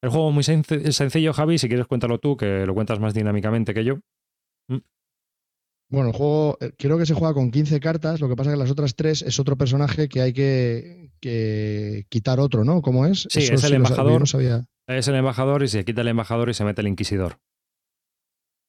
El 0.05 0.11
juego 0.11 0.29
es 0.29 0.35
muy 0.35 0.43
sencillo, 0.43 1.33
Javi, 1.33 1.57
si 1.57 1.67
quieres 1.67 1.87
cuéntalo 1.87 2.19
tú, 2.19 2.37
que 2.37 2.67
lo 2.67 2.75
cuentas 2.75 2.99
más 2.99 3.15
dinámicamente 3.15 3.73
que 3.73 3.83
yo. 3.83 4.01
Bueno, 5.89 6.09
el 6.09 6.13
juego 6.13 6.59
eh, 6.61 6.73
creo 6.77 6.99
que 6.99 7.07
se 7.07 7.15
juega 7.15 7.33
con 7.33 7.49
15 7.49 7.79
cartas, 7.79 8.21
lo 8.21 8.29
que 8.29 8.35
pasa 8.35 8.51
es 8.51 8.53
que 8.55 8.59
las 8.59 8.69
otras 8.69 8.95
tres 8.95 9.23
es 9.23 9.39
otro 9.39 9.57
personaje 9.57 10.07
que 10.07 10.21
hay 10.21 10.31
que, 10.31 12.05
quitar 12.07 12.39
otro, 12.39 12.63
¿no? 12.63 12.83
¿Cómo 12.83 13.07
es? 13.07 13.25
Sí, 13.31 13.39
es 13.39 13.63
el 13.63 13.73
embajador. 13.73 14.21
Es 14.85 15.07
el 15.07 15.15
embajador 15.15 15.63
y 15.63 15.69
se 15.69 15.83
quita 15.83 16.01
el 16.01 16.09
embajador 16.09 16.49
y 16.49 16.53
se 16.53 16.63
mete 16.63 16.81
el 16.81 16.87
inquisidor. 16.87 17.39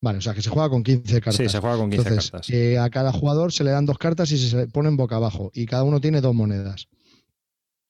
Vale, 0.01 0.17
o 0.17 0.23
sea 0.23 0.33
que 0.33 0.41
se 0.41 0.49
juega 0.49 0.71
con 0.71 0.83
15 0.83 1.21
cartas. 1.21 1.37
Sí, 1.37 1.51
se 1.51 1.61
juega 1.61 1.77
con 1.77 1.91
15 1.91 2.09
cartas. 2.15 2.49
Eh, 2.49 2.79
a 2.79 2.89
cada 2.89 3.13
jugador 3.13 3.53
se 3.53 3.63
le 3.63 3.73
dan 3.73 3.85
dos 3.85 3.99
cartas 3.99 4.33
y 4.33 4.39
se 4.39 4.69
ponen 4.69 4.97
boca 4.97 5.17
abajo 5.17 5.51
y 5.53 5.67
cada 5.67 5.85
uno 5.85 6.01
tiene 6.01 6.23
dos 6.23 6.35
monedas. 6.35 6.89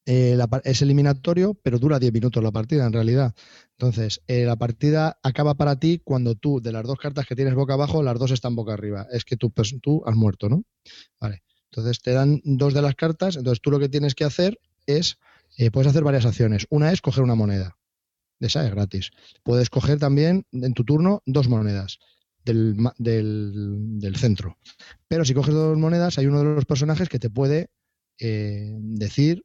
Eh, 0.09 0.39
es 0.62 0.83
eliminatorio, 0.83 1.55
pero 1.55 1.81
dura 1.81 1.99
10 1.99 2.12
minutos 2.12 2.43
la 2.43 2.53
partida 2.53 2.87
en 2.87 2.93
realidad. 2.93 3.35
Entonces, 3.73 4.23
eh, 4.28 4.45
la 4.45 4.55
partida 4.55 5.19
acaba 5.24 5.55
para 5.55 5.81
ti 5.81 6.01
cuando 6.03 6.37
tú, 6.37 6.61
de 6.61 6.70
las 6.70 6.87
dos 6.87 6.99
cartas 6.99 7.27
que 7.27 7.35
tienes 7.35 7.55
boca 7.55 7.74
abajo, 7.74 8.05
las 8.05 8.16
dos 8.19 8.31
están 8.31 8.55
boca 8.55 8.73
arriba. 8.73 9.09
Es 9.11 9.24
que 9.24 9.37
tú, 9.37 9.53
tú 9.83 10.05
has 10.07 10.15
muerto, 10.15 10.49
¿no? 10.49 10.62
Vale. 11.20 11.43
Entonces 11.73 12.01
te 12.01 12.12
dan 12.12 12.41
dos 12.45 12.73
de 12.73 12.83
las 12.83 12.95
cartas, 12.95 13.37
entonces 13.37 13.61
tú 13.61 13.70
lo 13.73 13.81
que 13.81 13.89
tienes 13.89 14.15
que 14.15 14.24
hacer 14.24 14.61
es, 14.87 15.19
eh, 15.59 15.73
puedes 15.73 15.91
hacer 15.91 16.05
varias 16.05 16.24
acciones. 16.24 16.66
Una 16.70 16.93
es 16.93 17.01
coger 17.01 17.24
una 17.24 17.35
moneda. 17.35 17.77
esa 18.39 18.65
es 18.65 18.70
gratis. 18.70 19.11
Puedes 19.43 19.70
coger 19.70 19.99
también 19.99 20.47
en 20.53 20.73
tu 20.74 20.85
turno 20.85 21.23
dos 21.27 21.49
monedas 21.49 21.99
del, 22.45 22.77
del, 22.99 24.16
centro. 24.16 24.57
Pero 25.09 25.24
si 25.24 25.35
coges 25.35 25.55
dos 25.55 25.77
monedas, 25.77 26.19
hay 26.19 26.27
uno 26.27 26.39
de 26.39 26.45
los 26.45 26.65
personajes 26.65 27.09
que 27.09 27.19
te 27.19 27.28
puede 27.28 27.70
eh, 28.19 28.73
decir 28.78 29.45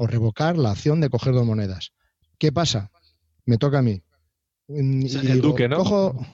o 0.00 0.06
revocar 0.06 0.56
la 0.56 0.70
acción 0.70 1.02
de 1.02 1.10
coger 1.10 1.34
dos 1.34 1.44
monedas. 1.44 1.92
¿Qué 2.38 2.52
pasa? 2.52 2.90
Me 3.44 3.58
toca 3.58 3.80
a 3.80 3.82
mí. 3.82 4.02
el 4.66 5.42
duque, 5.42 5.68
¿no? 5.68 5.76
Cojo... 5.76 6.26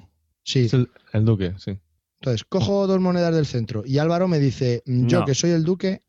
Sí. 0.44 0.70
el, 1.12 1.24
duque, 1.24 1.52
sí. 1.58 1.76
Entonces, 2.20 2.44
cojo 2.44 2.86
dos 2.86 3.00
monedas 3.00 3.34
del 3.34 3.44
centro 3.44 3.82
y 3.84 3.98
Álvaro 3.98 4.28
me 4.28 4.38
dice, 4.38 4.84
mm, 4.86 5.08
yo 5.08 5.24
que 5.24 5.34
soy 5.34 5.50
el 5.50 5.64
duque, 5.64 6.04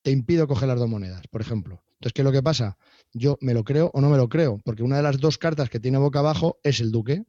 te 0.00 0.10
impido 0.10 0.48
coger 0.48 0.68
las 0.68 0.78
dos 0.78 0.88
monedas, 0.88 1.20
por 1.28 1.42
ejemplo. 1.42 1.82
Entonces, 1.96 2.14
¿qué 2.14 2.22
es 2.22 2.24
lo 2.24 2.32
que 2.32 2.42
pasa? 2.42 2.78
Yo 3.12 3.36
me 3.42 3.52
lo 3.52 3.62
creo 3.62 3.90
o 3.92 4.00
no 4.00 4.08
me 4.08 4.16
lo 4.16 4.30
creo, 4.30 4.58
porque 4.64 4.82
una 4.82 4.96
de 4.96 5.02
las 5.02 5.20
dos 5.20 5.36
cartas 5.36 5.68
que 5.68 5.80
tiene 5.80 5.98
boca 5.98 6.20
abajo 6.20 6.58
es 6.62 6.80
el 6.80 6.90
duque. 6.90 7.24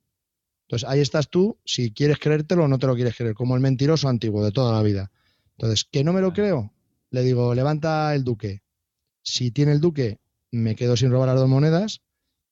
Entonces, 0.61 0.87
ahí 0.87 1.01
estás 1.01 1.29
tú, 1.29 1.59
si 1.65 1.91
quieres 1.91 2.19
creértelo 2.19 2.63
o 2.63 2.67
no 2.69 2.79
te 2.79 2.87
lo 2.87 2.95
quieres 2.95 3.17
creer, 3.17 3.33
como 3.33 3.55
el 3.55 3.61
mentiroso 3.61 4.07
antiguo 4.07 4.45
de 4.45 4.53
toda 4.53 4.71
la 4.71 4.81
vida. 4.81 5.11
Entonces, 5.57 5.83
¿que 5.83 6.05
no 6.05 6.13
me 6.13 6.21
lo 6.21 6.31
creo? 6.31 6.71
Le 7.09 7.21
digo, 7.23 7.53
levanta 7.53 8.15
el 8.15 8.23
duque. 8.23 8.61
Si 9.23 9.51
tiene 9.51 9.71
el 9.71 9.81
duque, 9.81 10.19
me 10.51 10.75
quedo 10.75 10.97
sin 10.97 11.11
robar 11.11 11.27
las 11.27 11.39
dos 11.39 11.49
monedas. 11.49 12.01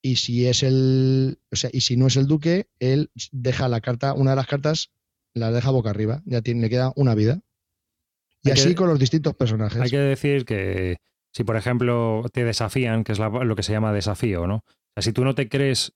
Y 0.02 0.18
si 0.18 0.48
es 0.48 0.64
el. 0.64 1.39
O 1.52 1.56
sea, 1.56 1.69
y 1.73 1.81
si 1.81 1.98
no 1.98 2.07
es 2.07 2.15
el 2.15 2.27
duque, 2.27 2.68
él 2.80 3.10
deja 3.31 3.68
la 3.68 3.81
carta, 3.81 4.14
una 4.14 4.31
de 4.31 4.35
las 4.35 4.48
cartas, 4.48 4.91
la 5.34 5.52
deja 5.52 5.72
boca 5.72 5.89
arriba. 5.89 6.22
Ya 6.26 6.41
tiene, 6.41 6.61
le 6.61 6.69
queda 6.69 6.94
una 6.95 7.15
vida. 7.15 7.41
Y 8.44 8.52
así 8.52 8.76
con 8.76 8.88
los 8.88 8.99
distintos 8.99 9.35
personajes. 9.35 9.81
Hay 9.81 9.89
que 9.89 9.98
decir 9.98 10.45
que 10.45 10.98
si, 11.34 11.44
por 11.44 11.57
ejemplo, 11.57 12.23
te 12.31 12.44
desafían, 12.44 13.03
que 13.03 13.11
es 13.11 13.19
lo 13.19 13.56
que 13.56 13.64
se 13.64 13.73
llama 13.73 13.91
desafío, 13.91 14.48
¿no? 14.48 14.57
O 14.57 14.64
sea, 14.95 15.03
si 15.03 15.11
tú 15.11 15.23
no 15.23 15.35
te 15.35 15.49
crees 15.49 15.94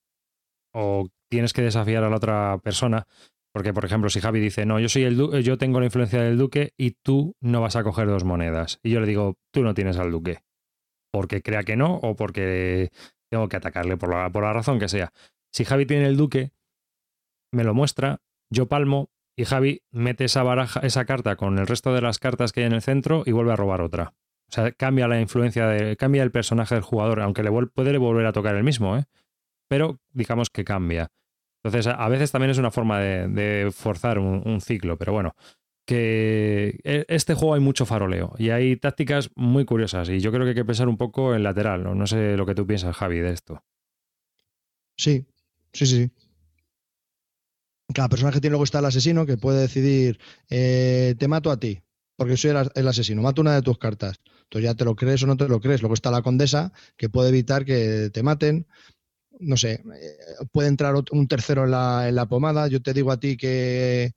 o 0.73 1.09
tienes 1.29 1.53
que 1.53 1.61
desafiar 1.61 2.03
a 2.03 2.09
la 2.09 2.17
otra 2.17 2.59
persona, 2.63 3.07
porque, 3.53 3.73
por 3.73 3.85
ejemplo, 3.85 4.09
si 4.09 4.21
Javi 4.21 4.39
dice, 4.39 4.65
no, 4.65 4.79
yo 4.79 4.87
soy 4.87 5.03
el 5.03 5.17
duque, 5.17 5.43
yo 5.43 5.57
tengo 5.57 5.79
la 5.79 5.85
influencia 5.85 6.21
del 6.21 6.37
duque 6.37 6.73
y 6.77 6.91
tú 6.91 7.35
no 7.41 7.61
vas 7.61 7.75
a 7.75 7.83
coger 7.83 8.07
dos 8.07 8.23
monedas. 8.23 8.79
Y 8.83 8.91
yo 8.91 8.99
le 8.99 9.07
digo, 9.07 9.37
tú 9.51 9.63
no 9.63 9.73
tienes 9.73 9.97
al 9.97 10.11
duque. 10.11 10.39
Porque 11.11 11.41
crea 11.41 11.63
que 11.63 11.75
no 11.75 11.95
o 11.95 12.15
porque 12.15 12.91
tengo 13.29 13.49
que 13.49 13.57
atacarle 13.57 13.97
por 13.97 14.09
la, 14.09 14.29
por 14.29 14.43
la 14.43 14.53
razón 14.53 14.79
que 14.79 14.89
sea. 14.89 15.11
Si 15.51 15.65
Javi 15.65 15.85
tiene 15.85 16.07
el 16.07 16.17
duque, 16.17 16.51
me 17.51 17.63
lo 17.63 17.73
muestra, 17.73 18.21
yo 18.49 18.67
palmo 18.67 19.09
y 19.35 19.45
Javi 19.45 19.81
mete 19.91 20.25
esa 20.25 20.43
baraja, 20.43 20.81
esa 20.81 21.05
carta 21.05 21.35
con 21.35 21.57
el 21.57 21.67
resto 21.67 21.93
de 21.93 22.01
las 22.01 22.19
cartas 22.19 22.51
que 22.51 22.61
hay 22.61 22.67
en 22.67 22.73
el 22.73 22.81
centro 22.81 23.23
y 23.25 23.31
vuelve 23.31 23.53
a 23.53 23.55
robar 23.55 23.81
otra. 23.81 24.13
O 24.49 24.53
sea, 24.53 24.71
cambia 24.73 25.07
la 25.07 25.21
influencia, 25.21 25.67
de, 25.67 25.95
cambia 25.95 26.23
el 26.23 26.31
personaje 26.31 26.75
del 26.75 26.83
jugador, 26.83 27.21
aunque 27.21 27.43
le 27.43 27.51
puede 27.73 27.97
volver 27.97 28.25
a 28.25 28.33
tocar 28.33 28.55
el 28.55 28.63
mismo, 28.63 28.97
¿eh? 28.97 29.05
pero 29.69 29.99
digamos 30.11 30.49
que 30.49 30.65
cambia. 30.65 31.09
Entonces, 31.63 31.93
a 31.95 32.09
veces 32.09 32.31
también 32.31 32.51
es 32.51 32.57
una 32.57 32.71
forma 32.71 32.99
de, 32.99 33.71
forzar 33.73 34.19
un, 34.19 34.59
ciclo, 34.59 34.97
pero 34.97 35.13
bueno, 35.13 35.35
que 35.85 36.79
e, 36.83 37.05
este 37.07 37.33
juego 37.33 37.55
hay 37.55 37.61
mucho 37.61 37.85
faroleo 37.85 38.33
y 38.37 38.49
hay 38.49 38.75
tácticas 38.77 39.29
muy 39.35 39.65
curiosas 39.65 40.09
y 40.09 40.19
yo 40.19 40.31
creo 40.31 40.43
que 40.43 40.49
hay 40.49 40.55
que 40.55 40.65
pensar 40.65 40.87
un 40.87 40.97
poco 40.97 41.35
en 41.35 41.43
lateral, 41.43 41.83
¿no? 41.83 42.07
Sé 42.07 42.37
lo 42.37 42.45
que 42.45 42.55
tú 42.55 42.65
piensas, 42.65 42.95
Javi, 42.95 43.19
de 43.19 43.31
esto. 43.31 43.63
Sí, 44.95 45.25
sí, 45.73 45.85
sí. 45.85 46.11
Cada 47.93 48.09
personaje 48.09 48.39
tiene 48.39 48.51
luego 48.51 48.63
está 48.63 48.79
el 48.79 48.85
asesino 48.85 49.25
que 49.25 49.37
puede 49.37 49.61
decidir, 49.61 50.19
eh, 50.49 51.15
te 51.17 51.27
mato 51.27 51.51
a 51.51 51.59
ti, 51.59 51.81
porque 52.15 52.37
soy 52.37 52.51
el, 52.51 52.87
asesino, 52.87 53.21
mato 53.21 53.41
una 53.41 53.55
de 53.55 53.61
tus 53.61 53.77
cartas. 53.77 54.21
Entonces 54.43 54.69
ya 54.69 54.75
te 54.75 54.85
lo 54.85 54.95
crees 54.95 55.23
o 55.23 55.27
no 55.27 55.37
te 55.37 55.47
lo 55.47 55.59
crees. 55.59 55.81
Luego 55.81 55.93
está 55.93 56.11
la 56.11 56.21
condesa 56.21 56.71
que 56.97 57.09
puede 57.09 57.29
evitar 57.29 57.65
que 57.65 58.09
te 58.13 58.23
maten 58.23 58.67
no 59.41 59.57
sé, 59.57 59.73
eh, 59.73 60.17
puede 60.51 60.69
entrar 60.69 60.93
un 61.11 61.27
tercero 61.27 61.65
en 61.65 61.71
la, 61.71 62.07
en 62.07 62.15
la 62.15 62.27
pomada. 62.27 62.67
Yo 62.67 62.81
te 62.81 62.93
digo 62.93 63.11
a 63.11 63.19
ti 63.19 63.37
que, 63.37 64.13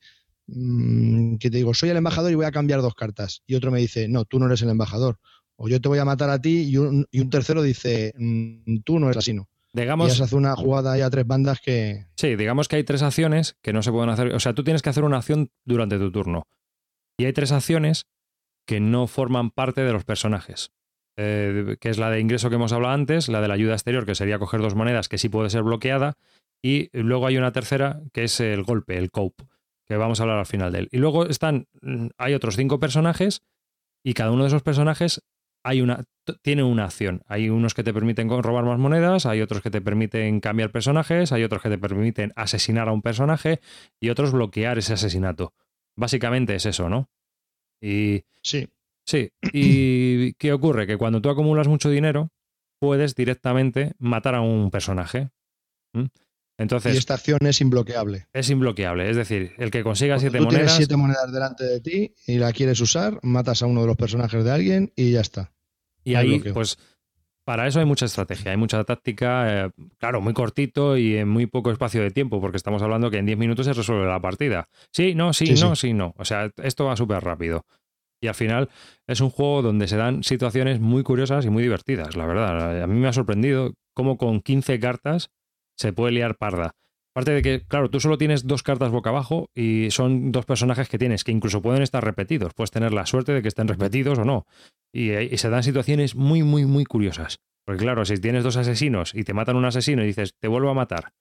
mm, 0.47 1.37
que 1.37 1.51
te 1.51 1.59
digo, 1.59 1.75
soy 1.75 1.91
el 1.91 1.97
embajador 1.97 2.33
y 2.33 2.35
voy 2.35 2.47
a 2.47 2.53
cambiar 2.53 2.83
dos 2.83 2.95
cartas. 2.95 3.43
Y 3.47 3.55
otro 3.55 3.71
me 3.71 3.81
dice, 3.81 4.09
no, 4.09 4.25
tú 4.25 4.39
no 4.39 4.47
eres 4.47 4.63
el 4.63 4.71
embajador. 4.71 5.19
O 5.57 5.69
yo 5.69 5.81
te 5.81 5.89
voy 5.89 5.99
a 5.99 6.05
matar 6.05 6.31
a 6.31 6.41
ti 6.41 6.63
y 6.63 6.77
un, 6.77 7.07
y 7.11 7.21
un 7.21 7.31
tercero 7.31 7.63
dice, 7.63 8.13
mm, 8.17 8.79
tú 8.85 8.99
no 8.99 9.07
eres 9.07 9.19
asino. 9.19 9.49
Digamos, 9.73 10.13
y 10.13 10.17
se 10.17 10.23
hace 10.23 10.37
una 10.37 10.55
jugada 10.55 10.93
ahí 10.93 11.01
a 11.01 11.11
tres 11.11 11.27
bandas 11.27 11.61
que... 11.61 12.07
Sí, 12.17 12.37
digamos 12.37 12.69
que 12.69 12.77
hay 12.77 12.85
tres 12.85 13.03
acciones 13.03 13.57
que 13.61 13.73
no 13.73 13.83
se 13.83 13.91
pueden 13.91 14.11
hacer. 14.11 14.33
O 14.33 14.41
sea, 14.41 14.55
tú 14.55 14.63
tienes 14.63 14.83
que 14.83 14.91
hacer 14.91 15.03
una 15.03 15.17
acción 15.19 15.51
durante 15.65 15.99
tu 15.99 16.13
turno. 16.13 16.47
Y 17.19 17.25
hay 17.25 17.33
tres 17.33 17.51
acciones 17.51 18.07
que 18.67 18.79
no 18.81 19.09
forman 19.09 19.51
parte 19.51 19.83
de 19.83 19.93
los 19.93 20.05
personajes. 20.05 20.71
Eh, 21.17 21.77
que 21.81 21.91
es 21.91 21.99
la 21.99 22.11
de 22.11 22.21
ingreso 22.21 22.49
que 22.49 22.57
hemos 22.57 22.73
hablado 22.73 22.95
antes, 22.95 23.29
la 23.29 23.41
de 23.41 23.49
la 23.49 23.55
ayuda 23.55 23.75
exterior, 23.75 24.05
que 24.05 24.15
sería 24.15 24.39
coger 24.39 24.61
dos 24.61 24.75
monedas, 24.75 25.09
que 25.09 25.19
sí 25.19 25.29
puede 25.29 25.51
ser 25.51 25.63
bloqueada, 25.63 26.15
y 26.61 26.89
luego 26.93 27.27
hay 27.27 27.37
una 27.37 27.53
tercera, 27.53 28.01
que 28.13 28.25
es 28.25 28.41
el 28.41 28.65
golpe, 28.65 28.97
el 28.97 29.11
cope, 29.11 29.45
que 29.87 29.97
vamos 29.97 30.21
a 30.21 30.25
hablar 30.25 30.39
al 30.39 30.47
final 30.47 30.73
de 30.73 30.81
él. 30.81 30.89
Y 30.93 30.99
luego 30.99 31.27
están, 31.27 31.67
mm, 31.83 32.09
hay 32.19 32.35
otros 32.35 32.57
cinco 32.57 32.79
personajes, 32.79 33.43
y 34.03 34.15
cada 34.15 34.31
uno 34.31 34.45
de 34.45 34.49
esos 34.49 34.63
personajes 34.63 35.23
hay 35.65 35.81
una, 35.81 36.05
tiene 36.43 36.63
una 36.63 36.85
acción. 36.85 37.23
Hay 37.27 37.49
unos 37.49 37.73
que 37.73 37.83
te 37.83 37.95
permiten 37.95 38.29
robar 38.29 38.65
más 38.65 38.79
monedas, 38.79 39.25
hay 39.25 39.41
otros 39.41 39.63
que 39.63 39.71
te 39.71 39.81
permiten 39.81 40.41
cambiar 40.41 40.71
personajes, 40.71 41.33
hay 41.33 41.43
otros 41.43 41.63
que 41.63 41.71
te 41.71 41.79
permiten 41.79 42.33
asesinar 42.37 42.89
a 42.89 42.93
un 42.93 43.01
personaje 43.01 43.61
y 43.99 44.11
otros 44.11 44.33
bloquear 44.33 44.77
ese 44.77 44.93
asesinato. 44.93 45.55
Básicamente 45.97 46.55
es 46.55 46.67
eso, 46.67 46.91
¿no? 46.91 47.09
Y 47.81 48.25
sí. 48.43 48.69
Sí, 49.07 49.31
¿y 49.53 50.33
qué 50.39 50.53
ocurre? 50.53 50.87
Que 50.87 50.97
cuando 50.97 51.21
tú 51.21 51.31
acumulas 51.31 51.69
mucho 51.69 51.91
dinero, 51.91 52.31
puedes 52.79 53.15
directamente 53.15 53.93
matar 53.99 54.35
a 54.35 54.41
un 54.43 54.71
personaje. 54.71 55.31
Entonces, 56.57 56.95
y 56.95 56.99
esta 56.99 57.15
acción 57.15 57.41
es 57.43 57.61
imbloqueable. 57.61 58.29
Es 58.33 58.49
imbloqueable, 58.49 59.11
es 59.11 59.17
decir, 59.17 59.53
el 59.59 59.71
que 59.71 59.83
consiga 59.83 60.19
siete 60.19 60.39
tú 60.39 60.45
monedas. 60.45 60.67
Tienes 60.67 60.77
siete 60.77 60.97
monedas 60.97 61.33
delante 61.33 61.65
de 61.65 61.81
ti 61.81 62.15
y 62.27 62.39
la 62.39 62.53
quieres 62.53 62.81
usar, 62.81 63.19
matas 63.23 63.63
a 63.63 63.67
uno 63.67 63.81
de 63.81 63.89
los 63.89 63.97
personajes 63.97 64.45
de 64.45 64.51
alguien 64.51 64.93
y 64.95 65.11
ya 65.13 65.21
está. 65.21 65.53
Y 66.05 66.15
ahí, 66.15 66.39
pues, 66.53 66.79
para 67.45 67.67
eso 67.67 67.81
hay 67.81 67.87
mucha 67.87 68.07
estrategia, 68.07 68.53
hay 68.53 68.57
mucha 68.57 68.83
táctica, 68.85 69.67
eh, 69.67 69.71
claro, 69.99 70.21
muy 70.21 70.33
cortito 70.33 70.97
y 70.97 71.17
en 71.17 71.29
muy 71.29 71.47
poco 71.47 71.71
espacio 71.71 72.03
de 72.03 72.11
tiempo, 72.11 72.41
porque 72.41 72.57
estamos 72.57 72.83
hablando 72.83 73.11
que 73.11 73.19
en 73.19 73.27
10 73.27 73.39
minutos 73.39 73.67
se 73.67 73.73
resuelve 73.73 74.07
la 74.07 74.21
partida. 74.21 74.69
Sí, 74.93 75.15
no, 75.15 75.33
sí, 75.33 75.55
no, 75.61 75.75
sí. 75.75 75.93
no. 75.93 76.15
O 76.19 76.25
sea, 76.25 76.51
esto 76.63 76.85
va 76.85 76.97
súper 76.97 77.23
rápido. 77.23 77.67
Y 78.21 78.29
al 78.29 78.35
final 78.35 78.71
es 79.07 79.21
un 79.21 79.29
juego 79.29 79.61
donde 79.61 79.89
se 79.89 79.97
dan 79.97 80.23
situaciones 80.23 80.81
muy 80.81 81.03
curiosas 81.03 81.45
y 81.45 81.51
muy 81.51 81.63
divertidas, 81.63 82.17
la 82.17 82.27
verdad. 82.27 82.83
A 82.83 82.87
mí 82.87 82.99
me 82.99 83.09
ha 83.09 83.13
sorprendido 83.13 83.75
cómo 83.93 84.17
con 84.17 84.41
15 84.41 84.81
cartas 84.81 85.31
se 85.77 85.93
puede 85.93 86.13
liar 86.13 86.37
parda. 86.37 86.73
Aparte 87.15 87.31
de 87.31 87.43
que, 87.43 87.63
claro, 87.67 87.91
tú 87.91 88.01
solo 88.01 88.19
tienes 88.19 88.47
dos 88.47 88.63
cartas 88.63 88.91
boca 88.91 89.11
abajo 89.11 89.49
y 89.55 89.91
son 89.91 90.33
dos 90.33 90.47
personajes 90.47 90.89
que 90.89 90.99
tienes, 90.99 91.23
que 91.23 91.31
incluso 91.31 91.63
pueden 91.63 91.83
estar 91.83 92.05
repetidos. 92.05 92.55
Puedes 92.55 92.73
tener 92.73 92.93
la 92.93 93.07
suerte 93.07 93.33
de 93.33 93.41
que 93.41 93.49
estén 93.49 93.69
repetidos 93.69 94.19
o 94.19 94.25
no. 94.25 94.47
Y, 94.93 95.13
y, 95.13 95.39
se 95.39 95.49
dan 95.49 95.63
situaciones 95.63 96.17
muy, 96.17 96.43
muy, 96.43 96.65
muy 96.65 96.85
curiosas. 96.85 97.39
Porque 97.65 97.83
claro, 97.83 98.05
si 98.05 98.17
tienes 98.17 98.43
dos 98.43 98.57
asesinos 98.57 99.15
y 99.15 99.23
te 99.23 99.33
matan 99.33 99.57
un 99.57 99.65
asesino 99.65 100.03
y 100.03 100.07
dices, 100.07 100.35
te 100.41 100.49
vuelvo 100.49 100.71
a 100.71 100.75
matar, 100.75 101.13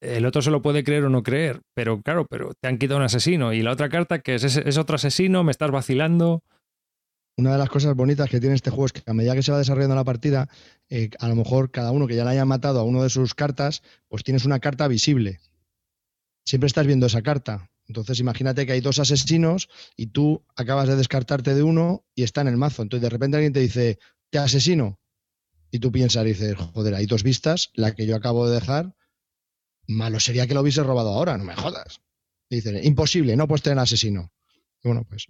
el 0.00 0.26
otro 0.26 0.42
se 0.42 0.50
lo 0.50 0.62
puede 0.62 0.84
creer 0.84 1.04
o 1.04 1.10
no 1.10 1.22
creer, 1.22 1.60
pero 1.74 2.00
claro, 2.02 2.26
pero 2.26 2.52
te 2.60 2.68
han 2.68 2.78
quitado 2.78 2.98
un 2.98 3.04
asesino. 3.04 3.52
Y 3.52 3.62
la 3.62 3.72
otra 3.72 3.88
carta, 3.88 4.20
que 4.20 4.36
es, 4.36 4.78
otro 4.78 4.96
asesino, 4.96 5.42
me 5.44 5.50
estás 5.50 5.70
vacilando. 5.70 6.42
Una 7.38 7.52
de 7.52 7.58
las 7.58 7.68
cosas 7.68 7.94
bonitas 7.94 8.28
que 8.28 8.40
tiene 8.40 8.56
este 8.56 8.70
juego 8.70 8.86
es 8.86 8.92
que 8.92 9.02
a 9.06 9.14
medida 9.14 9.34
que 9.34 9.44
se 9.44 9.52
va 9.52 9.58
desarrollando 9.58 9.94
la 9.94 10.02
partida, 10.02 10.48
eh, 10.90 11.10
a 11.20 11.28
lo 11.28 11.36
mejor 11.36 11.70
cada 11.70 11.92
uno 11.92 12.08
que 12.08 12.16
ya 12.16 12.24
le 12.24 12.30
haya 12.30 12.44
matado 12.44 12.80
a 12.80 12.82
uno 12.82 13.04
de 13.04 13.10
sus 13.10 13.36
cartas, 13.36 13.82
pues 14.08 14.24
tienes 14.24 14.44
una 14.44 14.58
carta 14.58 14.88
visible. 14.88 15.38
Siempre 16.44 16.66
estás 16.66 16.86
viendo 16.86 17.06
esa 17.06 17.22
carta. 17.22 17.70
Entonces 17.86 18.18
imagínate 18.18 18.66
que 18.66 18.72
hay 18.72 18.80
dos 18.80 18.98
asesinos 18.98 19.68
y 19.96 20.08
tú 20.08 20.44
acabas 20.56 20.88
de 20.88 20.96
descartarte 20.96 21.54
de 21.54 21.62
uno 21.62 22.04
y 22.16 22.24
está 22.24 22.40
en 22.40 22.48
el 22.48 22.56
mazo. 22.56 22.82
Entonces 22.82 23.02
de 23.02 23.10
repente 23.10 23.36
alguien 23.36 23.52
te 23.52 23.60
dice, 23.60 24.00
te 24.30 24.38
asesino. 24.38 24.98
Y 25.70 25.78
tú 25.78 25.92
piensas 25.92 26.24
y 26.24 26.30
dices, 26.30 26.56
joder, 26.56 26.96
hay 26.96 27.06
dos 27.06 27.22
vistas, 27.22 27.70
la 27.74 27.94
que 27.94 28.04
yo 28.04 28.16
acabo 28.16 28.48
de 28.48 28.56
dejar 28.56 28.96
Malo 29.86 30.20
sería 30.20 30.46
que 30.46 30.54
lo 30.54 30.60
hubiese 30.60 30.82
robado 30.82 31.10
ahora, 31.10 31.38
no 31.38 31.44
me 31.44 31.56
jodas. 31.56 32.00
Dicen, 32.50 32.84
imposible, 32.84 33.36
no 33.36 33.48
puedes 33.48 33.62
tener 33.62 33.78
asesino. 33.78 34.30
bueno, 34.84 35.04
pues 35.08 35.28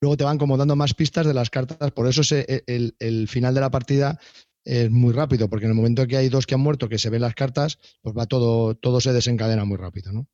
luego 0.00 0.16
te 0.16 0.24
van 0.24 0.38
como 0.38 0.56
dando 0.56 0.76
más 0.76 0.94
pistas 0.94 1.26
de 1.26 1.34
las 1.34 1.50
cartas, 1.50 1.90
por 1.92 2.06
eso 2.06 2.22
e, 2.34 2.64
el, 2.66 3.28
final 3.28 3.54
de 3.54 3.60
la 3.60 3.70
partida 3.70 4.18
es 4.64 4.90
muy 4.90 5.12
rápido, 5.12 5.48
porque 5.48 5.64
en 5.64 5.72
el 5.72 5.76
momento 5.76 6.06
que 6.06 6.16
hay 6.16 6.28
dos 6.28 6.46
que 6.46 6.54
han 6.54 6.60
muerto, 6.60 6.88
que 6.88 6.98
se 6.98 7.10
ven 7.10 7.22
las 7.22 7.34
cartas, 7.34 7.78
pues 8.02 8.16
va 8.16 8.26
todo, 8.26 8.74
todo 8.74 9.00
se 9.00 9.12
desencadena 9.12 9.64
muy 9.64 9.76
rápido, 9.76 10.12
¿no? 10.12 10.26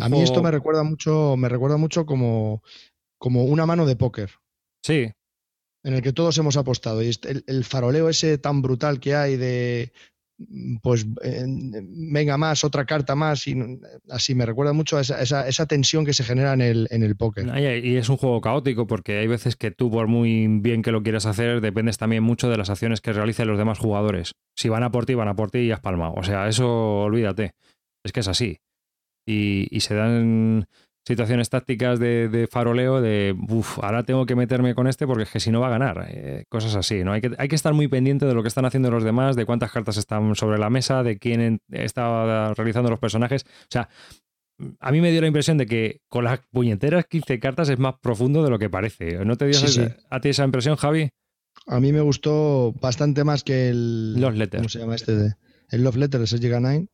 a 0.00 0.08
mí 0.08 0.22
esto 0.22 0.42
me 0.42 0.50
recuerda 0.50 0.82
mucho, 0.82 1.36
me 1.36 1.48
recuerda 1.48 1.76
mucho 1.76 2.04
como, 2.04 2.62
como 3.18 3.44
una 3.44 3.64
mano 3.64 3.86
de 3.86 3.94
póker. 3.94 4.30
Sí. 4.82 5.12
En 5.84 5.94
el 5.94 6.02
que 6.02 6.12
todos 6.12 6.36
hemos 6.38 6.56
apostado. 6.56 7.00
Y 7.00 7.12
el 7.46 7.64
faroleo 7.64 8.08
ese 8.08 8.38
tan 8.38 8.60
brutal 8.60 8.98
que 8.98 9.14
hay 9.14 9.36
de 9.36 9.92
pues 10.82 11.06
venga 11.08 12.36
más, 12.38 12.62
otra 12.62 12.84
carta 12.84 13.14
más, 13.16 13.46
y 13.48 13.56
así 14.10 14.34
me 14.34 14.46
recuerda 14.46 14.72
mucho 14.72 14.96
a 14.96 15.00
esa, 15.00 15.66
tensión 15.66 16.04
que 16.04 16.12
se 16.12 16.24
genera 16.24 16.52
en 16.52 16.60
el, 16.60 16.88
en 16.90 17.02
el 17.02 17.16
póker. 17.16 17.46
Y 17.84 17.96
es 17.96 18.08
un 18.08 18.16
juego 18.16 18.40
caótico 18.40 18.86
porque 18.86 19.18
hay 19.18 19.26
veces 19.26 19.56
que 19.56 19.70
tú, 19.70 19.90
por 19.90 20.06
muy 20.06 20.46
bien 20.60 20.82
que 20.82 20.92
lo 20.92 21.02
quieras 21.02 21.26
hacer, 21.26 21.60
dependes 21.60 21.98
también 21.98 22.22
mucho 22.22 22.48
de 22.48 22.56
las 22.56 22.70
acciones 22.70 23.00
que 23.00 23.12
realicen 23.12 23.48
los 23.48 23.58
demás 23.58 23.78
jugadores. 23.78 24.32
Si 24.56 24.68
van 24.68 24.84
a 24.84 24.90
por 24.90 25.06
ti, 25.06 25.14
van 25.14 25.28
a 25.28 25.34
por 25.34 25.50
ti 25.50 25.58
y 25.58 25.72
has 25.72 25.80
palmado. 25.80 26.14
O 26.16 26.22
sea, 26.22 26.48
eso 26.48 27.02
olvídate. 27.02 27.52
Es 28.04 28.12
que 28.12 28.20
es 28.20 28.28
así. 28.28 28.58
Y, 29.26 29.66
y 29.70 29.80
se 29.80 29.94
dan 29.94 30.66
situaciones 31.08 31.48
tácticas 31.48 31.98
de, 31.98 32.48
faroleo, 32.50 33.00
de 33.00 33.34
ahora 33.80 34.02
tengo 34.02 34.26
que 34.26 34.36
meterme 34.36 34.74
con 34.74 34.86
este 34.86 35.06
porque 35.06 35.22
es 35.22 35.30
que 35.30 35.40
si 35.40 35.50
no 35.50 35.60
va 35.60 35.68
a 35.68 35.70
ganar. 35.70 36.06
Eh, 36.10 36.44
cosas 36.50 36.74
así, 36.76 37.02
¿no? 37.02 37.12
Hay 37.12 37.22
que, 37.22 37.30
hay 37.38 37.48
que 37.48 37.56
estar 37.56 37.72
muy 37.72 37.88
pendiente 37.88 38.26
de 38.26 38.34
lo 38.34 38.42
que 38.42 38.48
están 38.48 38.66
haciendo 38.66 38.90
los 38.90 39.04
demás, 39.04 39.34
de 39.34 39.46
cuántas 39.46 39.72
cartas 39.72 39.96
están 39.96 40.34
sobre 40.34 40.58
la 40.58 40.68
mesa, 40.68 41.02
de 41.02 41.18
quién 41.18 41.60
está 41.70 42.52
realizando 42.52 42.90
los 42.90 42.98
personajes. 42.98 43.46
O 43.46 43.70
sea, 43.70 43.88
a 44.80 44.92
mí 44.92 45.00
me 45.00 45.10
dio 45.10 45.22
la 45.22 45.28
impresión 45.28 45.56
de 45.56 45.64
que 45.64 46.02
con 46.08 46.24
las 46.24 46.40
puñeteras 46.50 47.06
15 47.06 47.40
cartas 47.40 47.70
es 47.70 47.78
más 47.78 47.94
profundo 48.02 48.44
de 48.44 48.50
lo 48.50 48.58
que 48.58 48.68
parece. 48.68 49.24
¿No 49.24 49.36
te 49.36 49.46
dio 49.46 49.58
esa, 49.58 49.96
a 50.10 50.20
ti 50.20 50.28
esa 50.28 50.44
impresión, 50.44 50.76
Javi? 50.76 51.08
A 51.66 51.80
mí 51.80 51.90
me 51.90 52.02
gustó 52.02 52.74
bastante 52.82 53.24
más 53.24 53.44
que 53.44 53.70
el. 53.70 54.20
Los 54.20 54.36
Letters. 54.36 54.60
¿Cómo 54.60 54.68
se 54.68 54.78
llama 54.80 54.94
este? 54.94 55.16
De, 55.16 55.34
el 55.70 55.84
Love 55.84 55.96
Letters, 55.96 56.32
el 56.34 56.88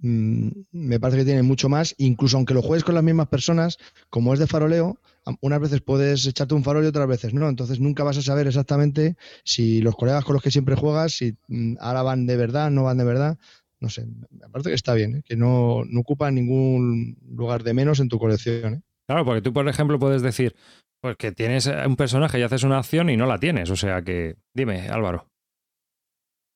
Mm, 0.00 0.48
me 0.72 1.00
parece 1.00 1.18
que 1.18 1.24
tiene 1.24 1.42
mucho 1.42 1.68
más. 1.68 1.94
Incluso 1.98 2.36
aunque 2.36 2.54
lo 2.54 2.62
juegues 2.62 2.84
con 2.84 2.94
las 2.94 3.04
mismas 3.04 3.28
personas, 3.28 3.78
como 4.10 4.34
es 4.34 4.38
de 4.38 4.46
faroleo, 4.46 5.00
unas 5.40 5.60
veces 5.60 5.80
puedes 5.80 6.26
echarte 6.26 6.54
un 6.54 6.64
farol 6.64 6.84
y 6.84 6.88
otras 6.88 7.08
veces 7.08 7.34
no. 7.34 7.48
Entonces 7.48 7.80
nunca 7.80 8.04
vas 8.04 8.18
a 8.18 8.22
saber 8.22 8.46
exactamente 8.46 9.16
si 9.44 9.80
los 9.80 9.96
colegas 9.96 10.24
con 10.24 10.34
los 10.34 10.42
que 10.42 10.50
siempre 10.50 10.76
juegas, 10.76 11.12
si 11.12 11.36
mm, 11.48 11.76
ahora 11.80 12.02
van 12.02 12.26
de 12.26 12.36
verdad, 12.36 12.70
no 12.70 12.84
van 12.84 12.98
de 12.98 13.04
verdad. 13.04 13.38
No 13.78 13.90
sé, 13.90 14.06
me 14.06 14.48
parece 14.50 14.70
que 14.70 14.74
está 14.74 14.94
bien, 14.94 15.16
¿eh? 15.16 15.22
que 15.22 15.36
no, 15.36 15.84
no 15.84 16.00
ocupa 16.00 16.30
ningún 16.30 17.18
lugar 17.30 17.62
de 17.62 17.74
menos 17.74 18.00
en 18.00 18.08
tu 18.08 18.18
colección. 18.18 18.74
¿eh? 18.74 18.82
Claro, 19.06 19.24
porque 19.24 19.42
tú, 19.42 19.52
por 19.52 19.68
ejemplo, 19.68 19.98
puedes 19.98 20.22
decir, 20.22 20.56
pues 21.02 21.16
que 21.16 21.30
tienes 21.32 21.66
un 21.66 21.96
personaje 21.96 22.38
y 22.38 22.42
haces 22.42 22.62
una 22.62 22.78
acción 22.78 23.10
y 23.10 23.18
no 23.18 23.26
la 23.26 23.38
tienes. 23.38 23.68
O 23.70 23.76
sea 23.76 24.00
que, 24.02 24.36
dime, 24.54 24.88
Álvaro. 24.88 25.28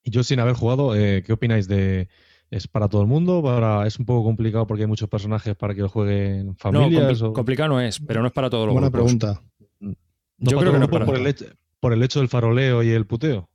Y 0.03 0.11
yo 0.11 0.23
sin 0.23 0.41
haber 0.41 0.55
jugado, 0.55 0.97
eh, 0.97 1.23
¿qué 1.23 1.35
opináis 1.35 1.69
de, 1.69 2.09
¿Es 2.51 2.67
para 2.67 2.89
todo 2.89 3.03
el 3.03 3.07
mundo? 3.07 3.43
Para, 3.43 3.87
¿Es 3.87 3.99
un 3.99 4.07
poco 4.07 4.25
complicado 4.25 4.67
porque 4.67 4.83
hay 4.83 4.89
muchos 4.89 5.09
personajes 5.09 5.55
para 5.55 5.75
que 5.75 5.83
lo 5.83 5.89
jueguen 5.89 6.57
familias? 6.57 7.23
No, 7.23 7.33
complicado 7.33 7.69
no 7.69 7.81
es, 7.81 8.01
pero 8.01 8.21
no 8.21 8.27
es 8.27 8.33
para 8.33 8.51
todo 8.51 8.67
los 8.67 8.73
Buena 8.73 8.91
pregunta. 8.91 9.41
Yo 9.79 10.59
creo 10.59 10.73
que 10.73 10.79
no 10.79 10.85
es 10.87 10.91
para 10.91 11.07
por, 11.07 11.17
el 11.17 11.27
hecho, 11.29 11.45
por 11.79 11.93
el 11.93 12.03
hecho 12.03 12.19
del 12.19 12.29
faroleo 12.29 12.83
y 12.83 12.91
el 12.91 13.07
puteo. 13.07 13.49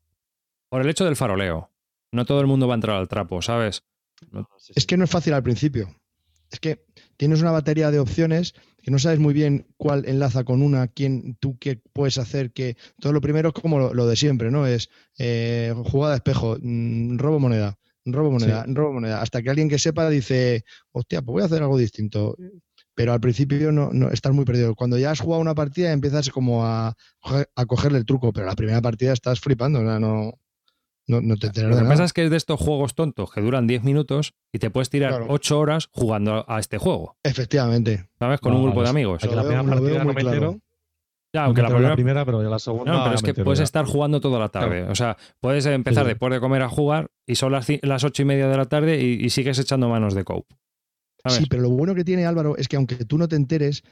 Por 0.69 0.81
el 0.81 0.89
hecho 0.89 1.03
del 1.03 1.17
faroleo. 1.17 1.71
No 2.11 2.25
todo 2.25 2.39
el 2.39 2.47
mundo 2.47 2.67
va 2.67 2.73
a 2.73 2.75
entrar 2.75 2.95
al 2.95 3.09
trapo, 3.09 3.41
¿sabes? 3.41 3.83
Es 4.73 4.85
que 4.85 4.95
no 4.95 5.03
es 5.03 5.09
fácil 5.09 5.33
al 5.33 5.43
principio. 5.43 5.93
Es 6.49 6.59
que 6.61 6.85
tienes 7.17 7.41
una 7.41 7.51
batería 7.51 7.91
de 7.91 7.99
opciones 7.99 8.53
que 8.81 8.91
no 8.91 8.99
sabes 8.99 9.19
muy 9.19 9.33
bien 9.33 9.67
cuál 9.77 10.07
enlaza 10.07 10.43
con 10.43 10.61
una, 10.61 10.87
quién, 10.87 11.35
tú 11.39 11.57
qué 11.59 11.81
puedes 11.91 12.17
hacer, 12.17 12.53
que 12.53 12.77
todo 13.01 13.11
lo 13.11 13.19
primero 13.19 13.49
es 13.49 13.55
como 13.55 13.91
lo, 13.91 14.07
de 14.07 14.15
siempre, 14.15 14.51
¿no? 14.51 14.67
Es 14.67 14.89
eh, 15.17 15.73
jugada 15.85 16.13
de 16.13 16.17
espejo, 16.17 16.57
mm, 16.61 17.17
robo 17.17 17.39
moneda, 17.39 17.77
robo 18.05 18.31
moneda, 18.31 18.65
robo 18.67 18.93
moneda, 18.93 19.21
hasta 19.21 19.41
que 19.41 19.49
alguien 19.49 19.69
que 19.69 19.79
sepa 19.79 20.09
dice, 20.09 20.63
hostia, 20.91 21.21
pues 21.21 21.33
voy 21.33 21.41
a 21.41 21.45
hacer 21.45 21.61
algo 21.61 21.77
distinto. 21.77 22.35
Pero 22.93 23.11
al 23.11 23.19
principio 23.19 23.71
no, 23.71 23.89
no 23.91 24.09
estás 24.09 24.33
muy 24.33 24.45
perdido. 24.45 24.73
Cuando 24.73 24.97
ya 24.97 25.11
has 25.11 25.19
jugado 25.19 25.41
una 25.41 25.55
partida 25.55 25.91
empiezas 25.91 26.29
como 26.29 26.65
a, 26.65 26.95
a 27.55 27.65
cogerle 27.65 27.97
el 27.97 28.05
truco, 28.05 28.31
pero 28.31 28.45
la 28.45 28.55
primera 28.55 28.81
partida 28.81 29.11
estás 29.11 29.41
flipando, 29.41 29.81
no, 29.81 29.99
no, 31.07 31.21
no 31.21 31.37
te 31.37 31.47
Lo 31.63 31.77
que 31.77 31.83
pasa 31.83 32.03
es 32.03 32.13
que 32.13 32.23
es 32.23 32.31
de 32.31 32.37
estos 32.37 32.59
juegos 32.59 32.95
tontos 32.95 33.31
que 33.31 33.41
duran 33.41 33.67
10 33.67 33.83
minutos 33.83 34.33
y 34.51 34.59
te 34.59 34.69
puedes 34.69 34.89
tirar 34.89 35.25
8 35.27 35.59
horas 35.59 35.89
jugando 35.91 36.45
a 36.47 36.59
este 36.59 36.77
juego. 36.77 37.17
Efectivamente. 37.23 38.09
¿Sabes? 38.17 38.39
Con 38.39 38.53
un 38.53 38.63
grupo 38.63 38.81
de 38.81 38.89
amigos. 38.89 39.23
la 39.23 39.43
primera 39.43 39.63
partida 39.63 40.03
no 40.03 40.13
me 40.13 40.59
ya, 41.35 41.43
aunque 41.43 41.61
la 41.61 41.93
primera, 41.95 42.23
pero 42.23 42.41
ya 42.41 42.49
la 42.49 42.59
segunda. 42.59 42.91
No, 42.91 43.03
pero 43.03 43.15
es 43.15 43.21
que 43.21 43.33
puedes 43.33 43.59
estar 43.59 43.85
jugando 43.85 44.21
toda 44.21 44.39
la 44.39 44.49
tarde. 44.49 44.83
O 44.83 44.95
sea, 44.95 45.17
puedes 45.41 45.65
empezar 45.65 46.07
después 46.07 46.31
de 46.31 46.39
comer 46.39 46.61
a 46.61 46.69
jugar 46.69 47.11
y 47.27 47.35
son 47.35 47.51
las, 47.51 47.67
las 47.81 48.03
ocho 48.05 48.21
y 48.21 48.25
media 48.25 48.47
de 48.47 48.55
la 48.57 48.65
tarde 48.65 49.01
y, 49.01 49.29
sigues 49.29 49.59
echando 49.59 49.89
manos 49.89 50.13
de 50.13 50.23
cope. 50.23 50.55
Sí, 51.27 51.45
pero 51.49 51.63
lo 51.63 51.71
bueno 51.71 51.93
que 51.93 52.03
tiene 52.03 52.25
Álvaro 52.25 52.55
es 52.55 52.67
que 52.67 52.77
aunque 52.77 53.03
tú 53.03 53.17
no 53.17 53.27
te 53.27 53.35
enteres, 53.35 53.83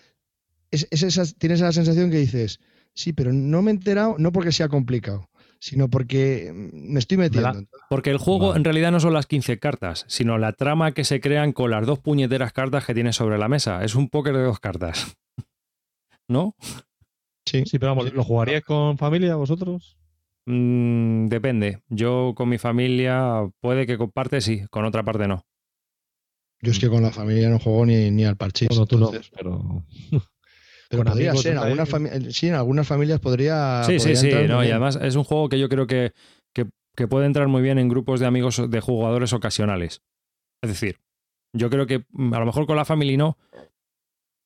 es, 0.71 1.35
tienes 1.37 1.59
la 1.59 1.71
sensación 1.71 2.09
que 2.11 2.17
dices, 2.17 2.59
sí, 2.93 3.11
pero 3.11 3.33
no 3.33 3.61
me 3.61 3.71
he 3.71 3.73
enterado, 3.73 4.15
no 4.19 4.31
porque 4.31 4.51
sea 4.51 4.69
complicado, 4.69 5.29
sino 5.59 5.89
porque 5.89 6.51
me 6.53 6.99
estoy 6.99 7.17
metiendo. 7.17 7.65
Porque 7.89 8.11
el 8.11 8.19
juego 8.19 8.55
en 8.55 8.63
realidad 8.63 8.91
no 8.91 8.99
son 8.99 9.13
las 9.13 9.25
15 9.25 9.59
cartas, 9.59 10.05
sino 10.07 10.37
la 10.37 10.53
trama 10.53 10.93
que 10.93 11.03
se 11.03 11.19
crean 11.19 11.51
con 11.51 11.71
las 11.71 11.85
dos 11.85 11.99
puñeteras 11.99 12.53
cartas 12.53 12.85
que 12.85 12.93
tienes 12.93 13.15
sobre 13.15 13.37
la 13.37 13.49
mesa. 13.49 13.83
Es 13.83 13.95
un 13.95 14.07
póker 14.07 14.35
de 14.37 14.43
dos 14.43 14.59
cartas. 14.59 15.17
¿No? 16.29 16.55
Sí. 17.45 17.63
Sí, 17.65 17.79
pero 17.79 17.95
vamos, 17.95 18.13
¿lo 18.13 18.23
jugaríais 18.23 18.63
con 18.63 18.97
familia 18.97 19.35
vosotros? 19.35 19.97
Mm, 20.45 21.27
depende. 21.27 21.81
Yo 21.89 22.33
con 22.35 22.49
mi 22.49 22.57
familia 22.57 23.49
puede 23.61 23.85
que 23.85 23.97
comparte 23.97 24.41
sí, 24.41 24.65
con 24.69 24.85
otra 24.85 25.03
parte 25.03 25.27
no. 25.27 25.45
Yo 26.61 26.71
es 26.71 26.79
que 26.79 26.89
con 26.89 27.03
la 27.03 27.11
familia 27.11 27.49
no 27.49 27.59
juego 27.59 27.85
ni, 27.85 28.09
ni 28.09 28.23
al 28.23 28.37
parchís. 28.37 28.69
Bueno, 28.69 28.85
tú 28.85 28.97
no, 28.97 29.11
pero... 29.35 29.83
Pero 30.89 31.03
podría 31.05 31.35
ser, 31.35 31.53
en 31.53 31.57
algunas, 31.57 31.89
sí, 32.35 32.47
en 32.47 32.53
algunas 32.53 32.87
familias 32.87 33.19
podría. 33.19 33.83
Sí, 33.83 33.99
sí, 33.99 34.15
sí, 34.15 34.31
no, 34.47 34.63
y 34.63 34.69
además 34.69 34.99
es 35.01 35.15
un 35.15 35.23
juego 35.23 35.49
que 35.49 35.57
yo 35.57 35.67
creo 35.67 35.87
que, 35.87 36.13
que, 36.53 37.07
puede 37.07 37.25
entrar 37.25 37.47
muy 37.47 37.63
bien 37.63 37.79
en 37.79 37.89
grupos 37.89 38.19
de 38.19 38.27
amigos 38.27 38.61
de 38.69 38.79
jugadores 38.79 39.33
ocasionales. 39.33 40.03
Es 40.61 40.69
decir, 40.69 40.99
yo 41.51 41.71
creo 41.71 41.87
que 41.87 42.05
mm, 42.11 42.33
a 42.35 42.39
lo 42.39 42.45
mejor 42.45 42.67
con 42.67 42.75
la 42.75 42.85
familia 42.85 43.17
no, 43.17 43.37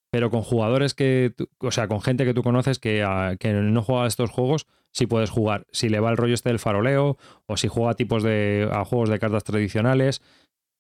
pero 0.09 0.29
con 0.29 0.41
jugadores 0.41 0.93
que, 0.93 1.33
o 1.59 1.71
sea, 1.71 1.87
con 1.87 2.01
gente 2.01 2.25
que 2.25 2.33
tú 2.33 2.43
conoces 2.43 2.79
que, 2.79 3.03
ah, 3.03 3.35
que 3.39 3.53
no 3.53 3.83
juega 3.83 4.05
a 4.05 4.07
estos 4.07 4.29
juegos, 4.29 4.67
sí 4.91 5.05
puedes 5.05 5.29
jugar. 5.29 5.65
Si 5.71 5.89
le 5.89 5.99
va 5.99 6.09
el 6.09 6.17
rollo 6.17 6.33
este 6.33 6.49
del 6.49 6.59
faroleo 6.59 7.17
o 7.45 7.57
si 7.57 7.67
juega 7.67 7.91
a 7.91 7.95
tipos 7.95 8.23
de 8.23 8.69
a 8.71 8.85
juegos 8.85 9.09
de 9.09 9.19
cartas 9.19 9.43
tradicionales, 9.43 10.21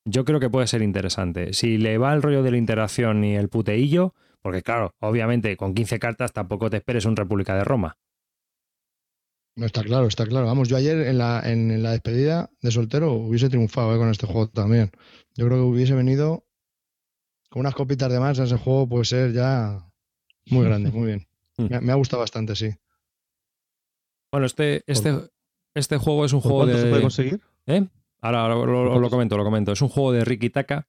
yo 0.05 0.23
creo 0.25 0.39
que 0.39 0.49
puede 0.49 0.67
ser 0.67 0.81
interesante. 0.81 1.53
Si 1.53 1.77
le 1.77 1.97
va 1.97 2.13
el 2.13 2.21
rollo 2.21 2.43
de 2.43 2.51
la 2.51 2.57
interacción 2.57 3.23
y 3.23 3.35
el 3.35 3.49
puteillo, 3.49 4.13
porque 4.41 4.61
claro, 4.61 4.95
obviamente 4.99 5.57
con 5.57 5.73
15 5.73 5.99
cartas 5.99 6.31
tampoco 6.31 6.69
te 6.69 6.77
esperes 6.77 7.05
un 7.05 7.15
República 7.15 7.55
de 7.55 7.65
Roma. 7.65 7.97
No, 9.57 9.65
está 9.65 9.83
claro, 9.83 10.05
está 10.05 10.25
claro. 10.25 10.45
Vamos, 10.45 10.69
yo 10.69 10.77
ayer 10.77 10.99
en 11.07 11.17
la, 11.17 11.41
en 11.43 11.81
la 11.81 11.91
despedida 11.91 12.51
de 12.61 12.71
soltero 12.71 13.13
hubiese 13.13 13.49
triunfado 13.49 13.93
eh, 13.95 13.97
con 13.97 14.09
este 14.09 14.27
juego 14.27 14.47
también. 14.47 14.91
Yo 15.35 15.47
creo 15.47 15.57
que 15.57 15.63
hubiese 15.63 15.95
venido 15.95 16.46
con 17.49 17.61
unas 17.61 17.75
copitas 17.75 18.11
de 18.11 18.19
más, 18.19 18.39
ese 18.39 18.57
juego 18.57 18.87
puede 18.87 19.05
ser 19.05 19.33
ya 19.33 19.87
muy 20.49 20.65
grande, 20.65 20.91
muy 20.91 21.07
bien. 21.07 21.27
Mm. 21.59 21.83
Me, 21.83 21.91
ha 21.91 21.95
gustado 21.95 22.19
bastante, 22.19 22.55
sí. 22.55 22.69
Bueno, 24.31 24.45
este, 24.45 24.83
este, 24.85 25.27
este 25.73 25.97
juego 25.97 26.23
es 26.23 26.31
un 26.31 26.41
juego 26.41 26.57
cuánto 26.57 26.75
de. 26.75 26.83
se 26.83 26.89
puede 26.89 27.01
conseguir? 27.01 27.41
¿Eh? 27.65 27.87
Ahora, 28.21 28.49
lo, 28.49 29.09
comento, 29.09 29.37
lo 29.37 29.43
comento. 29.43 29.71
Es 29.71 29.81
un 29.81 29.89
juego 29.89 30.11
de 30.11 30.23
Ricky 30.23 30.51
Taka. 30.51 30.87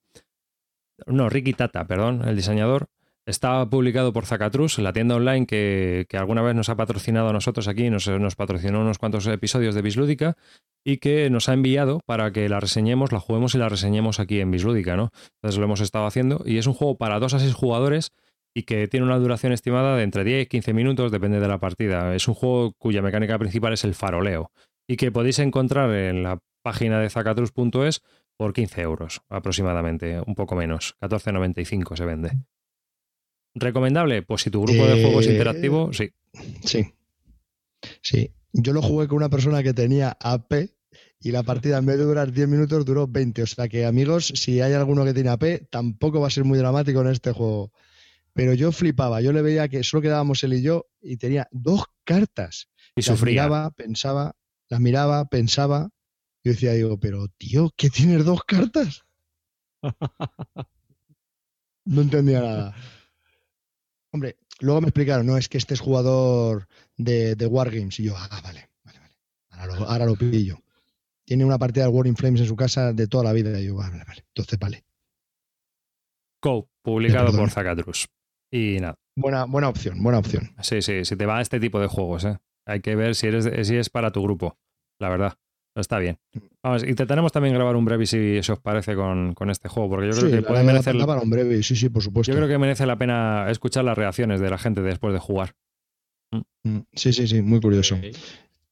No, 1.07 1.27
Ricky 1.27 1.53
Tata, 1.53 1.87
perdón, 1.87 2.21
el 2.27 2.35
diseñador. 2.35 2.87
Está 3.29 3.63
publicado 3.69 4.11
por 4.11 4.25
Zacatrus, 4.25 4.79
la 4.79 4.91
tienda 4.91 5.15
online 5.15 5.45
que, 5.45 6.07
alguna 6.13 6.41
vez 6.41 6.55
nos 6.55 6.69
ha 6.69 6.75
patrocinado 6.75 7.29
a 7.29 7.33
nosotros 7.33 7.67
aquí, 7.67 7.91
nos, 7.91 8.09
patrocinó 8.35 8.81
unos 8.81 8.97
cuantos 8.97 9.27
episodios 9.27 9.75
de 9.75 9.83
Bislúdica 9.83 10.35
y 10.83 10.97
que 10.97 11.29
nos 11.29 11.47
ha 11.47 11.53
enviado 11.53 11.99
para 12.07 12.31
que 12.31 12.49
la 12.49 12.59
reseñemos, 12.59 13.11
la 13.11 13.19
juguemos 13.19 13.53
y 13.53 13.59
la 13.59 13.69
reseñemos 13.69 14.19
aquí 14.19 14.39
en 14.39 14.49
Bislúdica, 14.49 14.97
¿no? 14.97 15.11
Entonces 15.35 15.59
lo 15.59 15.65
hemos 15.65 15.79
estado 15.79 16.07
haciendo 16.07 16.41
y 16.43 16.57
es 16.57 16.65
un 16.65 16.73
juego 16.73 16.97
para 16.97 17.19
2 17.19 17.35
a 17.35 17.39
6 17.39 17.53
jugadores 17.53 18.13
y 18.55 18.63
que 18.63 18.87
tiene 18.87 19.05
una 19.05 19.19
duración 19.19 19.53
estimada 19.53 19.95
de 19.95 20.01
entre 20.01 20.23
10 20.23 20.45
y 20.45 20.47
15 20.47 20.73
minutos, 20.73 21.11
depende 21.11 21.39
de 21.39 21.47
la 21.47 21.59
partida. 21.59 22.15
Es 22.15 22.27
un 22.27 22.33
juego 22.33 22.73
cuya 22.79 23.03
mecánica 23.03 23.37
principal 23.37 23.73
es 23.73 23.83
el 23.83 23.93
faroleo 23.93 24.49
y 24.87 24.97
que 24.97 25.11
podéis 25.11 25.37
encontrar 25.37 25.91
en 25.91 26.23
la 26.23 26.39
página 26.63 26.99
de 26.99 27.11
zacatrus.es 27.11 28.01
por 28.37 28.53
15 28.53 28.81
euros 28.81 29.21
aproximadamente, 29.29 30.19
un 30.19 30.33
poco 30.33 30.55
menos, 30.55 30.95
14,95 30.99 31.95
se 31.95 32.05
vende. 32.05 32.31
¿Recomendable? 33.55 34.21
Pues 34.21 34.43
si 34.43 34.49
tu 34.49 34.61
grupo 34.61 34.85
de 34.85 35.01
juegos 35.01 35.25
es 35.25 35.29
eh, 35.29 35.33
interactivo, 35.33 35.93
sí. 35.93 36.11
Sí. 36.63 36.93
Sí. 38.01 38.31
Yo 38.53 38.73
lo 38.73 38.81
jugué 38.81 39.07
con 39.07 39.17
una 39.17 39.29
persona 39.29 39.63
que 39.63 39.73
tenía 39.73 40.17
AP 40.19 40.69
y 41.21 41.31
la 41.31 41.43
partida 41.43 41.77
en 41.77 41.85
vez 41.85 41.97
de 41.97 42.05
durar 42.05 42.31
10 42.31 42.47
minutos 42.47 42.85
duró 42.85 43.07
20. 43.07 43.43
O 43.43 43.47
sea 43.47 43.67
que 43.67 43.85
amigos, 43.85 44.31
si 44.35 44.61
hay 44.61 44.73
alguno 44.73 45.03
que 45.03 45.13
tiene 45.13 45.29
AP, 45.29 45.69
tampoco 45.69 46.19
va 46.19 46.27
a 46.27 46.31
ser 46.31 46.45
muy 46.45 46.57
dramático 46.57 47.01
en 47.01 47.07
este 47.07 47.31
juego. 47.31 47.71
Pero 48.33 48.53
yo 48.53 48.71
flipaba, 48.71 49.21
yo 49.21 49.33
le 49.33 49.41
veía 49.41 49.67
que 49.67 49.83
solo 49.83 50.01
quedábamos 50.01 50.43
él 50.43 50.53
y 50.53 50.61
yo 50.61 50.87
y 51.01 51.17
tenía 51.17 51.47
dos 51.51 51.83
cartas. 52.03 52.69
Y 52.95 53.01
sufría. 53.01 53.43
Las 53.43 53.49
miraba, 53.49 53.71
pensaba, 53.71 54.35
las 54.69 54.79
miraba, 54.79 55.25
pensaba. 55.25 55.89
Yo 56.43 56.53
decía, 56.53 56.73
digo, 56.73 56.99
pero 56.99 57.27
tío, 57.37 57.71
¿qué 57.75 57.89
tienes 57.89 58.23
dos 58.23 58.43
cartas? 58.43 59.03
No 61.85 62.01
entendía 62.01 62.41
nada. 62.41 62.75
Hombre, 64.11 64.37
luego 64.59 64.81
me 64.81 64.87
explicaron, 64.87 65.25
no, 65.25 65.37
es 65.37 65.49
que 65.49 65.57
este 65.57 65.73
es 65.73 65.79
jugador 65.79 66.67
de, 66.97 67.35
de 67.35 67.45
Wargames. 67.45 67.99
Y 67.99 68.05
yo, 68.05 68.15
ah, 68.17 68.27
vale, 68.43 68.69
vale, 68.83 68.99
vale. 68.99 69.15
Ahora 69.49 69.65
lo, 69.75 69.89
ahora 69.89 70.05
lo 70.05 70.15
pillo. 70.15 70.57
tiene 71.25 71.45
una 71.45 71.59
partida 71.59 71.83
de 71.85 71.89
War 71.89 72.07
in 72.07 72.15
Flames 72.15 72.41
en 72.41 72.47
su 72.47 72.55
casa 72.55 72.91
de 72.93 73.07
toda 73.07 73.23
la 73.23 73.33
vida. 73.33 73.59
Y 73.59 73.67
yo, 73.67 73.75
vale, 73.75 74.03
vale, 74.05 74.23
entonces 74.27 74.57
vale. 74.57 74.83
Co, 76.41 76.69
publicado 76.81 77.31
por 77.31 77.49
Zacatrus. 77.49 78.07
Y 78.51 78.79
nada. 78.79 78.95
Buena, 79.15 79.45
buena 79.45 79.69
opción, 79.69 80.01
buena 80.01 80.19
opción. 80.19 80.55
Sí, 80.61 80.81
sí, 80.81 81.05
si 81.05 81.15
te 81.15 81.25
va 81.25 81.37
a 81.37 81.41
este 81.41 81.59
tipo 81.59 81.79
de 81.79 81.87
juegos, 81.87 82.25
¿eh? 82.25 82.37
Hay 82.65 82.81
que 82.81 82.95
ver 82.95 83.15
si, 83.15 83.27
eres, 83.27 83.67
si 83.67 83.75
es 83.75 83.89
para 83.89 84.11
tu 84.11 84.23
grupo, 84.23 84.57
la 84.99 85.09
verdad. 85.09 85.37
Está 85.75 85.99
bien. 85.99 86.17
Vamos, 86.63 86.83
intentaremos 86.83 87.31
también 87.31 87.53
grabar 87.53 87.75
un 87.75 87.85
brevi 87.85 88.05
si, 88.05 88.37
os 88.39 88.59
parece 88.59 88.95
con, 88.95 89.35
este 89.49 89.69
juego, 89.69 89.89
porque 89.89 90.11
yo 90.11 90.19
creo 90.19 90.31
que 90.31 90.41
puede 90.41 90.63
merecer. 90.63 90.95
Un 90.95 91.29
breve, 91.29 91.63
sí, 91.63 91.75
sí, 91.75 91.89
por 91.89 92.03
supuesto. 92.03 92.31
Yo 92.31 92.37
creo 92.37 92.47
que 92.47 92.57
merece 92.57 92.85
la 92.85 92.97
pena 92.97 93.49
escuchar 93.49 93.85
las 93.85 93.97
reacciones 93.97 94.41
de 94.41 94.49
la 94.49 94.57
gente 94.57 94.81
después 94.81 95.13
de 95.13 95.19
jugar. 95.19 95.55
Mm. 96.31 96.69
Mm, 96.69 96.85
sí, 96.93 97.13
sí, 97.13 97.27
sí, 97.27 97.41
muy 97.41 97.61
curioso. 97.61 97.97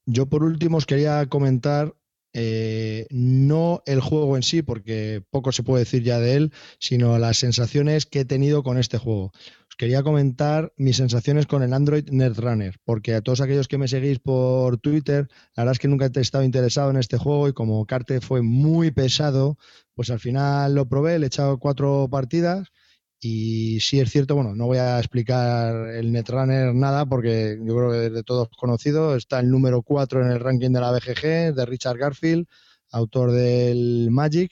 Yo 0.06 0.26
por 0.28 0.44
último 0.44 0.78
os 0.78 0.86
quería 0.86 1.26
comentar 1.28 1.94
eh, 2.34 3.08
no 3.10 3.82
el 3.86 4.00
juego 4.00 4.36
en 4.36 4.44
sí, 4.44 4.62
porque 4.62 5.24
poco 5.30 5.52
se 5.52 5.64
puede 5.64 5.84
decir 5.84 6.04
ya 6.04 6.20
de 6.20 6.36
él, 6.36 6.54
sino 6.80 7.18
las 7.18 7.38
sensaciones 7.38 8.06
que 8.06 8.22
he 8.22 8.26
tenido 8.26 8.64
con 8.64 8.78
este 8.78 8.98
juego. 8.98 9.32
Quería 9.78 10.02
comentar 10.02 10.74
mis 10.76 10.98
sensaciones 10.98 11.46
con 11.46 11.62
el 11.62 11.72
Android 11.74 12.10
Netrunner, 12.10 12.78
porque 12.84 13.14
a 13.14 13.22
todos 13.22 13.42
aquellos 13.42 13.68
que 13.68 13.78
me 13.78 13.88
seguís 13.88 14.20
por 14.20 14.80
Twitter, 14.80 15.28
la 15.56 15.64
verdad 15.64 15.74
es 15.74 15.80
que 15.80 15.88
nunca 15.88 16.10
he 16.14 16.20
estado 16.20 16.44
interesado 16.44 16.90
en 16.90 16.98
este 16.98 17.18
juego 17.18 17.48
y 17.48 17.54
como 17.54 17.86
Carte 17.86 18.20
fue 18.20 18.42
muy 18.42 18.90
pesado, 18.92 19.58
pues 19.94 20.10
al 20.10 20.20
final 20.20 20.74
lo 20.74 20.88
probé, 20.90 21.20
le 21.20 21.26
he 21.26 21.28
echado 21.28 21.60
cuatro 21.60 22.08
partidas 22.10 22.72
y 23.20 23.80
sí 23.80 24.00
es 24.00 24.12
cierto, 24.12 24.36
bueno, 24.36 24.56
no 24.56 24.68
voy 24.68 24.78
a 24.78 25.00
explicar 25.00 25.90
el 25.90 26.12
Netrunner 26.12 26.74
nada 26.76 27.06
porque 27.06 27.58
yo 27.64 27.76
creo 27.76 27.92
que 27.92 28.10
de 28.12 28.24
todos 28.24 28.50
conocido. 28.58 29.16
Está 29.16 29.40
el 29.40 29.50
número 29.50 29.82
4 29.82 30.24
en 30.24 30.32
el 30.32 30.40
ranking 30.40 30.72
de 30.72 30.82
la 30.82 30.92
BGG, 30.92 31.56
de 31.56 31.66
Richard 31.66 31.98
Garfield, 31.98 32.48
autor 32.92 33.32
del 33.32 34.10
Magic. 34.12 34.52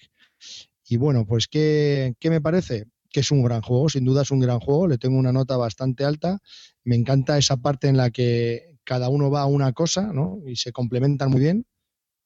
Y 0.87 0.97
bueno, 0.97 1.25
pues 1.27 1.47
¿qué, 1.47 2.15
¿qué, 2.19 2.29
me 2.29 2.41
parece? 2.41 2.85
Que 3.15 3.21
es 3.21 3.31
un 3.31 3.43
gran 3.43 3.61
juego, 3.61 3.87
sin 3.87 4.03
duda 4.03 4.23
es 4.23 4.31
un 4.31 4.41
gran 4.41 4.59
juego, 4.59 4.89
le 4.89 4.97
tengo 4.97 5.17
una 5.17 5.31
nota 5.31 5.55
bastante 5.55 6.03
alta. 6.03 6.39
Me 6.83 6.97
encanta 6.97 7.37
esa 7.37 7.55
parte 7.55 7.87
en 7.87 7.95
la 7.95 8.09
que 8.09 8.75
cada 8.83 9.07
uno 9.07 9.31
va 9.31 9.43
a 9.43 9.45
una 9.45 9.71
cosa 9.71 10.11
¿no? 10.11 10.41
y 10.45 10.57
se 10.57 10.73
complementan 10.73 11.31
muy 11.31 11.39
bien. 11.39 11.65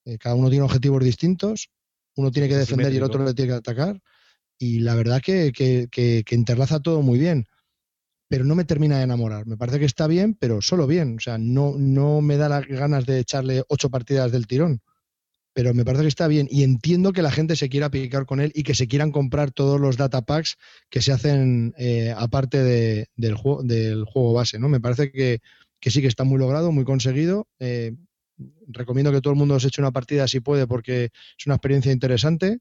Eh, 0.05 0.17
cada 0.17 0.33
uno 0.33 0.49
tiene 0.49 0.65
objetivos 0.65 1.03
distintos, 1.03 1.69
uno 2.15 2.31
tiene 2.31 2.49
que 2.49 2.57
defender 2.57 2.91
y 2.91 2.97
el 2.97 3.03
otro 3.03 3.23
le 3.23 3.35
tiene 3.35 3.51
que 3.51 3.57
atacar 3.57 4.01
y 4.57 4.79
la 4.79 4.95
verdad 4.95 5.21
que, 5.21 5.51
que, 5.53 6.25
interlaza 6.31 6.79
todo 6.79 7.03
muy 7.03 7.19
bien, 7.19 7.45
pero 8.27 8.43
no 8.43 8.55
me 8.55 8.65
termina 8.65 8.97
de 8.97 9.03
enamorar. 9.03 9.45
Me 9.45 9.57
parece 9.57 9.77
que 9.77 9.85
está 9.85 10.07
bien, 10.07 10.33
pero 10.33 10.59
solo 10.59 10.87
bien. 10.87 11.17
O 11.17 11.19
sea, 11.19 11.37
no, 11.37 11.75
no 11.77 12.21
me 12.21 12.37
da 12.37 12.49
las 12.49 12.65
ganas 12.65 13.05
de 13.05 13.19
echarle 13.19 13.61
ocho 13.67 13.91
partidas 13.91 14.31
del 14.31 14.47
tirón, 14.47 14.81
pero 15.53 15.73
me 15.73 15.83
parece 15.83 16.03
que 16.03 16.09
está 16.09 16.27
bien 16.27 16.47
y 16.49 16.63
entiendo 16.63 17.11
que 17.11 17.21
la 17.21 17.31
gente 17.31 17.55
se 17.55 17.69
quiera 17.69 17.89
picar 17.89 18.25
con 18.25 18.39
él 18.39 18.51
y 18.55 18.63
que 18.63 18.75
se 18.75 18.87
quieran 18.87 19.11
comprar 19.11 19.51
todos 19.51 19.79
los 19.79 19.97
data 19.97 20.21
packs 20.21 20.57
que 20.89 21.01
se 21.01 21.11
hacen 21.11 21.73
eh, 21.77 22.13
aparte 22.15 22.63
del, 23.15 23.35
juego, 23.35 23.63
del 23.63 24.05
juego 24.05 24.33
base. 24.33 24.59
¿no? 24.59 24.69
Me 24.69 24.79
parece 24.79 25.11
que, 25.11 25.41
sí 25.81 26.01
que 26.01 26.07
está 26.07 26.23
muy 26.23 26.39
logrado, 26.39 26.71
muy 26.71 26.85
conseguido. 26.85 27.47
Eh, 27.59 27.95
recomiendo 28.67 29.11
que 29.11 29.21
todo 29.21 29.33
el 29.33 29.39
mundo 29.39 29.59
se 29.59 29.67
eche 29.67 29.81
una 29.81 29.91
partida 29.91 30.27
si 30.27 30.39
puede 30.39 30.67
porque 30.67 31.05
es 31.37 31.45
una 31.45 31.55
experiencia 31.55 31.91
interesante 31.91 32.59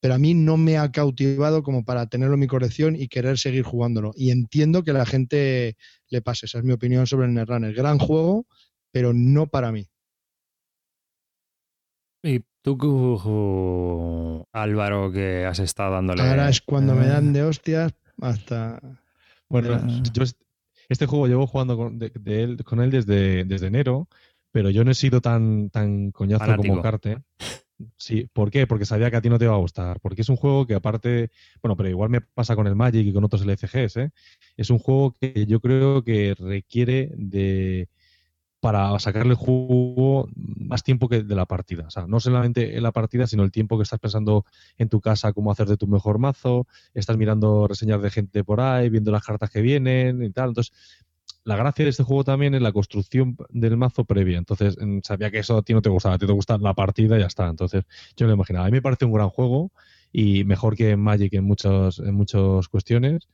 pero 0.00 0.14
a 0.14 0.18
mí 0.18 0.34
no 0.34 0.56
me 0.56 0.78
ha 0.78 0.92
cautivado 0.92 1.62
como 1.62 1.84
para 1.84 2.06
tenerlo 2.06 2.34
en 2.34 2.40
mi 2.40 2.46
colección 2.46 2.94
y 2.96 3.08
querer 3.08 3.38
seguir 3.38 3.64
jugándolo. 3.64 4.12
Y 4.14 4.30
entiendo 4.30 4.84
que 4.84 4.92
la 4.92 5.06
gente 5.06 5.76
le 6.08 6.22
pase, 6.22 6.46
esa 6.46 6.58
es 6.58 6.64
mi 6.64 6.72
opinión 6.72 7.06
sobre 7.06 7.26
el 7.26 7.34
Netrunner. 7.34 7.74
Gran 7.74 7.98
juego, 7.98 8.46
pero 8.92 9.12
no 9.12 9.48
para 9.48 9.72
mí. 9.72 9.88
¿Y 12.22 12.40
tú, 12.62 14.46
Álvaro, 14.52 15.12
que 15.12 15.44
has 15.46 15.58
estado 15.58 15.94
dándole? 15.94 16.22
Ahora 16.22 16.48
es 16.48 16.60
cuando 16.60 16.94
me 16.94 17.06
dan 17.06 17.32
de 17.32 17.44
hostias 17.44 17.94
hasta... 18.20 18.80
Bueno, 19.48 19.80
yo 20.12 20.24
este 20.88 21.06
juego 21.06 21.26
llevo 21.26 21.46
jugando 21.46 21.76
con, 21.76 21.98
él, 22.24 22.64
con 22.64 22.80
él 22.80 22.90
desde, 22.90 23.44
desde 23.44 23.66
enero, 23.66 24.08
pero 24.50 24.70
yo 24.70 24.84
no 24.84 24.90
he 24.90 24.94
sido 24.94 25.20
tan, 25.20 25.70
tan 25.70 26.10
coñazo 26.10 26.56
como 26.56 26.82
Carte. 26.82 27.18
Sí, 27.96 28.28
¿por 28.32 28.50
qué? 28.50 28.66
Porque 28.66 28.84
sabía 28.84 29.10
que 29.10 29.16
a 29.16 29.20
ti 29.20 29.28
no 29.28 29.38
te 29.38 29.44
iba 29.44 29.54
a 29.54 29.58
gustar. 29.58 30.00
Porque 30.00 30.22
es 30.22 30.28
un 30.28 30.36
juego 30.36 30.66
que 30.66 30.74
aparte, 30.74 31.30
bueno, 31.62 31.76
pero 31.76 31.88
igual 31.88 32.10
me 32.10 32.20
pasa 32.20 32.56
con 32.56 32.66
el 32.66 32.74
Magic 32.74 33.06
y 33.06 33.12
con 33.12 33.24
otros 33.24 33.46
LCGs, 33.46 33.96
¿eh? 33.98 34.10
Es 34.56 34.70
un 34.70 34.78
juego 34.78 35.12
que 35.12 35.46
yo 35.46 35.60
creo 35.60 36.02
que 36.02 36.34
requiere 36.36 37.12
de 37.14 37.88
para 38.60 38.98
sacarle 38.98 39.34
jugo 39.34 40.28
más 40.34 40.82
tiempo 40.82 41.08
que 41.08 41.22
de 41.22 41.34
la 41.34 41.46
partida. 41.46 41.84
O 41.86 41.90
sea, 41.90 42.06
no 42.06 42.18
solamente 42.18 42.76
en 42.76 42.82
la 42.82 42.92
partida, 42.92 43.26
sino 43.26 43.44
el 43.44 43.52
tiempo 43.52 43.76
que 43.76 43.84
estás 43.84 44.00
pensando 44.00 44.44
en 44.76 44.88
tu 44.88 45.00
casa 45.00 45.32
cómo 45.32 45.52
hacer 45.52 45.68
de 45.68 45.76
tu 45.76 45.86
mejor 45.86 46.18
mazo, 46.18 46.66
estás 46.94 47.16
mirando 47.16 47.68
reseñas 47.68 48.02
de 48.02 48.10
gente 48.10 48.42
por 48.42 48.60
ahí, 48.60 48.88
viendo 48.88 49.12
las 49.12 49.24
cartas 49.24 49.50
que 49.50 49.62
vienen 49.62 50.22
y 50.22 50.30
tal. 50.30 50.48
Entonces, 50.48 50.72
la 51.44 51.56
gracia 51.56 51.84
de 51.84 51.90
este 51.90 52.02
juego 52.02 52.24
también 52.24 52.54
es 52.54 52.62
la 52.62 52.72
construcción 52.72 53.36
del 53.50 53.76
mazo 53.76 54.04
previa. 54.04 54.38
Entonces, 54.38 54.76
sabía 55.02 55.30
que 55.30 55.38
eso 55.38 55.56
a 55.56 55.62
ti 55.62 55.72
no 55.72 55.80
te 55.80 55.88
gustaba, 55.88 56.16
a 56.16 56.18
ti 56.18 56.26
te 56.26 56.32
gusta 56.32 56.58
la 56.58 56.74
partida 56.74 57.16
y 57.16 57.20
ya 57.20 57.26
está. 57.26 57.48
Entonces, 57.48 57.84
yo 58.16 58.26
me 58.26 58.34
imaginaba. 58.34 58.66
A 58.66 58.68
mí 58.68 58.72
me 58.72 58.82
parece 58.82 59.04
un 59.04 59.12
gran 59.12 59.30
juego 59.30 59.70
y 60.12 60.44
mejor 60.44 60.76
que 60.76 60.96
Magic 60.96 61.32
en, 61.34 61.44
muchos, 61.44 62.00
en 62.00 62.14
muchas 62.14 62.68
cuestiones. 62.68 63.28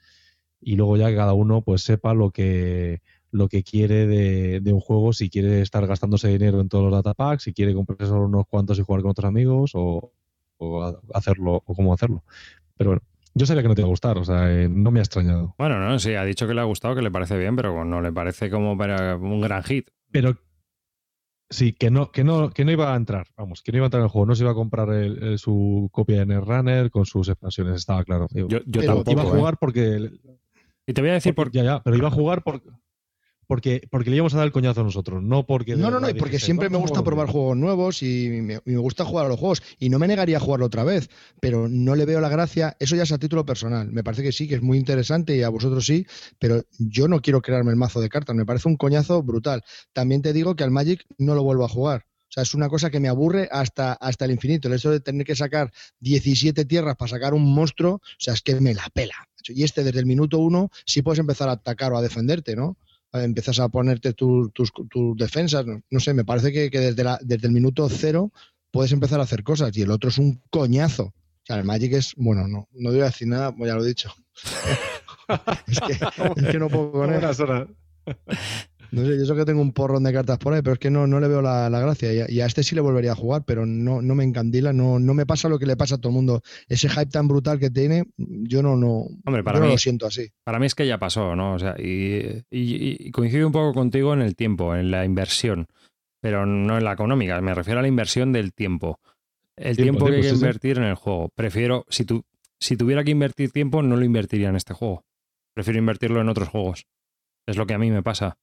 Y 0.60 0.76
luego 0.76 0.96
ya 0.96 1.08
que 1.08 1.16
cada 1.16 1.32
uno 1.32 1.62
pues 1.62 1.82
sepa 1.82 2.14
lo 2.14 2.30
que 2.30 3.02
lo 3.34 3.48
que 3.48 3.64
quiere 3.64 4.06
de, 4.06 4.72
un 4.72 4.80
juego, 4.80 5.12
si 5.12 5.28
quiere 5.28 5.60
estar 5.60 5.84
gastándose 5.88 6.28
dinero 6.28 6.60
en 6.60 6.68
todos 6.68 6.84
los 6.84 6.92
datapacks, 6.92 7.42
si 7.42 7.52
quiere 7.52 7.74
comprarse 7.74 8.06
solo 8.06 8.26
unos 8.26 8.46
cuantos 8.46 8.78
y 8.78 8.82
jugar 8.82 9.02
con 9.02 9.10
otros 9.10 9.28
amigos, 9.28 9.72
o, 9.74 10.12
o 10.58 11.00
hacerlo, 11.12 11.60
o 11.66 11.74
cómo 11.74 11.92
hacerlo. 11.92 12.22
Pero 12.76 12.90
bueno, 12.90 13.02
yo 13.34 13.44
sabía 13.44 13.62
que 13.62 13.68
no 13.68 13.74
te 13.74 13.80
iba 13.80 13.88
a 13.88 13.90
gustar, 13.90 14.18
o 14.18 14.24
sea, 14.24 14.52
eh, 14.52 14.68
no 14.68 14.92
me 14.92 15.00
ha 15.00 15.02
extrañado. 15.02 15.56
Bueno, 15.58 15.80
no, 15.80 15.98
sí, 15.98 16.14
ha 16.14 16.24
dicho 16.24 16.46
que 16.46 16.54
le 16.54 16.60
ha 16.60 16.64
gustado, 16.64 16.94
que 16.94 17.02
le 17.02 17.10
parece 17.10 17.36
bien, 17.36 17.56
pero 17.56 17.84
no 17.84 18.00
le 18.00 18.12
parece 18.12 18.50
como 18.50 18.74
un 18.74 19.40
gran 19.40 19.64
hit. 19.64 19.90
Pero 20.12 20.38
sí, 21.50 21.72
que 21.72 21.90
no, 21.90 22.12
que 22.12 22.22
no, 22.22 22.50
que 22.50 22.64
no 22.64 22.70
iba 22.70 22.94
a 22.94 22.96
entrar, 22.96 23.26
vamos, 23.36 23.62
que 23.62 23.72
no 23.72 23.78
iba 23.78 23.86
a 23.86 23.88
entrar 23.88 24.02
en 24.02 24.04
el 24.04 24.10
juego, 24.10 24.26
no 24.26 24.36
se 24.36 24.44
iba 24.44 24.52
a 24.52 24.54
comprar 24.54 24.88
su 25.38 25.88
copia 25.90 26.20
de 26.20 26.26
Netrunner 26.26 26.88
con 26.92 27.04
sus 27.04 27.28
expansiones, 27.28 27.74
estaba 27.74 28.04
claro. 28.04 28.28
Yo, 28.30 28.60
tampoco, 28.86 29.10
iba 29.10 29.22
a 29.22 29.26
¿eh? 29.26 29.30
jugar 29.30 29.58
porque. 29.58 30.08
Y 30.86 30.92
te 30.92 31.00
voy 31.00 31.10
a 31.10 31.14
decir 31.14 31.34
por 31.34 31.50
Ya, 31.50 31.64
ya, 31.64 31.82
pero 31.82 31.96
iba 31.96 32.06
a 32.06 32.12
jugar 32.12 32.44
porque 32.44 32.68
porque, 33.46 33.86
porque 33.90 34.10
le 34.10 34.16
íbamos 34.16 34.34
a 34.34 34.38
dar 34.38 34.46
el 34.46 34.52
coñazo 34.52 34.80
a 34.80 34.84
nosotros, 34.84 35.22
no 35.22 35.46
porque... 35.46 35.76
No, 35.76 35.90
no, 35.90 36.00
no, 36.00 36.08
porque 36.16 36.38
siempre 36.38 36.68
me 36.68 36.78
gusta 36.78 37.02
probar 37.02 37.28
juegos 37.28 37.56
nuevos 37.56 38.02
y 38.02 38.28
me, 38.42 38.58
gusta 38.76 39.04
jugar 39.04 39.26
a 39.26 39.28
los 39.28 39.38
juegos 39.38 39.62
y 39.78 39.88
no 39.88 39.98
me 39.98 40.06
negaría 40.06 40.36
a 40.36 40.40
jugarlo 40.40 40.66
otra 40.66 40.84
vez, 40.84 41.08
pero 41.40 41.68
no 41.68 41.94
le 41.94 42.04
veo 42.04 42.20
la 42.20 42.28
gracia, 42.28 42.76
eso 42.80 42.96
ya 42.96 43.02
es 43.02 43.12
a 43.12 43.18
título 43.18 43.44
personal, 43.44 43.90
me 43.90 44.04
parece 44.04 44.22
que 44.22 44.32
sí, 44.32 44.48
que 44.48 44.56
es 44.56 44.62
muy 44.62 44.78
interesante 44.78 45.36
y 45.36 45.42
a 45.42 45.48
vosotros 45.48 45.84
sí, 45.86 46.06
pero 46.38 46.62
yo 46.78 47.08
no 47.08 47.20
quiero 47.20 47.42
crearme 47.42 47.70
el 47.70 47.76
mazo 47.76 48.00
de 48.00 48.08
cartas, 48.08 48.36
me 48.36 48.46
parece 48.46 48.68
un 48.68 48.76
coñazo 48.76 49.22
brutal. 49.22 49.62
También 49.92 50.22
te 50.22 50.32
digo 50.32 50.56
que 50.56 50.64
al 50.64 50.70
Magic 50.70 51.04
no 51.18 51.34
lo 51.34 51.42
vuelvo 51.42 51.64
a 51.64 51.68
jugar. 51.68 52.06
O 52.28 52.32
sea, 52.34 52.42
es 52.42 52.54
una 52.54 52.68
cosa 52.68 52.90
que 52.90 52.98
me 52.98 53.08
aburre 53.08 53.48
hasta, 53.52 53.92
hasta 53.92 54.24
el 54.24 54.32
infinito. 54.32 54.66
El 54.66 54.74
hecho 54.74 54.90
de 54.90 54.98
tener 54.98 55.24
que 55.24 55.36
sacar 55.36 55.72
17 56.00 56.64
tierras 56.64 56.96
para 56.96 57.08
sacar 57.08 57.32
un 57.32 57.54
monstruo, 57.54 57.94
o 57.94 58.00
sea, 58.18 58.34
es 58.34 58.42
que 58.42 58.60
me 58.60 58.74
la 58.74 58.88
pela. 58.92 59.14
Y 59.46 59.62
este 59.62 59.84
desde 59.84 60.00
el 60.00 60.06
minuto 60.06 60.38
uno 60.38 60.70
sí 60.84 61.02
puedes 61.02 61.20
empezar 61.20 61.48
a 61.48 61.52
atacar 61.52 61.92
o 61.92 61.98
a 61.98 62.02
defenderte, 62.02 62.56
¿no? 62.56 62.76
Empiezas 63.22 63.60
a 63.60 63.68
ponerte 63.68 64.12
tus, 64.12 64.50
defensas. 65.16 65.64
No, 65.90 66.00
sé, 66.00 66.14
me 66.14 66.24
parece 66.24 66.52
que, 66.52 66.68
desde, 66.70 67.04
la, 67.04 67.18
desde 67.22 67.46
el 67.46 67.52
minuto 67.52 67.88
cero 67.88 68.32
puedes 68.70 68.92
empezar 68.92 69.20
a 69.20 69.24
hacer 69.24 69.44
cosas 69.44 69.76
y 69.76 69.82
el 69.82 69.90
otro 69.90 70.10
es 70.10 70.18
un 70.18 70.42
coñazo. 70.50 71.04
O 71.04 71.46
sea, 71.46 71.56
el 71.56 71.64
Magic 71.64 71.92
es, 71.92 72.14
bueno, 72.16 72.48
no, 72.48 72.68
no 72.72 72.90
a 72.90 72.92
decir 72.92 73.28
nada, 73.28 73.54
pues 73.54 73.68
ya 73.68 73.76
lo 73.76 73.84
he 73.84 73.88
dicho. 73.88 74.12
es, 75.66 75.80
que, 75.80 76.58
no 76.58 76.68
puedo 76.68 77.04
él. 77.04 77.68
No 78.90 79.04
sé, 79.04 79.18
yo 79.18 79.24
sé 79.24 79.34
que 79.34 79.44
tengo 79.44 79.60
un 79.60 79.72
porrón 79.72 80.04
de 80.04 80.12
cartas 80.12 80.38
por 80.38 80.54
ahí, 80.54 80.62
pero 80.62 80.74
es 80.74 80.78
que 80.78 80.90
no, 80.90 81.06
no 81.06 81.20
le 81.20 81.28
veo 81.28 81.42
la, 81.42 81.68
gracia. 81.68 82.28
Y 82.28 82.40
a, 82.40 82.46
este 82.46 82.62
sí 82.62 82.74
le 82.74 82.80
volvería 82.80 83.12
a 83.12 83.16
jugar, 83.16 83.44
pero 83.46 83.66
no, 83.66 84.02
no 84.02 84.14
me 84.14 84.24
encandila, 84.24 84.72
no, 84.72 84.98
no 84.98 85.14
me 85.14 85.26
pasa 85.26 85.48
lo 85.48 85.58
que 85.58 85.66
le 85.66 85.76
pasa 85.76 85.96
a 85.96 85.98
todo 85.98 86.10
el 86.10 86.14
mundo. 86.14 86.42
Ese 86.68 86.88
hype 86.88 87.06
tan 87.06 87.28
brutal 87.28 87.58
que 87.58 87.70
tiene, 87.70 88.04
yo 88.16 88.62
no, 88.62 88.76
no, 88.76 89.06
Hombre, 89.24 89.42
para 89.42 89.60
mí, 89.60 89.68
lo 89.68 89.78
siento 89.78 90.06
así. 90.06 90.30
Para 90.44 90.58
mí 90.58 90.66
es 90.66 90.74
que 90.74 90.86
ya 90.86 90.98
pasó, 90.98 91.34
¿no? 91.36 91.54
O 91.54 91.58
sea, 91.58 91.76
y, 91.78 92.44
y, 92.50 93.10
coincido 93.10 93.46
un 93.46 93.52
poco 93.52 93.74
contigo 93.74 94.14
en 94.14 94.22
el 94.22 94.36
tiempo, 94.36 94.74
en 94.74 94.90
la 94.90 95.04
inversión, 95.04 95.66
pero 96.20 96.46
no 96.46 96.78
en 96.78 96.84
la 96.84 96.92
económica. 96.92 97.40
Me 97.40 97.54
refiero 97.54 97.80
a 97.80 97.82
la 97.82 97.88
inversión 97.88 98.32
del 98.32 98.52
tiempo. 98.52 99.00
El 99.56 99.76
tiempo, 99.76 100.06
que 100.06 100.16
hay 100.16 100.22
que 100.22 100.30
invertir 100.30 100.78
en 100.78 100.84
el 100.84 100.94
juego. 100.94 101.30
Prefiero, 101.34 101.84
si, 101.88 102.04
tu, 102.04 102.24
si 102.58 102.76
tuviera 102.76 103.04
que 103.04 103.12
invertir 103.12 103.52
tiempo, 103.52 103.82
no 103.82 103.96
lo 103.96 104.04
invertiría 104.04 104.48
en 104.48 104.56
este 104.56 104.74
juego. 104.74 105.04
Prefiero 105.54 105.78
invertirlo 105.78 106.20
en 106.20 106.28
otros 106.28 106.48
juegos. 106.48 106.86
Es 107.46 107.56
lo 107.56 107.66
que 107.66 107.74
a 107.74 107.78
mí 107.78 107.90
me 107.90 108.02
pasa. 108.02 108.36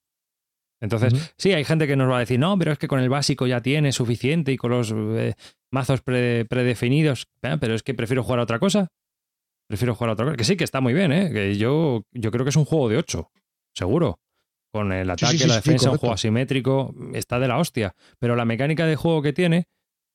Entonces, 0.81 1.33
sí, 1.37 1.53
hay 1.53 1.63
gente 1.63 1.87
que 1.87 1.95
nos 1.95 2.09
va 2.09 2.17
a 2.17 2.21
decir, 2.21 2.39
no, 2.39 2.57
pero 2.57 2.71
es 2.71 2.79
que 2.79 2.87
con 2.87 2.99
el 2.99 3.09
básico 3.09 3.45
ya 3.45 3.61
tiene 3.61 3.91
suficiente 3.91 4.51
y 4.51 4.57
con 4.57 4.71
los 4.71 4.91
eh, 4.93 5.35
mazos 5.71 6.01
predefinidos, 6.01 7.27
pero 7.39 7.75
es 7.75 7.83
que 7.83 7.93
prefiero 7.93 8.23
jugar 8.23 8.39
a 8.39 8.43
otra 8.43 8.59
cosa. 8.59 8.87
Prefiero 9.67 9.93
jugar 9.95 10.09
a 10.09 10.13
otra 10.13 10.25
cosa. 10.25 10.37
Que 10.37 10.43
sí, 10.43 10.57
que 10.57 10.63
está 10.63 10.81
muy 10.81 10.93
bien, 10.93 11.11
¿eh? 11.11 11.31
Que 11.31 11.55
yo, 11.55 12.03
yo 12.11 12.31
creo 12.31 12.43
que 12.43 12.49
es 12.49 12.55
un 12.55 12.65
juego 12.65 12.89
de 12.89 12.97
8, 12.97 13.31
seguro. 13.75 14.19
Con 14.73 14.91
el 14.91 15.09
ataque, 15.09 15.47
la 15.47 15.55
defensa, 15.55 15.91
un 15.91 15.97
juego 15.97 16.15
asimétrico, 16.15 16.95
está 17.13 17.39
de 17.39 17.47
la 17.47 17.57
hostia. 17.57 17.93
Pero 18.19 18.35
la 18.35 18.45
mecánica 18.45 18.85
de 18.85 18.95
juego 18.95 19.21
que 19.21 19.33
tiene 19.33 19.67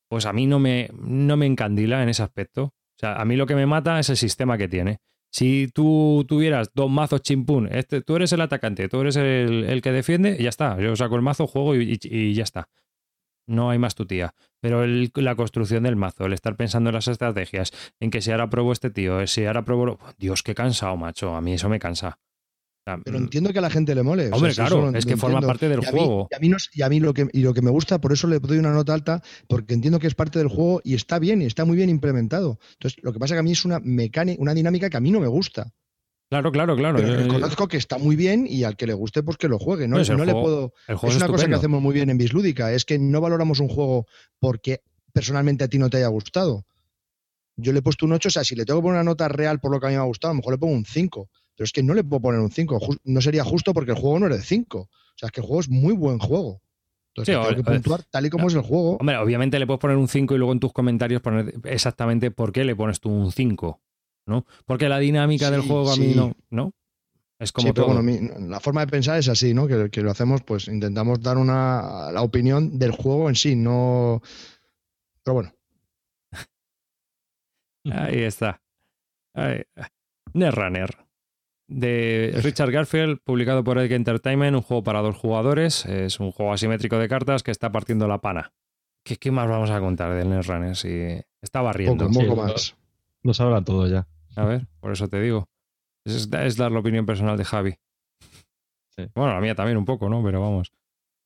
pues 0.09 0.27
a 0.27 0.33
mí 0.33 0.47
no 0.47 0.59
me, 0.59 0.89
no 0.93 1.37
me 1.37 1.47
encandila 1.47 2.03
en 2.03 2.09
ese 2.09 2.23
aspecto. 2.23 2.65
O 2.65 2.99
sea, 2.99 3.21
a 3.21 3.25
mí 3.25 3.37
lo 3.37 3.47
que 3.47 3.55
me 3.55 3.67
mata 3.67 3.99
es 3.99 4.09
el 4.09 4.17
sistema 4.17 4.57
que 4.57 4.69
tiene. 4.69 4.99
Si 5.37 5.69
tú 5.69 6.25
tuvieras 6.27 6.71
dos 6.73 6.91
mazos 6.91 7.21
chimpún, 7.21 7.69
este, 7.71 8.01
tú 8.01 8.17
eres 8.17 8.33
el 8.33 8.41
atacante, 8.41 8.89
tú 8.89 9.03
eres 9.03 9.17
el, 9.17 9.83
que 9.83 9.93
defiende, 9.93 10.43
ya 10.43 10.49
está. 10.49 10.81
Yo 10.81 10.97
saco 10.97 11.15
el 11.15 11.21
mazo, 11.21 11.47
juego 11.47 11.75
y, 11.75 12.33
ya 12.33 12.43
está. 12.43 12.71
No 13.47 13.69
hay 13.69 13.79
más 13.79 13.95
tu 13.95 14.07
tía. 14.07 14.35
Pero 14.63 14.87
la 14.87 15.35
construcción 15.35 15.83
del 15.83 15.95
mazo, 15.95 16.25
el 16.25 16.33
estar 16.33 16.57
pensando 16.57 16.89
en 16.89 16.95
las 16.95 17.09
estrategias, 17.09 17.71
en 18.01 18.11
que 18.11 18.23
si 18.23 18.31
ahora 18.31 18.49
pruebo 18.49 18.73
este 18.73 18.89
tío, 18.89 19.27
si 19.27 19.45
ahora 19.45 19.63
pruebo. 19.63 19.99
Dios, 20.17 20.43
qué 20.43 20.55
cansado, 20.55 20.97
macho. 20.97 21.37
A 21.37 21.43
mí 21.43 21.53
eso 21.53 21.69
me 21.69 21.79
cansa. 21.79 22.19
Pero 23.05 23.19
mm. 23.19 23.23
entiendo 23.23 23.53
que 23.53 23.59
a 23.59 23.63
la 23.63 23.71
gente 23.71 23.97
le 23.97 24.05
mole. 24.05 24.31
Hombre, 24.33 24.55
claro, 24.55 24.95
es 24.95 25.05
que 25.05 25.17
forma 25.17 25.41
parte 25.41 25.69
del 25.69 25.85
juego. 25.85 26.29
y, 26.31 26.35
a 26.37 26.39
mí 26.39 26.53
y 26.73 26.83
a 26.83 26.89
mí, 26.89 27.01
lo 27.01 27.13
que, 27.13 27.29
y 27.33 27.41
lo 27.41 27.53
que 27.53 27.61
me 27.61 27.71
gusta, 27.71 28.01
por 28.01 28.13
eso 28.13 28.29
le 28.29 28.39
doy 28.39 28.59
una 28.59 28.71
nota 28.71 28.95
alta, 28.95 29.23
porque 29.49 29.75
entiendo 29.75 29.99
que 29.99 30.07
es 30.07 30.15
parte 30.15 30.39
del 30.39 30.47
juego 30.47 30.81
y 30.85 30.95
está 30.95 31.19
bien, 31.19 31.43
y 31.43 31.47
está 31.47 31.65
muy 31.65 31.77
bien 31.77 31.91
implementado. 31.91 32.61
Entonces, 32.75 33.03
lo 33.03 33.13
que 33.13 33.19
pasa 33.19 33.35
es 33.35 33.37
que 33.37 33.41
a 33.41 33.43
mí 33.43 33.51
es 33.51 33.65
una 33.65 33.81
mecánica, 33.81 34.41
una 34.41 34.55
dinámica 34.55 34.89
que 34.89 34.97
a 34.97 35.01
mí 35.01 35.11
no 35.11 35.19
me 35.19 35.27
gusta. 35.27 35.73
Claro, 36.29 36.53
claro, 36.53 36.77
claro. 36.77 36.99
Pero 36.99 37.17
reconozco 37.17 37.67
que 37.67 37.77
está 37.77 37.99
muy 37.99 38.15
bien 38.15 38.47
y 38.49 38.63
al 38.63 38.77
que 38.77 38.87
le 38.87 38.95
guste, 38.95 39.25
pues 39.25 39.37
que 39.37 39.49
lo 39.49 39.59
juegue. 39.59 39.89
No, 39.89 39.99
no 39.99 40.25
le 40.25 40.33
puedo. 40.33 40.73
es 40.87 41.17
una 41.17 41.27
cosa 41.27 41.49
que 41.49 41.55
hacemos 41.55 41.83
muy 41.83 41.93
bien 41.93 42.09
en 42.11 42.19
Bislúdica, 42.19 42.73
es 42.73 42.85
que 42.85 43.01
no 43.01 43.21
valoramos 43.21 43.59
un 43.59 43.69
juego 43.69 44.07
porque 44.39 44.83
personalmente 45.13 45.65
a 45.65 45.69
ti 45.69 45.79
no 45.79 45.91
te 45.91 45.97
haya 45.97 46.09
gustado. 46.09 46.65
Yo 47.57 47.73
le 47.73 47.81
he 47.81 47.83
puesto 47.83 48.07
un 48.07 48.13
8, 48.13 48.29
o 48.29 48.31
sea, 48.31 48.45
si 48.45 48.55
le 48.55 48.65
tengo 48.65 48.81
que 48.81 48.85
poner 48.85 49.01
una 49.01 49.11
nota 49.11 49.27
real 49.29 49.59
por 49.59 49.73
lo 49.73 49.81
que 49.81 49.87
a 49.87 49.89
mí 49.89 49.97
me 49.97 50.03
ha 50.03 50.05
gustado, 50.05 50.31
a 50.31 50.35
lo 50.35 50.39
mejor 50.39 50.53
le 50.53 50.59
pongo 50.59 50.75
un 50.75 50.85
5 50.85 51.29
pero 51.57 51.65
es 51.65 51.73
que 51.73 51.83
no 51.83 51.95
le 51.95 52.05
puedo 52.05 52.21
poner 52.21 52.41
un 52.41 52.51
5. 52.51 52.79
No 53.05 53.21
sería 53.21 53.45
justo 53.45 53.73
porque 53.73 53.93
el 53.93 53.99
juego 53.99 54.21
no 54.21 54.27
es 54.29 54.37
de 54.37 54.43
5. 54.43 54.79
O 54.79 54.89
sea, 55.15 55.29
es 55.29 55.33
que 55.33 55.41
el 55.41 55.47
juego 55.47 55.61
es 55.61 55.69
muy 55.69 55.95
buen 55.95 56.19
juego. 56.19 56.61
Entonces, 57.15 57.35
tengo 57.35 57.57
que 57.57 57.65
puntuar 57.65 58.03
tal 58.05 58.27
y 58.27 58.31
como 58.31 58.49
es 58.49 58.55
el 58.55 58.61
juego. 58.61 58.99
Hombre, 58.99 59.17
obviamente 59.17 59.59
le 59.59 59.67
puedes 59.67 59.81
poner 59.81 59.97
un 59.97 60.07
5 60.07 60.35
y 60.35 60.39
luego 60.39 60.53
en 60.53 60.61
tus 60.61 60.73
comentarios 60.75 61.23
poner 61.23 61.55
exactamente 61.65 62.31
por 62.31 62.53
qué 62.53 62.65
le 62.65 62.77
pones 62.77 63.01
tú 63.01 63.11
un 63.11 63.33
5. 63.33 63.81
¿no? 64.27 64.45
Porque 64.67 64.89
la 64.89 64.99
dinámica 64.99 65.51
del 65.51 65.63
juego 65.63 65.91
a 65.91 65.97
mí 65.97 66.13
no, 66.15 66.35
¿no? 66.51 66.73
Es 67.39 67.53
como 67.53 67.73
todo. 67.75 67.93
bueno, 67.93 68.49
la 68.49 68.61
forma 68.61 68.81
de 68.81 68.91
pensar 68.91 69.19
es 69.19 69.29
así, 69.29 69.53
¿no? 69.53 69.67
Que, 69.67 69.91
que, 69.91 70.03
lo 70.03 70.11
hacemos, 70.11 70.43
pues 70.43 70.69
intentamos 70.69 71.21
dar 71.21 71.37
una 71.37 72.11
la 72.11 72.23
opinión 72.23 72.79
del 72.79 72.93
juego 72.93 73.29
en 73.29 73.35
sí, 73.35 73.57
no. 73.57 74.23
Pero 75.23 75.35
bueno. 75.35 75.53
Ahí 77.91 78.23
está. 78.23 78.63
Ahí. 79.35 79.63
Netrunner 80.33 81.06
de 81.69 82.39
Richard 82.43 82.71
Garfield, 82.71 83.19
publicado 83.25 83.65
por 83.65 83.79
Egg 83.79 83.93
Entertainment, 83.93 84.57
un 84.57 84.63
juego 84.63 84.83
para 84.83 85.01
dos 85.01 85.17
jugadores. 85.17 85.85
Es 85.87 86.21
un 86.21 86.33
juego 86.33 86.53
asimétrico 86.53 86.99
de 86.99 87.09
cartas 87.09 87.43
que 87.43 87.51
está 87.51 87.73
partiendo 87.73 88.07
la 88.09 88.19
pana. 88.19 88.53
¿Qué, 89.05 89.31
más 89.31 89.49
vamos 89.49 89.71
a 89.71 89.79
contar 89.79 90.15
del 90.15 90.29
Netrunner? 90.29 90.75
Si 90.75 91.21
está 91.41 91.63
barriendo. 91.63 92.07
Un 92.07 92.13
poco, 92.13 92.37
más. 92.37 92.77
Lo 93.23 93.35
sabrán 93.35 93.65
todo 93.65 93.87
ya. 93.87 94.09
A 94.35 94.45
ver, 94.45 94.67
por 94.81 94.93
eso 94.93 95.09
te 95.09 95.21
digo. 95.21 95.49
Es, 96.05 96.29
dar 96.29 96.73
la 96.73 96.81
opinión 96.81 97.07
personal 97.07 97.37
de 97.37 97.45
Javi. 97.45 97.75
Bueno, 99.15 99.35
la 99.35 99.41
mía 99.41 99.55
también 99.55 99.77
un 99.77 99.85
poco, 99.85 100.09
¿no? 100.09 100.25
Pero 100.25 100.41
vamos. 100.41 100.73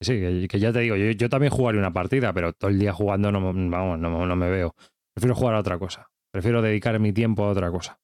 Sí, 0.00 0.46
que, 0.48 0.58
ya 0.58 0.72
te 0.72 0.80
digo, 0.80 0.96
yo, 0.96 1.28
también 1.28 1.52
jugaría 1.52 1.78
una 1.78 1.92
partida, 1.92 2.32
pero 2.32 2.52
todo 2.52 2.70
el 2.70 2.78
día 2.78 2.92
jugando 2.92 3.30
no, 3.30 3.40
vamos, 3.40 3.98
no, 3.98 4.26
no 4.26 4.36
me 4.36 4.48
veo. 4.48 4.74
Prefiero 5.14 5.34
jugar 5.34 5.54
a 5.54 5.60
otra 5.60 5.78
cosa. 5.78 6.10
Prefiero 6.30 6.62
dedicar 6.62 6.98
mi 6.98 7.12
tiempo 7.12 7.44
a 7.44 7.48
otra 7.48 7.70
cosa. 7.70 7.98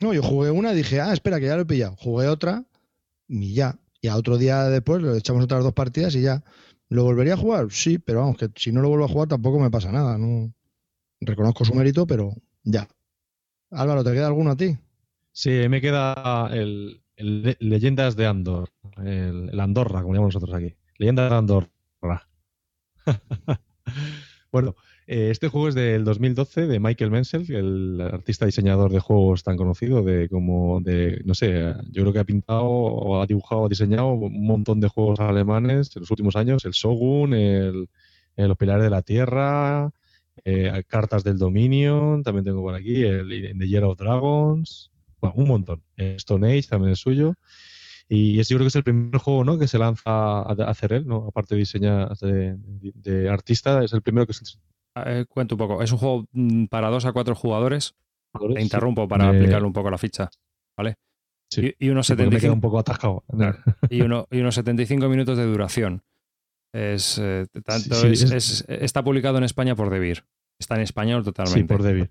No, 0.00 0.14
yo 0.14 0.22
jugué 0.22 0.50
una 0.50 0.72
y 0.72 0.76
dije, 0.76 1.00
ah, 1.00 1.12
espera, 1.12 1.38
que 1.38 1.46
ya 1.46 1.56
lo 1.56 1.62
he 1.62 1.66
pillado. 1.66 1.96
Jugué 1.96 2.28
otra 2.28 2.64
y 3.28 3.54
ya. 3.54 3.78
Y 4.00 4.08
a 4.08 4.16
otro 4.16 4.38
día 4.38 4.64
después 4.64 5.02
le 5.02 5.16
echamos 5.16 5.44
otras 5.44 5.62
dos 5.62 5.74
partidas 5.74 6.14
y 6.14 6.22
ya. 6.22 6.42
¿Lo 6.88 7.04
volvería 7.04 7.34
a 7.34 7.36
jugar? 7.36 7.68
Sí, 7.70 7.98
pero 7.98 8.20
vamos, 8.20 8.36
que 8.36 8.50
si 8.56 8.72
no 8.72 8.80
lo 8.80 8.88
vuelvo 8.88 9.04
a 9.04 9.08
jugar 9.08 9.28
tampoco 9.28 9.60
me 9.60 9.70
pasa 9.70 9.92
nada. 9.92 10.18
No 10.18 10.52
reconozco 11.20 11.64
su 11.64 11.74
mérito, 11.74 12.06
pero 12.06 12.34
ya. 12.64 12.88
Álvaro, 13.70 14.02
¿te 14.02 14.12
queda 14.12 14.26
alguno 14.26 14.50
a 14.50 14.56
ti? 14.56 14.76
Sí, 15.32 15.68
me 15.68 15.80
queda 15.80 16.48
el, 16.52 17.02
Leyendas 17.16 18.16
de 18.16 18.26
Andor, 18.26 18.70
el, 19.04 19.58
Andorra, 19.60 20.02
como 20.02 20.14
llamamos 20.14 20.34
nosotros 20.34 20.56
aquí. 20.56 20.74
Leyendas 20.98 21.30
de 21.30 21.36
Andorra. 21.36 21.70
bueno, 24.50 24.74
este 25.12 25.48
juego 25.48 25.66
es 25.66 25.74
del 25.74 26.04
2012 26.04 26.68
de 26.68 26.78
Michael 26.78 27.10
Menzel, 27.10 27.52
el 27.52 28.00
artista 28.00 28.46
diseñador 28.46 28.92
de 28.92 29.00
juegos 29.00 29.42
tan 29.42 29.56
conocido 29.56 30.04
de 30.04 30.28
como 30.28 30.80
de 30.80 31.20
no 31.24 31.34
sé, 31.34 31.74
yo 31.90 32.02
creo 32.02 32.12
que 32.12 32.20
ha 32.20 32.24
pintado 32.24 32.62
o 32.62 33.20
ha 33.20 33.26
dibujado 33.26 33.62
o 33.62 33.68
diseñado 33.68 34.12
un 34.12 34.46
montón 34.46 34.78
de 34.78 34.86
juegos 34.86 35.18
alemanes 35.18 35.96
en 35.96 36.02
los 36.02 36.12
últimos 36.12 36.36
años, 36.36 36.64
el 36.64 36.70
Shogun, 36.70 37.34
el, 37.34 37.88
Los 38.36 38.56
Pilares 38.56 38.84
de 38.84 38.90
la 38.90 39.02
Tierra, 39.02 39.90
eh, 40.44 40.84
Cartas 40.86 41.24
del 41.24 41.38
Dominio, 41.38 42.20
también 42.22 42.44
tengo 42.44 42.62
por 42.62 42.76
aquí 42.76 43.02
el 43.02 43.56
The 43.58 43.66
Year 43.66 43.82
of 43.82 43.98
Dragons, 43.98 44.92
bueno, 45.20 45.34
un 45.38 45.48
montón. 45.48 45.82
Stone 45.96 46.46
Age 46.46 46.68
también 46.68 46.92
es 46.92 47.00
suyo. 47.00 47.34
Y 48.08 48.36
yo 48.36 48.44
creo 48.44 48.60
que 48.60 48.68
es 48.68 48.76
el 48.76 48.84
primer 48.84 49.18
juego 49.20 49.42
¿no? 49.44 49.58
que 49.58 49.66
se 49.66 49.78
lanza 49.78 50.02
a 50.06 50.52
hacer 50.68 50.92
él, 50.92 51.06
¿no? 51.06 51.26
aparte 51.28 51.56
de 51.56 51.60
diseñar 51.60 52.16
de, 52.18 52.56
de, 52.94 53.28
artista, 53.28 53.82
es 53.82 53.92
el 53.92 54.02
primero 54.02 54.26
que 54.26 54.34
se 54.34 54.44
eh, 54.96 55.24
cuento 55.28 55.54
un 55.54 55.58
poco. 55.58 55.82
Es 55.82 55.92
un 55.92 55.98
juego 55.98 56.26
mm, 56.32 56.66
para 56.66 56.88
dos 56.88 57.04
a 57.04 57.12
cuatro 57.12 57.34
jugadores. 57.34 57.94
Te 58.54 58.62
interrumpo 58.62 59.08
para 59.08 59.28
aplicarle 59.28 59.66
un 59.66 59.72
poco 59.72 59.90
la 59.90 59.98
ficha. 59.98 60.30
¿Vale? 60.76 60.96
Sí. 61.50 61.74
Y, 61.78 61.88
unos 61.88 62.06
75, 62.06 62.54
un 62.54 62.60
poco 62.60 62.78
atascado. 62.78 63.24
y, 63.90 64.02
uno, 64.02 64.26
y 64.30 64.40
unos 64.40 64.54
75 64.54 65.08
minutos 65.08 65.36
de 65.36 65.44
duración. 65.44 66.02
Es, 66.72 67.18
eh, 67.18 67.46
tanto 67.64 67.96
está 68.06 69.02
publicado 69.02 69.38
en 69.38 69.44
España 69.44 69.74
por 69.74 69.90
Debir. 69.90 70.24
Está 70.58 70.76
en 70.76 70.82
español 70.82 71.24
totalmente. 71.24 71.60
Sí, 71.60 71.64
por 71.64 71.82
Debir. 71.82 72.10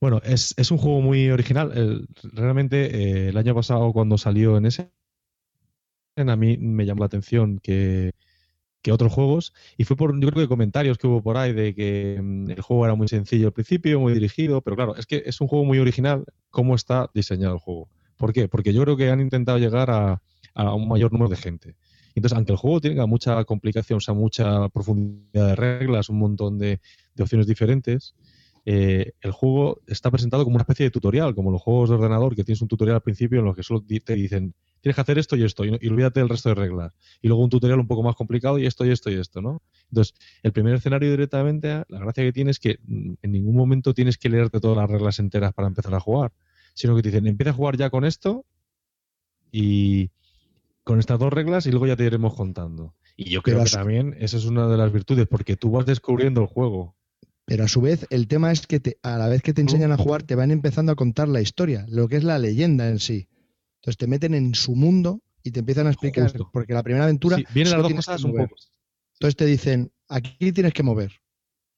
Bueno, 0.00 0.20
es, 0.22 0.54
un 0.70 0.78
juego 0.78 1.00
muy 1.00 1.30
original. 1.30 2.06
realmente, 2.22 2.86
eh, 2.86 3.28
el 3.30 3.36
año 3.36 3.54
pasado, 3.54 3.92
cuando 3.92 4.16
salió 4.16 4.56
en 4.56 4.66
ese, 4.66 4.92
a 6.16 6.36
mí 6.36 6.56
me 6.58 6.86
llamó 6.86 7.00
la 7.00 7.06
atención 7.06 7.58
que, 7.58 8.12
que 8.82 8.92
otros 8.92 9.12
juegos. 9.12 9.52
Y 9.76 9.84
fue 9.84 9.96
por, 9.96 10.12
yo 10.20 10.28
creo 10.30 10.44
que 10.44 10.48
comentarios 10.48 10.98
que 10.98 11.06
hubo 11.06 11.22
por 11.22 11.36
ahí 11.36 11.52
de 11.52 11.74
que 11.74 12.20
mm, 12.22 12.50
el 12.50 12.60
juego 12.60 12.84
era 12.84 12.94
muy 12.94 13.08
sencillo 13.08 13.48
al 13.48 13.52
principio, 13.52 14.00
muy 14.00 14.12
dirigido, 14.12 14.60
pero 14.62 14.76
claro, 14.76 14.96
es 14.96 15.06
que 15.06 15.22
es 15.26 15.40
un 15.40 15.48
juego 15.48 15.64
muy 15.64 15.78
original 15.78 16.24
cómo 16.50 16.74
está 16.74 17.10
diseñado 17.14 17.54
el 17.54 17.60
juego. 17.60 17.88
¿Por 18.16 18.32
qué? 18.32 18.48
Porque 18.48 18.72
yo 18.72 18.82
creo 18.82 18.96
que 18.96 19.10
han 19.10 19.20
intentado 19.20 19.58
llegar 19.58 19.90
a, 19.90 20.20
un 20.74 20.88
mayor 20.88 21.12
número 21.12 21.30
de 21.30 21.36
gente. 21.36 21.76
Entonces, 22.16 22.36
aunque 22.36 22.50
el 22.50 22.58
juego 22.58 22.80
tenga 22.80 23.06
mucha 23.06 23.44
complicación, 23.44 23.98
o 23.98 24.00
sea, 24.00 24.12
mucha 24.12 24.68
profundidad 24.70 25.46
de 25.46 25.54
reglas, 25.54 26.08
un 26.08 26.18
montón 26.18 26.58
de, 26.58 26.80
opciones 27.16 27.46
diferentes, 27.46 28.16
eh, 28.64 29.12
el 29.20 29.30
juego 29.30 29.80
está 29.86 30.10
presentado 30.10 30.42
como 30.42 30.56
una 30.56 30.62
especie 30.62 30.84
de 30.84 30.90
tutorial, 30.90 31.32
como 31.36 31.52
los 31.52 31.62
juegos 31.62 31.90
de 31.90 31.94
ordenador, 31.94 32.34
que 32.34 32.42
tienes 32.42 32.60
un 32.60 32.66
tutorial 32.66 32.96
al 32.96 33.02
principio 33.02 33.38
en 33.38 33.44
los 33.44 33.54
que 33.54 33.62
solo 33.62 33.84
te 34.04 34.14
dicen, 34.14 34.52
tienes 34.88 34.96
que 34.96 35.02
hacer 35.02 35.18
esto 35.18 35.36
y 35.36 35.44
esto, 35.44 35.64
y, 35.66 35.70
olvídate 35.86 36.20
del 36.20 36.30
resto 36.30 36.48
de 36.48 36.54
reglas. 36.54 36.94
Y 37.20 37.28
luego 37.28 37.44
un 37.44 37.50
tutorial 37.50 37.78
un 37.78 37.86
poco 37.86 38.02
más 38.02 38.16
complicado 38.16 38.58
y 38.58 38.64
esto 38.64 38.86
y 38.86 38.90
esto 38.90 39.10
y 39.10 39.14
esto, 39.14 39.42
¿no? 39.42 39.60
Entonces, 39.90 40.14
el 40.42 40.52
primer 40.52 40.74
escenario 40.74 41.10
directamente, 41.10 41.84
la 41.88 41.98
gracia 41.98 42.24
que 42.24 42.32
tiene 42.32 42.50
es 42.50 42.58
que 42.58 42.78
mm, 42.86 43.14
en 43.20 43.32
ningún 43.32 43.54
momento 43.54 43.92
tienes 43.92 44.16
que 44.16 44.30
leerte 44.30 44.60
todas 44.60 44.78
las 44.78 44.88
reglas 44.90 45.18
enteras 45.18 45.52
para 45.52 45.68
empezar 45.68 45.94
a 45.94 46.00
jugar, 46.00 46.32
sino 46.72 46.96
que 46.96 47.02
te 47.02 47.10
dicen, 47.10 47.26
empieza 47.26 47.50
a 47.50 47.54
jugar 47.54 47.76
ya 47.76 47.90
con 47.90 48.06
esto 48.06 48.46
y 49.52 50.10
con 50.84 50.98
estas 50.98 51.18
dos 51.18 51.32
reglas 51.32 51.66
y 51.66 51.70
luego 51.70 51.86
ya 51.86 51.96
te 51.96 52.04
iremos 52.04 52.34
contando. 52.34 52.94
Y 53.14 53.28
yo 53.28 53.42
creo 53.42 53.62
que 53.62 53.70
también 53.70 54.16
esa 54.18 54.38
es 54.38 54.46
una 54.46 54.68
de 54.68 54.78
las 54.78 54.90
virtudes, 54.90 55.26
porque 55.28 55.56
tú 55.56 55.70
vas 55.70 55.84
descubriendo 55.84 56.40
el 56.40 56.46
juego. 56.46 56.96
Pero 57.44 57.64
a 57.64 57.68
su 57.68 57.82
vez, 57.82 58.06
el 58.08 58.26
tema 58.26 58.52
es 58.52 58.66
que 58.66 58.80
a 59.02 59.18
la 59.18 59.28
vez 59.28 59.42
que 59.42 59.52
te 59.52 59.60
enseñan 59.60 59.92
a 59.92 59.98
jugar, 59.98 60.22
te 60.22 60.34
van 60.34 60.50
empezando 60.50 60.92
a 60.92 60.96
contar 60.96 61.28
la 61.28 61.42
historia, 61.42 61.84
lo 61.88 62.08
que 62.08 62.16
es 62.16 62.24
la 62.24 62.38
leyenda 62.38 62.88
en 62.88 63.00
sí. 63.00 63.28
Entonces 63.80 63.96
te 63.96 64.06
meten 64.06 64.34
en 64.34 64.54
su 64.54 64.74
mundo 64.74 65.22
y 65.42 65.50
te 65.50 65.60
empiezan 65.60 65.86
a 65.86 65.90
explicar, 65.90 66.32
porque 66.52 66.74
la 66.74 66.82
primera 66.82 67.04
aventura... 67.04 67.36
Sí, 67.36 67.44
vienen 67.54 67.72
las 67.72 67.82
dos 67.82 67.94
cosas 67.94 68.24
un 68.24 68.32
poco. 68.32 68.54
Entonces 69.14 69.36
te 69.36 69.46
dicen, 69.46 69.92
aquí 70.08 70.52
tienes 70.52 70.72
que 70.72 70.82
mover. 70.82 71.12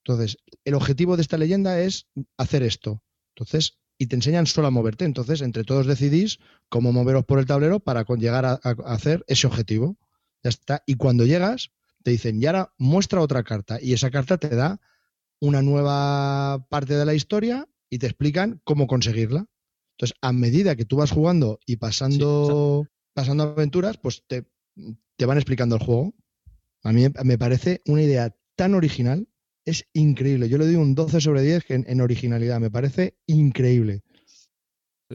Entonces, 0.04 0.38
el 0.64 0.74
objetivo 0.74 1.16
de 1.16 1.22
esta 1.22 1.36
leyenda 1.36 1.80
es 1.80 2.06
hacer 2.36 2.62
esto. 2.62 3.02
Entonces, 3.34 3.78
y 3.98 4.06
te 4.06 4.16
enseñan 4.16 4.46
solo 4.46 4.68
a 4.68 4.70
moverte. 4.70 5.04
Entonces, 5.04 5.42
entre 5.42 5.64
todos 5.64 5.86
decidís 5.86 6.38
cómo 6.68 6.90
moveros 6.90 7.24
por 7.26 7.38
el 7.38 7.46
tablero 7.46 7.80
para 7.80 8.04
llegar 8.16 8.46
a, 8.46 8.54
hacer 8.86 9.24
ese 9.28 9.46
objetivo. 9.46 9.98
Ya 10.42 10.48
está. 10.48 10.82
Y 10.86 10.94
cuando 10.94 11.26
llegas, 11.26 11.70
te 12.02 12.10
dicen, 12.10 12.42
y 12.42 12.46
ahora 12.46 12.72
muestra 12.78 13.20
otra 13.20 13.42
carta. 13.42 13.78
Y 13.80 13.92
esa 13.92 14.10
carta 14.10 14.38
te 14.38 14.48
da 14.48 14.80
una 15.38 15.60
nueva 15.60 16.66
parte 16.70 16.94
de 16.94 17.04
la 17.04 17.14
historia 17.14 17.68
y 17.90 17.98
te 17.98 18.06
explican 18.06 18.60
cómo 18.64 18.86
conseguirla. 18.86 19.46
Entonces, 20.00 20.16
a 20.22 20.32
medida 20.32 20.76
que 20.76 20.86
tú 20.86 20.96
vas 20.96 21.10
jugando 21.10 21.60
y 21.66 21.76
pasando, 21.76 22.86
pasando 23.12 23.42
aventuras, 23.42 23.98
pues 23.98 24.24
te, 24.26 24.46
van 25.26 25.36
explicando 25.36 25.76
el 25.76 25.82
juego. 25.82 26.14
A 26.84 26.92
mí 26.94 27.04
me 27.22 27.36
parece 27.36 27.82
una 27.84 28.02
idea 28.02 28.34
tan 28.56 28.74
original, 28.74 29.28
es 29.66 29.86
increíble. 29.92 30.48
Yo 30.48 30.56
le 30.56 30.64
doy 30.64 30.76
un 30.76 30.94
12 30.94 31.20
sobre 31.20 31.42
10 31.42 31.70
en, 31.72 31.84
en 31.86 32.00
originalidad, 32.00 32.60
me 32.60 32.70
parece 32.70 33.18
increíble. 33.26 34.02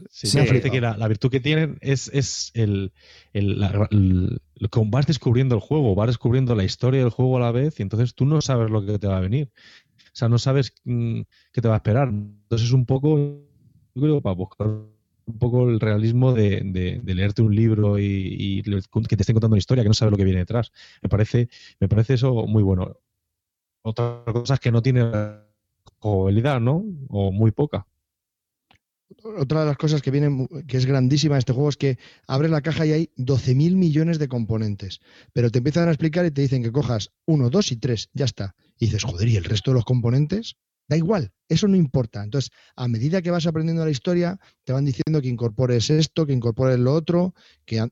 Sí, 0.08 0.38
me 0.38 0.44
parece 0.44 0.70
que 0.70 0.80
la, 0.80 1.08
virtud 1.08 1.32
que 1.32 1.40
tienen 1.40 1.78
es, 1.80 2.08
es 2.14 2.52
el, 2.54 2.92
el, 3.32 4.40
vas 4.86 5.06
descubriendo 5.08 5.56
el 5.56 5.60
juego, 5.60 5.96
vas 5.96 6.06
descubriendo 6.06 6.54
la 6.54 6.62
historia 6.62 7.00
del 7.00 7.10
juego 7.10 7.38
a 7.38 7.40
la 7.40 7.50
vez 7.50 7.80
y 7.80 7.82
entonces 7.82 8.14
tú 8.14 8.24
no 8.24 8.40
sabes 8.40 8.70
lo 8.70 8.86
que 8.86 9.00
te 9.00 9.08
va 9.08 9.16
a 9.16 9.20
venir. 9.20 9.50
O 9.96 10.18
sea, 10.18 10.28
no 10.28 10.38
sabes 10.38 10.74
mm, 10.84 11.22
qué 11.52 11.60
te 11.60 11.68
va 11.68 11.74
a 11.74 11.78
esperar. 11.78 12.08
Entonces 12.08 12.68
es 12.68 12.72
un 12.72 12.86
poco, 12.86 13.45
yo 13.96 14.02
creo, 14.02 14.20
para 14.20 14.34
buscar 14.34 14.66
un 14.68 15.38
poco 15.38 15.68
el 15.68 15.80
realismo 15.80 16.32
de, 16.32 17.00
leerte 17.04 17.42
un 17.42 17.54
libro 17.54 17.98
y, 17.98 18.62
que 18.62 19.16
te 19.16 19.22
estén 19.22 19.34
contando 19.34 19.54
una 19.54 19.58
historia, 19.58 19.82
que 19.82 19.88
no 19.88 19.94
sabes 19.94 20.12
lo 20.12 20.18
que 20.18 20.24
viene 20.24 20.40
detrás. 20.40 20.70
Me 21.02 21.08
parece, 21.08 21.48
me 21.80 21.88
parece 21.88 22.14
eso 22.14 22.46
muy 22.46 22.62
bueno. 22.62 22.96
Otra 23.82 24.22
cosa 24.26 24.54
es 24.54 24.60
que 24.60 24.70
no 24.70 24.82
tiene 24.82 25.10
jugabilidad, 25.98 26.60
¿no? 26.60 26.84
O 27.08 27.32
muy 27.32 27.50
poca 27.50 27.86
otra 29.38 29.60
de 29.60 29.66
las 29.66 29.76
cosas 29.76 30.02
que 30.02 30.10
viene, 30.10 30.48
que 30.66 30.76
es 30.76 30.86
grandísima 30.86 31.36
en 31.36 31.38
este 31.38 31.52
juego 31.52 31.68
es 31.68 31.76
que 31.76 31.98
abres 32.26 32.50
la 32.50 32.60
caja 32.60 32.86
y 32.86 32.92
hay 32.92 33.10
12.000 33.16 33.76
millones 33.76 34.18
de 34.18 34.28
componentes. 34.28 35.00
Pero 35.32 35.50
te 35.50 35.58
empiezan 35.58 35.88
a 35.88 35.92
explicar 35.92 36.26
y 36.26 36.30
te 36.30 36.42
dicen 36.42 36.62
que 36.62 36.72
cojas 36.72 37.12
uno, 37.24 37.50
dos 37.50 37.72
y 37.72 37.76
tres, 37.76 38.10
ya 38.12 38.24
está. 38.24 38.54
Y 38.78 38.86
dices, 38.86 39.04
joder, 39.04 39.28
¿y 39.28 39.36
el 39.36 39.44
resto 39.44 39.70
de 39.70 39.76
los 39.76 39.84
componentes? 39.84 40.56
Da 40.88 40.96
igual, 40.96 41.32
eso 41.48 41.66
no 41.68 41.76
importa. 41.76 42.22
Entonces, 42.22 42.50
a 42.76 42.86
medida 42.88 43.22
que 43.22 43.30
vas 43.30 43.46
aprendiendo 43.46 43.84
la 43.84 43.90
historia, 43.90 44.38
te 44.64 44.72
van 44.72 44.84
diciendo 44.84 45.20
que 45.20 45.28
incorpores 45.28 45.90
esto, 45.90 46.26
que 46.26 46.32
incorpores 46.32 46.78
lo 46.78 46.94
otro, 46.94 47.34
que 47.64 47.88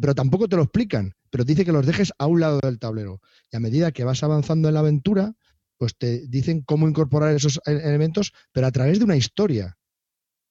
pero 0.00 0.14
tampoco 0.14 0.48
te 0.48 0.56
lo 0.56 0.62
explican, 0.62 1.14
pero 1.30 1.44
dice 1.44 1.64
que 1.64 1.72
los 1.72 1.86
dejes 1.86 2.12
a 2.18 2.26
un 2.26 2.40
lado 2.40 2.58
del 2.60 2.78
tablero. 2.78 3.20
Y 3.52 3.56
a 3.56 3.60
medida 3.60 3.92
que 3.92 4.04
vas 4.04 4.22
avanzando 4.22 4.68
en 4.68 4.74
la 4.74 4.80
aventura, 4.80 5.34
pues 5.76 5.96
te 5.96 6.26
dicen 6.26 6.62
cómo 6.62 6.88
incorporar 6.88 7.34
esos 7.34 7.60
e-, 7.64 7.72
elementos, 7.72 8.32
pero 8.52 8.66
a 8.66 8.72
través 8.72 8.98
de 8.98 9.04
una 9.04 9.16
historia 9.16 9.76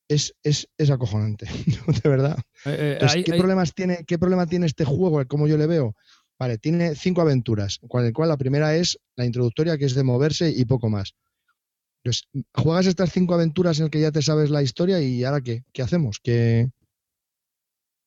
es, 0.08 0.34
es, 0.44 0.70
es 0.78 0.90
acojonante, 0.90 1.48
de 2.04 2.10
verdad. 2.10 2.38
Eh, 2.66 2.98
eh, 3.02 3.24
¿qué, 3.24 3.34
Problemas 3.34 3.74
tiene, 3.74 4.06
¿Qué 4.06 4.18
problema 4.18 4.48
tiene 4.48 4.66
este 4.66 4.86
juego, 4.86 5.26
como 5.28 5.48
yo 5.48 5.58
le 5.58 5.68
veo? 5.68 5.96
Vale, 6.40 6.58
tiene 6.58 6.96
cinco 6.96 7.22
aventuras, 7.22 7.80
con 7.90 8.06
el 8.06 8.14
cual 8.14 8.30
la 8.30 8.38
primera 8.38 8.76
es 8.76 9.00
la 9.16 9.26
introductoria, 9.26 9.78
que 9.78 9.86
es 9.86 9.96
de 9.96 10.04
moverse 10.04 10.50
y 10.50 10.66
poco 10.66 10.88
más. 10.88 11.16
Entonces, 12.08 12.28
juegas 12.56 12.86
estas 12.86 13.12
cinco 13.12 13.34
aventuras 13.34 13.78
en 13.80 13.86
las 13.86 13.92
que 13.92 14.00
ya 14.00 14.12
te 14.12 14.22
sabes 14.22 14.50
la 14.50 14.64
historia 14.64 15.02
y 15.02 15.24
ahora 15.24 15.42
qué, 15.42 15.64
qué 15.74 15.82
hacemos? 15.82 16.20
¿Qué, 16.24 16.70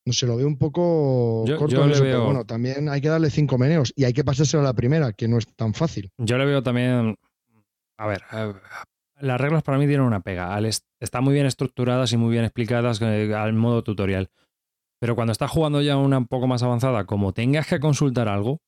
no 0.06 0.12
se 0.12 0.26
lo 0.26 0.36
veo 0.36 0.46
un 0.46 0.56
poco 0.56 1.44
corto 1.58 1.86
bueno, 2.24 2.44
también 2.44 2.88
hay 2.88 3.00
que 3.00 3.08
darle 3.08 3.30
cinco 3.30 3.58
meneos 3.58 3.92
y 3.94 4.04
hay 4.04 4.12
que 4.12 4.24
pasárselo 4.24 4.62
a 4.62 4.64
la 4.64 4.72
primera, 4.72 5.12
que 5.12 5.28
no 5.28 5.38
es 5.38 5.46
tan 5.54 5.74
fácil. 5.74 6.10
Yo 6.18 6.38
le 6.38 6.46
veo 6.46 6.62
también, 6.62 7.16
a 7.98 8.06
ver, 8.06 8.22
las 9.20 9.40
reglas 9.40 9.62
para 9.62 9.78
mí 9.78 9.86
tienen 9.86 10.06
una 10.06 10.20
pega. 10.20 10.58
están 11.00 11.24
muy 11.24 11.34
bien 11.34 11.46
estructuradas 11.46 12.12
y 12.12 12.16
muy 12.16 12.30
bien 12.30 12.44
explicadas 12.44 13.00
eh, 13.02 13.34
al 13.34 13.52
modo 13.52 13.84
tutorial. 13.84 14.30
Pero 15.00 15.14
cuando 15.14 15.32
estás 15.32 15.50
jugando 15.50 15.80
ya 15.82 15.96
una 15.96 16.18
un 16.18 16.26
poco 16.26 16.46
más 16.46 16.62
avanzada, 16.62 17.04
como 17.04 17.32
tengas 17.32 17.66
que 17.66 17.80
consultar 17.80 18.28
algo, 18.28 18.60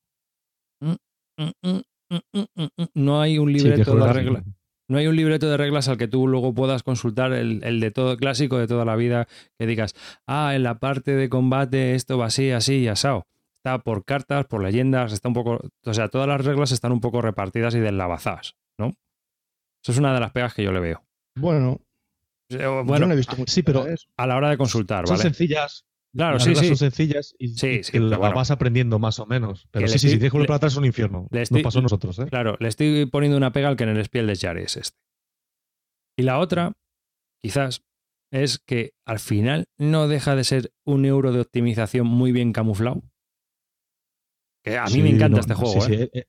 mm, 0.81 0.93
mm, 1.37 1.51
mm, 1.61 2.83
no 2.93 3.21
hay 3.21 3.37
un 3.37 3.51
libreto 3.51 3.95
de 3.95 4.13
reglas. 4.13 4.43
No 4.93 4.99
hay 4.99 5.07
un 5.07 5.15
libreto 5.15 5.49
de 5.49 5.57
reglas 5.57 5.87
al 5.87 5.97
que 5.97 6.07
tú 6.07 6.27
luego 6.27 6.53
puedas 6.53 6.83
consultar 6.83 7.33
el, 7.33 7.79
de 7.79 7.89
todo 7.89 8.15
clásico 8.15 8.59
de 8.59 8.67
toda 8.67 8.85
la 8.85 8.95
vida, 8.95 9.27
que 9.57 9.65
digas, 9.65 9.95
ah, 10.27 10.53
en 10.53 10.61
la 10.61 10.77
parte 10.77 11.15
de 11.15 11.29
combate 11.29 11.95
esto 11.95 12.19
va 12.19 12.27
así, 12.27 12.51
así 12.51 12.75
y 12.75 12.87
asado. 12.87 13.25
Está 13.57 13.79
por 13.79 14.05
cartas, 14.05 14.45
por 14.45 14.61
leyendas, 14.61 15.11
está 15.11 15.29
un 15.29 15.33
poco. 15.33 15.61
O 15.83 15.93
sea, 15.95 16.09
todas 16.09 16.27
las 16.27 16.45
reglas 16.45 16.71
están 16.71 16.91
un 16.91 17.01
poco 17.01 17.23
repartidas 17.23 17.73
y 17.73 17.79
deslavazadas, 17.79 18.55
¿no? 18.77 18.89
Eso 19.81 19.93
es 19.93 19.97
una 19.97 20.13
de 20.13 20.19
las 20.19 20.31
pegas 20.31 20.53
que 20.53 20.63
yo 20.63 20.71
le 20.71 20.79
veo. 20.79 21.03
Bueno, 21.33 21.81
bueno, 22.85 23.07
no 23.07 23.13
he 23.13 23.17
visto 23.17 23.35
sí, 23.47 23.63
pero 23.63 23.87
a 24.15 24.27
la 24.27 24.37
hora 24.37 24.51
de 24.51 24.57
consultar, 24.57 25.07
son 25.07 25.15
¿vale? 25.17 25.23
sencillas. 25.23 25.87
Claro, 26.15 26.39
sí, 26.39 26.55
sí. 26.55 26.67
Son 26.67 26.77
sencillas 26.77 27.35
y 27.39 27.49
sí, 27.49 27.81
vas 27.99 28.51
aprendiendo 28.51 28.99
más 28.99 29.19
o 29.19 29.25
menos. 29.25 29.67
Pero 29.71 29.87
sí, 29.87 29.97
sí, 29.97 30.09
si 30.09 30.17
dejo 30.17 30.39
para 30.45 30.55
atrás 30.55 30.73
es 30.73 30.77
un 30.77 30.85
infierno. 30.85 31.27
no 31.31 31.61
pasó 31.63 31.79
a 31.79 31.81
nosotros, 31.81 32.19
¿eh? 32.19 32.27
Claro, 32.29 32.55
le 32.59 32.67
estoy 32.67 33.07
poniendo 33.07 33.37
una 33.37 33.51
pega 33.51 33.69
al 33.69 33.75
que 33.75 33.83
en 33.83 33.89
el 33.89 33.99
espiel 33.99 34.27
de 34.27 34.35
Jari 34.35 34.63
es 34.63 34.77
este. 34.77 34.97
Y 36.17 36.23
la 36.23 36.37
otra, 36.37 36.73
quizás, 37.41 37.81
es 38.31 38.59
que 38.59 38.93
al 39.05 39.19
final 39.19 39.65
no 39.79 40.07
deja 40.07 40.35
de 40.35 40.43
ser 40.43 40.71
un 40.85 41.05
euro 41.05 41.31
de 41.31 41.41
optimización 41.41 42.05
muy 42.05 42.31
bien 42.31 42.53
camuflado. 42.53 43.01
Que 44.63 44.77
a 44.77 44.85
mí 44.85 45.01
me 45.01 45.09
encanta 45.09 45.39
este 45.39 45.55
juego, 45.55 45.85
¿eh? 45.87 46.09
¿eh? 46.13 46.25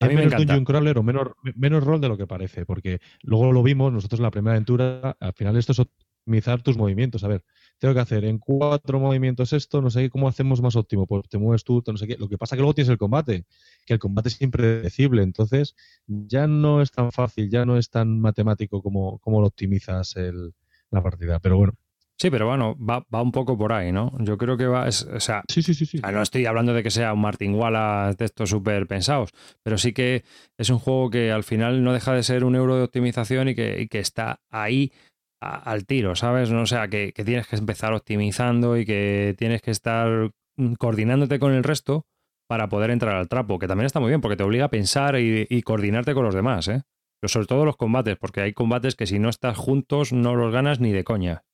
A 0.00 0.06
mí 0.06 0.14
me 0.14 0.22
encanta. 0.22 0.38
Dungeon 0.38 0.64
Crawler 0.64 0.98
o 0.98 1.02
menos, 1.02 1.28
menos 1.54 1.84
rol 1.84 2.00
de 2.00 2.08
lo 2.08 2.16
que 2.16 2.26
parece, 2.26 2.64
porque 2.64 3.00
luego 3.22 3.52
lo 3.52 3.62
vimos 3.62 3.92
nosotros 3.92 4.20
en 4.20 4.24
la 4.24 4.30
primera 4.30 4.52
aventura, 4.52 5.16
al 5.20 5.32
final 5.34 5.56
esto 5.56 5.72
es 5.72 5.80
optimizar 5.80 6.62
tus 6.62 6.78
movimientos. 6.78 7.22
A 7.24 7.28
ver, 7.28 7.44
tengo 7.80 7.94
que 7.94 8.00
hacer 8.00 8.24
en 8.26 8.38
cuatro 8.38 9.00
movimientos 9.00 9.52
esto, 9.54 9.80
no 9.80 9.90
sé 9.90 10.02
qué, 10.02 10.10
cómo 10.10 10.28
hacemos 10.28 10.60
más 10.60 10.76
óptimo, 10.76 11.06
pues 11.06 11.28
te 11.28 11.38
mueves 11.38 11.64
tú, 11.64 11.82
no 11.86 11.96
sé 11.96 12.06
qué. 12.06 12.16
Lo 12.18 12.28
que 12.28 12.38
pasa 12.38 12.54
es 12.54 12.58
que 12.58 12.60
luego 12.60 12.74
tienes 12.74 12.90
el 12.90 12.98
combate, 12.98 13.46
que 13.86 13.94
el 13.94 13.98
combate 13.98 14.28
es 14.28 14.40
impredecible, 14.42 15.22
entonces 15.22 15.74
ya 16.06 16.46
no 16.46 16.82
es 16.82 16.92
tan 16.92 17.10
fácil, 17.10 17.50
ya 17.50 17.64
no 17.64 17.78
es 17.78 17.90
tan 17.90 18.20
matemático 18.20 18.82
como, 18.82 19.18
como 19.18 19.40
lo 19.40 19.46
optimizas 19.46 20.14
el, 20.16 20.52
la 20.90 21.02
partida. 21.02 21.40
Pero 21.40 21.56
bueno, 21.56 21.72
Sí, 22.20 22.28
pero 22.28 22.46
bueno, 22.46 22.76
va, 22.78 23.02
un 23.22 23.32
poco 23.32 23.56
por 23.56 23.72
ahí, 23.72 23.92
¿no? 23.92 24.12
Yo 24.18 24.36
creo 24.36 24.58
que 24.58 24.66
va, 24.66 24.84
o 24.86 24.92
sea, 24.92 25.42
sí, 25.48 25.62
sí, 25.62 25.72
sí, 25.72 26.02
no 26.02 26.20
estoy 26.20 26.44
hablando 26.44 26.74
de 26.74 26.82
que 26.82 26.90
sea 26.90 27.14
un 27.14 27.22
Martin 27.22 27.54
Wallace 27.54 28.18
de 28.18 28.26
estos 28.26 28.50
súper 28.50 28.86
pensados, 28.86 29.30
pero 29.62 29.78
sí 29.78 29.94
que 29.94 30.22
es 30.58 30.68
un 30.68 30.78
juego 30.78 31.08
que 31.08 31.32
al 31.32 31.44
final 31.44 31.82
no 31.82 31.94
deja 31.94 32.12
de 32.12 32.22
ser 32.22 32.44
un 32.44 32.56
euro 32.56 32.76
de 32.76 32.82
optimización 32.82 33.48
y 33.48 33.54
que, 33.54 33.88
que 33.90 34.00
está 34.00 34.38
ahí 34.50 34.92
al 35.40 35.86
tiro, 35.86 36.14
¿sabes? 36.16 36.50
o 36.50 36.66
sea, 36.66 36.88
que, 36.88 37.12
tienes 37.12 37.46
que 37.46 37.56
empezar 37.56 37.92
optimizando 37.92 38.76
y 38.76 38.84
que 38.84 39.34
tienes 39.38 39.62
que 39.62 39.70
estar 39.70 40.30
coordinándote 40.78 41.38
con 41.38 41.52
el 41.52 41.64
resto 41.64 42.06
para 42.46 42.68
poder 42.68 42.90
entrar 42.90 43.16
al 43.16 43.28
trapo, 43.28 43.58
que 43.58 43.66
también 43.66 43.86
está 43.86 44.00
muy 44.00 44.08
bien 44.08 44.20
porque 44.20 44.36
te 44.36 44.42
obliga 44.42 44.66
a 44.66 44.70
pensar 44.70 45.18
y, 45.18 45.46
y 45.48 45.62
coordinarte 45.62 46.14
con 46.14 46.24
los 46.24 46.34
demás, 46.34 46.68
¿eh? 46.68 46.82
Pero 47.20 47.28
sobre 47.28 47.46
todo 47.46 47.64
los 47.64 47.76
combates, 47.76 48.16
porque 48.18 48.40
hay 48.40 48.52
combates 48.52 48.96
que 48.96 49.06
si 49.06 49.18
no 49.18 49.28
estás 49.28 49.56
juntos 49.56 50.12
no 50.12 50.34
los 50.34 50.52
ganas 50.52 50.80
ni 50.80 50.90
de 50.92 51.04
coña. 51.04 51.44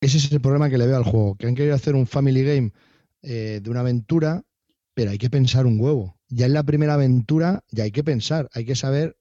Ese 0.00 0.18
es 0.18 0.30
el 0.32 0.40
problema 0.40 0.68
que 0.68 0.78
le 0.78 0.86
veo 0.86 0.96
al 0.96 1.04
juego, 1.04 1.36
que 1.36 1.46
han 1.46 1.54
querido 1.54 1.74
hacer 1.74 1.94
un 1.94 2.06
family 2.06 2.44
game 2.44 2.72
eh, 3.22 3.60
de 3.62 3.70
una 3.70 3.80
aventura, 3.80 4.42
pero 4.92 5.10
hay 5.10 5.18
que 5.18 5.30
pensar 5.30 5.66
un 5.66 5.80
huevo. 5.80 6.18
Ya 6.28 6.46
en 6.46 6.52
la 6.52 6.62
primera 6.62 6.94
aventura 6.94 7.64
ya 7.70 7.84
hay 7.84 7.90
que 7.90 8.04
pensar, 8.04 8.48
hay 8.52 8.66
que 8.66 8.76
saber 8.76 9.16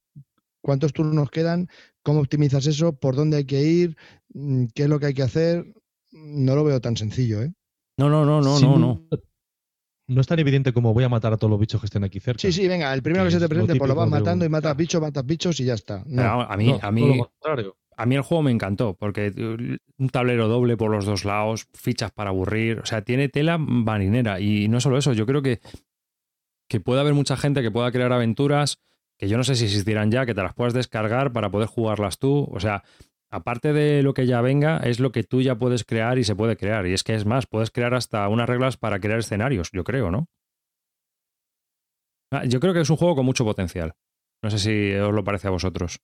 cuántos 0.62 0.92
turnos 0.92 1.32
quedan, 1.32 1.70
cómo 2.04 2.20
optimizas 2.20 2.68
eso, 2.68 2.94
por 2.94 3.16
dónde 3.16 3.38
hay 3.38 3.46
que 3.46 3.62
ir, 3.62 3.98
mm, 4.34 4.66
qué 4.76 4.84
es 4.84 4.90
lo 4.90 5.00
que 5.00 5.08
hay 5.08 5.14
que 5.14 5.24
hacer. 5.24 5.66
No 6.12 6.56
lo 6.56 6.64
veo 6.64 6.80
tan 6.80 6.96
sencillo, 6.96 7.42
¿eh? 7.42 7.54
No, 7.98 8.10
no, 8.10 8.26
no, 8.26 8.42
no, 8.42 8.60
no, 8.60 8.78
no. 8.78 9.08
No 10.06 10.22
es 10.22 10.28
tan 10.28 10.38
evidente 10.40 10.74
como 10.74 10.94
voy 10.94 11.06
a 11.06 11.10
matar 11.10 11.32
a 11.32 11.38
todos 11.38 11.50
los 11.50 11.60
bichos 11.60 11.80
que 11.80 11.86
estén 11.86 12.04
aquí 12.04 12.20
cerca. 12.20 12.42
Sí, 12.42 12.52
sí, 12.52 12.68
venga, 12.68 12.94
el 12.94 13.02
primero 13.02 13.24
que, 13.24 13.32
se 13.32 13.40
te 13.40 13.48
presente, 13.48 13.76
pues 13.76 13.88
lo 13.88 13.96
vas 13.96 14.10
matando 14.10 14.44
y 14.44 14.50
matas 14.50 14.76
bichos, 14.76 15.02
matas 15.02 15.26
bichos 15.26 15.60
y 15.60 15.66
ya 15.66 15.76
está. 15.76 16.04
a 16.04 16.58
mí, 16.58 16.76
a 16.82 16.92
mí, 16.92 17.22
a 17.96 18.06
mí 18.06 18.16
el 18.16 18.22
juego 18.22 18.44
me 18.44 18.52
encantó, 18.52 18.96
porque 18.96 19.32
un 19.98 20.10
tablero 20.10 20.50
doble 20.50 20.76
por 20.76 20.92
los 20.92 21.06
dos 21.06 21.24
lados, 21.24 21.68
fichas 21.74 22.12
para 22.12 22.32
aburrir, 22.32 22.80
o 22.80 22.86
sea, 22.86 23.02
tiene 23.04 23.30
tela 23.30 23.58
marinera. 23.58 24.42
Y 24.42 24.68
no 24.68 24.82
solo 24.82 24.98
eso, 24.98 25.14
yo 25.14 25.26
creo 25.26 25.42
que, 25.42 25.62
que 26.68 26.82
puede 26.82 27.00
haber 27.00 27.14
mucha 27.14 27.38
gente 27.38 27.62
que 27.62 27.72
pueda 27.72 27.92
crear 27.92 28.12
aventuras 28.12 28.80
que 29.24 29.30
yo 29.30 29.38
no 29.38 29.46
sé 29.46 29.56
si 29.56 29.64
existirán 29.64 30.12
ya, 30.12 30.26
que 30.26 30.34
te 30.36 30.44
las 30.44 30.54
puedas 30.54 30.74
descargar 30.74 31.32
para 31.32 31.50
poder 31.50 31.70
jugarlas 31.70 32.20
tú. 32.20 32.46
O 32.52 32.60
sea, 32.60 32.84
aparte 33.32 33.72
de 33.72 34.04
lo 34.04 34.14
que 34.14 34.28
ya 34.28 34.42
venga, 34.42 34.80
es 34.80 35.00
lo 35.00 35.14
que 35.14 35.24
tú 35.24 35.42
ya 35.42 35.56
puedes 35.56 35.86
crear 35.86 36.18
y 36.18 36.26
se 36.26 36.36
puede 36.36 36.58
crear. 36.58 36.86
Y 36.88 36.94
es 36.94 37.04
que 37.04 37.16
es 37.16 37.26
más, 37.26 37.48
puedes 37.48 37.72
crear 37.72 37.94
hasta 37.94 38.28
unas 38.28 38.50
reglas 38.50 38.76
para 38.76 39.00
crear 39.00 39.20
escenarios, 39.20 39.70
yo 39.72 39.86
creo, 39.86 40.12
¿no? 40.12 40.28
Ah, 42.32 42.44
yo 42.44 42.60
creo 42.60 42.74
que 42.74 42.82
es 42.82 42.90
un 42.90 42.98
juego 42.98 43.16
con 43.16 43.26
mucho 43.26 43.46
potencial. 43.46 43.94
No 44.44 44.50
sé 44.50 44.60
si 44.60 44.94
os 44.96 45.14
lo 45.14 45.24
parece 45.24 45.48
a 45.48 45.52
vosotros. 45.52 46.02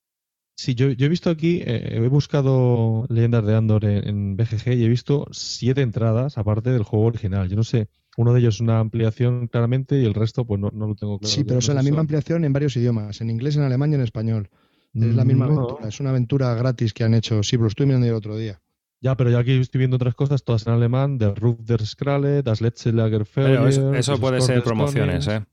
Sí, 0.56 0.74
yo, 0.74 0.86
he 0.86 1.08
visto 1.08 1.28
aquí, 1.28 1.60
eh, 1.62 1.96
he 1.96 2.08
buscado 2.08 3.04
leyendas 3.10 3.44
de 3.44 3.54
Andor 3.54 3.84
en, 3.84 4.38
BGG 4.38 4.72
y 4.78 4.84
he 4.84 4.88
visto 4.88 5.26
siete 5.30 5.82
entradas 5.82 6.38
aparte 6.38 6.70
del 6.70 6.84
juego 6.84 7.04
original. 7.04 7.50
Yo 7.50 7.56
no 7.56 7.64
sé, 7.64 7.90
uno 8.20 8.34
de 8.34 8.40
ellos 8.40 8.56
es 8.56 8.60
una 8.60 8.80
ampliación 8.80 9.46
claramente 9.46 9.98
y 9.98 10.04
el 10.04 10.12
resto 10.12 10.44
pues 10.44 10.60
no, 10.60 10.70
lo 10.70 10.94
tengo 10.94 11.18
claro. 11.18 11.32
Sí, 11.32 11.42
pero 11.44 11.60
es 11.60 11.68
la 11.68 11.82
misma 11.82 12.00
ampliación 12.00 12.44
en 12.44 12.52
varios 12.52 12.76
idiomas, 12.76 13.20
en 13.22 13.30
inglés, 13.30 13.56
en 13.56 13.62
alemán 13.62 13.92
y 13.92 13.94
en 13.94 14.02
español. 14.02 14.50
Es 14.92 15.14
la 15.14 15.24
misma 15.24 15.46
mm, 15.46 15.50
aventura, 15.50 15.88
es 15.88 16.00
una 16.00 16.10
aventura 16.10 16.54
gratis 16.54 16.92
que 16.92 17.04
han 17.04 17.14
hecho. 17.14 17.42
Sí, 17.42 17.56
lo 17.56 17.68
estoy 17.68 17.86
mirando 17.86 18.06
el 18.06 18.14
otro 18.14 18.36
día. 18.36 18.60
Ya, 19.00 19.16
pero 19.16 19.30
ya 19.30 19.38
aquí 19.38 19.52
estoy 19.52 19.78
viendo 19.78 19.96
otras 19.96 20.14
cosas, 20.14 20.44
todas 20.44 20.66
en 20.66 20.74
alemán, 20.74 21.16
de 21.16 21.34
Ruf 21.34 21.60
der 21.60 21.86
Skrale, 21.86 22.42
Das 22.42 22.60
letzte 22.60 22.92
Lagerfeld. 22.92 23.96
eso, 23.96 24.20
puede 24.20 24.42
ser 24.42 24.62
promociones, 24.62 25.26
¿eh? 25.28 25.44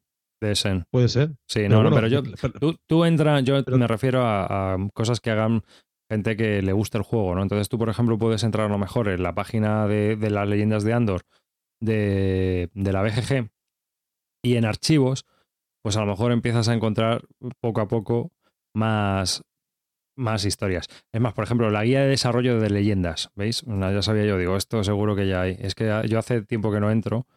de 0.41 0.55
Sen. 0.55 0.85
Puede 0.91 1.07
ser. 1.07 1.31
Sí, 1.47 1.69
no, 1.69 1.83
no, 1.83 1.91
pero 1.91 2.07
yo, 2.07 2.21
tú, 2.87 3.05
entras, 3.05 3.43
yo 3.43 3.63
me 3.65 3.87
refiero 3.87 4.23
a, 4.25 4.77
cosas 4.93 5.19
que 5.21 5.31
hagan 5.31 5.63
gente 6.09 6.35
que 6.35 6.61
le 6.61 6.73
guste 6.73 6.97
el 6.97 7.03
juego, 7.03 7.35
¿no? 7.35 7.41
Entonces 7.41 7.69
tú, 7.69 7.77
por 7.77 7.89
ejemplo, 7.89 8.17
puedes 8.17 8.43
entrar 8.43 8.67
a 8.67 8.69
lo 8.69 8.77
mejor 8.77 9.07
en 9.07 9.23
la 9.23 9.33
página 9.33 9.87
de, 9.87 10.17
las 10.29 10.47
leyendas 10.47 10.83
de 10.83 10.93
Andor 10.93 11.21
de, 11.79 12.69
de, 12.73 12.91
la 12.91 13.01
BGG 13.01 13.49
y 14.43 14.55
en 14.55 14.65
archivos, 14.65 15.25
pues 15.83 15.97
a 15.97 16.01
lo 16.01 16.07
mejor 16.07 16.31
empiezas 16.31 16.67
a 16.67 16.73
encontrar 16.73 17.25
poco 17.59 17.81
a 17.81 17.87
poco 17.87 18.31
más, 18.73 19.43
más 20.15 20.45
historias. 20.45 20.87
Es 21.13 21.21
más, 21.21 21.33
por 21.33 21.43
ejemplo, 21.43 21.69
la 21.69 21.83
guía 21.83 22.01
de 22.01 22.07
desarrollo 22.07 22.59
de 22.59 22.69
leyendas, 22.69 23.29
¿veis? 23.35 23.63
ya 23.65 24.01
sabía 24.01 24.25
yo, 24.25 24.37
digo, 24.37 24.57
esto 24.57 24.83
seguro 24.83 25.15
que 25.15 25.27
ya 25.27 25.41
hay. 25.41 25.57
Es 25.59 25.75
que 25.75 26.03
yo 26.07 26.19
hace 26.19 26.41
tiempo 26.41 26.71
que 26.71 26.79
no 26.79 26.91
entro, 26.91 27.27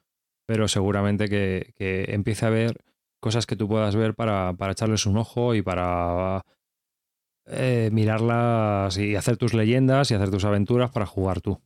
pero 0.47 0.69
seguramente 0.69 1.29
que, 1.29 1.73
que 1.77 2.07
empiece 2.09 2.45
a 2.45 2.49
haber 2.49 2.85
cosas 3.21 3.47
que 3.47 3.57
tú 3.57 3.69
puedas 3.69 3.95
ver 3.95 4.15
para, 4.15 4.55
para 4.55 4.73
echarles 4.73 5.07
un 5.07 5.19
ojo 5.19 5.55
y 5.55 5.63
para 5.63 6.45
eh, 7.47 7.91
mirarlas 7.93 8.97
y 8.99 9.17
hacer 9.17 9.37
tus 9.37 9.55
leyendas 9.55 10.11
y 10.11 10.15
hacer 10.15 10.31
tus 10.31 10.45
aventuras 10.45 10.91
para 10.91 11.07
jugar 11.07 11.41
tú. 11.41 11.61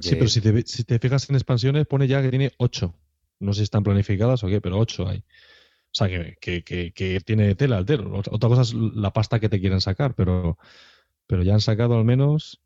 Sí, 0.00 0.16
pero 0.16 0.28
si 0.28 0.40
te, 0.40 0.62
si 0.62 0.84
te, 0.84 0.98
fijas 0.98 1.28
en 1.30 1.36
expansiones, 1.36 1.86
pone 1.86 2.08
ya 2.08 2.22
que 2.22 2.30
tiene 2.30 2.52
8. 2.58 2.94
No 3.40 3.52
sé 3.52 3.58
si 3.58 3.64
están 3.64 3.82
planificadas 3.82 4.42
o 4.42 4.48
qué, 4.48 4.60
pero 4.60 4.78
8 4.78 5.08
hay. 5.08 5.18
O 5.18 5.96
sea, 5.96 6.08
que, 6.08 6.64
que, 6.64 7.20
tiene 7.24 7.54
tela 7.54 7.76
altero. 7.76 8.12
Otra 8.14 8.48
cosa 8.48 8.62
es 8.62 8.74
la 8.74 9.12
pasta 9.12 9.38
que 9.38 9.48
te 9.48 9.60
quieren 9.60 9.80
sacar, 9.80 10.14
pero, 10.14 10.58
pero 11.26 11.42
ya 11.42 11.54
han 11.54 11.60
sacado 11.60 11.96
al 11.96 12.04
menos 12.04 12.60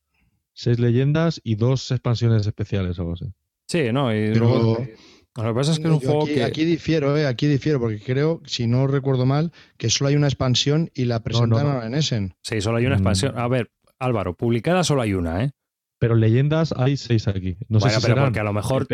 6 0.55 0.79
leyendas 0.79 1.41
y 1.45 1.57
dos 1.57 1.91
expansiones 1.91 2.47
especiales 2.47 2.99
o 2.99 3.03
algo 3.03 3.15
así. 3.15 3.27
Sí, 3.67 3.93
no, 3.93 4.15
y 4.15 4.35
luego, 4.35 4.79
lo 5.37 5.45
que 5.45 5.55
pasa 5.55 5.73
es 5.73 5.79
que 5.79 5.87
es 5.87 5.93
un 5.93 6.01
juego 6.01 6.25
aquí, 6.25 6.35
que. 6.35 6.45
Aquí 6.45 6.65
difiero, 6.65 7.17
eh, 7.17 7.27
aquí 7.27 7.47
difiero, 7.47 7.79
porque 7.79 8.01
creo, 8.01 8.41
si 8.47 8.67
no 8.67 8.87
recuerdo 8.87 9.27
mal, 9.27 9.53
que 9.77 9.91
solo 9.91 10.09
hay 10.09 10.17
una 10.17 10.27
expansión 10.27 10.91
y 10.95 11.05
la 11.05 11.23
presentaron 11.23 11.85
en 11.85 11.95
Essen. 11.95 12.35
Sí, 12.43 12.61
solo 12.61 12.79
hay 12.79 12.87
una 12.87 12.97
mm. 12.97 12.99
expansión. 12.99 13.39
A 13.39 13.47
ver, 13.47 13.71
Álvaro, 13.99 14.35
publicada 14.35 14.85
solo 14.85 15.03
hay 15.03 15.13
una, 15.13 15.45
¿eh? 15.45 15.53
Pero 15.99 16.15
leyendas 16.15 16.73
hay 16.77 16.97
seis 16.97 17.27
aquí. 17.27 17.57
No 17.69 17.81
sé 17.81 17.91
si 17.91 18.01
pero 18.01 18.23
porque 18.23 18.41
a 18.41 18.45
lo 18.45 18.53
mejor. 18.53 18.87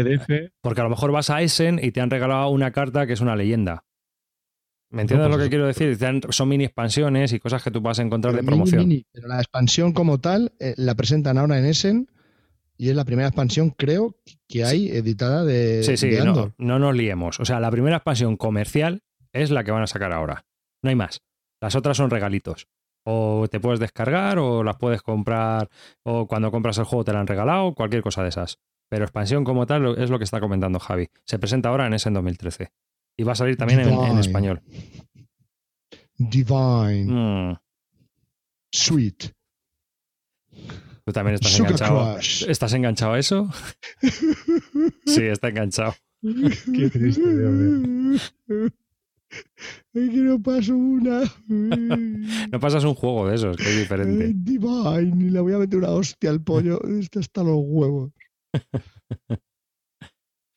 Porque 0.63 0.81
a 0.81 0.85
lo 0.85 0.91
mejor 0.91 1.13
vas 1.13 1.31
a 1.31 1.43
Essen 1.43 1.79
y 1.83 1.93
te 1.93 2.01
han 2.01 2.11
regalado 2.11 2.49
una 2.49 2.71
carta 2.71 3.07
que 3.07 3.13
es 3.13 3.21
una 3.21 3.37
leyenda. 3.37 3.85
¿Me 4.91 5.03
entiendes 5.03 5.29
lo 5.29 5.35
pues 5.35 5.45
que 5.45 5.51
quiero 5.51 5.67
decir? 5.67 5.99
Son 6.31 6.49
mini 6.49 6.65
expansiones 6.65 7.33
y 7.33 7.41
cosas 7.41 7.63
que 7.63 7.71
tú 7.71 7.81
vas 7.81 7.99
a 7.99 8.03
encontrar 8.03 8.35
de 8.35 8.43
promoción. 8.43 8.89
pero 9.13 9.29
la 9.29 9.39
expansión 9.39 9.93
como 9.93 10.19
tal 10.19 10.53
eh, 10.61 10.75
la 10.77 10.95
presentan 10.95 11.37
ahora 11.37 11.59
en 11.59 11.65
Essen 11.67 12.09
y 12.77 12.89
es 12.91 12.97
la 12.97 13.05
primera 13.05 13.29
expansión, 13.29 13.71
creo, 13.71 14.17
que 14.49 14.65
hay 14.65 14.89
editada 14.89 15.45
de. 15.45 15.83
Sí, 15.83 15.97
sí, 15.97 16.11
no, 16.25 16.55
no, 16.59 16.79
nos 16.79 16.95
liemos. 16.95 17.41
O 17.41 17.45
sea, 17.45 17.61
la 17.61 17.71
primera 17.71 17.97
expansión 17.97 18.37
comercial 18.37 19.03
es 19.33 19.51
la 19.51 19.65
que 19.65 19.71
van 19.71 19.83
a 19.83 19.87
sacar 19.87 20.13
ahora. 20.13 20.45
No 20.83 20.91
hay 20.91 20.97
más. 20.97 21.23
Las 21.61 21.77
otras 21.77 21.97
son 21.97 22.11
regalitos. 22.11 22.69
O 23.05 23.47
te 23.51 23.61
puedes 23.61 23.81
descargar, 23.81 24.39
o 24.39 24.65
las 24.65 24.77
puedes 24.77 25.03
comprar, 25.03 25.69
o 26.03 26.27
cuando 26.27 26.51
compras 26.51 26.79
el 26.79 26.85
juego 26.85 27.05
te 27.05 27.13
la 27.13 27.21
han 27.21 27.27
regalado, 27.27 27.75
cualquier 27.75 28.03
cosa 28.03 28.23
de 28.23 28.31
esas. 28.31 28.59
Pero 28.89 29.05
expansión 29.05 29.45
como 29.45 29.67
tal 29.67 29.99
es 29.99 30.11
lo 30.11 30.19
que 30.19 30.25
está 30.25 30.41
comentando 30.41 30.79
Javi. 30.79 31.09
Se 31.25 31.39
presenta 31.39 31.69
ahora 31.69 31.87
en 31.87 31.95
ese 31.95 32.09
en 32.09 32.15
2013. 32.15 32.73
Y 33.17 33.23
va 33.23 33.33
a 33.33 33.37
salir 33.37 33.57
también 33.57 33.81
en, 33.81 34.19
español. 34.19 34.63
Divine. 36.17 37.05
Mm. 37.07 37.59
Sweet. 38.73 39.33
¿Tú 41.05 41.13
también 41.13 41.35
estás 41.35 41.59
enganchado? 41.59 42.19
¿Estás 42.19 42.73
enganchado 42.73 43.13
a 43.13 43.19
eso? 43.19 43.51
sí, 45.07 45.23
está 45.23 45.49
enganchado. 45.49 45.95
Qué 46.23 46.91
triste, 46.91 47.39
Dios 47.39 47.53
mío. 47.53 48.71
Es 49.95 50.11
que 50.11 50.17
no 50.17 50.43
paso 50.43 50.77
una. 50.77 51.23
no 52.53 52.61
pasas 52.61 52.85
un 52.85 52.95
juego 52.95 53.29
de 53.29 53.37
esos, 53.37 53.57
que 53.57 53.63
es 53.63 53.79
diferente. 53.79 54.33
Divine, 54.35 55.25
y 55.25 55.31
le 55.31 55.41
voy 55.41 55.53
a 55.55 55.59
meter 55.59 55.79
una 55.79 55.91
hostia 55.91 56.31
al 56.31 56.43
pollo. 56.43 56.81
Este 57.01 57.21
hasta 57.21 57.43
los 57.43 57.59
huevos. 57.61 58.11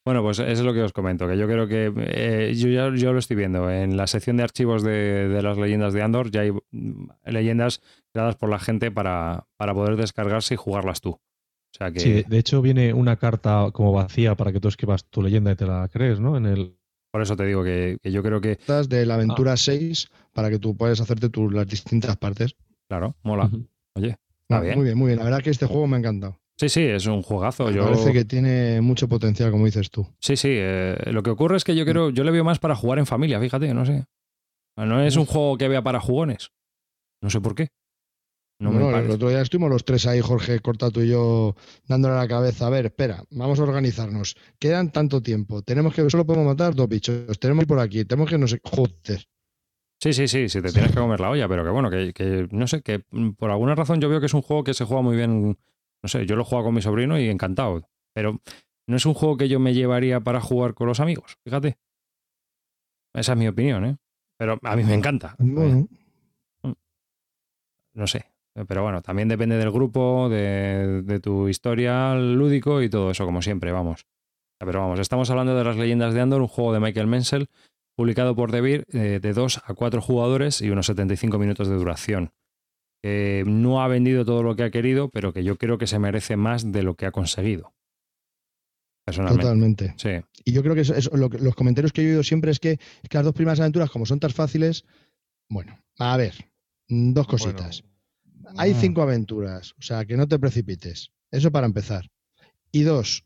Bueno, 0.07 0.23
pues 0.23 0.39
eso 0.39 0.49
es 0.49 0.61
lo 0.61 0.73
que 0.73 0.83
os 0.83 0.93
comento, 0.93 1.27
que 1.27 1.37
yo 1.37 1.47
creo 1.47 1.67
que 1.67 1.91
eh, 1.97 2.53
yo 2.55 2.69
ya 2.69 2.89
yo 2.95 3.11
lo 3.11 3.19
estoy 3.19 3.35
viendo. 3.35 3.69
En 3.69 3.97
la 3.97 4.07
sección 4.07 4.37
de 4.37 4.43
archivos 4.43 4.81
de, 4.81 5.27
de, 5.27 5.41
las 5.41 5.57
leyendas 5.57 5.91
de 5.91 6.01
Andor 6.01 6.31
ya 6.31 6.41
hay 6.41 6.51
mm, 6.51 7.09
leyendas 7.25 7.81
creadas 8.13 8.37
por 8.37 8.49
la 8.49 8.57
gente 8.57 8.89
para, 8.89 9.47
para 9.57 9.73
poder 9.73 9.97
descargarse 9.97 10.53
y 10.53 10.57
jugarlas 10.57 11.01
tú. 11.01 11.09
O 11.09 11.77
sea 11.77 11.91
que... 11.91 11.99
Sí, 11.99 12.23
de 12.25 12.37
hecho 12.37 12.61
viene 12.61 12.93
una 12.93 13.17
carta 13.17 13.69
como 13.73 13.91
vacía 13.91 14.35
para 14.35 14.53
que 14.53 14.61
tú 14.61 14.69
escribas 14.69 15.03
tu 15.09 15.21
leyenda 15.21 15.51
y 15.51 15.55
te 15.55 15.65
la 15.65 15.89
crees, 15.89 16.21
¿no? 16.21 16.37
En 16.37 16.45
el... 16.45 16.76
Por 17.17 17.23
eso 17.23 17.35
te 17.35 17.45
digo 17.45 17.63
que, 17.63 17.97
yo 18.03 18.21
creo 18.21 18.39
que... 18.39 18.51
Estás 18.51 18.89
de 18.89 19.03
la 19.03 19.15
aventura 19.15 19.57
6 19.57 20.07
ah. 20.07 20.29
para 20.33 20.51
que 20.51 20.59
tú 20.59 20.77
puedas 20.77 21.01
hacerte 21.01 21.31
las 21.49 21.67
distintas 21.67 22.15
partes. 22.15 22.55
Claro, 22.87 23.15
mola. 23.23 23.49
Oye, 23.95 24.17
está 24.41 24.61
bien. 24.61 24.75
Muy 24.75 24.83
bien, 24.85 24.97
muy 24.99 25.07
bien. 25.07 25.17
La 25.17 25.25
verdad 25.25 25.41
que 25.41 25.49
este 25.49 25.65
juego 25.65 25.87
me 25.87 25.95
ha 25.95 25.99
encantado. 25.99 26.37
Sí, 26.57 26.69
sí, 26.69 26.83
es 26.83 27.07
un 27.07 27.23
juegazo. 27.23 27.71
Me 27.71 27.81
parece 27.81 28.13
que 28.13 28.23
tiene 28.23 28.81
mucho 28.81 29.07
potencial, 29.07 29.49
como 29.49 29.65
dices 29.65 29.89
tú. 29.89 30.07
Sí, 30.19 30.35
sí. 30.35 30.49
Eh, 30.51 30.95
lo 31.07 31.23
que 31.23 31.31
ocurre 31.31 31.57
es 31.57 31.63
que 31.63 31.75
yo 31.75 31.85
quiero, 31.85 32.11
yo 32.11 32.23
le 32.23 32.29
veo 32.29 32.43
más 32.43 32.59
para 32.59 32.75
jugar 32.75 32.99
en 32.99 33.07
familia, 33.07 33.39
fíjate, 33.39 33.73
no 33.73 33.83
sé. 33.83 34.05
No 34.75 35.01
es 35.01 35.15
un 35.15 35.25
juego 35.25 35.57
que 35.57 35.67
vea 35.67 35.81
para 35.81 35.99
jugones. 35.99 36.51
No 37.23 37.31
sé 37.31 37.41
por 37.41 37.55
qué. 37.55 37.69
No 38.59 38.97
el 38.97 39.11
otro 39.11 39.29
día 39.29 39.41
estuvimos 39.41 39.69
los 39.69 39.85
tres 39.85 40.07
ahí, 40.07 40.19
Jorge 40.19 40.59
Cortato 40.61 41.03
y 41.03 41.09
yo, 41.09 41.55
dándole 41.87 42.15
a 42.15 42.17
la 42.17 42.27
cabeza. 42.27 42.67
A 42.67 42.69
ver, 42.71 42.87
espera, 42.87 43.23
vamos 43.29 43.59
a 43.59 43.63
organizarnos. 43.63 44.35
Quedan 44.57 44.91
tanto 44.91 45.21
tiempo. 45.21 45.61
Tenemos 45.61 45.93
que, 45.93 46.09
solo 46.09 46.25
podemos 46.25 46.47
matar 46.47 46.73
dos 46.73 46.89
bichos. 46.89 47.39
Tenemos 47.39 47.61
que 47.61 47.63
ir 47.65 47.67
por 47.67 47.79
aquí. 47.79 48.03
Tenemos 48.05 48.29
que, 48.29 48.37
no 48.39 48.47
sé, 48.47 48.59
joder. 48.63 49.27
Sí, 49.99 50.13
sí, 50.13 50.27
sí, 50.27 50.49
sí, 50.49 50.61
te 50.61 50.71
tienes 50.71 50.91
que 50.91 50.99
comer 50.99 51.19
la 51.19 51.29
olla, 51.29 51.47
pero 51.47 51.63
que 51.63 51.69
bueno, 51.69 51.89
que, 51.89 52.13
que 52.13 52.47
no 52.51 52.67
sé, 52.67 52.81
que 52.81 52.99
por 53.37 53.49
alguna 53.49 53.75
razón 53.75 53.99
yo 53.99 54.09
veo 54.09 54.19
que 54.19 54.27
es 54.27 54.33
un 54.33 54.43
juego 54.43 54.63
que 54.63 54.75
se 54.75 54.85
juega 54.85 55.01
muy 55.01 55.15
bien 55.15 55.57
no 56.03 56.09
sé, 56.09 56.25
yo 56.25 56.35
lo 56.35 56.45
juego 56.45 56.65
con 56.65 56.75
mi 56.75 56.81
sobrino 56.81 57.19
y 57.19 57.29
encantado. 57.29 57.89
Pero 58.13 58.39
no 58.87 58.95
es 58.95 59.05
un 59.05 59.13
juego 59.13 59.37
que 59.37 59.49
yo 59.49 59.59
me 59.59 59.73
llevaría 59.73 60.19
para 60.21 60.41
jugar 60.41 60.73
con 60.73 60.87
los 60.87 60.99
amigos, 60.99 61.37
fíjate. 61.43 61.77
Esa 63.13 63.33
es 63.33 63.37
mi 63.37 63.47
opinión, 63.47 63.85
¿eh? 63.85 63.97
Pero 64.37 64.59
a 64.61 64.75
mí 64.75 64.83
me 64.83 64.93
encanta. 64.93 65.35
Mm. 65.39 65.83
No 67.93 68.07
sé. 68.07 68.25
Pero 68.65 68.83
bueno, 68.83 69.01
también 69.01 69.27
depende 69.27 69.57
del 69.57 69.71
grupo, 69.71 70.29
de, 70.29 71.03
de 71.03 71.19
tu 71.19 71.47
historial 71.47 72.33
lúdico 72.33 72.81
y 72.81 72.89
todo 72.89 73.11
eso, 73.11 73.25
como 73.25 73.41
siempre, 73.41 73.71
vamos. 73.71 74.05
Pero 74.59 74.79
vamos, 74.79 74.99
estamos 74.99 75.29
hablando 75.29 75.55
de 75.55 75.63
las 75.63 75.77
leyendas 75.77 76.13
de 76.13 76.21
Andor, 76.21 76.41
un 76.41 76.47
juego 76.47 76.73
de 76.73 76.79
Michael 76.79 77.07
Menzel, 77.07 77.47
publicado 77.95 78.35
por 78.35 78.51
Devir, 78.51 78.85
eh, 78.91 79.19
de 79.21 79.33
2 79.33 79.61
a 79.65 79.73
4 79.73 80.01
jugadores 80.01 80.61
y 80.61 80.71
unos 80.71 80.87
75 80.87 81.37
minutos 81.37 81.67
de 81.67 81.75
duración 81.75 82.31
no 83.45 83.81
ha 83.81 83.87
vendido 83.87 84.25
todo 84.25 84.43
lo 84.43 84.55
que 84.55 84.63
ha 84.63 84.71
querido, 84.71 85.09
pero 85.09 85.33
que 85.33 85.43
yo 85.43 85.57
creo 85.57 85.77
que 85.77 85.87
se 85.87 85.99
merece 85.99 86.35
más 86.35 86.71
de 86.71 86.83
lo 86.83 86.95
que 86.95 87.05
ha 87.05 87.11
conseguido. 87.11 87.73
Personalmente. 89.05 89.43
Totalmente. 89.43 89.93
Sí. 89.97 90.41
Y 90.43 90.51
yo 90.51 90.63
creo 90.63 90.75
que, 90.75 90.83
los 90.83 91.55
comentarios 91.55 91.93
que 91.93 92.01
he 92.01 92.07
oído 92.07 92.23
siempre 92.23 92.51
es 92.51 92.59
que, 92.59 92.79
las 93.11 93.23
dos 93.23 93.33
primeras 93.33 93.59
aventuras, 93.59 93.89
como 93.89 94.05
son 94.05 94.19
tan 94.19 94.31
fáciles, 94.31 94.85
bueno, 95.49 95.79
a 95.97 96.17
ver, 96.17 96.49
dos 96.89 97.27
cositas. 97.27 97.83
Hay 98.55 98.71
ah. 98.71 98.77
cinco 98.79 99.01
aventuras, 99.01 99.73
o 99.77 99.81
sea, 99.81 100.05
que 100.05 100.17
no 100.17 100.27
te 100.27 100.39
precipites. 100.39 101.11
Eso 101.31 101.51
para 101.51 101.67
empezar. 101.67 102.09
Y 102.71 102.83
dos, 102.83 103.25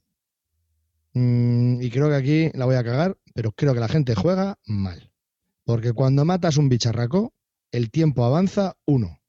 mm, 1.14 1.82
y 1.82 1.90
creo 1.90 2.10
que 2.10 2.16
aquí 2.16 2.50
la 2.54 2.66
voy 2.66 2.76
a 2.76 2.84
cagar, 2.84 3.18
pero 3.34 3.52
creo 3.52 3.74
que 3.74 3.80
la 3.80 3.88
gente 3.88 4.16
juega 4.16 4.58
mal. 4.66 5.12
Porque 5.64 5.94
cuando 5.94 6.26
matas 6.26 6.58
un 6.58 6.70
bicharraco, 6.70 7.34
el 7.72 7.92
tiempo 7.92 8.26
avanza 8.26 8.76
uno. 8.86 9.22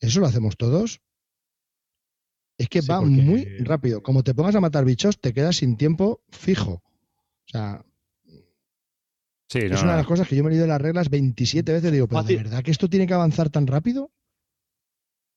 ¿Eso 0.00 0.20
lo 0.20 0.26
hacemos 0.26 0.56
todos? 0.56 1.00
Es 2.58 2.68
que 2.68 2.80
va 2.82 3.00
muy 3.00 3.44
rápido. 3.60 4.02
Como 4.02 4.22
te 4.22 4.34
pongas 4.34 4.54
a 4.54 4.60
matar 4.60 4.84
bichos, 4.84 5.18
te 5.18 5.32
quedas 5.32 5.56
sin 5.56 5.76
tiempo 5.76 6.22
fijo. 6.28 6.82
O 7.46 7.48
sea, 7.50 7.84
es 9.52 9.82
una 9.82 9.92
de 9.92 9.98
las 9.98 10.06
cosas 10.06 10.28
que 10.28 10.36
yo 10.36 10.44
me 10.44 10.50
he 10.50 10.52
leído 10.52 10.66
las 10.66 10.80
reglas 10.80 11.10
27 11.10 11.72
veces. 11.72 11.90
Digo, 11.90 12.06
¿pero 12.06 12.22
de 12.22 12.36
verdad 12.36 12.62
que 12.62 12.70
esto 12.70 12.88
tiene 12.88 13.06
que 13.06 13.14
avanzar 13.14 13.50
tan 13.50 13.66
rápido? 13.66 14.10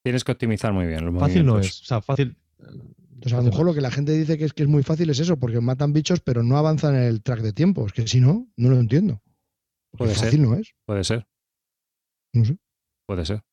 Tienes 0.03 0.23
que 0.23 0.33
optimizar 0.33 0.73
muy 0.73 0.85
bien. 0.85 1.17
fácil 1.17 1.45
no 1.45 1.59
es. 1.59 1.81
O 1.81 1.85
sea, 1.85 2.01
fácil. 2.01 2.35
Entonces, 2.59 3.33
a 3.33 3.37
lo 3.37 3.43
mejor 3.43 3.65
lo 3.65 3.73
que 3.73 3.81
la 3.81 3.91
gente 3.91 4.11
dice 4.11 4.37
que 4.37 4.43
es 4.43 4.53
que 4.53 4.63
es 4.63 4.69
muy 4.69 4.83
fácil 4.83 5.09
es 5.09 5.19
eso, 5.19 5.37
porque 5.37 5.61
matan 5.61 5.93
bichos, 5.93 6.19
pero 6.19 6.43
no 6.43 6.57
avanzan 6.57 6.95
en 6.95 7.03
el 7.03 7.23
track 7.23 7.39
de 7.39 7.53
tiempo. 7.53 7.85
Es 7.85 7.93
que 7.93 8.05
si 8.05 8.19
no, 8.19 8.47
no 8.57 8.69
lo 8.69 8.77
entiendo. 8.77 9.21
Puede 9.97 10.13
fácil 10.13 10.41
no 10.41 10.55
es. 10.55 10.73
Puede 10.85 11.05
ser. 11.05 11.25
No 12.33 12.43
sé. 12.43 12.57
Puede 13.05 13.25
ser. 13.25 13.43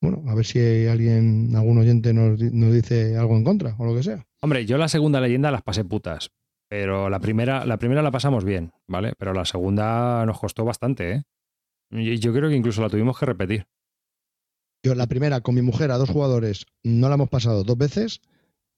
Bueno, 0.00 0.22
a 0.28 0.34
ver 0.34 0.44
si 0.44 0.86
alguien, 0.86 1.56
algún 1.56 1.78
oyente 1.78 2.12
nos, 2.12 2.38
dice 2.38 3.16
algo 3.16 3.36
en 3.36 3.44
contra 3.44 3.74
o 3.78 3.84
lo 3.84 3.94
que 3.94 4.02
sea. 4.02 4.26
Hombre, 4.42 4.66
yo 4.66 4.76
la 4.76 4.88
segunda 4.88 5.20
leyenda 5.20 5.50
las 5.50 5.62
pasé 5.62 5.84
putas. 5.84 6.30
Pero 6.68 7.08
la 7.08 7.18
primera, 7.18 7.64
la 7.64 7.78
primera 7.78 8.02
la 8.02 8.10
pasamos 8.10 8.44
bien, 8.44 8.72
¿vale? 8.86 9.14
Pero 9.18 9.32
la 9.32 9.46
segunda 9.46 10.24
nos 10.26 10.38
costó 10.38 10.64
bastante, 10.64 11.12
¿eh? 11.12 11.22
Y 11.90 12.18
yo 12.18 12.34
creo 12.34 12.50
que 12.50 12.56
incluso 12.56 12.82
la 12.82 12.90
tuvimos 12.90 13.18
que 13.18 13.24
repetir. 13.24 13.66
Yo 14.82 14.94
la 14.94 15.06
primera 15.06 15.40
con 15.40 15.54
mi 15.54 15.62
mujer 15.62 15.90
a 15.90 15.98
dos 15.98 16.10
jugadores 16.10 16.66
no 16.82 17.08
la 17.08 17.16
hemos 17.16 17.28
pasado 17.28 17.64
dos 17.64 17.76
veces 17.76 18.20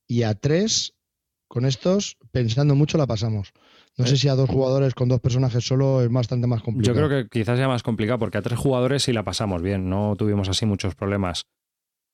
y 0.06 0.22
a 0.22 0.34
tres 0.34 0.94
con 1.48 1.66
estos 1.66 2.16
pensando 2.30 2.74
mucho 2.74 2.96
la 2.96 3.06
pasamos. 3.06 3.52
No 3.98 4.06
sé 4.06 4.14
eh. 4.14 4.18
si 4.18 4.28
a 4.28 4.34
dos 4.34 4.48
jugadores 4.48 4.94
con 4.94 5.08
dos 5.08 5.20
personajes 5.20 5.64
solo 5.64 6.00
es 6.02 6.10
bastante 6.10 6.46
más 6.46 6.62
complicado. 6.62 6.98
Yo 6.98 7.06
creo 7.06 7.22
que 7.22 7.28
quizás 7.28 7.58
sea 7.58 7.68
más 7.68 7.82
complicado 7.82 8.18
porque 8.18 8.38
a 8.38 8.42
tres 8.42 8.58
jugadores 8.58 9.02
sí 9.02 9.12
la 9.12 9.24
pasamos 9.24 9.62
bien, 9.62 9.90
no 9.90 10.14
tuvimos 10.16 10.48
así 10.48 10.64
muchos 10.64 10.94
problemas. 10.94 11.44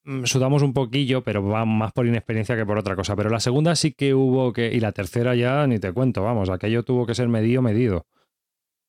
Mm, 0.07 0.25
sudamos 0.25 0.63
un 0.63 0.73
poquillo, 0.73 1.23
pero 1.23 1.45
va 1.45 1.65
más 1.65 1.93
por 1.93 2.07
inexperiencia 2.07 2.57
que 2.57 2.65
por 2.65 2.79
otra 2.79 2.97
cosa. 2.97 3.17
Pero 3.17 3.29
la 3.29 3.41
segunda 3.41 3.75
sí 3.75 3.93
que 3.93 4.15
hubo 4.15 4.53
que. 4.53 4.73
Y 4.73 4.81
la 4.81 4.93
tercera 4.93 5.35
ya 5.35 5.67
ni 5.67 5.79
te 5.79 5.93
cuento, 5.93 6.23
vamos, 6.23 6.49
aquello 6.49 6.85
tuvo 6.85 7.07
que 7.07 7.15
ser 7.15 7.29
medido, 7.29 7.61
medido. 7.61 8.07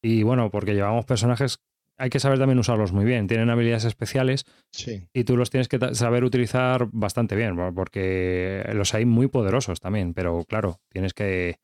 Y 0.02 0.24
bueno, 0.24 0.52
porque 0.52 0.76
llevamos 0.76 1.06
personajes 1.06 1.60
hay 1.98 2.10
que 2.10 2.20
saber 2.20 2.38
también 2.40 2.60
usarlos 2.60 2.92
muy 2.94 3.06
bien. 3.06 3.28
Tienen 3.28 3.50
habilidades 3.50 3.86
especiales 3.86 4.46
Sí. 4.72 5.08
y 5.14 5.24
tú 5.24 5.36
los 5.38 5.50
tienes 5.50 5.68
que 5.68 5.80
saber 5.96 6.24
utilizar 6.24 6.88
bastante 6.92 7.36
bien, 7.36 7.56
porque 7.74 8.64
los 8.74 8.94
hay 8.94 9.06
muy 9.06 9.28
poderosos 9.28 9.80
también, 9.80 10.14
pero 10.14 10.44
claro, 10.46 10.80
tienes 10.90 11.14
que, 11.14 11.58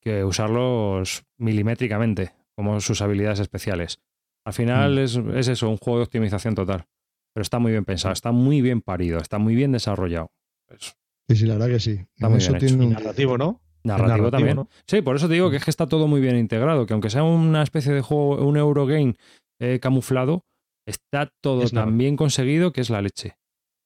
que 0.00 0.24
usarlos 0.24 1.24
milimétricamente, 1.38 2.32
como 2.54 2.80
sus 2.80 3.00
habilidades 3.02 3.40
especiales. 3.40 3.98
Al 4.44 4.52
final 4.52 4.94
Mm. 4.94 4.98
es, 4.98 5.16
es 5.36 5.48
eso, 5.48 5.68
un 5.68 5.76
juego 5.76 5.98
de 5.98 6.04
optimización 6.04 6.54
total. 6.54 6.86
Pero 7.34 7.42
está 7.42 7.58
muy 7.58 7.72
bien 7.72 7.84
pensado, 7.84 8.12
está 8.12 8.32
muy 8.32 8.60
bien 8.62 8.80
parido, 8.80 9.18
está 9.18 9.38
muy 9.38 9.54
bien 9.54 9.72
desarrollado. 9.72 10.30
Es 10.68 10.94
Sí, 11.28 11.36
sí, 11.36 11.44
la 11.46 11.54
verdad 11.54 11.68
que 11.68 11.80
sí. 11.80 11.90
Está 12.14 12.28
muy 12.30 12.38
eso 12.38 12.52
bien 12.52 12.56
hecho. 12.64 12.66
tiene 12.74 12.86
un- 12.86 12.92
narrativo, 12.94 13.36
¿no? 13.36 13.60
narrativo, 13.84 14.08
narrativo, 14.08 14.30
también. 14.30 14.56
¿no? 14.56 14.68
Sí, 14.86 15.02
por 15.02 15.16
eso 15.16 15.28
te 15.28 15.34
digo 15.34 15.50
que 15.50 15.56
es 15.58 15.64
que 15.64 15.70
está 15.70 15.86
todo 15.86 16.06
muy 16.08 16.20
bien 16.22 16.36
integrado, 16.36 16.86
que 16.86 16.94
aunque 16.94 17.10
sea 17.10 17.22
una 17.22 17.62
especie 17.62 17.92
de 17.92 18.00
juego, 18.00 18.44
un 18.46 18.56
Eurogame 18.56 19.14
eh, 19.58 19.78
camuflado, 19.80 20.44
está 20.86 21.32
todo 21.40 21.64
Es 21.64 21.72
tan 21.72 21.96
bien 21.98 22.16
conseguido 22.16 22.72
que 22.72 22.80
es 22.80 22.90
la 22.90 23.02
leche. 23.02 23.36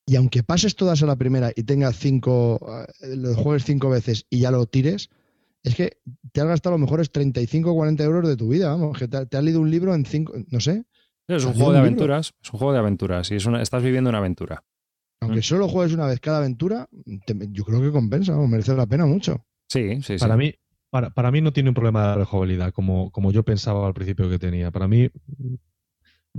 Y 0.06 0.16
aunque 0.16 0.42
pases 0.42 0.74
todas 0.74 1.02
a 1.02 1.06
la 1.06 1.16
primera 1.16 1.52
y 1.54 1.62
tengas 1.62 1.96
cinco, 1.96 2.58
eh, 3.00 3.16
lo 3.16 3.34
juegues 3.34 3.64
cinco 3.64 3.88
veces 3.88 4.26
y 4.30 4.40
ya 4.40 4.50
lo 4.50 4.66
tires, 4.66 5.10
es 5.62 5.74
que 5.76 5.98
te 6.32 6.40
has 6.40 6.46
gastado 6.48 6.74
a 6.74 6.78
lo 6.78 6.84
mejor 6.84 7.00
es 7.00 7.12
35 7.12 7.70
o 7.70 7.74
40 7.74 8.02
euros 8.02 8.28
de 8.28 8.36
tu 8.36 8.48
vida, 8.48 8.70
vamos, 8.70 8.98
que 8.98 9.06
te, 9.06 9.24
te 9.26 9.36
has 9.36 9.44
leído 9.44 9.60
un 9.60 9.70
libro 9.70 9.94
en 9.94 10.04
cinco, 10.04 10.32
no 10.50 10.58
sé, 10.60 10.84
Es 11.28 11.44
un 11.44 11.52
juego 11.54 11.72
de 11.72 11.78
un 11.78 11.84
libro. 11.84 11.86
aventuras, 11.86 12.32
es 12.42 12.52
un 12.52 12.58
juego 12.58 12.72
de 12.72 12.78
aventuras 12.80 13.30
y 13.30 13.36
es 13.36 13.46
una, 13.46 13.62
estás 13.62 13.82
viviendo 13.82 14.10
una 14.10 14.18
aventura. 14.18 14.64
aunque 15.20 15.38
Mm. 15.38 15.42
solo 15.42 15.68
juegues 15.68 15.94
una 15.94 16.06
vez 16.06 16.18
cada 16.18 16.38
aventura, 16.38 16.88
te- 17.24 17.36
yo 17.52 17.62
creo 17.64 17.80
que 17.80 17.92
compensa, 17.92 18.32
vamos, 18.32 18.50
merece 18.50 18.74
la 18.74 18.86
pena 18.86 19.06
mucho. 19.06 19.46
Sí, 19.70 20.02
sí, 20.02 20.14
sí. 20.14 20.18
Para 20.18 20.36
mí, 20.36 20.52
para, 20.92 21.08
para 21.10 21.30
mí 21.30 21.40
no 21.40 21.52
tiene 21.54 21.70
un 21.70 21.74
problema 21.74 22.10
de 22.10 22.16
rejugabilidad 22.16 22.72
como, 22.72 23.10
como 23.10 23.32
yo 23.32 23.42
pensaba 23.44 23.86
al 23.86 23.94
principio 23.94 24.28
que 24.28 24.38
tenía. 24.38 24.70
Para 24.70 24.86
mí 24.88 25.08
mm, 25.38 25.54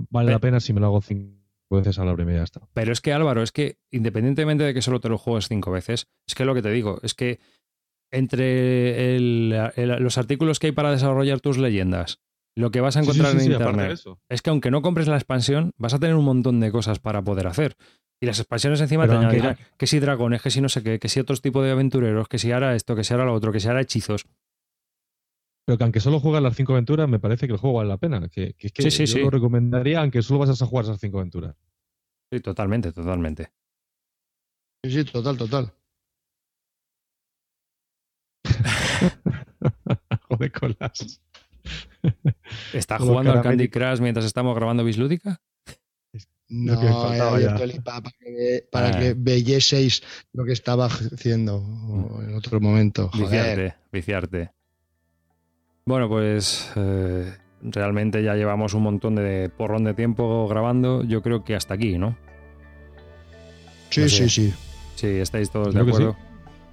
vale 0.09 0.31
la 0.31 0.39
pena 0.39 0.59
si 0.59 0.73
me 0.73 0.79
lo 0.79 0.85
hago 0.87 1.01
cinco 1.01 1.35
veces 1.71 1.97
a 1.97 2.05
la 2.05 2.13
primera 2.13 2.37
y 2.37 2.39
ya 2.39 2.43
está. 2.43 2.61
Pero 2.73 2.93
es 2.93 3.01
que 3.01 3.13
Álvaro, 3.13 3.41
es 3.41 3.51
que 3.51 3.79
independientemente 3.91 4.63
de 4.63 4.73
que 4.75 4.83
solo 4.83 4.99
te 4.99 5.09
lo 5.09 5.17
juegues 5.17 5.47
cinco 5.47 5.71
veces, 5.71 6.07
es 6.27 6.35
que 6.35 6.45
lo 6.45 6.53
que 6.53 6.61
te 6.61 6.69
digo, 6.69 6.99
es 7.01 7.15
que 7.15 7.39
entre 8.11 9.15
el- 9.15 9.71
el- 9.75 10.03
los 10.03 10.17
artículos 10.19 10.59
que 10.59 10.67
hay 10.67 10.73
para 10.73 10.91
desarrollar 10.91 11.39
tus 11.39 11.57
leyendas, 11.57 12.19
lo 12.55 12.69
que 12.69 12.79
vas 12.81 12.95
a 12.95 12.99
Sí, 13.01 13.05
sí, 13.05 13.09
encontrar 13.11 13.39
sí, 13.41 13.45
en 13.47 13.51
internet, 13.53 13.99
es 14.29 14.41
que 14.43 14.49
aunque 14.51 14.69
no 14.69 14.83
compres 14.83 15.07
la 15.07 15.15
expansión, 15.15 15.71
vas 15.77 15.95
a 15.95 15.99
tener 15.99 16.15
un 16.15 16.25
montón 16.25 16.59
de 16.59 16.71
cosas 16.71 16.99
para 16.99 17.23
poder 17.23 17.47
hacer. 17.47 17.75
Y 18.21 18.27
las 18.27 18.39
expansiones 18.39 18.79
encima 18.79 19.07
Pero 19.07 19.19
te 19.19 19.25
añadirán 19.25 19.57
que 19.77 19.87
si 19.87 19.99
dragones, 19.99 20.41
que 20.41 20.51
si 20.51 20.61
no 20.61 20.69
sé 20.69 20.83
qué, 20.83 20.99
que 20.99 21.09
si 21.09 21.19
otros 21.19 21.41
tipos 21.41 21.65
de 21.65 21.71
aventureros, 21.71 22.27
que 22.27 22.37
si 22.37 22.51
ahora 22.51 22.75
esto, 22.75 22.95
que 22.95 23.03
si 23.03 23.13
ahora 23.13 23.25
lo 23.25 23.33
otro, 23.33 23.51
que 23.51 23.59
si 23.59 23.67
ahora 23.67 23.81
hechizos. 23.81 24.25
Pero 25.65 25.77
que 25.77 25.83
aunque 25.83 25.99
solo 26.01 26.19
juegas 26.19 26.41
las 26.43 26.55
cinco 26.55 26.73
aventuras, 26.73 27.07
me 27.07 27.19
parece 27.19 27.47
que 27.47 27.53
el 27.53 27.59
juego 27.59 27.77
vale 27.77 27.89
la 27.89 27.97
pena. 27.97 28.27
Que, 28.29 28.53
que 28.53 28.67
es 28.67 28.73
que 28.73 28.83
Sí, 28.83 28.91
sí, 28.91 29.05
yo 29.05 29.13
sí. 29.13 29.19
lo 29.21 29.29
recomendaría 29.29 30.01
aunque 30.01 30.21
solo 30.21 30.39
vas 30.41 30.61
a 30.61 30.65
jugar 30.65 30.85
esas 30.85 30.99
cinco 30.99 31.19
aventuras. 31.19 31.55
Sí, 32.31 32.39
totalmente, 32.41 32.91
totalmente. 32.91 33.51
Sí, 34.83 34.91
sí, 34.91 35.03
total, 35.05 35.37
total. 35.37 35.73
Joder, 40.29 40.51
con 40.51 40.75
las. 40.79 41.21
¿Está 42.73 42.99
jugando 42.99 43.31
al 43.31 43.41
Candy. 43.41 43.69
Crush 43.69 43.99
mientras 44.01 44.25
estamos 44.25 44.55
grabando 44.55 44.83
Bislúdica? 44.83 45.39
No, 46.49 46.79
me 46.79 46.87
he 46.87 46.91
faltaba 46.91 47.35
abierto 47.35 47.63
el 47.63 47.75
IPA 47.75 48.01
para 48.01 48.15
que, 48.19 48.67
para 48.71 48.87
Ah. 48.89 48.99
que 48.99 49.13
veyeseis 49.17 50.03
lo 50.33 50.43
que 50.45 50.51
estaba 50.51 50.85
haciendo 50.87 51.63
en 52.21 52.35
otro 52.35 52.59
momento. 52.59 53.09
Joder. 53.09 53.25
Viciarte, 53.29 53.75
viciarte. 53.91 54.51
Bueno, 55.85 56.07
pues 56.07 56.71
eh, 56.75 57.33
realmente 57.61 58.23
ya 58.23 58.35
llevamos 58.35 58.73
un 58.73 58.83
montón 58.83 59.15
de 59.15 59.49
porrón 59.49 59.83
de 59.83 59.93
tiempo 59.93 60.47
grabando. 60.47 61.03
Yo 61.03 61.21
creo 61.21 61.43
que 61.43 61.55
hasta 61.55 61.73
aquí, 61.73 61.97
¿no? 61.97 62.15
Sí, 63.89 64.01
No 64.01 64.09
sí, 64.09 64.29
sí. 64.29 64.53
Si 64.95 65.07
estáis 65.07 65.49
todos 65.51 65.69
Creo 65.73 65.83
de 65.85 65.91
sí. 65.91 65.97
acuerdo. 66.03 66.15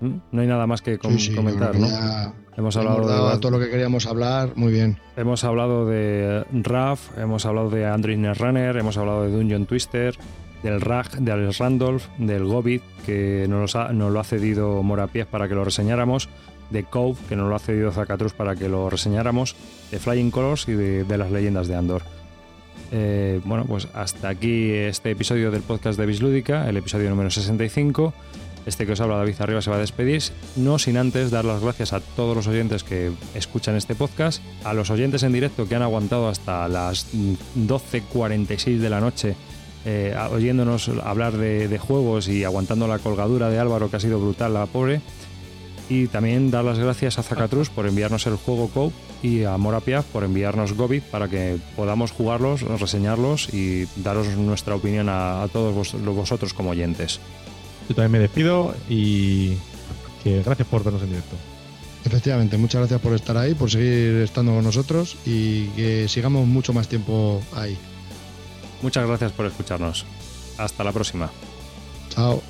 ¿Mm? 0.00 0.16
No 0.32 0.40
hay 0.42 0.46
nada 0.46 0.66
más 0.66 0.80
que 0.80 0.98
com- 0.98 1.12
Sí, 1.18 1.30
sí, 1.30 1.34
comentar, 1.34 1.74
¿no? 1.78 1.88
ya 1.88 2.32
Hemos 2.56 2.76
hemos 2.76 2.76
hablado, 2.76 3.06
dado 3.08 3.30
de, 3.30 3.38
todo 3.38 3.52
lo 3.52 3.58
que 3.58 3.68
queríamos 3.70 4.06
hablar. 4.06 4.52
Muy 4.54 4.72
bien. 4.72 4.98
hemos 5.16 5.42
hablado 5.44 5.86
de 5.86 6.44
RAF, 6.52 7.16
hemos 7.18 7.44
hablado 7.46 7.70
de 7.70 7.86
Android 7.86 8.18
Runner, 8.38 8.76
hemos 8.76 8.96
hablado 8.96 9.24
de 9.24 9.30
Dungeon 9.32 9.66
Twister, 9.66 10.14
del 10.62 10.80
RAG, 10.80 11.18
del 11.18 11.52
Randolph, 11.54 12.06
del 12.18 12.44
Gobit, 12.44 12.82
que 13.06 13.46
nos, 13.48 13.76
ha- 13.76 13.92
nos 13.92 14.12
lo 14.12 14.20
ha 14.20 14.24
cedido 14.24 14.82
Morapiez 14.82 15.26
para 15.26 15.48
que 15.48 15.54
lo 15.54 15.64
reseñáramos, 15.64 16.28
de 16.70 16.84
Cove, 16.84 17.18
que 17.28 17.36
nos 17.36 17.48
lo 17.48 17.54
ha 17.54 17.58
cedido 17.58 17.92
Zacatrus 17.92 18.32
para 18.32 18.56
que 18.56 18.68
lo 18.68 18.90
reseñáramos, 18.90 19.56
de 19.90 19.98
Flying 19.98 20.30
Colors 20.30 20.68
y 20.68 20.72
de, 20.72 21.18
las 21.18 21.30
leyendas 21.30 21.68
de 21.68 21.76
Andor. 21.76 22.02
Eh, 22.92 23.40
bueno, 23.44 23.64
pues 23.66 23.88
hasta 23.94 24.28
aquí 24.28 24.70
este 24.72 25.10
episodio 25.10 25.50
del 25.50 25.62
podcast 25.62 25.98
de 25.98 26.06
Bislúdica, 26.06 26.68
el 26.68 26.76
episodio 26.76 27.10
número 27.10 27.30
65. 27.30 28.12
Este 28.66 28.84
que 28.84 28.92
os 28.92 29.00
habla 29.00 29.16
David 29.16 29.36
Arriba 29.40 29.62
se 29.62 29.70
va 29.70 29.76
a 29.76 29.80
despedir, 29.80 30.22
no 30.56 30.78
sin 30.78 30.98
antes 30.98 31.30
dar 31.30 31.46
las 31.46 31.62
gracias 31.62 31.94
a 31.94 32.00
todos 32.00 32.36
los 32.36 32.46
oyentes 32.46 32.84
que 32.84 33.10
escuchan 33.34 33.74
este 33.74 33.94
podcast, 33.94 34.42
a 34.64 34.74
los 34.74 34.90
oyentes 34.90 35.22
en 35.22 35.32
directo 35.32 35.66
que 35.66 35.76
han 35.76 35.82
aguantado 35.82 36.28
hasta 36.28 36.68
las 36.68 37.06
mm, 37.12 37.34
12.46 37.66 38.78
de 38.78 38.90
la 38.90 39.00
noche 39.00 39.34
eh, 39.86 40.14
oyéndonos 40.30 40.90
hablar 41.02 41.36
de, 41.38 41.66
de 41.68 41.78
juegos 41.78 42.28
y 42.28 42.44
aguantando 42.44 42.86
la 42.86 42.98
colgadura 42.98 43.48
de 43.48 43.58
Álvaro 43.58 43.90
que 43.90 43.96
ha 43.96 44.00
sido 44.00 44.20
brutal, 44.20 44.52
la 44.52 44.66
pobre. 44.66 45.00
Y 45.90 46.06
también 46.06 46.50
dar 46.52 46.64
las 46.64 46.78
gracias 46.78 47.18
a 47.18 47.22
Zacatrus 47.24 47.68
por 47.68 47.84
enviarnos 47.86 48.24
el 48.28 48.36
juego 48.36 48.68
Cope 48.68 48.94
y 49.22 49.42
a 49.42 49.56
Morapiaz 49.58 50.04
por 50.06 50.22
enviarnos 50.22 50.72
Gobit 50.74 51.02
para 51.02 51.28
que 51.28 51.58
podamos 51.74 52.12
jugarlos, 52.12 52.62
reseñarlos 52.62 53.52
y 53.52 53.86
daros 53.96 54.28
nuestra 54.36 54.76
opinión 54.76 55.08
a, 55.08 55.42
a 55.42 55.48
todos 55.48 55.74
vos- 55.74 56.00
vosotros 56.14 56.54
como 56.54 56.70
oyentes. 56.70 57.18
Yo 57.88 57.96
también 57.96 58.12
me 58.12 58.18
despido 58.20 58.72
y 58.88 59.54
que 60.22 60.42
gracias 60.44 60.68
por 60.68 60.84
vernos 60.84 61.02
en 61.02 61.08
directo. 61.08 61.34
Efectivamente, 62.04 62.56
muchas 62.56 62.78
gracias 62.82 63.00
por 63.00 63.12
estar 63.14 63.36
ahí, 63.36 63.54
por 63.54 63.68
seguir 63.70 64.22
estando 64.22 64.52
con 64.54 64.62
nosotros 64.62 65.16
y 65.26 65.66
que 65.70 66.06
sigamos 66.08 66.46
mucho 66.46 66.72
más 66.72 66.86
tiempo 66.86 67.42
ahí. 67.52 67.76
Muchas 68.80 69.06
gracias 69.08 69.32
por 69.32 69.44
escucharnos. 69.46 70.06
Hasta 70.56 70.84
la 70.84 70.92
próxima. 70.92 71.30
Chao. 72.10 72.40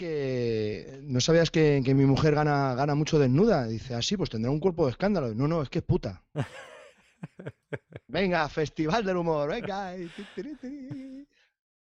Que 0.00 0.98
no 1.02 1.20
sabías 1.20 1.50
que, 1.50 1.82
que 1.84 1.94
mi 1.94 2.06
mujer 2.06 2.34
gana, 2.34 2.74
gana 2.74 2.94
mucho 2.94 3.18
desnuda. 3.18 3.66
Dice, 3.66 3.94
así, 3.94 4.16
pues 4.16 4.30
tendrá 4.30 4.50
un 4.50 4.58
cuerpo 4.60 4.86
de 4.86 4.92
escándalo. 4.92 5.34
No, 5.34 5.46
no, 5.46 5.60
es 5.62 5.68
que 5.68 5.80
es 5.80 5.84
puta. 5.84 6.24
Venga, 8.08 8.48
festival 8.48 9.04
del 9.04 9.18
humor, 9.18 9.50
venga. 9.50 9.94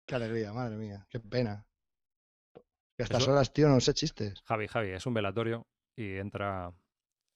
Qué 0.06 0.16
alegría, 0.16 0.54
madre 0.54 0.76
mía, 0.78 1.06
qué 1.10 1.20
pena. 1.20 1.66
Que 2.96 3.04
a 3.04 3.06
estas 3.06 3.24
Eso- 3.24 3.32
horas, 3.32 3.52
tío, 3.52 3.68
no 3.68 3.80
sé 3.82 3.94
chistes. 3.94 4.40
Javi, 4.46 4.68
Javi, 4.68 4.90
es 4.92 5.06
un 5.06 5.14
velatorio 5.16 5.66
y 5.96 6.18
entra, 6.18 6.72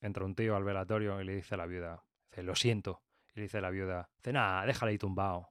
entra 0.02 0.24
un 0.24 0.36
tío 0.36 0.56
al 0.56 0.64
velatorio 0.64 1.20
y 1.20 1.26
le 1.26 1.36
dice 1.36 1.56
a 1.56 1.58
la 1.58 1.66
viuda, 1.66 2.04
dice, 2.30 2.44
lo 2.44 2.56
siento. 2.56 3.02
Y 3.34 3.40
le 3.40 3.42
dice 3.44 3.58
a 3.58 3.62
la 3.62 3.72
viuda, 3.72 4.10
dice, 4.18 4.34
nada, 4.34 4.66
déjale 4.66 4.92
ahí 4.92 4.98
tumbado. 5.00 5.50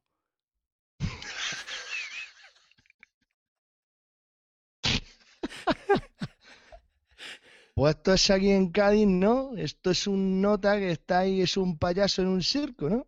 Pues 7.79 7.95
esto 7.97 8.13
es 8.13 8.31
aquí 8.31 8.51
en 8.51 8.71
Cádiz, 8.73 9.07
¿no? 9.07 9.57
Esto 9.57 9.91
es 9.91 10.07
un 10.09 10.41
nota 10.41 10.77
que 10.79 10.91
está 10.91 11.21
ahí, 11.21 11.41
es 11.43 11.57
un 11.57 11.79
payaso 11.79 12.23
en 12.23 12.29
un 12.29 12.43
circo, 12.43 12.91
¿no? 12.91 13.07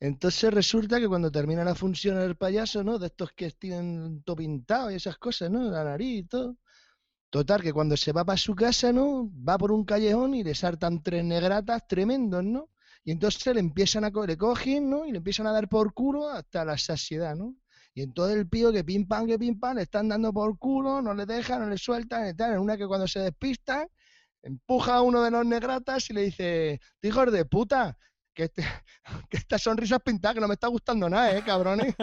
Entonces 0.00 0.52
resulta 0.52 0.98
que 1.00 1.06
cuando 1.08 1.30
termina 1.30 1.64
la 1.64 1.74
función 1.74 2.18
el 2.18 2.36
payaso, 2.36 2.82
¿no? 2.84 2.98
De 2.98 3.06
estos 3.06 3.32
que 3.32 3.50
tienen 3.52 4.22
todo 4.24 4.36
pintado 4.36 4.90
y 4.90 4.96
esas 4.96 5.18
cosas, 5.18 5.50
¿no? 5.50 5.62
La 5.70 5.84
nariz 5.84 6.20
y 6.20 6.22
todo. 6.24 6.56
Total, 7.30 7.62
que 7.62 7.72
cuando 7.74 7.96
se 7.96 8.12
va 8.12 8.24
para 8.24 8.38
su 8.38 8.54
casa, 8.56 8.92
¿no? 8.92 9.30
Va 9.48 9.58
por 9.58 9.72
un 9.72 9.84
callejón 9.84 10.34
y 10.34 10.44
le 10.44 10.54
saltan 10.54 11.02
tres 11.02 11.24
negratas 11.24 11.86
tremendos, 11.88 12.44
¿no? 12.44 12.70
Y 13.04 13.12
entonces 13.12 13.54
le 13.54 13.60
empiezan 13.60 14.04
a 14.04 14.12
co- 14.12 14.26
le 14.26 14.36
cogen, 14.38 14.90
¿no? 14.90 15.06
Y 15.06 15.12
le 15.12 15.18
empiezan 15.18 15.46
a 15.48 15.52
dar 15.52 15.68
por 15.68 15.94
culo 15.94 16.28
hasta 16.30 16.64
la 16.64 16.78
saciedad, 16.78 17.36
¿no? 17.36 17.56
Y 17.94 18.02
entonces 18.02 18.36
el 18.38 18.48
pío 18.48 18.72
que 18.72 18.84
pim 18.84 19.06
pam, 19.08 19.26
que 19.26 19.38
pim 19.38 19.58
pam, 19.58 19.76
le 19.76 19.82
están 19.82 20.08
dando 20.08 20.32
por 20.32 20.58
culo, 20.58 21.02
no 21.02 21.14
le 21.14 21.26
dejan, 21.26 21.60
no 21.62 21.68
le 21.70 21.78
sueltan 21.78 22.26
y. 22.28 22.42
En 22.42 22.58
una 22.58 22.76
que 22.76 22.86
cuando 22.86 23.08
se 23.08 23.20
despistan, 23.20 23.88
empuja 24.42 24.96
a 24.96 25.02
uno 25.02 25.22
de 25.22 25.30
los 25.30 25.44
negratas 25.46 26.10
y 26.10 26.14
le 26.14 26.22
dice, 26.22 26.80
hijos 27.02 27.32
de 27.32 27.44
puta, 27.44 27.96
este, 28.38 28.62
que 29.30 29.36
esta 29.36 29.58
sonrisa 29.58 29.96
es 29.96 30.02
pintada, 30.02 30.34
que 30.34 30.40
no 30.40 30.48
me 30.48 30.54
está 30.54 30.68
gustando 30.68 31.08
nada, 31.08 31.36
¿eh, 31.36 31.42
cabrones? 31.44 31.94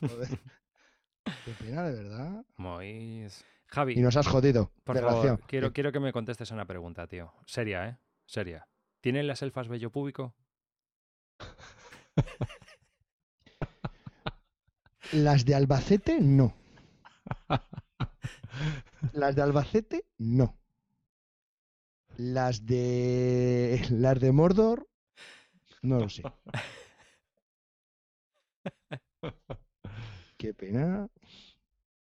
Joder. 0.00 0.28
Qué 1.44 1.52
pena, 1.58 1.82
de 1.84 2.02
verdad. 2.02 2.44
Muy... 2.56 3.26
Javi. 3.66 3.94
Y 3.98 4.00
nos 4.00 4.16
has 4.16 4.26
jodido. 4.26 4.72
Por 4.84 4.98
favor, 4.98 5.40
quiero, 5.46 5.74
quiero 5.74 5.92
que 5.92 6.00
me 6.00 6.10
contestes 6.10 6.50
una 6.50 6.64
pregunta, 6.64 7.06
tío. 7.06 7.34
Seria, 7.44 7.86
¿eh? 7.86 7.98
Seria. 8.24 8.66
¿Tienen 9.02 9.26
las 9.26 9.42
elfas 9.42 9.68
bello 9.68 9.90
público? 9.90 10.34
Las 15.12 15.44
de 15.46 15.54
Albacete, 15.54 16.18
no. 16.20 16.54
Las 19.12 19.34
de 19.36 19.42
Albacete, 19.42 20.04
no. 20.18 20.56
Las 22.16 22.66
de. 22.66 23.80
Las 23.90 24.20
de 24.20 24.32
Mordor, 24.32 24.88
no 25.82 26.00
lo 26.00 26.08
sé. 26.08 26.22
Qué 30.36 30.54
pena. 30.54 31.08